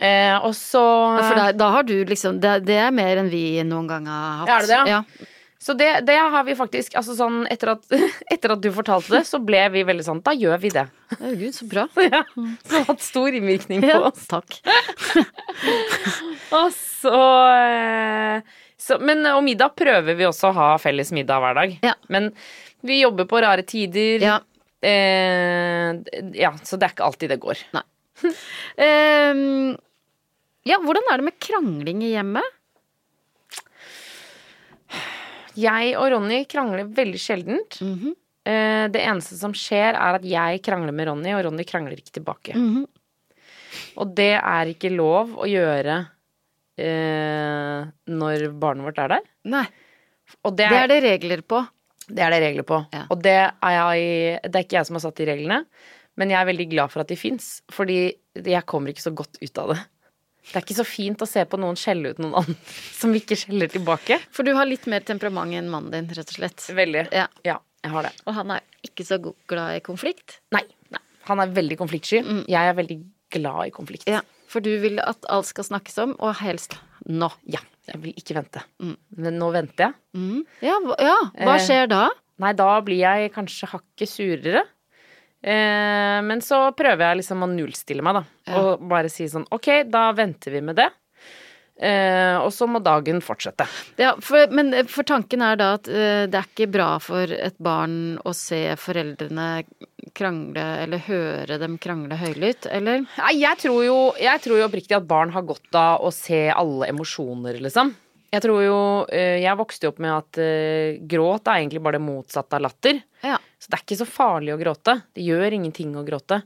Eh, 0.00 0.36
og 0.44 0.54
så 0.56 0.80
For 1.20 1.36
da, 1.36 1.50
da 1.52 1.66
har 1.74 1.84
du 1.86 1.92
liksom 2.08 2.40
det, 2.40 2.54
det 2.66 2.78
er 2.80 2.90
mer 2.96 3.20
enn 3.20 3.28
vi 3.30 3.42
noen 3.68 3.86
gang 3.90 4.08
har 4.08 4.38
hatt. 4.40 4.48
Er 4.54 4.64
det 4.64 4.70
det, 4.72 4.94
ja? 4.94 5.02
Ja. 5.66 5.72
Så 5.72 5.74
det, 5.74 5.88
det 6.06 6.14
har 6.14 6.44
vi 6.46 6.54
faktisk 6.54 6.94
altså 6.94 7.16
sånn, 7.18 7.40
etter, 7.50 7.72
at, 7.74 7.86
etter 8.34 8.52
at 8.54 8.60
du 8.62 8.68
fortalte 8.70 9.16
det, 9.16 9.24
så 9.26 9.40
ble 9.42 9.64
vi 9.74 9.82
veldig 9.88 10.04
sånn 10.06 10.20
Da 10.22 10.34
gjør 10.36 10.60
vi 10.62 10.70
det. 10.70 10.84
Herregud, 11.16 11.40
Gud, 11.42 11.56
så 11.56 11.66
bra. 11.70 11.86
Ja, 12.06 12.20
så 12.30 12.70
det 12.70 12.76
har 12.78 12.86
hatt 12.92 13.02
stor 13.02 13.34
innvirkning 13.34 13.82
på 13.82 13.90
Ja, 13.90 13.98
oss. 14.06 14.26
takk. 14.30 14.60
Og 16.60 16.68
så, 16.76 17.22
eh, 17.58 18.60
så 18.78 19.00
Men 19.02 19.26
og 19.32 19.42
middag 19.46 19.74
prøver 19.78 20.14
vi 20.14 20.28
også 20.28 20.52
å 20.52 20.56
ha 20.60 20.68
felles 20.78 21.10
middag 21.16 21.42
hver 21.42 21.58
dag. 21.58 21.74
Ja. 21.82 21.96
Men 22.12 22.30
vi 22.86 23.00
jobber 23.00 23.26
på 23.26 23.40
rare 23.42 23.64
tider. 23.66 24.22
Ja. 24.22 24.36
Eh, 24.86 25.98
ja, 26.38 26.52
så 26.62 26.78
det 26.78 26.86
er 26.86 26.94
ikke 26.94 27.08
alltid 27.10 27.34
det 27.34 27.40
går. 27.42 27.64
Nei. 27.74 27.82
um, 28.22 29.74
ja, 30.66 30.78
hvordan 30.82 31.10
er 31.10 31.20
det 31.20 31.26
med 31.32 31.40
krangling 31.42 32.04
i 32.06 32.12
hjemmet? 32.14 32.54
Jeg 35.56 35.94
og 35.98 36.10
Ronny 36.12 36.42
krangler 36.50 36.88
veldig 36.88 37.20
sjeldent. 37.20 37.80
Mm 37.80 37.94
-hmm. 37.94 38.12
uh, 38.48 38.86
det 38.92 39.02
eneste 39.02 39.36
som 39.36 39.54
skjer, 39.54 39.94
er 39.94 40.14
at 40.20 40.24
jeg 40.24 40.62
krangler 40.62 40.92
med 40.92 41.08
Ronny, 41.08 41.32
og 41.34 41.44
Ronny 41.44 41.64
krangler 41.64 41.96
ikke 41.96 42.18
tilbake. 42.20 42.54
Mhm. 42.54 42.86
Og 43.96 44.14
det 44.16 44.40
er 44.40 44.66
ikke 44.66 44.90
lov 44.90 45.36
å 45.36 45.44
gjøre 45.44 45.96
uh, 46.80 47.88
når 48.06 48.52
barnet 48.52 48.84
vårt 48.84 48.98
er 48.98 49.08
der. 49.08 49.24
Nei, 49.44 49.66
det 50.44 50.56
det 50.56 50.66
er, 50.66 50.82
er 50.82 50.88
det 50.88 51.02
regler 51.02 51.42
på. 51.42 51.66
det 52.08 52.22
er 52.22 52.30
det 52.30 52.40
regler 52.40 52.62
på. 52.62 52.86
Ja. 52.92 53.06
Og 53.10 53.22
det 53.22 53.36
er, 53.36 53.94
jeg, 53.96 54.40
det 54.44 54.54
er 54.54 54.64
ikke 54.64 54.78
jeg 54.78 54.86
som 54.86 54.94
har 54.94 55.00
satt 55.00 55.16
de 55.16 55.26
reglene, 55.26 55.64
men 56.16 56.30
jeg 56.30 56.40
er 56.40 56.46
veldig 56.46 56.68
glad 56.70 56.92
for 56.92 57.00
at 57.00 57.08
de 57.08 57.16
fins, 57.16 57.62
fordi 57.72 58.14
jeg 58.34 58.66
kommer 58.66 58.92
ikke 58.92 59.02
så 59.04 59.12
godt 59.16 59.38
ut 59.42 59.58
av 59.58 59.74
det. 59.74 59.80
Det 60.46 60.56
er 60.60 60.62
ikke 60.64 60.76
så 60.78 60.86
fint 60.86 61.22
å 61.22 61.26
se 61.28 61.42
på 61.44 61.58
noen 61.58 61.76
skjelle 61.78 62.12
ut 62.14 62.18
noen 62.22 62.34
andre 62.42 62.56
som 63.00 63.12
ikke 63.18 63.36
skjeller 63.38 63.68
tilbake. 63.72 64.20
For 64.34 64.46
du 64.46 64.52
har 64.54 64.68
litt 64.68 64.86
mer 64.90 65.00
temperament 65.06 65.54
enn 65.58 65.68
mannen 65.72 65.90
din, 65.94 66.08
rett 66.16 66.30
og 66.32 66.38
slett. 66.38 66.66
Veldig. 66.76 67.06
Ja. 67.12 67.26
Ja, 67.46 67.58
jeg 67.84 67.92
har 67.92 68.06
det. 68.08 68.12
Og 68.26 68.34
han 68.38 68.50
er 68.56 68.62
ikke 68.86 69.04
så 69.08 69.18
glad 69.50 69.76
i 69.76 69.82
konflikt. 69.84 70.38
Nei. 70.54 70.62
nei. 70.94 71.02
Han 71.28 71.42
er 71.42 71.50
veldig 71.56 71.78
konfliktsky. 71.80 72.22
Jeg 72.46 72.70
er 72.70 72.76
veldig 72.78 72.98
glad 73.34 73.66
i 73.66 73.74
konflikt. 73.74 74.06
Ja, 74.10 74.20
For 74.46 74.62
du 74.62 74.70
vil 74.80 75.00
at 75.02 75.26
alt 75.34 75.48
skal 75.50 75.66
snakkes 75.66 75.98
om, 76.04 76.12
og 76.22 76.36
helst 76.38 76.76
nå. 77.10 77.26
Ja, 77.50 77.58
jeg 77.90 77.98
vil 78.04 78.14
ikke 78.22 78.36
vente. 78.38 78.62
Men 79.18 79.36
nå 79.42 79.48
venter 79.54 79.88
jeg. 79.90 80.44
Ja, 80.62 80.78
hva- 80.86 81.00
ja. 81.02 81.16
hva 81.42 81.56
Eh. 81.58 81.64
skjer 81.66 81.90
da? 81.90 82.04
Nei, 82.38 82.52
da 82.52 82.68
blir 82.84 82.98
jeg 83.02 83.32
kanskje 83.34 83.66
hakket 83.72 84.08
surere. 84.12 84.62
Eh, 85.42 86.20
men 86.26 86.42
så 86.44 86.68
prøver 86.76 87.10
jeg 87.10 87.22
liksom 87.22 87.44
å 87.44 87.50
nullstille 87.50 88.04
meg, 88.04 88.20
da. 88.20 88.56
Og 88.60 88.86
bare 88.88 89.10
si 89.12 89.28
sånn 89.30 89.46
ok, 89.52 89.86
da 89.90 90.08
venter 90.16 90.56
vi 90.56 90.62
med 90.64 90.78
det. 90.80 90.90
Eh, 91.76 92.38
og 92.40 92.48
så 92.56 92.64
må 92.70 92.80
dagen 92.80 93.18
fortsette. 93.20 93.66
Ja, 94.00 94.14
for, 94.24 94.48
men 94.48 94.72
eh, 94.72 94.86
for 94.88 95.04
tanken 95.04 95.42
er 95.44 95.58
da 95.60 95.74
at 95.76 95.90
eh, 95.92 96.24
det 96.24 96.38
er 96.40 96.48
ikke 96.48 96.70
bra 96.72 96.94
for 97.04 97.28
et 97.28 97.58
barn 97.60 98.16
å 98.24 98.32
se 98.36 98.62
foreldrene 98.80 99.48
krangle, 100.16 100.64
eller 100.86 101.04
høre 101.04 101.58
dem 101.60 101.76
krangle 101.82 102.16
høylytt, 102.16 102.70
eller? 102.72 103.04
Nei, 103.20 103.34
jeg 103.42 103.60
tror 103.60 103.84
jo, 103.84 103.98
jeg 104.16 104.40
tror 104.44 104.62
jo 104.62 104.70
oppriktig 104.70 104.96
at 104.96 105.08
barn 105.08 105.34
har 105.36 105.44
godt 105.44 105.76
av 105.76 106.06
å 106.06 106.14
se 106.14 106.46
alle 106.48 106.88
emosjoner, 106.88 107.60
liksom. 107.60 107.92
Jeg 108.36 108.42
tror 108.44 108.58
jo 108.60 108.78
eh, 109.08 109.38
Jeg 109.40 109.56
vokste 109.58 109.86
jo 109.88 109.92
opp 109.94 110.00
med 110.04 110.12
at 110.12 110.40
eh, 110.42 110.98
gråt 111.08 111.48
er 111.48 111.62
egentlig 111.62 111.80
bare 111.84 111.96
det 111.96 112.04
motsatte 112.04 112.58
av 112.58 112.66
latter. 112.66 113.00
Ja. 113.24 113.38
Så 113.58 113.70
det 113.72 113.78
er 113.78 113.84
ikke 113.86 113.98
så 114.02 114.08
farlig 114.08 114.52
å 114.54 114.58
gråte. 114.60 114.98
Det 115.16 115.24
gjør 115.24 115.56
ingenting 115.56 115.94
å 115.96 116.04
gråte. 116.06 116.42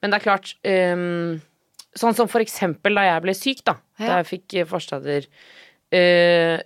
Men 0.00 0.12
det 0.12 0.20
er 0.20 0.24
klart 0.28 0.54
ehm, 0.62 1.40
Sånn 1.94 2.16
som 2.18 2.26
for 2.30 2.42
eksempel 2.42 2.96
da 2.98 3.04
jeg 3.06 3.22
ble 3.22 3.34
syk, 3.38 3.60
da. 3.66 3.76
Da 4.00 4.16
jeg 4.20 4.30
fikk 4.32 4.54
eh, 4.58 4.68
forstadier. 4.70 5.28
eh, 5.94 6.58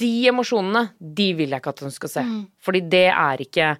de 0.00 0.10
emosjonene, 0.28 0.86
de 0.98 1.28
vil 1.36 1.52
jeg 1.52 1.60
ikke 1.62 1.72
at 1.74 1.82
hun 1.84 1.92
skal 1.94 2.12
se. 2.12 2.24
Mm. 2.24 2.42
Fordi 2.64 2.82
det 2.92 3.06
er 3.12 3.44
ikke 3.44 3.74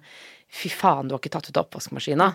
Fy 0.53 0.69
faen, 0.69 1.07
du 1.09 1.15
har 1.15 1.21
ikke 1.21 1.31
tatt 1.33 1.47
ut 1.49 1.57
oppvaskmaskina. 1.63 2.27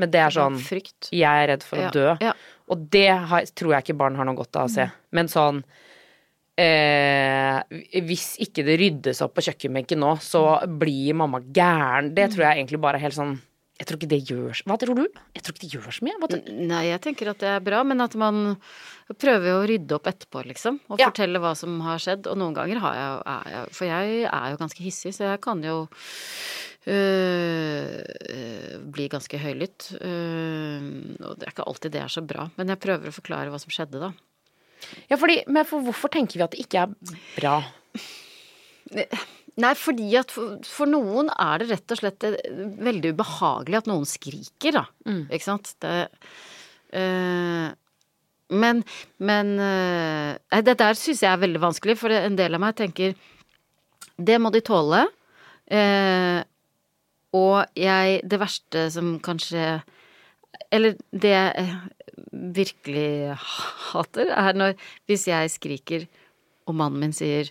Men 0.00 0.10
det 0.12 0.20
er 0.20 0.34
sånn 0.34 0.58
Frykt. 0.60 1.08
Jeg 1.12 1.24
er 1.44 1.48
redd 1.54 1.62
for 1.64 1.80
å 1.80 1.86
Ja, 1.86 1.92
dø. 1.94 2.08
ja. 2.20 2.32
Og 2.72 2.86
det 2.92 3.08
har, 3.12 3.44
tror 3.52 3.74
jeg 3.76 3.84
ikke 3.86 3.98
barn 4.00 4.16
har 4.16 4.24
noe 4.28 4.38
godt 4.38 4.56
av 4.56 4.68
å 4.70 4.72
se. 4.72 4.86
Men 5.12 5.28
sånn 5.28 5.62
eh, 6.58 7.60
Hvis 8.04 8.34
ikke 8.44 8.64
det 8.66 8.78
ryddes 8.80 9.22
opp 9.24 9.36
på 9.36 9.44
kjøkkenbenken 9.48 10.00
nå, 10.02 10.14
så 10.24 10.42
blir 10.80 11.16
mamma 11.18 11.40
gæren. 11.44 12.12
Det 12.16 12.30
tror 12.32 12.46
jeg 12.48 12.60
egentlig 12.62 12.80
bare 12.82 13.00
er 13.00 13.06
helt 13.06 13.18
sånn 13.18 13.34
Jeg 13.80 13.88
tror 13.88 13.98
ikke 13.98 14.10
det 14.12 14.20
gjør 14.30 14.56
så 14.56 14.66
Hva 14.70 14.76
tror 14.80 14.98
du? 15.00 15.04
Jeg 15.34 15.42
tror 15.44 15.56
ikke 15.56 15.64
det 15.66 15.72
gjør 15.74 15.96
så 15.96 16.06
mye. 16.06 16.40
Nei, 16.72 16.82
jeg 16.90 17.00
tenker 17.08 17.32
at 17.32 17.40
det 17.42 17.50
er 17.56 17.64
bra, 17.64 17.82
men 17.88 18.04
at 18.04 18.14
man 18.20 18.42
prøver 19.18 19.56
å 19.56 19.64
rydde 19.68 19.96
opp 19.96 20.06
etterpå, 20.08 20.44
liksom. 20.48 20.78
Og 20.88 21.00
Ja. 21.00 21.10
fortelle 21.10 21.40
hva 21.42 21.50
som 21.58 21.80
har 21.84 21.98
skjedd. 22.00 22.28
Og 22.30 22.38
noen 22.38 22.54
ganger 22.56 22.78
har 22.84 22.94
jeg, 22.94 23.66
For 23.74 23.84
jeg 23.90 24.22
er 24.30 24.50
jo 24.52 24.60
ganske 24.60 24.80
hissig, 24.84 25.12
så 25.16 25.26
jeg 25.32 25.40
kan 25.44 25.60
jo 25.66 25.88
bli 28.92 29.06
ganske 29.12 29.38
høylytt. 29.38 29.92
Øh, 30.00 30.88
og 31.22 31.36
det 31.38 31.46
er 31.46 31.52
ikke 31.54 31.68
alltid 31.68 31.94
det 31.94 32.02
er 32.02 32.12
så 32.12 32.22
bra. 32.26 32.48
Men 32.58 32.72
jeg 32.72 32.82
prøver 32.82 33.10
å 33.10 33.14
forklare 33.14 33.52
hva 33.52 33.60
som 33.62 33.72
skjedde, 33.74 34.02
da. 34.02 34.10
ja, 35.10 35.18
fordi, 35.20 35.42
men 35.46 35.68
for 35.68 35.84
hvorfor 35.86 36.12
tenker 36.12 36.40
vi 36.40 36.46
at 36.46 36.56
det 36.56 36.64
ikke 36.64 36.86
er 36.86 37.20
bra? 37.36 37.56
Nei, 39.62 39.74
fordi 39.76 40.08
at 40.16 40.32
for, 40.32 40.56
for 40.64 40.88
noen 40.88 41.28
er 41.36 41.60
det 41.60 41.68
rett 41.74 41.92
og 41.92 42.00
slett 42.00 42.24
eh, 42.24 42.38
veldig 42.82 43.12
ubehagelig 43.12 43.82
at 43.82 43.90
noen 43.90 44.08
skriker, 44.08 44.78
da. 44.80 44.84
Ikke 45.28 45.44
sant? 45.44 45.74
Det, 45.84 46.06
eh, 46.96 47.68
men 48.52 48.82
men 49.16 49.52
eh, 49.60 50.60
Det 50.64 50.74
der 50.80 50.96
syns 50.98 51.22
jeg 51.24 51.32
er 51.32 51.40
veldig 51.40 51.60
vanskelig, 51.62 51.98
for 52.00 52.12
en 52.12 52.36
del 52.36 52.56
av 52.56 52.64
meg 52.64 52.76
tenker 52.80 53.14
det 54.22 54.36
må 54.40 54.50
de 54.52 54.60
tåle. 54.64 55.06
Eh, 55.66 56.40
og 57.32 57.64
jeg 57.78 58.20
Det 58.28 58.38
verste 58.40 58.86
som 58.92 59.14
kanskje 59.24 59.82
Eller 60.70 60.98
det 61.10 61.32
jeg 61.32 61.78
virkelig 62.32 63.36
hater, 63.92 64.28
er 64.28 64.56
når 64.56 64.76
Hvis 65.08 65.26
jeg 65.30 65.50
skriker, 65.50 66.06
og 66.68 66.76
mannen 66.78 67.00
min 67.00 67.16
sier 67.16 67.50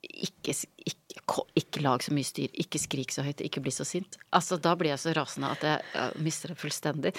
ikke, 0.00 0.54
ikke, 0.88 1.42
ikke 1.60 1.82
lag 1.84 2.02
så 2.02 2.12
mye 2.16 2.26
styr, 2.26 2.48
ikke 2.62 2.80
skrik 2.80 3.12
så 3.12 3.22
høyt, 3.24 3.42
ikke 3.44 3.60
bli 3.62 3.72
så 3.72 3.84
sint. 3.84 4.16
Altså, 4.36 4.56
da 4.60 4.72
blir 4.78 4.94
jeg 4.94 5.02
så 5.02 5.12
rasende 5.16 5.50
at 5.52 5.64
jeg 5.64 5.82
jeg 5.94 6.24
mister 6.24 6.52
det 6.52 6.58
fullstendig. 6.60 7.12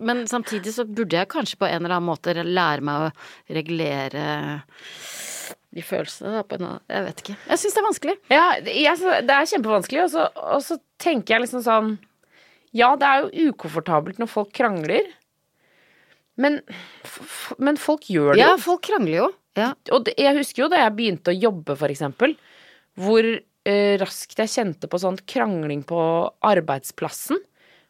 Men 0.00 0.26
samtidig 0.30 0.74
så 0.76 0.84
burde 0.84 1.16
jeg 1.16 1.30
kanskje 1.32 1.58
på 1.60 1.68
en 1.68 1.80
eller 1.82 1.96
annen 1.96 2.08
måte 2.08 2.34
lære 2.36 2.84
meg 2.84 3.06
å 3.06 3.54
regulere 3.56 4.26
de 5.76 5.84
følelsene 5.84 6.32
da, 6.32 6.42
på 6.48 6.56
en 6.56 6.64
annen 6.64 6.84
Jeg 6.88 7.04
vet 7.04 7.22
ikke. 7.22 7.36
Jeg 7.50 7.60
syns 7.60 7.74
det 7.76 7.80
er 7.80 7.86
vanskelig. 7.88 8.16
Ja, 8.32 8.44
jeg, 8.64 9.00
det 9.28 9.34
er 9.34 9.50
kjempevanskelig, 9.52 10.04
og 10.06 10.12
så, 10.14 10.28
og 10.56 10.62
så 10.64 10.78
tenker 11.02 11.36
jeg 11.36 11.44
liksom 11.44 11.64
sånn 11.66 11.90
Ja, 12.76 12.94
det 13.00 13.08
er 13.08 13.26
jo 13.26 13.50
ukomfortabelt 13.52 14.20
når 14.20 14.30
folk 14.32 14.54
krangler, 14.56 15.10
men, 16.38 16.60
men 17.58 17.78
folk 17.80 18.06
gjør 18.08 18.36
det 18.36 18.40
jo. 18.40 18.46
Ja, 18.46 18.56
folk 18.62 18.84
krangler 18.86 19.16
jo. 19.16 19.28
Ja. 19.58 19.72
Og 19.90 20.04
det, 20.06 20.14
jeg 20.20 20.36
husker 20.38 20.64
jo 20.64 20.70
da 20.70 20.84
jeg 20.84 20.94
begynte 20.94 21.32
å 21.32 21.38
jobbe, 21.38 21.74
for 21.80 21.90
eksempel, 21.90 22.36
hvor 22.98 23.26
eh, 23.26 23.94
raskt 23.98 24.38
jeg 24.38 24.52
kjente 24.52 24.90
på 24.90 25.00
sånn 25.02 25.18
krangling 25.28 25.82
på 25.88 26.00
arbeidsplassen. 26.46 27.40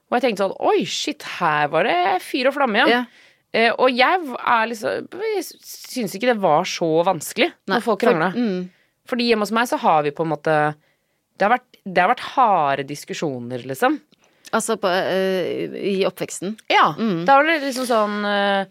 Og 0.08 0.16
jeg 0.16 0.24
tenkte 0.24 0.46
sånn 0.46 0.56
Oi, 0.64 0.86
shit, 0.88 1.26
her 1.38 1.68
var 1.74 1.84
det 1.84 1.98
fyr 2.24 2.48
og 2.48 2.56
flamme, 2.56 2.80
ja. 2.80 2.88
Ja. 2.88 3.27
Eh, 3.54 3.70
og 3.78 3.88
jeg 3.96 4.20
er 4.36 4.66
liksom 4.68 5.06
Jeg 5.24 5.44
syns 5.64 6.12
ikke 6.14 6.28
det 6.34 6.40
var 6.42 6.66
så 6.68 6.88
vanskelig 7.06 7.46
når 7.66 7.80
folk 7.86 8.02
for- 8.04 8.12
mm. 8.36 8.68
Fordi 9.08 9.28
hjemme 9.30 9.46
hos 9.46 9.52
meg 9.56 9.68
så 9.70 9.78
har 9.80 10.02
vi 10.04 10.10
på 10.12 10.20
en 10.26 10.32
måte 10.34 10.56
Det 11.38 11.46
har 11.46 11.54
vært, 11.56 11.78
det 11.86 12.02
har 12.02 12.10
vært 12.12 12.26
harde 12.34 12.84
diskusjoner, 12.84 13.64
liksom. 13.64 14.00
Altså 14.52 14.76
på, 14.80 14.88
øh, 14.88 15.74
i 15.76 16.04
oppveksten. 16.08 16.54
Ja. 16.72 16.94
Da 17.24 17.36
var 17.36 17.44
det 17.44 17.62
liksom 17.62 17.84
sånn 17.88 18.24
eh, 18.24 18.66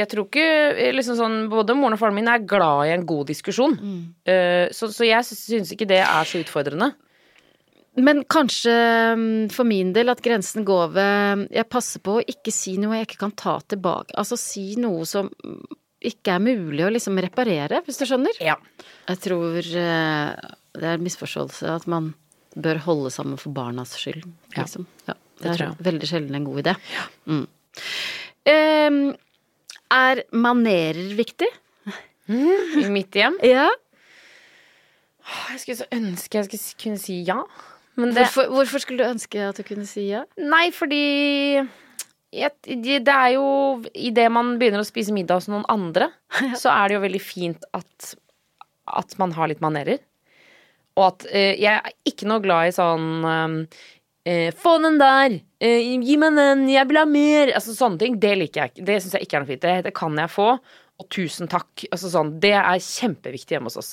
Jeg 0.00 0.08
tror 0.08 0.26
ikke 0.28 0.92
liksom 0.96 1.16
sånn 1.16 1.48
Både 1.52 1.74
moren 1.76 1.92
og 1.96 2.00
faren 2.00 2.14
min 2.16 2.28
er 2.28 2.38
glad 2.44 2.86
i 2.88 2.92
en 2.94 3.06
god 3.06 3.26
diskusjon. 3.28 3.78
Eh, 4.26 4.68
så, 4.72 4.88
så 4.92 5.04
jeg 5.08 5.24
syns 5.24 5.72
ikke 5.72 5.86
det 5.88 6.00
er 6.04 6.24
så 6.24 6.40
utfordrende. 6.44 6.92
Men 7.96 8.24
kanskje 8.30 8.74
mm, 9.14 9.50
for 9.54 9.68
min 9.68 9.92
del 9.94 10.10
at 10.10 10.22
grensen 10.24 10.64
går 10.66 10.88
ved 10.96 11.44
Jeg 11.54 11.68
passer 11.70 12.02
på 12.02 12.18
å 12.18 12.24
ikke 12.26 12.50
si 12.54 12.74
noe 12.82 12.98
jeg 12.98 13.08
ikke 13.08 13.20
kan 13.22 13.34
ta 13.38 13.58
tilbake. 13.70 14.16
Altså 14.18 14.38
si 14.40 14.72
noe 14.80 15.06
som 15.08 15.30
mm, 15.30 15.60
ikke 16.10 16.34
er 16.34 16.42
mulig 16.42 16.84
å 16.84 16.90
liksom 16.92 17.20
reparere, 17.22 17.80
hvis 17.86 18.00
du 18.00 18.04
skjønner. 18.08 18.36
Ja. 18.42 18.58
Jeg 19.08 19.20
tror 19.24 19.58
eh, 19.62 20.50
det 20.74 20.88
er 20.88 20.98
en 20.98 21.06
misforståelse 21.06 21.70
at 21.70 21.86
man 21.90 22.12
bør 22.54 22.80
holde 22.84 23.12
sammen 23.14 23.38
for 23.40 23.54
barnas 23.54 23.94
skyld, 23.98 24.26
liksom. 24.54 24.86
Ja, 25.08 25.16
det, 25.40 25.54
Det 25.56 25.64
er 25.64 25.78
veldig 25.88 26.10
sjelden 26.10 26.38
en 26.38 26.46
god 26.46 26.60
idé. 26.62 26.74
Mm. 27.26 27.46
Um, 28.44 28.98
er 29.94 30.22
manerer 30.34 31.14
viktig? 31.18 31.48
I 32.28 32.86
mitt 32.92 33.16
hjem. 33.16 33.36
Ja. 33.44 33.68
Jeg 35.50 35.62
skulle 35.62 35.78
så 35.80 35.88
ønske 35.96 36.38
jeg 36.38 36.48
skulle 36.50 36.82
kunne 36.84 37.00
si 37.00 37.22
ja. 37.26 37.40
Men 38.00 38.14
det 38.14 38.26
Hvorfor, 38.26 38.50
hvorfor 38.50 38.82
skulle 38.82 39.04
du 39.04 39.12
ønske 39.12 39.42
at 39.48 39.58
du 39.60 39.66
kunne 39.66 39.86
si 39.86 40.08
ja? 40.10 40.24
Nei, 40.40 40.68
fordi 40.74 41.04
det 42.34 43.14
er 43.14 43.28
jo 43.36 43.44
Idet 43.94 44.26
man 44.34 44.56
begynner 44.58 44.82
å 44.82 44.88
spise 44.88 45.14
middag 45.14 45.38
hos 45.38 45.50
noen 45.50 45.66
andre, 45.70 46.10
så 46.60 46.72
er 46.74 46.88
det 46.88 46.98
jo 46.98 47.04
veldig 47.04 47.22
fint 47.22 47.68
at, 47.76 48.14
at 48.90 49.18
man 49.20 49.34
har 49.36 49.50
litt 49.52 49.62
manerer. 49.64 50.02
Og 50.98 51.06
at 51.08 51.26
eh, 51.30 51.54
jeg 51.58 51.74
er 51.74 51.94
ikke 52.06 52.28
noe 52.30 52.42
glad 52.42 52.70
i 52.70 52.74
sånn 52.74 53.26
eh, 53.26 54.50
Få 54.58 54.76
den 54.82 55.00
der! 55.00 55.40
Eh, 55.58 55.90
gi 56.02 56.16
meg 56.20 56.38
den! 56.38 56.68
Jeg 56.70 56.88
vil 56.90 57.00
ha 57.00 57.06
mer! 57.08 57.50
Altså 57.58 57.74
Sånne 57.74 58.00
ting. 58.00 58.18
Det 58.22 58.34
liker 58.38 58.62
jeg 58.62 58.72
ikke. 58.72 58.86
Det 58.86 58.98
syns 59.02 59.16
jeg 59.18 59.26
ikke 59.26 59.38
er 59.38 59.44
noe 59.44 59.50
fint. 59.50 59.64
Det, 59.64 59.74
det 59.88 59.94
kan 59.96 60.22
jeg 60.22 60.32
få. 60.32 60.48
Og 61.02 61.08
tusen 61.12 61.50
takk. 61.50 61.86
Altså 61.90 62.12
sånn, 62.12 62.36
Det 62.42 62.54
er 62.60 62.78
kjempeviktig 62.78 63.58
hjemme 63.58 63.72
hos 63.72 63.80
oss. 63.82 63.92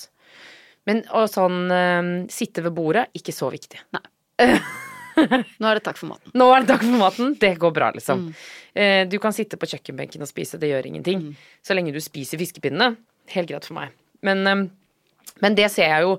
Men 0.89 1.03
å 1.13 1.27
sånn 1.29 1.59
eh, 1.71 2.13
sitte 2.33 2.63
ved 2.65 2.73
bordet, 2.77 3.09
ikke 3.17 3.35
så 3.35 3.51
viktig. 3.53 3.83
Nei. 3.97 4.05
Nå 5.61 5.69
er 5.69 5.77
det 5.77 5.83
takk 5.85 5.99
for 5.99 6.09
maten. 6.13 6.33
Nå 6.37 6.47
er 6.55 6.63
det 6.63 6.71
takk 6.71 6.83
for 6.85 6.99
maten. 7.01 7.33
Det 7.39 7.53
går 7.61 7.73
bra, 7.75 7.91
liksom. 7.95 8.27
Eh, 8.73 9.07
du 9.09 9.17
kan 9.21 9.35
sitte 9.35 9.59
på 9.59 9.69
kjøkkenbenken 9.69 10.23
og 10.23 10.29
spise, 10.29 10.59
det 10.61 10.71
gjør 10.71 10.87
ingenting. 10.89 11.25
Så 11.65 11.75
lenge 11.77 11.93
du 11.93 11.99
spiser 12.03 12.41
fiskepinnene. 12.41 12.95
Helt 13.35 13.51
greit 13.51 13.67
for 13.67 13.77
meg. 13.77 13.93
Men, 14.25 14.47
eh, 14.47 14.63
men 15.41 15.57
det 15.57 15.67
ser 15.73 15.91
jeg 15.91 16.07
jo 16.07 16.15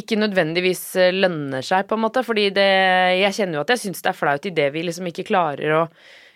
ikke 0.00 0.18
nødvendigvis 0.18 0.84
eh, 1.00 1.14
lønner 1.14 1.64
seg, 1.64 1.86
på 1.88 1.96
en 1.96 2.04
måte. 2.04 2.24
Fordi 2.26 2.50
det, 2.54 2.68
jeg 3.22 3.38
kjenner 3.38 3.60
jo 3.60 3.64
at 3.64 3.74
jeg 3.74 3.86
syns 3.86 4.04
det 4.04 4.12
er 4.12 4.20
flaut 4.20 4.50
idet 4.50 4.68
vi 4.74 4.84
liksom 4.88 5.10
ikke 5.12 5.28
klarer 5.30 5.78
å 5.78 5.88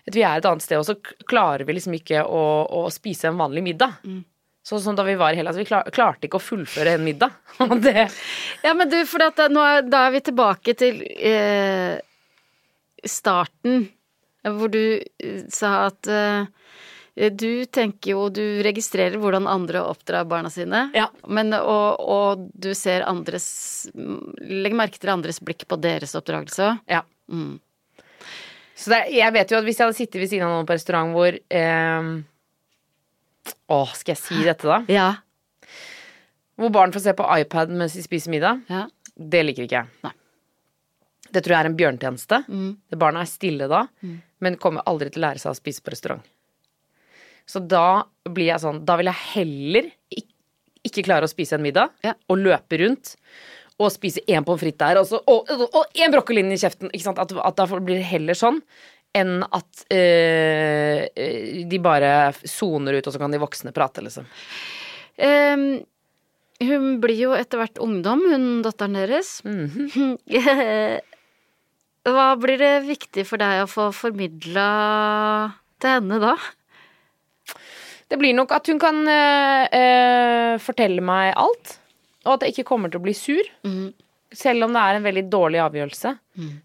at 0.08 0.14
Vi 0.16 0.22
er 0.24 0.38
et 0.38 0.46
annet 0.48 0.64
sted, 0.64 0.78
og 0.80 0.86
så 0.88 0.94
klarer 1.28 1.66
vi 1.68 1.74
liksom 1.76 1.92
ikke 1.98 2.22
å, 2.24 2.42
å 2.64 2.86
spise 2.88 3.28
en 3.28 3.36
vanlig 3.36 3.60
middag. 3.66 3.98
Sånn 4.68 4.82
som 4.84 4.96
da 4.98 5.04
vi 5.06 5.14
var 5.16 5.32
i 5.32 5.38
Hellas. 5.40 5.56
Vi 5.56 5.64
klar, 5.68 5.86
klarte 5.94 6.28
ikke 6.28 6.36
å 6.40 6.44
fullføre 6.44 6.96
en 6.98 7.04
middag. 7.06 7.32
Ja, 8.66 8.74
men 8.76 8.90
du, 8.92 8.98
for 9.08 9.24
at 9.24 9.38
da- 9.40 9.48
nå 9.48 9.62
er, 9.64 9.86
da 9.88 10.02
er 10.08 10.12
vi 10.18 10.20
tilbake 10.28 10.74
til 10.76 11.00
eh, 11.16 11.96
starten, 13.08 13.86
hvor 14.44 14.68
du 14.72 14.82
eh, 15.00 15.40
sa 15.52 15.86
at 15.88 16.08
eh, 16.12 16.46
du 17.34 17.64
tenker 17.74 18.12
jo, 18.12 18.26
du 18.30 18.60
registrerer 18.62 19.16
hvordan 19.18 19.48
andre 19.50 19.80
oppdrar 19.88 20.28
barna 20.30 20.50
sine, 20.54 20.84
Ja. 20.94 21.08
men, 21.26 21.50
og, 21.56 21.98
og 21.98 22.44
du 22.54 22.70
ser 22.78 23.02
andres 23.08 23.48
Legger 23.94 24.76
merke 24.78 25.00
til 25.02 25.10
andres 25.10 25.40
blikk 25.42 25.64
på 25.70 25.78
deres 25.82 26.14
oppdragelse 26.18 26.68
Ja. 26.86 27.00
Ja. 27.00 27.02
Så 28.78 28.92
det, 28.92 29.00
jeg 29.10 29.34
vet 29.34 29.50
jo 29.50 29.58
at 29.58 29.66
hvis 29.66 29.80
jeg 29.80 29.88
hadde 29.88 29.98
sittet 29.98 30.20
ved 30.22 30.30
siden 30.30 30.46
av 30.46 30.52
noen 30.60 30.68
på 30.68 30.76
restaurant 30.76 31.10
hvor 31.16 31.34
eh, 31.34 32.10
Å, 33.68 33.80
skal 33.94 34.14
jeg 34.14 34.22
si 34.22 34.42
dette, 34.44 34.66
da? 34.68 34.80
Ja. 34.88 35.08
Hvor 36.58 36.72
barn 36.74 36.92
får 36.94 37.04
se 37.04 37.12
på 37.18 37.26
iPad 37.40 37.70
mens 37.70 37.94
de 37.98 38.02
spiser 38.04 38.30
middag. 38.34 38.62
ja. 38.70 38.86
Det 39.18 39.40
liker 39.42 39.64
ikke 39.66 39.74
jeg. 39.80 39.88
Nei. 40.04 40.12
Det 41.34 41.40
tror 41.42 41.52
jeg 41.56 41.60
er 41.64 41.68
en 41.68 41.76
bjørnetjeneste. 41.76 42.36
Det 42.46 42.98
Barna 43.02 43.24
er 43.24 43.26
stille 43.26 43.66
da, 43.68 43.80
men 44.40 44.54
kommer 44.62 44.84
aldri 44.86 45.10
til 45.10 45.18
å 45.20 45.24
lære 45.26 45.42
seg 45.42 45.50
å 45.50 45.58
spise 45.58 45.82
på 45.82 45.90
restaurant. 45.90 46.22
Så 47.48 47.58
da 47.66 48.04
blir 48.28 48.50
jeg 48.52 48.60
sånn 48.62 48.84
Da 48.86 48.94
vil 49.00 49.08
jeg 49.10 49.18
heller 49.34 49.88
ik 50.14 50.26
ikke 50.86 51.02
klare 51.08 51.26
å 51.26 51.32
spise 51.32 51.56
en 51.58 51.64
middag 51.66 51.90
Ja. 52.06 52.12
og 52.30 52.38
løpe 52.38 52.78
rundt 52.78 53.16
og 53.80 53.90
spise 53.90 54.22
én 54.28 54.44
pommes 54.46 54.60
frites 54.62 54.78
der 54.78 54.98
og, 55.00 55.06
så- 55.10 55.22
og, 55.26 55.50
og 55.74 55.84
én 55.98 56.10
brokkoli 56.14 56.38
inn 56.44 56.52
i 56.52 56.56
kjeften. 56.56 56.90
At, 56.94 57.32
at 57.32 57.56
da 57.56 57.66
blir 57.66 57.96
det 57.98 58.04
heller 58.06 58.34
sånn 58.34 58.62
enn 59.18 59.42
at 59.44 59.84
eh, 59.94 61.06
de 61.68 61.80
bare 61.82 62.32
soner 62.42 62.98
ut, 62.98 63.06
og 63.06 63.14
så 63.14 63.20
kan 63.20 63.34
de 63.34 63.40
voksne 63.42 63.74
prate, 63.76 64.04
liksom. 64.04 64.26
Um, 65.18 65.70
hun 66.62 66.98
blir 67.02 67.18
jo 67.18 67.34
etter 67.38 67.60
hvert 67.60 67.78
ungdom, 67.82 68.24
hun 68.32 68.48
datteren 68.66 68.98
deres. 68.98 69.38
Mhm. 69.46 70.18
Hva 72.08 72.28
blir 72.40 72.56
det 72.56 72.86
viktig 72.86 73.24
for 73.28 73.40
deg 73.40 73.64
å 73.66 73.68
få 73.68 73.90
formidla 73.92 74.68
til 75.82 75.98
henne 75.98 76.20
da? 76.22 76.36
Det 78.08 78.16
blir 78.16 78.32
nok 78.36 78.54
at 78.56 78.70
hun 78.70 78.78
kan 78.80 79.02
eh, 79.12 79.64
eh, 79.76 80.54
fortelle 80.62 81.04
meg 81.04 81.34
alt, 81.36 81.74
og 82.24 82.38
at 82.38 82.46
jeg 82.46 82.56
ikke 82.56 82.70
kommer 82.70 82.92
til 82.92 83.02
å 83.02 83.04
bli 83.04 83.14
sur. 83.16 83.50
Selv 84.34 84.66
om 84.66 84.72
det 84.76 84.80
er 84.84 84.98
en 84.98 85.06
veldig 85.06 85.22
dårlig 85.32 85.60
avgjørelse, 85.64 86.10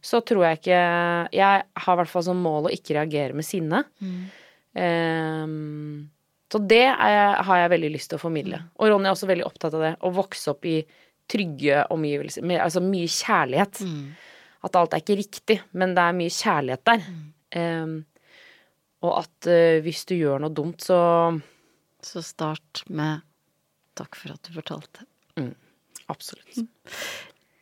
så 0.04 0.20
tror 0.28 0.44
jeg 0.46 0.58
ikke 0.60 0.80
Jeg 1.32 1.64
har 1.86 1.94
i 1.94 2.00
hvert 2.02 2.12
fall 2.12 2.24
som 2.28 2.42
mål 2.44 2.68
å 2.68 2.74
ikke 2.76 2.98
reagere 2.98 3.34
med 3.34 3.46
sinne. 3.48 3.84
Ehm, 4.76 6.10
så 6.52 6.60
det 6.60 6.84
er, 6.86 7.42
har 7.42 7.58
jeg 7.64 7.72
veldig 7.74 7.92
lyst 7.96 8.10
til 8.12 8.20
å 8.20 8.22
formidle. 8.22 8.60
Og 8.78 8.92
Ronny 8.92 9.08
er 9.10 9.16
også 9.16 9.30
veldig 9.30 9.46
opptatt 9.48 9.74
av 9.74 9.82
det. 9.86 9.94
Å 10.06 10.12
vokse 10.14 10.52
opp 10.52 10.66
i 10.70 10.76
trygge 11.32 11.86
omgivelser, 11.90 12.44
med 12.46 12.60
altså 12.62 12.82
mye 12.84 13.08
kjærlighet. 13.10 13.80
At 14.64 14.76
alt 14.76 14.94
er 14.94 15.02
ikke 15.02 15.18
riktig, 15.18 15.58
men 15.72 15.96
det 15.96 16.04
er 16.04 16.18
mye 16.20 16.34
kjærlighet 16.36 16.84
der. 16.92 17.08
Um, 17.56 17.96
og 19.04 19.18
at 19.24 19.48
uh, 19.50 19.80
hvis 19.86 20.04
du 20.10 20.14
gjør 20.16 20.44
noe 20.44 20.54
dumt, 20.54 20.82
så 20.84 21.00
Så 22.04 22.20
start 22.22 22.84
med 22.90 23.22
takk 23.96 24.16
for 24.20 24.34
at 24.36 24.44
du 24.44 24.52
fortalte. 24.58 25.06
Absolutt. 26.12 26.60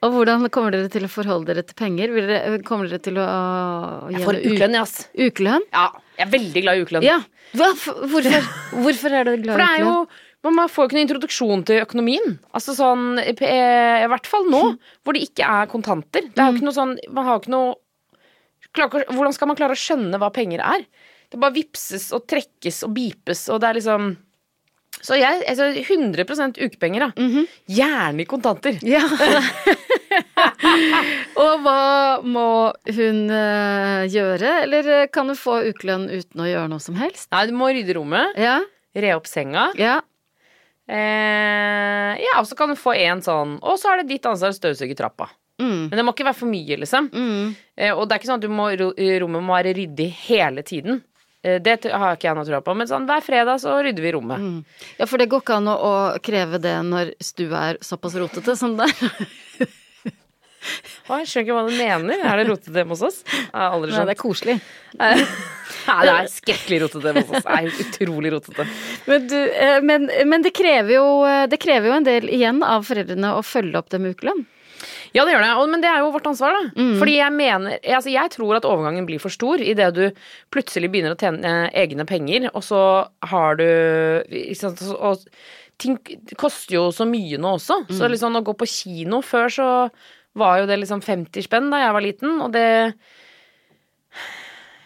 Og 0.01 0.15
hvordan 0.15 0.47
kommer 0.49 0.73
dere 0.73 0.89
til 0.89 1.05
å 1.05 1.11
forholde 1.11 1.51
dere 1.51 1.63
til 1.67 1.77
penger? 1.77 2.13
Dere, 2.15 2.55
kommer 2.65 2.89
dere 2.89 3.03
til 3.05 3.19
å 3.21 3.27
Jeg 4.09 4.23
får 4.25 4.39
ukelønn, 4.41 4.77
jeg, 4.79 4.81
ass. 4.81 5.05
Ukelønn? 5.13 5.67
Ja, 5.69 5.85
jeg 6.17 6.25
er 6.25 6.31
veldig 6.33 6.63
glad 6.65 6.79
i 6.79 6.85
ukelønn. 6.87 7.05
Ja. 7.05 7.19
Hvorfor, 7.51 8.01
hvorfor 8.07 9.13
er 9.13 9.29
du 9.29 9.35
glad 9.43 9.53
i 9.53 9.53
ukelønn? 9.53 9.53
For 9.53 9.61
det 9.61 9.69
er 9.69 9.85
jo 9.85 9.95
man 10.41 10.71
får 10.73 10.83
jo 10.83 10.89
ikke 10.89 10.97
noen 10.97 11.05
introduksjon 11.05 11.63
til 11.69 11.83
økonomien. 11.83 12.31
Altså 12.57 12.73
sånn, 12.73 13.19
I 13.21 13.35
hvert 14.09 14.25
fall 14.29 14.47
nå, 14.49 14.61
hvor 15.05 15.13
det 15.13 15.27
ikke 15.27 15.45
er 15.45 15.69
kontanter. 15.69 16.25
Det 16.33 16.41
er 16.41 16.49
jo 16.49 16.57
ikke 16.57 16.65
noe 16.65 16.77
sånn 16.79 16.95
Man 17.13 17.27
har 17.27 17.37
jo 17.37 17.43
ikke 17.43 17.53
noe 17.53 17.77
Hvordan 18.71 19.35
skal 19.35 19.51
man 19.51 19.59
klare 19.59 19.75
å 19.75 19.79
skjønne 19.79 20.17
hva 20.17 20.31
penger 20.33 20.63
er? 20.65 20.85
Det 21.31 21.39
bare 21.39 21.55
vipses 21.55 22.09
og 22.15 22.25
trekkes 22.29 22.81
og 22.87 22.93
bipes, 22.95 23.45
og 23.51 23.61
det 23.61 23.69
er 23.69 23.77
liksom 23.77 24.09
Så 25.03 25.19
jeg 25.19 25.43
altså 25.47 25.69
100% 25.77 26.57
ukepenger, 26.57 27.05
da. 27.05 27.45
Gjerne 27.71 28.25
i 28.25 28.27
kontanter. 28.29 28.81
Ja. 28.87 29.03
og 31.41 31.63
hva 31.65 32.21
må 32.25 32.45
hun 32.95 33.19
eh, 33.33 34.05
gjøre? 34.11 34.53
Eller 34.65 34.89
eh, 35.01 35.07
kan 35.13 35.29
hun 35.31 35.37
få 35.39 35.59
ukelønn 35.71 36.07
uten 36.11 36.43
å 36.43 36.47
gjøre 36.49 36.69
noe 36.71 36.83
som 36.83 36.97
helst? 36.99 37.29
Nei, 37.33 37.45
du 37.49 37.55
må 37.57 37.69
rydde 37.73 37.95
rommet, 37.97 38.37
Ja. 38.39 38.59
re 38.95 39.13
opp 39.17 39.29
senga. 39.29 39.69
Ja. 39.79 39.99
Eh, 40.91 42.13
ja, 42.19 42.33
og 42.41 42.47
så 42.49 42.57
kan 42.59 42.71
du 42.73 42.75
få 42.75 42.91
én 42.97 43.21
sånn 43.23 43.53
Og 43.63 43.77
så 43.79 43.93
er 43.93 44.01
det 44.01 44.09
ditt 44.09 44.25
ansvar 44.27 44.51
å 44.51 44.57
støvsuge 44.57 44.97
trappa. 44.97 45.29
Mm. 45.61 45.85
Men 45.91 45.93
det 45.99 46.03
må 46.03 46.11
ikke 46.15 46.25
være 46.25 46.39
for 46.41 46.49
mye, 46.51 46.77
liksom. 46.81 47.07
Mm. 47.13 47.53
Eh, 47.77 47.93
og 47.93 48.07
det 48.09 48.15
er 48.15 48.19
ikke 48.21 48.31
sånn 48.31 48.41
at 48.41 48.47
du 48.47 48.51
må, 48.51 48.67
rommet 49.21 49.45
må 49.45 49.55
være 49.55 49.75
ryddig 49.77 50.09
hele 50.25 50.63
tiden. 50.67 51.03
Eh, 51.45 51.59
det 51.63 51.77
har 51.85 52.17
ikke 52.17 52.27
jeg 52.31 52.37
noe 52.37 52.47
tro 52.49 52.59
på. 52.65 52.75
Men 52.77 52.89
sånn 52.89 53.05
hver 53.09 53.21
fredag 53.25 53.61
så 53.63 53.77
rydder 53.85 54.03
vi 54.07 54.13
rommet. 54.17 54.65
ja, 54.97 55.05
for 55.07 55.21
det 55.21 55.29
går 55.31 55.43
ikke 55.45 55.59
an 55.61 55.69
å, 55.71 55.77
å 55.77 55.93
kreve 56.25 56.59
det 56.61 56.75
når 56.89 57.13
stua 57.23 57.63
er 57.71 57.79
såpass 57.85 58.17
rotete 58.19 58.57
som 58.57 58.75
det 58.81 58.89
er. 58.89 59.69
Å, 61.07 61.17
jeg 61.21 61.29
skjønner 61.29 61.47
ikke 61.47 61.57
hva 61.57 61.63
du 61.67 61.73
mener. 61.75 62.23
Er 62.27 62.39
det 62.41 62.47
rotete 62.49 62.77
hjemme 62.77 62.95
hos 62.95 63.03
oss? 63.07 63.19
Aldri 63.51 63.91
Nei, 63.95 64.05
det 64.07 64.15
er 64.15 64.19
koselig. 64.19 64.57
Nei, 64.99 65.11
det 66.05 66.13
er 66.13 66.31
skrekkelig 66.31 66.79
rotete 66.85 67.11
hjemme 67.11 67.25
hos 67.25 67.35
oss. 67.39 67.47
Det 67.47 67.57
er 67.57 67.83
utrolig 67.87 68.33
rotete. 68.35 68.67
Men, 69.09 69.27
du, 69.31 69.37
eh, 69.37 69.77
men, 69.85 70.09
men 70.29 70.45
det, 70.45 70.53
krever 70.57 70.95
jo, 70.97 71.05
eh, 71.27 71.45
det 71.51 71.61
krever 71.61 71.91
jo 71.91 71.99
en 71.99 72.07
del 72.07 72.31
igjen 72.31 72.61
av 72.65 72.85
foreldrene 72.87 73.35
å 73.37 73.45
følge 73.45 73.81
opp 73.81 73.91
det 73.93 74.01
med 74.03 74.17
ukelønn. 74.17 74.43
Ja, 75.15 75.25
det 75.25 75.33
gjør 75.35 75.43
det. 75.43 75.53
Men 75.71 75.83
det 75.83 75.89
er 75.91 76.03
jo 76.03 76.11
vårt 76.13 76.29
ansvar, 76.31 76.55
da. 76.55 76.69
Mm. 76.77 76.93
Fordi 77.01 77.15
jeg 77.17 77.35
mener 77.35 77.79
Altså, 77.81 78.11
jeg 78.13 78.33
tror 78.33 78.57
at 78.57 78.67
overgangen 78.67 79.07
blir 79.09 79.21
for 79.21 79.33
stor 79.33 79.61
idet 79.61 79.89
du 79.97 80.05
plutselig 80.53 80.91
begynner 80.91 81.15
å 81.15 81.19
tjene 81.19 81.55
eh, 81.67 81.81
egne 81.83 82.07
penger, 82.09 82.49
og 82.53 82.63
så 82.65 82.83
har 83.31 83.59
du 83.59 83.67
sant, 84.57 84.81
Og 84.97 85.25
ting 85.81 85.97
koster 86.39 86.77
jo 86.77 86.87
så 86.95 87.07
mye 87.09 87.39
nå 87.41 87.55
også. 87.57 87.83
Mm. 87.89 87.93
Så 87.97 88.09
liksom 88.11 88.39
å 88.39 88.45
gå 88.45 88.55
på 88.57 88.69
kino 88.69 89.21
Før 89.25 89.51
så 89.51 89.69
var 90.35 90.59
jo 90.61 90.65
det 90.69 90.79
liksom 90.79 91.01
50 91.03 91.43
spenn 91.43 91.69
da 91.71 91.81
jeg 91.83 91.93
var 91.93 92.01
liten, 92.05 92.37
og 92.41 92.51
det 92.55 92.67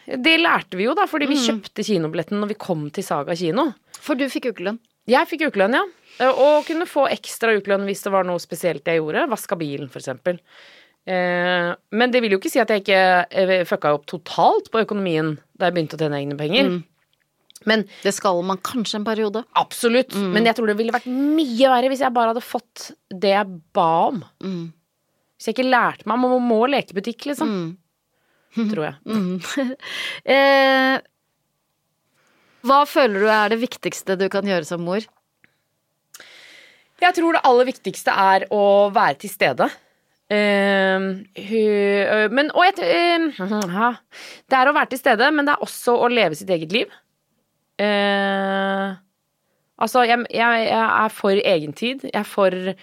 det 0.05 0.35
lærte 0.37 0.77
vi 0.77 0.85
jo, 0.85 0.93
da, 0.93 1.07
fordi 1.09 1.25
vi 1.27 1.35
Mm. 1.35 1.45
kjøpte 1.47 1.83
kinobilletten 1.83 2.37
når 2.39 2.47
vi 2.51 2.53
kom 2.61 2.89
til 2.91 3.03
Saga 3.03 3.33
kino. 3.35 3.73
For 3.91 4.13
du 4.15 4.25
fikk 4.29 4.51
ukelønn. 4.53 4.77
Jeg 5.07 5.27
fikk 5.27 5.47
ukelønn, 5.49 5.73
ja. 5.73 5.83
Og 6.29 6.65
kunne 6.65 6.85
få 6.85 7.07
ekstra 7.09 7.55
ukelønn 7.57 7.85
hvis 7.85 8.03
det 8.03 8.11
var 8.13 8.23
noe 8.23 8.37
spesielt 8.39 8.85
jeg 8.85 8.99
gjorde. 9.01 9.27
Vaska 9.29 9.57
bilen, 9.57 9.89
for 9.89 9.99
eksempel. 9.99 10.39
Eh, 11.07 11.73
Men 11.91 12.11
det 12.11 12.21
vil 12.21 12.31
jo 12.31 12.37
ikke 12.39 12.51
si 12.51 12.59
at 12.59 12.67
jeg 12.69 12.83
ikke 12.83 13.25
eh, 13.31 13.63
fucka 13.65 13.93
opp 13.93 14.05
totalt 14.05 14.69
på 14.71 14.85
økonomien 14.85 15.37
da 15.57 15.65
jeg 15.69 15.73
begynte 15.73 15.97
å 15.97 15.99
tjene 15.99 16.21
egne 16.21 16.37
penger. 16.37 16.83
Men 17.65 17.85
Det 18.03 18.13
skal 18.13 18.41
man 18.43 18.57
kanskje 18.57 18.95
en 19.01 19.05
periode. 19.05 19.43
absolutt. 19.55 20.13
Men 20.15 20.45
jeg 20.45 20.55
tror 20.55 20.67
det 20.67 20.77
ville 20.77 20.91
vært 20.93 21.05
mye 21.09 21.67
verre 21.69 21.89
hvis 21.89 21.99
jeg 22.05 22.13
bare 22.13 22.33
hadde 22.33 22.45
fått 22.45 22.91
det 23.09 23.33
jeg 23.33 23.61
ba 23.73 24.07
om. 24.07 24.23
Hvis 25.35 25.49
jeg 25.49 25.57
ikke 25.57 25.67
lærte 25.67 26.07
meg 26.07 26.21
Man 26.21 26.45
må 26.45 26.61
leke 26.71 26.95
butikk, 26.95 27.27
liksom. 27.31 27.75
Tror 28.71 28.87
jeg. 28.87 28.95
Eh, 30.35 30.95
hva 32.65 32.81
føler 32.89 33.21
du 33.21 33.29
er 33.29 33.51
det 33.53 33.61
viktigste 33.61 34.15
du 34.17 34.25
kan 34.31 34.47
gjøre 34.47 34.65
som 34.65 34.81
mor? 34.81 35.03
Jeg 37.03 37.13
tror 37.17 37.35
det 37.35 37.43
aller 37.45 37.67
viktigste 37.67 38.13
er 38.15 38.47
å 38.55 38.89
være 38.95 39.19
til 39.21 39.29
stede. 39.29 39.67
Uh, 40.25 41.21
øh, 41.37 42.31
men 42.33 42.47
Og 42.57 42.63
et, 42.65 42.79
ehm. 42.97 43.27
Det 44.49 44.57
er 44.57 44.69
å 44.69 44.73
være 44.73 44.89
til 44.95 45.01
stede, 45.03 45.29
men 45.31 45.45
det 45.45 45.53
er 45.53 45.65
også 45.65 45.93
å 46.01 46.09
leve 46.09 46.37
sitt 46.39 46.49
eget 46.49 46.73
liv. 46.73 46.93
Eh, 47.77 48.95
altså, 49.77 50.05
jeg, 50.07 50.25
jeg, 50.33 50.63
jeg 50.65 50.87
er 50.87 51.13
for 51.13 51.43
egentid. 51.43 52.07
Jeg 52.07 52.21
er 52.23 52.29
for 52.29 52.73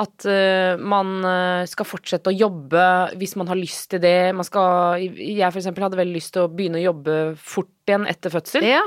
at 0.00 0.26
øh, 0.28 0.80
man 0.80 1.18
øh, 1.26 1.64
skal 1.68 1.88
fortsette 1.88 2.32
å 2.32 2.36
jobbe 2.36 2.84
hvis 3.20 3.36
man 3.36 3.50
har 3.50 3.58
lyst 3.58 3.90
til 3.92 4.02
det. 4.02 4.32
Man 4.36 4.46
skal, 4.46 5.02
jeg 5.02 5.44
eksempel 5.50 5.84
hadde 5.84 6.00
veldig 6.00 6.16
lyst 6.16 6.34
til 6.36 6.46
å 6.46 6.52
begynne 6.52 6.80
å 6.80 6.86
jobbe 6.88 7.16
fort 7.36 7.90
igjen 7.90 8.06
etter 8.08 8.32
fødsel. 8.32 8.64
Ja. 8.64 8.84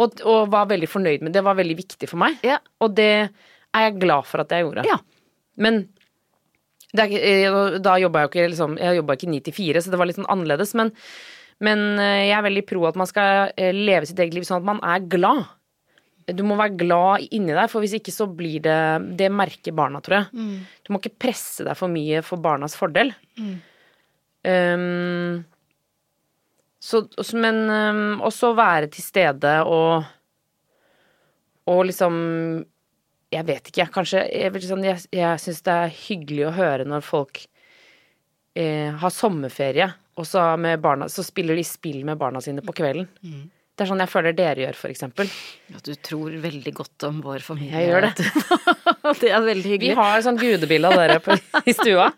Og, 0.00 0.22
og 0.28 0.52
var 0.52 0.70
veldig 0.70 0.88
fornøyd 0.88 1.24
med 1.24 1.32
det. 1.32 1.40
Det 1.40 1.46
var 1.48 1.58
veldig 1.58 1.78
viktig 1.78 2.08
for 2.10 2.22
meg. 2.22 2.38
Ja. 2.46 2.60
Og 2.82 2.94
det 2.96 3.10
er 3.12 3.88
jeg 3.88 3.98
glad 4.02 4.28
for 4.28 4.44
at 4.44 4.54
jeg 4.54 4.66
gjorde. 4.66 4.86
Ja. 4.88 5.00
Men 5.60 5.84
det 6.92 7.06
er, 7.08 7.46
eh, 7.48 7.78
da 7.80 7.96
jobba 8.00 8.20
jeg 8.20 8.28
jo 8.28 8.32
ikke 8.32 8.50
liksom, 8.52 8.76
Jeg 8.80 8.98
jobba 9.00 9.16
ikke 9.16 9.30
ni 9.32 9.40
til 9.40 9.56
fire, 9.56 9.80
så 9.80 9.92
det 9.92 10.00
var 10.00 10.08
litt 10.08 10.18
sånn 10.20 10.30
annerledes. 10.32 10.74
Men, 10.78 10.92
men 11.64 11.84
eh, 11.96 12.28
jeg 12.28 12.36
er 12.36 12.46
veldig 12.48 12.66
pro 12.68 12.84
at 12.90 13.00
man 13.00 13.08
skal 13.08 13.52
eh, 13.56 13.72
leve 13.72 14.08
sitt 14.08 14.20
eget 14.20 14.36
liv 14.36 14.46
sånn 14.48 14.60
at 14.60 14.68
man 14.68 14.82
er 14.84 15.04
glad. 15.12 15.46
Du 16.30 16.42
må 16.46 16.54
være 16.58 16.76
glad 16.78 17.26
inni 17.34 17.54
deg, 17.54 17.66
for 17.72 17.82
hvis 17.82 17.96
ikke 17.98 18.12
så 18.14 18.26
blir 18.30 18.62
det 18.62 18.78
Det 19.18 19.28
merker 19.32 19.74
barna, 19.74 20.00
tror 20.00 20.20
jeg. 20.20 20.26
Du 20.84 20.92
må 20.92 21.00
ikke 21.00 21.18
presse 21.26 21.64
deg 21.66 21.78
for 21.78 21.90
mye 21.90 22.22
for 22.26 22.42
barnas 22.42 22.76
fordel. 22.78 23.14
Um, 24.42 25.44
så, 26.82 27.04
men 27.38 27.62
um, 27.70 28.20
også 28.26 28.54
være 28.58 28.88
til 28.90 29.04
stede 29.06 29.52
og 29.70 30.02
Og 31.70 31.84
liksom 31.86 32.16
Jeg 33.30 33.46
vet 33.46 33.68
ikke, 33.70 33.80
jeg. 33.84 33.92
Kanskje 33.94 34.24
Jeg, 34.26 34.62
sånn, 34.66 34.82
jeg, 34.84 34.98
jeg 35.14 35.40
syns 35.40 35.62
det 35.62 35.76
er 35.84 35.94
hyggelig 36.08 36.48
å 36.48 36.56
høre 36.56 36.84
når 36.84 37.06
folk 37.06 37.44
eh, 38.58 38.90
har 39.00 39.10
sommerferie, 39.14 39.86
og 40.20 40.26
så, 40.28 40.42
med 40.60 40.82
barna, 40.84 41.06
så 41.08 41.22
spiller 41.24 41.56
de 41.56 41.64
spill 41.64 42.02
med 42.04 42.18
barna 42.20 42.42
sine 42.44 42.60
på 42.60 42.74
kvelden. 42.76 43.06
Det 43.72 43.86
er 43.86 43.88
sånn 43.88 44.02
jeg 44.02 44.10
føler 44.12 44.34
dere 44.36 44.60
gjør, 44.66 44.76
for 44.76 44.92
eksempel. 44.92 45.28
Ja, 45.72 45.78
du 45.80 45.94
tror 46.04 46.34
veldig 46.42 46.72
godt 46.76 47.06
om 47.08 47.22
vår 47.24 47.40
familie. 47.40 47.72
Jeg 47.80 47.88
gjør 47.88 48.04
det. 48.04 48.26
det 49.22 49.30
er 49.32 49.46
veldig 49.46 49.70
hyggelig. 49.70 49.94
Vi 49.94 49.96
har 49.96 50.24
sånn 50.26 50.40
gudebilde 50.40 50.90
av 50.90 51.00
dere 51.00 51.16
på, 51.24 51.36
i 51.64 51.72
stua. 51.72 52.10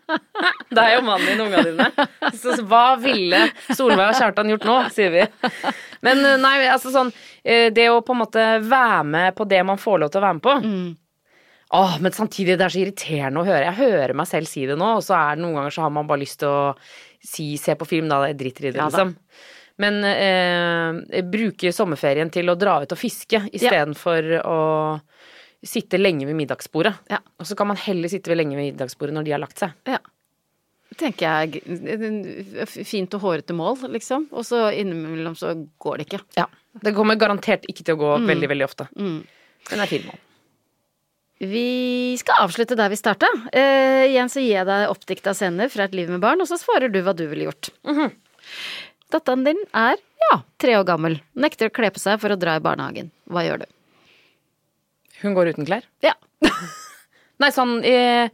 Deg 0.75 0.97
og 0.97 1.05
mannen 1.07 1.29
din 1.29 1.45
og 1.45 1.47
ungene 1.47 1.71
dine. 1.71 2.35
Så 2.35 2.57
hva 2.67 2.83
ville 2.99 3.45
Solveig 3.69 4.09
og 4.09 4.19
Kjartan 4.19 4.51
gjort 4.51 4.67
nå, 4.67 4.75
sier 4.97 5.15
vi. 5.15 5.23
Men 6.03 6.25
eh, 6.27 6.35
nei, 6.43 6.57
altså 6.67 6.91
sånn 6.93 7.09
eh, 7.15 7.71
Det 7.73 7.87
å 7.89 8.03
på 8.05 8.13
en 8.13 8.21
måte 8.25 8.45
være 8.59 9.01
med 9.15 9.39
på 9.39 9.47
det 9.47 9.63
man 9.65 9.79
får 9.79 10.03
lov 10.03 10.11
til 10.11 10.19
å 10.19 10.27
være 10.27 10.39
med 10.41 10.45
på. 10.45 10.59
Åh, 11.75 11.97
men 12.03 12.13
samtidig, 12.13 12.59
det 12.59 12.67
er 12.67 12.75
så 12.75 12.83
irriterende 12.83 13.41
å 13.41 13.47
høre. 13.47 13.63
Jeg 13.71 13.79
hører 13.79 14.13
meg 14.19 14.27
selv 14.29 14.51
si 14.51 14.67
det 14.67 14.75
nå, 14.79 14.97
og 14.99 15.07
så 15.07 15.15
er 15.17 15.39
det 15.39 15.47
noen 15.47 15.61
ganger 15.61 15.79
så 15.79 15.87
har 15.87 15.95
man 15.95 16.11
bare 16.11 16.21
lyst 16.27 16.43
til 16.43 16.51
å 16.51 16.75
si 17.25 17.53
se 17.57 17.73
på 17.79 17.87
film, 17.89 18.11
da. 18.11 18.25
Jeg 18.29 18.43
driter 18.43 18.67
i 18.67 18.73
det, 18.75 18.79
Ja 18.83 18.91
liksom. 18.91 19.15
Men 19.81 19.99
eh, 20.07 21.21
bruke 21.27 21.73
sommerferien 21.75 22.31
til 22.31 22.47
å 22.51 22.55
dra 22.59 22.77
ut 22.83 22.95
og 22.95 22.99
fiske 22.99 23.41
istedenfor 23.51 24.29
å 24.47 24.59
sitte 25.65 25.99
lenge 25.99 26.27
ved 26.29 26.37
middagsbordet. 26.37 26.93
Ja. 27.11 27.19
Og 27.41 27.49
så 27.49 27.57
kan 27.57 27.67
man 27.71 27.79
heller 27.81 28.11
sitte 28.11 28.31
ved 28.31 28.39
lenge 28.39 28.55
ved 28.55 28.71
middagsbordet 28.71 29.17
når 29.17 29.27
de 29.27 29.33
har 29.35 29.41
lagt 29.43 29.59
seg. 29.59 29.73
Ja. 29.89 29.99
Tenker 30.95 31.49
jeg 31.49 32.67
fint 32.87 33.15
og 33.17 33.25
hårete 33.25 33.55
mål, 33.57 33.81
liksom. 33.91 34.29
Og 34.31 34.45
så 34.47 34.69
innimellom 34.71 35.35
så 35.35 35.51
går 35.81 35.97
det 35.97 36.05
ikke. 36.07 36.21
Ja. 36.37 36.45
Det 36.85 36.93
kommer 36.95 37.19
garantert 37.19 37.65
ikke 37.71 37.83
til 37.83 37.97
å 37.97 37.99
gå 37.99 38.13
veldig, 38.29 38.51
veldig 38.51 38.67
ofte. 38.67 38.87
Men 38.95 39.25
det 39.71 39.81
er 39.81 39.91
fint 39.91 40.07
mål. 40.07 40.21
Vi 41.43 42.15
skal 42.19 42.45
avslutte 42.45 42.77
der 42.79 42.91
vi 42.93 42.99
starta. 42.99 43.27
Uh, 43.51 44.05
igjen 44.07 44.31
så 44.31 44.39
gir 44.39 44.53
jeg 44.61 44.67
deg 44.69 44.91
oppdikta 44.91 45.33
scener 45.35 45.71
fra 45.71 45.89
et 45.89 45.97
liv 45.97 46.11
med 46.11 46.23
barn, 46.23 46.39
og 46.39 46.47
så 46.47 46.59
svarer 46.59 46.91
du 46.91 47.01
hva 47.03 47.15
du 47.17 47.25
ville 47.27 47.49
gjort. 47.49 47.73
Datteren 49.13 49.45
din 49.45 49.59
er, 49.77 49.99
ja, 50.25 50.39
tre 50.61 50.77
år 50.79 50.85
gammel. 50.87 51.19
Nekter 51.37 51.69
å 51.69 51.73
kle 51.73 51.91
på 51.93 52.01
seg 52.01 52.19
for 52.21 52.33
å 52.33 52.39
dra 52.39 52.57
i 52.57 52.63
barnehagen. 52.63 53.11
Hva 53.29 53.45
gjør 53.45 53.63
du? 53.63 53.67
Hun 55.21 55.35
går 55.37 55.53
uten 55.53 55.67
klær? 55.67 55.85
Ja. 56.03 56.15
Nei, 57.41 57.51
sånn 57.53 57.77
eh, 57.85 58.31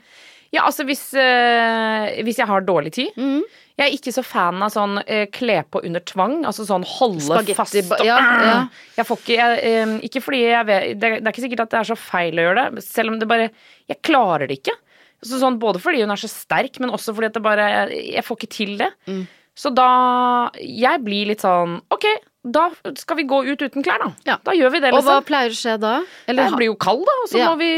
Ja, 0.51 0.65
altså 0.67 0.85
hvis, 0.87 1.03
eh, 1.17 2.21
hvis 2.25 2.39
jeg 2.41 2.49
har 2.49 2.63
dårlig 2.65 2.93
tid. 2.97 3.11
Mm. 3.19 3.43
Jeg 3.79 3.87
er 3.87 3.95
ikke 3.95 4.13
så 4.13 4.21
fan 4.25 4.61
av 4.61 4.71
sånn 4.73 4.99
eh, 5.05 5.25
kle 5.33 5.61
på 5.71 5.81
under 5.87 6.03
tvang, 6.05 6.41
altså 6.45 6.65
sånn 6.67 6.83
holde 6.85 7.23
Spagetti 7.23 7.55
fast 7.57 7.77
og 7.81 8.03
ja, 8.05 8.17
ja. 8.45 8.57
Jeg 8.99 9.07
får 9.07 9.21
ikke 9.21 9.37
jeg, 9.37 9.59
eh, 9.69 9.93
Ikke 10.07 10.21
fordi 10.21 10.41
jeg 10.43 10.67
vet 10.67 10.87
det, 10.99 11.11
det 11.17 11.25
er 11.25 11.33
ikke 11.33 11.45
sikkert 11.47 11.65
at 11.65 11.73
det 11.73 11.79
er 11.81 11.89
så 11.89 11.97
feil 11.97 12.37
å 12.37 12.47
gjøre 12.47 12.65
det, 12.75 12.85
selv 12.85 13.13
om 13.13 13.19
det 13.21 13.29
bare 13.31 13.49
Jeg 13.89 14.01
klarer 14.05 14.51
det 14.51 14.59
ikke. 14.61 14.75
Så 15.21 15.37
sånn, 15.41 15.59
både 15.61 15.81
fordi 15.81 16.01
hun 16.03 16.13
er 16.13 16.19
så 16.21 16.29
sterk, 16.29 16.79
men 16.81 16.93
også 16.93 17.13
fordi 17.15 17.29
at 17.31 17.37
det 17.37 17.45
bare 17.45 17.69
Jeg 17.93 18.25
får 18.27 18.39
ikke 18.39 18.53
til 18.57 18.75
det. 18.81 18.91
Mm. 19.09 19.23
Så 19.57 19.71
da 19.75 20.51
Jeg 20.61 21.01
blir 21.03 21.31
litt 21.31 21.43
sånn 21.43 21.79
Ok, 21.91 22.05
da 22.41 22.69
skal 22.97 23.19
vi 23.19 23.25
gå 23.29 23.41
ut 23.45 23.61
uten 23.61 23.83
klær, 23.85 24.01
da. 24.01 24.07
Ja. 24.25 24.37
Da 24.41 24.53
gjør 24.57 24.71
vi 24.73 24.79
det, 24.81 24.89
liksom. 24.89 25.03
Og 25.03 25.05
hva 25.05 25.17
liksom. 25.19 25.27
pleier 25.27 25.51
å 25.53 25.57
skje 25.59 25.75
da? 25.81 25.91
Eller, 26.31 26.47
Det 26.49 26.57
blir 26.57 26.69
jo 26.71 26.77
kald, 26.81 27.03
da. 27.05 27.17
Og, 27.21 27.27
så 27.29 27.37
Ja. 27.37 27.51
vi, 27.59 27.69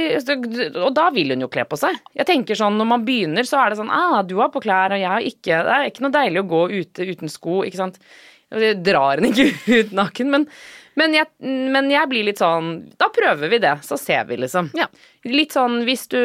og 0.86 0.94
da 0.96 1.10
vil 1.12 1.34
hun 1.34 1.44
jo 1.44 1.50
kle 1.52 1.66
på 1.68 1.80
seg. 1.82 1.98
Jeg 2.16 2.30
tenker 2.30 2.56
sånn, 2.56 2.78
Når 2.80 2.88
man 2.88 3.04
begynner, 3.06 3.44
så 3.44 3.60
er 3.60 3.74
det 3.74 3.80
sånn 3.82 3.92
ah, 3.92 4.22
Du 4.24 4.38
har 4.40 4.54
på 4.54 4.62
klær, 4.64 4.96
og 4.96 5.02
jeg 5.02 5.10
har 5.10 5.20
ikke. 5.20 5.64
Det 5.68 5.74
er 5.76 5.90
ikke 5.90 6.06
noe 6.06 6.16
deilig 6.16 6.44
å 6.46 6.48
gå 6.54 6.62
ute 6.80 7.10
uten 7.12 7.30
sko. 7.30 7.64
ikke 7.68 7.82
sant? 7.82 8.00
Jeg 8.54 8.84
drar 8.86 9.18
henne 9.18 9.34
ikke 9.34 9.52
ut 9.82 9.92
naken, 9.98 10.30
men, 10.30 10.48
men, 11.00 11.14
jeg, 11.18 11.26
men 11.44 11.90
jeg 11.92 12.10
blir 12.12 12.26
litt 12.28 12.42
sånn 12.42 12.68
Da 13.00 13.08
prøver 13.14 13.50
vi 13.50 13.60
det, 13.64 13.72
så 13.88 13.98
ser 13.98 14.26
vi, 14.30 14.38
liksom. 14.44 14.70
Ja. 14.78 14.86
Litt 15.30 15.56
sånn 15.56 15.80
hvis 15.88 16.08
du, 16.12 16.20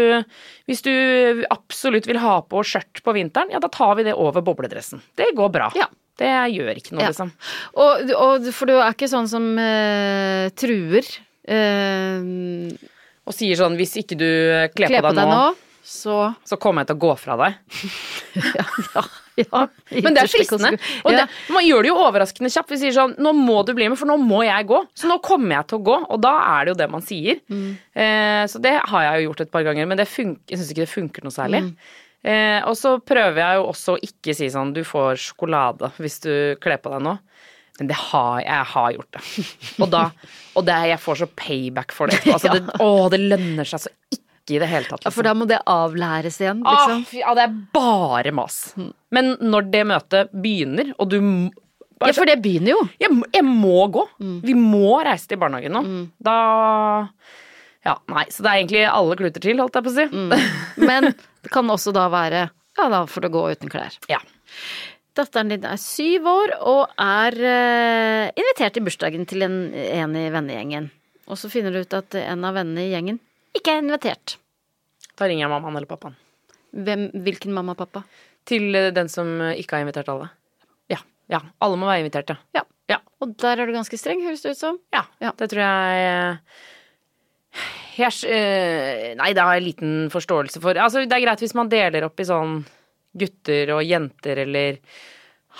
hvis 0.68 0.82
du 0.84 1.44
absolutt 1.54 2.08
vil 2.10 2.18
ha 2.22 2.40
på 2.42 2.60
skjørt 2.66 3.02
på 3.06 3.14
vinteren, 3.16 3.50
ja, 3.54 3.60
da 3.62 3.70
tar 3.72 3.94
vi 3.98 4.04
det 4.08 4.14
over 4.18 4.42
bobledressen. 4.44 5.00
Det 5.16 5.30
går 5.38 5.52
bra. 5.54 5.70
Ja. 5.78 5.86
Det 6.18 6.32
gjør 6.50 6.74
ikke 6.80 6.96
noe, 6.96 7.04
Ja. 7.04 7.12
liksom. 7.12 7.28
og, 7.78 8.10
og 8.18 8.48
for 8.52 8.66
du 8.66 8.74
er 8.80 8.90
ikke 8.90 9.06
sånn 9.06 9.28
som 9.30 9.44
uh, 9.54 10.48
truer. 10.58 11.06
Uh, 11.48 12.74
Og 13.28 13.34
sier 13.36 13.56
sånn 13.60 13.76
hvis 13.78 13.94
ikke 14.02 14.16
du 14.18 14.26
kler 14.74 14.90
Kle 14.90 15.00
på 15.04 15.12
deg, 15.14 15.30
nå, 15.30 15.54
så 15.84 16.16
så 16.48 16.58
kommer 16.60 16.82
jeg 16.82 16.90
til 16.90 16.98
å 16.98 17.02
gå 17.06 17.14
fra 17.22 17.36
deg. 17.44 17.58
Ja, 18.58 18.64
ja, 18.96 19.02
ja. 19.44 19.62
Men 19.94 20.16
det 20.16 20.24
er 20.24 20.30
fristende. 20.32 20.72
Og 21.04 21.14
det, 21.14 21.26
man 21.54 21.64
gjør 21.66 21.86
det 21.86 21.92
jo 21.92 21.98
overraskende 22.06 22.50
kjapt. 22.54 22.72
Vi 22.74 22.80
sier 22.82 22.96
sånn 22.96 23.14
Nå 23.22 23.32
må 23.36 23.60
du 23.68 23.72
bli 23.78 23.88
med, 23.88 23.98
for 24.00 24.10
nå 24.10 24.16
må 24.20 24.42
jeg 24.46 24.66
gå. 24.70 24.82
Så 24.98 25.10
nå 25.10 25.18
kommer 25.24 25.60
jeg 25.60 25.70
til 25.70 25.78
å 25.80 25.86
gå. 25.90 25.96
Og 26.16 26.20
da 26.24 26.34
er 26.56 26.66
det 26.68 26.74
jo 26.74 26.80
det 26.82 26.90
man 26.92 27.04
sier. 27.06 27.40
Eh, 27.48 28.42
så 28.50 28.60
det 28.64 28.74
har 28.90 29.06
jeg 29.08 29.22
jo 29.22 29.30
gjort 29.30 29.44
et 29.46 29.52
par 29.54 29.64
ganger, 29.70 29.88
men 29.90 30.00
det 30.00 30.08
funker, 30.10 30.42
jeg 30.50 30.60
syns 30.60 30.74
ikke 30.74 30.84
det 30.86 30.92
funker 30.92 31.26
noe 31.26 31.34
særlig. 31.34 31.62
Eh, 32.26 32.58
og 32.66 32.74
så 32.74 32.96
prøver 32.98 33.38
jeg 33.44 33.58
jo 33.60 33.66
også 33.70 33.94
å 33.94 34.00
ikke 34.02 34.34
si 34.34 34.48
sånn 34.50 34.72
Du 34.74 34.80
får 34.82 35.20
sjokolade 35.22 35.92
hvis 36.02 36.16
du 36.24 36.32
kler 36.60 36.80
på 36.82 36.90
deg 36.96 37.04
nå. 37.06 37.12
Men 37.78 37.90
det 37.92 37.94
har, 38.08 38.40
jeg 38.42 38.64
har 38.72 38.88
gjort 38.96 39.12
det. 39.14 39.20
Og 39.84 39.90
da 39.92 40.00
Og 40.58 40.64
det, 40.66 40.78
jeg 40.90 40.98
får 40.98 41.20
så 41.20 41.28
payback 41.38 41.94
for 41.94 42.10
det. 42.10 42.18
Altså, 42.34 42.56
det 42.56 42.80
å, 42.82 42.88
det 43.14 43.20
lønner 43.22 43.68
seg 43.70 43.84
så 43.86 43.92
ikke 44.10 44.56
i 44.56 44.58
det 44.64 44.66
hele 44.72 44.88
tatt. 44.88 45.04
Ja, 45.06 45.12
for 45.14 45.22
liksom. 45.22 45.28
da 45.28 45.34
må 45.38 45.46
det 45.46 45.60
avlæres 45.70 46.40
igjen, 46.42 46.62
Ah, 46.66 46.80
liksom. 46.88 47.02
fy, 47.10 47.20
ja, 47.22 47.34
det 47.38 47.44
er 47.46 47.54
bare 47.76 48.32
mas. 48.34 48.56
Men 49.14 49.36
når 49.40 49.70
det 49.72 49.84
møtet 49.88 50.32
begynner, 50.36 50.92
og 51.00 51.08
du 51.12 51.18
bare, 51.98 52.10
Ja, 52.10 52.14
for 52.14 52.28
det 52.28 52.36
begynner 52.44 52.74
jo. 52.74 52.82
jeg, 53.00 53.14
jeg 53.34 53.44
må 53.46 53.86
gå. 53.94 54.04
Vi 54.44 54.54
må 54.54 54.98
reise 55.06 55.30
til 55.30 55.40
barnehagen 55.40 55.74
nå. 55.74 55.82
Da 56.22 56.36
Ja, 57.86 57.94
nei. 58.10 58.26
Så 58.28 58.42
det 58.44 58.50
er 58.50 58.58
egentlig 58.60 58.84
alle 58.90 59.16
kluter 59.16 59.42
til, 59.42 59.58
holdt 59.62 59.78
jeg 59.78 59.86
på 59.86 59.92
å 59.94 59.96
si. 59.96 60.06
Men 60.84 61.08
det 61.14 61.50
kan 61.54 61.70
også 61.72 61.94
da 61.96 62.08
være 62.12 62.48
Ja, 62.78 62.86
da 62.92 63.02
får 63.10 63.26
du 63.26 63.28
gå 63.34 63.42
uten 63.56 63.72
klær. 63.72 63.96
Ja. 64.10 64.20
Datteren 65.18 65.50
din 65.50 65.64
er 65.66 65.80
syv 65.82 66.28
år 66.30 66.52
og 66.60 66.92
er 67.02 67.34
uh, 67.34 68.28
invitert 68.38 68.76
i 68.78 68.82
bursdagen 68.86 69.24
til 69.26 69.42
en, 69.42 69.56
en 69.74 70.14
i 70.14 70.28
vennegjengen. 70.30 70.92
Og 71.26 71.40
så 71.40 71.50
finner 71.50 71.74
du 71.74 71.80
ut 71.82 71.96
at 71.98 72.14
en 72.20 72.46
av 72.46 72.54
vennene 72.54 72.84
i 72.86 72.92
gjengen 72.92 73.18
ikke 73.58 73.74
er 73.74 73.82
invitert. 73.82 74.36
Da 75.18 75.26
ringer 75.26 75.48
jeg 75.48 75.50
mammaen 75.50 75.80
eller 75.80 75.90
pappaen. 75.90 76.14
Hvem, 76.78 77.08
hvilken 77.24 77.50
mamma 77.56 77.74
og 77.74 77.80
pappa? 77.80 78.04
Til 78.48 78.74
eh, 78.78 78.90
den 78.96 79.10
som 79.12 79.30
eh, 79.44 79.60
ikke 79.62 79.76
har 79.76 79.84
invitert 79.84 80.10
alle. 80.12 80.30
Ja. 80.92 81.00
ja. 81.32 81.42
Alle 81.64 81.78
må 81.80 81.88
være 81.90 82.04
invitert, 82.06 82.34
ja. 82.34 82.64
Ja. 82.88 83.00
Og 83.18 83.34
der 83.42 83.58
er 83.58 83.66
du 83.68 83.74
ganske 83.74 83.98
streng, 84.00 84.22
høres 84.24 84.44
det 84.44 84.54
ut 84.54 84.60
som. 84.60 84.80
ja. 84.94 85.04
Ja. 85.20 85.34
Det 85.36 85.50
tror 85.50 85.64
jeg 85.64 86.08
eh, 86.08 86.58
jeg, 87.98 89.14
Nei, 89.18 89.32
det 89.34 89.42
har 89.42 89.56
jeg 89.58 89.66
liten 89.66 89.94
forståelse 90.12 90.62
for. 90.62 90.78
Altså, 90.78 91.02
det 91.02 91.16
er 91.16 91.24
greit 91.24 91.42
hvis 91.42 91.56
man 91.58 91.70
deler 91.72 92.06
opp 92.06 92.20
i 92.22 92.28
sånn 92.28 92.60
gutter 93.18 93.72
og 93.74 93.82
jenter 93.82 94.44
eller 94.44 94.78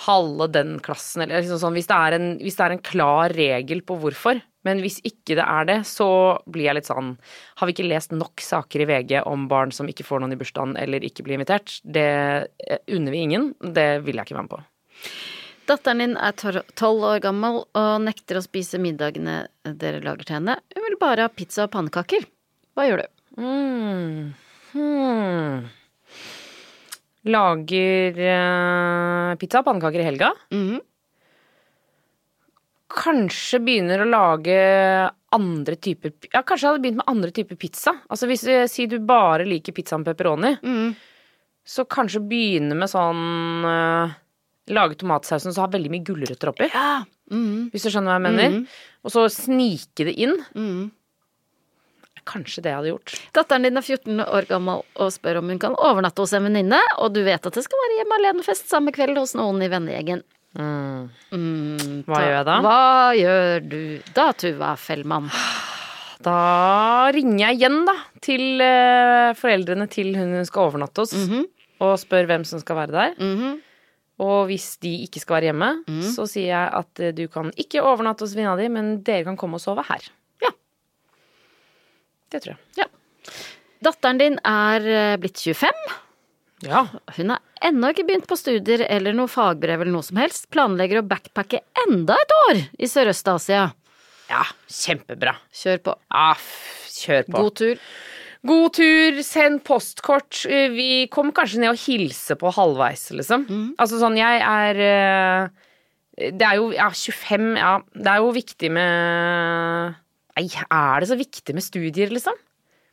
halve 0.05 0.47
den 0.53 0.77
klassen, 0.83 1.25
eller 1.25 1.41
liksom 1.41 1.59
sånn, 1.59 1.75
hvis 1.75 1.89
det, 1.89 1.97
er 1.97 2.15
en, 2.15 2.29
hvis 2.39 2.55
det 2.55 2.65
er 2.65 2.75
en 2.75 2.85
klar 2.85 3.33
regel 3.35 3.81
på 3.83 3.97
hvorfor. 3.99 4.39
Men 4.67 4.81
hvis 4.83 4.99
ikke 5.07 5.37
det 5.39 5.45
er 5.45 5.67
det, 5.69 5.77
så 5.87 6.09
blir 6.51 6.67
jeg 6.67 6.79
litt 6.79 6.89
sånn 6.89 7.13
Har 7.59 7.69
vi 7.69 7.75
ikke 7.75 7.87
lest 7.87 8.11
nok 8.11 8.43
saker 8.43 8.83
i 8.83 8.87
VG 8.89 9.21
om 9.23 9.47
barn 9.51 9.71
som 9.75 9.87
ikke 9.87 10.03
får 10.07 10.23
noen 10.23 10.35
i 10.35 10.39
bursdagen 10.39 10.75
eller 10.79 11.05
ikke 11.05 11.23
blir 11.23 11.39
invitert? 11.39 11.79
Det 11.83 12.09
eh, 12.49 12.81
unner 12.95 13.15
vi 13.15 13.23
ingen. 13.27 13.53
Det 13.59 13.89
vil 14.03 14.19
jeg 14.19 14.27
ikke 14.27 14.39
være 14.39 14.47
med 14.49 14.55
på. 14.57 14.63
Datteren 15.69 16.01
din 16.01 16.17
er 16.17 16.33
tolv 16.79 17.05
år 17.05 17.21
gammel 17.21 17.61
og 17.77 17.89
nekter 18.01 18.39
å 18.39 18.43
spise 18.43 18.81
middagene 18.81 19.43
dere 19.63 20.01
lager 20.01 20.25
til 20.25 20.39
henne. 20.39 20.57
Hun 20.73 20.85
vil 20.87 20.97
bare 21.01 21.27
ha 21.27 21.31
pizza 21.31 21.67
og 21.67 21.73
pannekaker. 21.75 22.25
Hva 22.73 22.87
gjør 22.87 23.03
du? 23.03 23.09
Mm. 23.39 24.31
Hmm. 24.73 25.67
Lager 27.29 28.17
uh, 28.17 29.35
pizza 29.39 29.61
og 29.61 29.67
pannekaker 29.69 30.01
i 30.01 30.07
helga. 30.09 30.33
Mhm. 30.55 30.79
Kanskje 32.89 33.59
begynner 33.61 34.01
å 34.01 34.09
lage 34.09 34.57
andre 35.35 35.75
typer 35.77 36.13
Ja, 36.33 36.41
kanskje 36.41 36.65
jeg 36.65 36.71
hadde 36.71 36.81
begynt 36.81 37.01
med 37.03 37.11
andre 37.11 37.29
typer 37.35 37.59
pizza. 37.59 37.93
Altså 38.09 38.29
hvis 38.29 38.47
Si 38.71 38.87
du 38.89 38.97
bare 39.05 39.45
liker 39.45 39.75
pizza 39.77 39.99
med 39.99 40.09
pepperoni, 40.09 40.55
mm. 40.63 40.95
så 41.65 41.85
kanskje 41.85 42.23
begynne 42.25 42.77
med 42.77 42.89
sånn 42.89 43.67
uh, 43.67 44.17
Lage 44.69 44.99
tomatsausen 45.01 45.53
som 45.53 45.65
har 45.65 45.73
veldig 45.73 45.89
mye 45.89 46.05
gulrøtter 46.05 46.51
oppi. 46.51 46.67
Ja. 46.69 47.01
Mm. 47.33 47.69
Hvis 47.73 47.85
du 47.85 47.89
skjønner 47.89 48.13
hva 48.13 48.17
jeg 48.19 48.25
mener. 48.27 48.79
Og 49.01 49.13
så 49.13 49.23
snike 49.33 50.05
det 50.05 50.13
inn. 50.13 50.35
Mhm. 50.53 50.89
Kanskje 52.29 52.61
det 52.61 52.69
jeg 52.69 52.77
hadde 52.77 52.91
gjort. 52.91 53.13
Datteren 53.33 53.65
din 53.65 53.79
er 53.79 53.85
14 53.85 54.19
år 54.21 54.45
gammel 54.49 54.83
og 55.01 55.13
spør 55.15 55.39
om 55.39 55.49
hun 55.49 55.61
kan 55.61 55.73
overnatte 55.73 56.21
hos 56.21 56.35
en 56.37 56.45
venninne, 56.45 56.77
og 57.01 57.15
du 57.15 57.23
vet 57.25 57.41
at 57.41 57.55
det 57.55 57.63
skal 57.65 57.81
være 57.81 57.95
hjemme 57.97 58.19
alene-fest 58.19 58.69
samme 58.69 58.93
kveld 58.93 59.17
hos 59.17 59.33
noen 59.39 59.63
i 59.65 59.69
vennegjengen. 59.71 60.21
Mm. 60.57 61.09
Mm, 61.29 62.03
Hva 62.07 62.19
gjør 62.23 62.33
jeg 62.33 62.45
da? 62.47 62.55
Hva 62.65 62.79
gjør 63.19 63.65
du 63.69 63.81
da, 64.17 64.27
Tuva 64.33 64.71
Fellmann? 64.81 65.29
Da 66.25 66.35
ringer 67.15 67.45
jeg 67.45 67.59
igjen, 67.61 67.77
da, 67.87 67.93
til 68.25 68.63
eh, 68.65 69.29
foreldrene 69.39 69.85
til 69.91 70.09
hun 70.17 70.33
hun 70.35 70.47
skal 70.49 70.65
overnatte 70.67 71.05
hos, 71.05 71.13
og 71.79 71.93
spør 72.01 72.27
hvem 72.27 72.43
som 72.49 72.59
skal 72.59 72.75
være 72.75 72.91
der. 72.91 73.13
-hmm. 73.19 73.59
Og 74.19 74.45
hvis 74.49 74.77
de 74.83 75.03
ikke 75.05 75.19
skal 75.21 75.35
være 75.35 75.47
hjemme, 75.53 75.83
så 76.03 76.25
sier 76.27 76.47
jeg 76.51 76.69
at 76.73 76.99
eh, 76.99 77.13
du 77.15 77.27
kan 77.27 77.51
ikke 77.55 77.81
overnatte 77.81 78.21
hos 78.25 78.35
venninna 78.35 78.57
di, 78.57 78.67
men 78.67 79.03
dere 79.03 79.23
kan 79.23 79.37
komme 79.37 79.55
og 79.55 79.61
sove 79.61 79.83
her. 79.87 80.09
Ja. 80.41 80.49
Det 82.31 82.41
tror 82.43 82.55
jeg. 82.57 82.59
ja. 82.77 82.83
Datteren 83.81 84.17
din 84.19 84.39
er 84.43 84.81
eh, 84.83 85.17
blitt 85.17 85.37
25. 85.39 85.71
Ja. 86.65 86.83
Hun 87.15 87.29
har 87.33 87.39
ennå 87.69 87.91
ikke 87.93 88.03
begynt 88.07 88.27
på 88.27 88.35
studier 88.39 88.83
eller 88.89 89.15
noe 89.15 89.29
fagbrev 89.31 89.81
eller 89.81 89.93
noe 89.93 90.03
som 90.05 90.19
helst. 90.19 90.49
Planlegger 90.51 90.99
å 91.01 91.07
backpacke 91.07 91.61
enda 91.87 92.17
et 92.19 92.33
år 92.49 92.61
i 92.79 92.89
Sørøst-Asia. 92.91 93.69
ja, 94.29 94.43
kjempebra. 94.69 95.35
Kjør 95.55 95.79
på. 95.87 95.95
Ja, 96.11 96.31
f 96.35 96.49
kjør 96.99 97.23
på. 97.29 97.37
God 97.45 97.55
tur. 97.61 97.79
God 98.49 98.73
tur, 98.77 99.17
send 99.23 99.63
postkort. 99.67 100.45
Eh, 100.47 100.69
Vi 100.71 101.07
kommer 101.11 101.33
kanskje 101.35 101.59
ned 101.59 101.73
og 101.73 101.79
hilser 101.81 102.35
på 102.39 102.51
halvveis, 102.55 103.09
liksom. 103.11 103.47
Altså 103.79 103.99
sånn, 103.99 104.15
jeg 104.19 104.39
er 104.43 104.79
eh, 104.85 105.49
Det 106.37 106.45
er 106.47 106.55
jo 106.59 106.69
Ja, 106.75 106.89
25, 106.91 107.49
ja. 107.57 107.73
Det 107.95 108.07
er 108.07 108.17
jo 108.23 108.31
viktig 108.35 108.71
med 108.71 109.95
Nei, 110.39 110.45
er 110.71 110.99
det 111.03 111.09
så 111.09 111.17
viktig 111.19 111.53
med 111.55 111.63
studier, 111.65 112.09
liksom? 112.15 112.35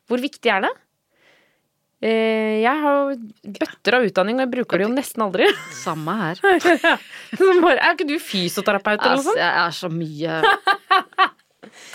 Hvor 0.09 0.19
viktig 0.23 0.51
er 0.51 0.65
det? 0.67 0.73
Eh, 2.05 2.61
Jeg 2.61 2.77
har 2.83 3.15
bøtter 3.61 3.97
av 3.97 4.05
utdanning, 4.05 4.37
og 4.37 4.45
jeg 4.47 4.53
bruker 4.59 4.79
det 4.83 4.87
jo 4.89 4.93
nesten 4.95 5.25
aldri. 5.25 5.49
Samme 5.87 6.17
her. 6.21 6.43
Er 6.45 7.93
ikke 7.95 8.09
du 8.09 8.19
fysioterapeut 8.21 9.01
eller 9.01 9.17
noe 9.17 9.23
Altså, 9.23 9.33
sånt? 9.33 9.41
jeg 9.41 9.65
er 9.65 9.77
så 9.81 9.91
mye 9.93 11.33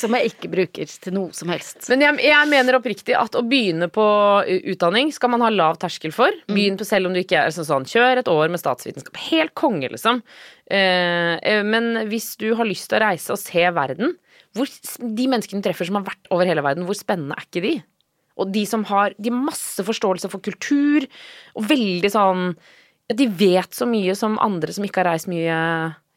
som 0.01 0.13
jeg 0.17 0.31
ikke 0.31 0.49
bruker 0.51 0.89
til 1.05 1.13
noe 1.15 1.31
som 1.35 1.49
helst. 1.53 1.85
Men 1.89 2.01
jeg, 2.03 2.17
jeg 2.25 2.49
mener 2.51 2.75
oppriktig 2.77 3.15
at 3.17 3.35
å 3.37 3.41
begynne 3.47 3.87
på 3.93 4.03
utdanning 4.73 5.11
skal 5.15 5.31
man 5.33 5.43
ha 5.45 5.49
lav 5.53 5.77
terskel 5.81 6.13
for. 6.13 6.33
Begynn 6.51 6.77
på 6.77 6.85
selv 6.87 7.07
om 7.09 7.15
du 7.15 7.21
ikke 7.21 7.39
er 7.45 7.53
sånn, 7.55 7.67
sånn 7.69 7.87
Kjør 7.89 8.21
et 8.21 8.29
år 8.31 8.51
med 8.53 8.61
statsvitenskap. 8.61 9.17
Helt 9.29 9.53
konge, 9.57 9.89
liksom. 9.93 10.21
Eh, 10.69 11.37
eh, 11.39 11.61
men 11.65 12.07
hvis 12.11 12.33
du 12.41 12.49
har 12.59 12.67
lyst 12.69 12.89
til 12.91 12.99
å 12.99 13.03
reise 13.05 13.33
og 13.33 13.39
se 13.41 13.63
verden 13.73 14.13
hvor, 14.57 14.67
De 14.99 15.25
menneskene 15.31 15.61
du 15.63 15.65
treffer 15.69 15.87
som 15.87 15.97
har 16.01 16.09
vært 16.09 16.27
over 16.35 16.49
hele 16.49 16.63
verden, 16.65 16.83
hvor 16.89 16.97
spennende 16.97 17.37
er 17.39 17.45
ikke 17.47 17.63
de? 17.63 17.73
Og 18.39 18.51
de 18.53 18.65
som 18.69 18.85
har 18.87 19.15
De 19.17 19.31
har 19.31 19.43
masse 19.49 19.83
forståelse 19.83 20.29
for 20.31 20.43
kultur, 20.43 21.07
og 21.55 21.67
veldig 21.69 22.11
sånn 22.13 22.45
ja, 23.09 23.15
De 23.17 23.27
vet 23.27 23.75
så 23.75 23.87
mye 23.89 24.15
som 24.15 24.39
andre 24.41 24.73
som 24.75 24.85
ikke 24.87 25.03
har 25.03 25.11
reist 25.11 25.29
mye 25.31 25.57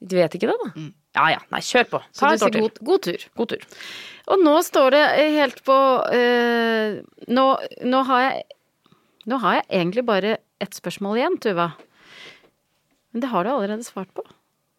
De 0.00 0.20
vet 0.20 0.36
ikke 0.38 0.50
det, 0.52 0.58
da. 0.62 0.88
Ja 1.14 1.28
ja, 1.30 1.40
nei, 1.54 1.60
kjør 1.62 1.84
på. 1.92 1.98
Ta 2.18 2.32
en 2.32 2.34
et 2.34 2.42
år 2.42 2.50
til. 2.54 2.64
god, 2.64 2.78
god 2.82 3.02
tur. 3.06 3.24
God 3.38 3.52
tur. 3.52 3.66
Og 4.34 4.40
nå 4.42 4.54
står 4.66 4.96
det 4.96 5.02
helt 5.36 5.60
på 5.66 5.76
eh, 6.10 6.96
nå, 7.30 7.44
nå 7.86 8.00
har 8.10 8.24
jeg 8.28 8.42
Nå 9.30 9.38
har 9.40 9.54
jeg 9.56 9.68
egentlig 9.78 10.02
bare 10.04 10.34
ett 10.60 10.74
spørsmål 10.76 11.16
igjen, 11.16 11.36
Tuva. 11.40 11.70
Men 13.14 13.22
det 13.22 13.30
har 13.30 13.46
du 13.46 13.50
allerede 13.54 13.86
svart 13.86 14.10
på. 14.12 14.20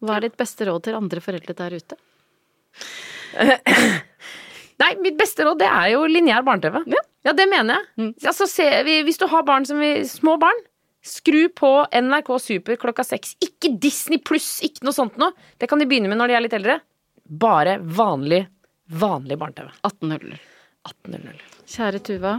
Hva 0.04 0.18
er 0.18 0.26
ditt 0.26 0.36
beste 0.38 0.68
råd 0.68 0.84
til 0.86 0.94
andre 0.94 1.22
foreldre 1.24 1.56
der 1.58 1.74
ute? 1.74 1.96
Nei, 4.82 4.90
mitt 5.02 5.16
beste 5.18 5.46
råd 5.48 5.58
det 5.64 5.70
er 5.70 5.88
jo 5.94 6.04
lineær 6.06 6.44
barne-TV. 6.46 6.82
Ja. 6.92 7.02
Det 7.34 7.48
mener 7.50 7.80
jeg. 7.80 8.14
Altså, 8.26 8.46
se, 8.50 8.66
hvis 9.06 9.18
du 9.18 9.26
har 9.30 9.46
barn 9.46 9.66
som 9.66 9.80
vi, 9.82 10.04
små 10.06 10.36
barn, 10.38 10.58
skru 11.06 11.46
på 11.54 11.70
NRK 11.94 12.30
Super 12.42 12.78
klokka 12.80 13.04
seks. 13.06 13.36
Ikke 13.42 13.72
Disney 13.82 14.20
pluss, 14.22 14.60
ikke 14.66 14.86
noe 14.86 14.94
sånt 14.96 15.18
noe. 15.20 15.34
Det 15.58 15.70
kan 15.70 15.82
de 15.82 15.88
begynne 15.88 16.10
med 16.12 16.20
når 16.20 16.30
de 16.32 16.38
er 16.38 16.44
litt 16.46 16.58
eldre. 16.58 16.78
Bare 17.26 17.78
vanlig, 17.80 18.44
vanlig 19.02 19.38
barne-TV. 19.40 19.72
18.00. 19.88 20.36
18.00. 20.86 21.40
Kjære 21.66 21.98
Tuva, 22.06 22.36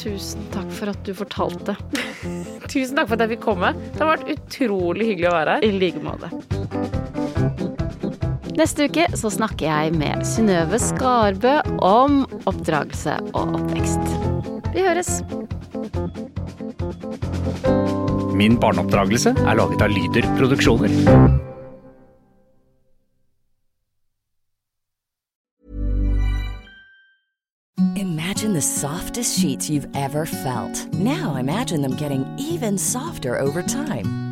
tusen 0.00 0.46
takk 0.54 0.70
for 0.72 0.92
at 0.94 1.02
du 1.04 1.12
fortalte. 1.16 1.76
Tusen 2.72 2.96
takk 2.96 3.10
for 3.10 3.18
at 3.18 3.26
jeg 3.26 3.34
fikk 3.34 3.44
komme. 3.44 3.74
Det 3.90 4.00
har 4.00 4.14
vært 4.14 4.32
utrolig 4.32 5.10
hyggelig 5.12 5.28
å 5.28 5.36
være 5.36 5.58
her. 5.58 5.68
I 5.68 5.76
like 5.76 6.00
måte. 6.00 6.32
Neste 8.52 8.84
uke 8.84 9.06
så 9.16 9.30
snakker 9.32 9.64
jeg 9.64 9.94
med 9.96 10.26
Synnøve 10.28 10.76
Skarbø 10.80 11.54
om 11.80 12.22
oppdragelse 12.44 13.14
og 13.32 13.56
oppvekst. 13.56 14.02
Vi 14.74 14.84
høres. 14.84 15.22
Min 18.36 18.58
barneoppdragelse 18.60 19.32
er 19.38 19.56
laget 19.56 19.84
av 19.84 19.94
Lyder 19.94 20.28
Produksjoner. 20.36 20.92
Imagine 27.96 28.52
the 28.52 28.60
softest 28.60 29.38
sheets 29.38 29.70
you've 29.70 29.88
ever 29.94 30.26
felt. 30.26 30.92
Now 30.92 31.36
imagine 31.36 31.80
them 31.80 31.96
getting 31.96 32.26
even 32.38 32.76
softer 32.76 33.38
over 33.38 33.62
time. 33.62 34.31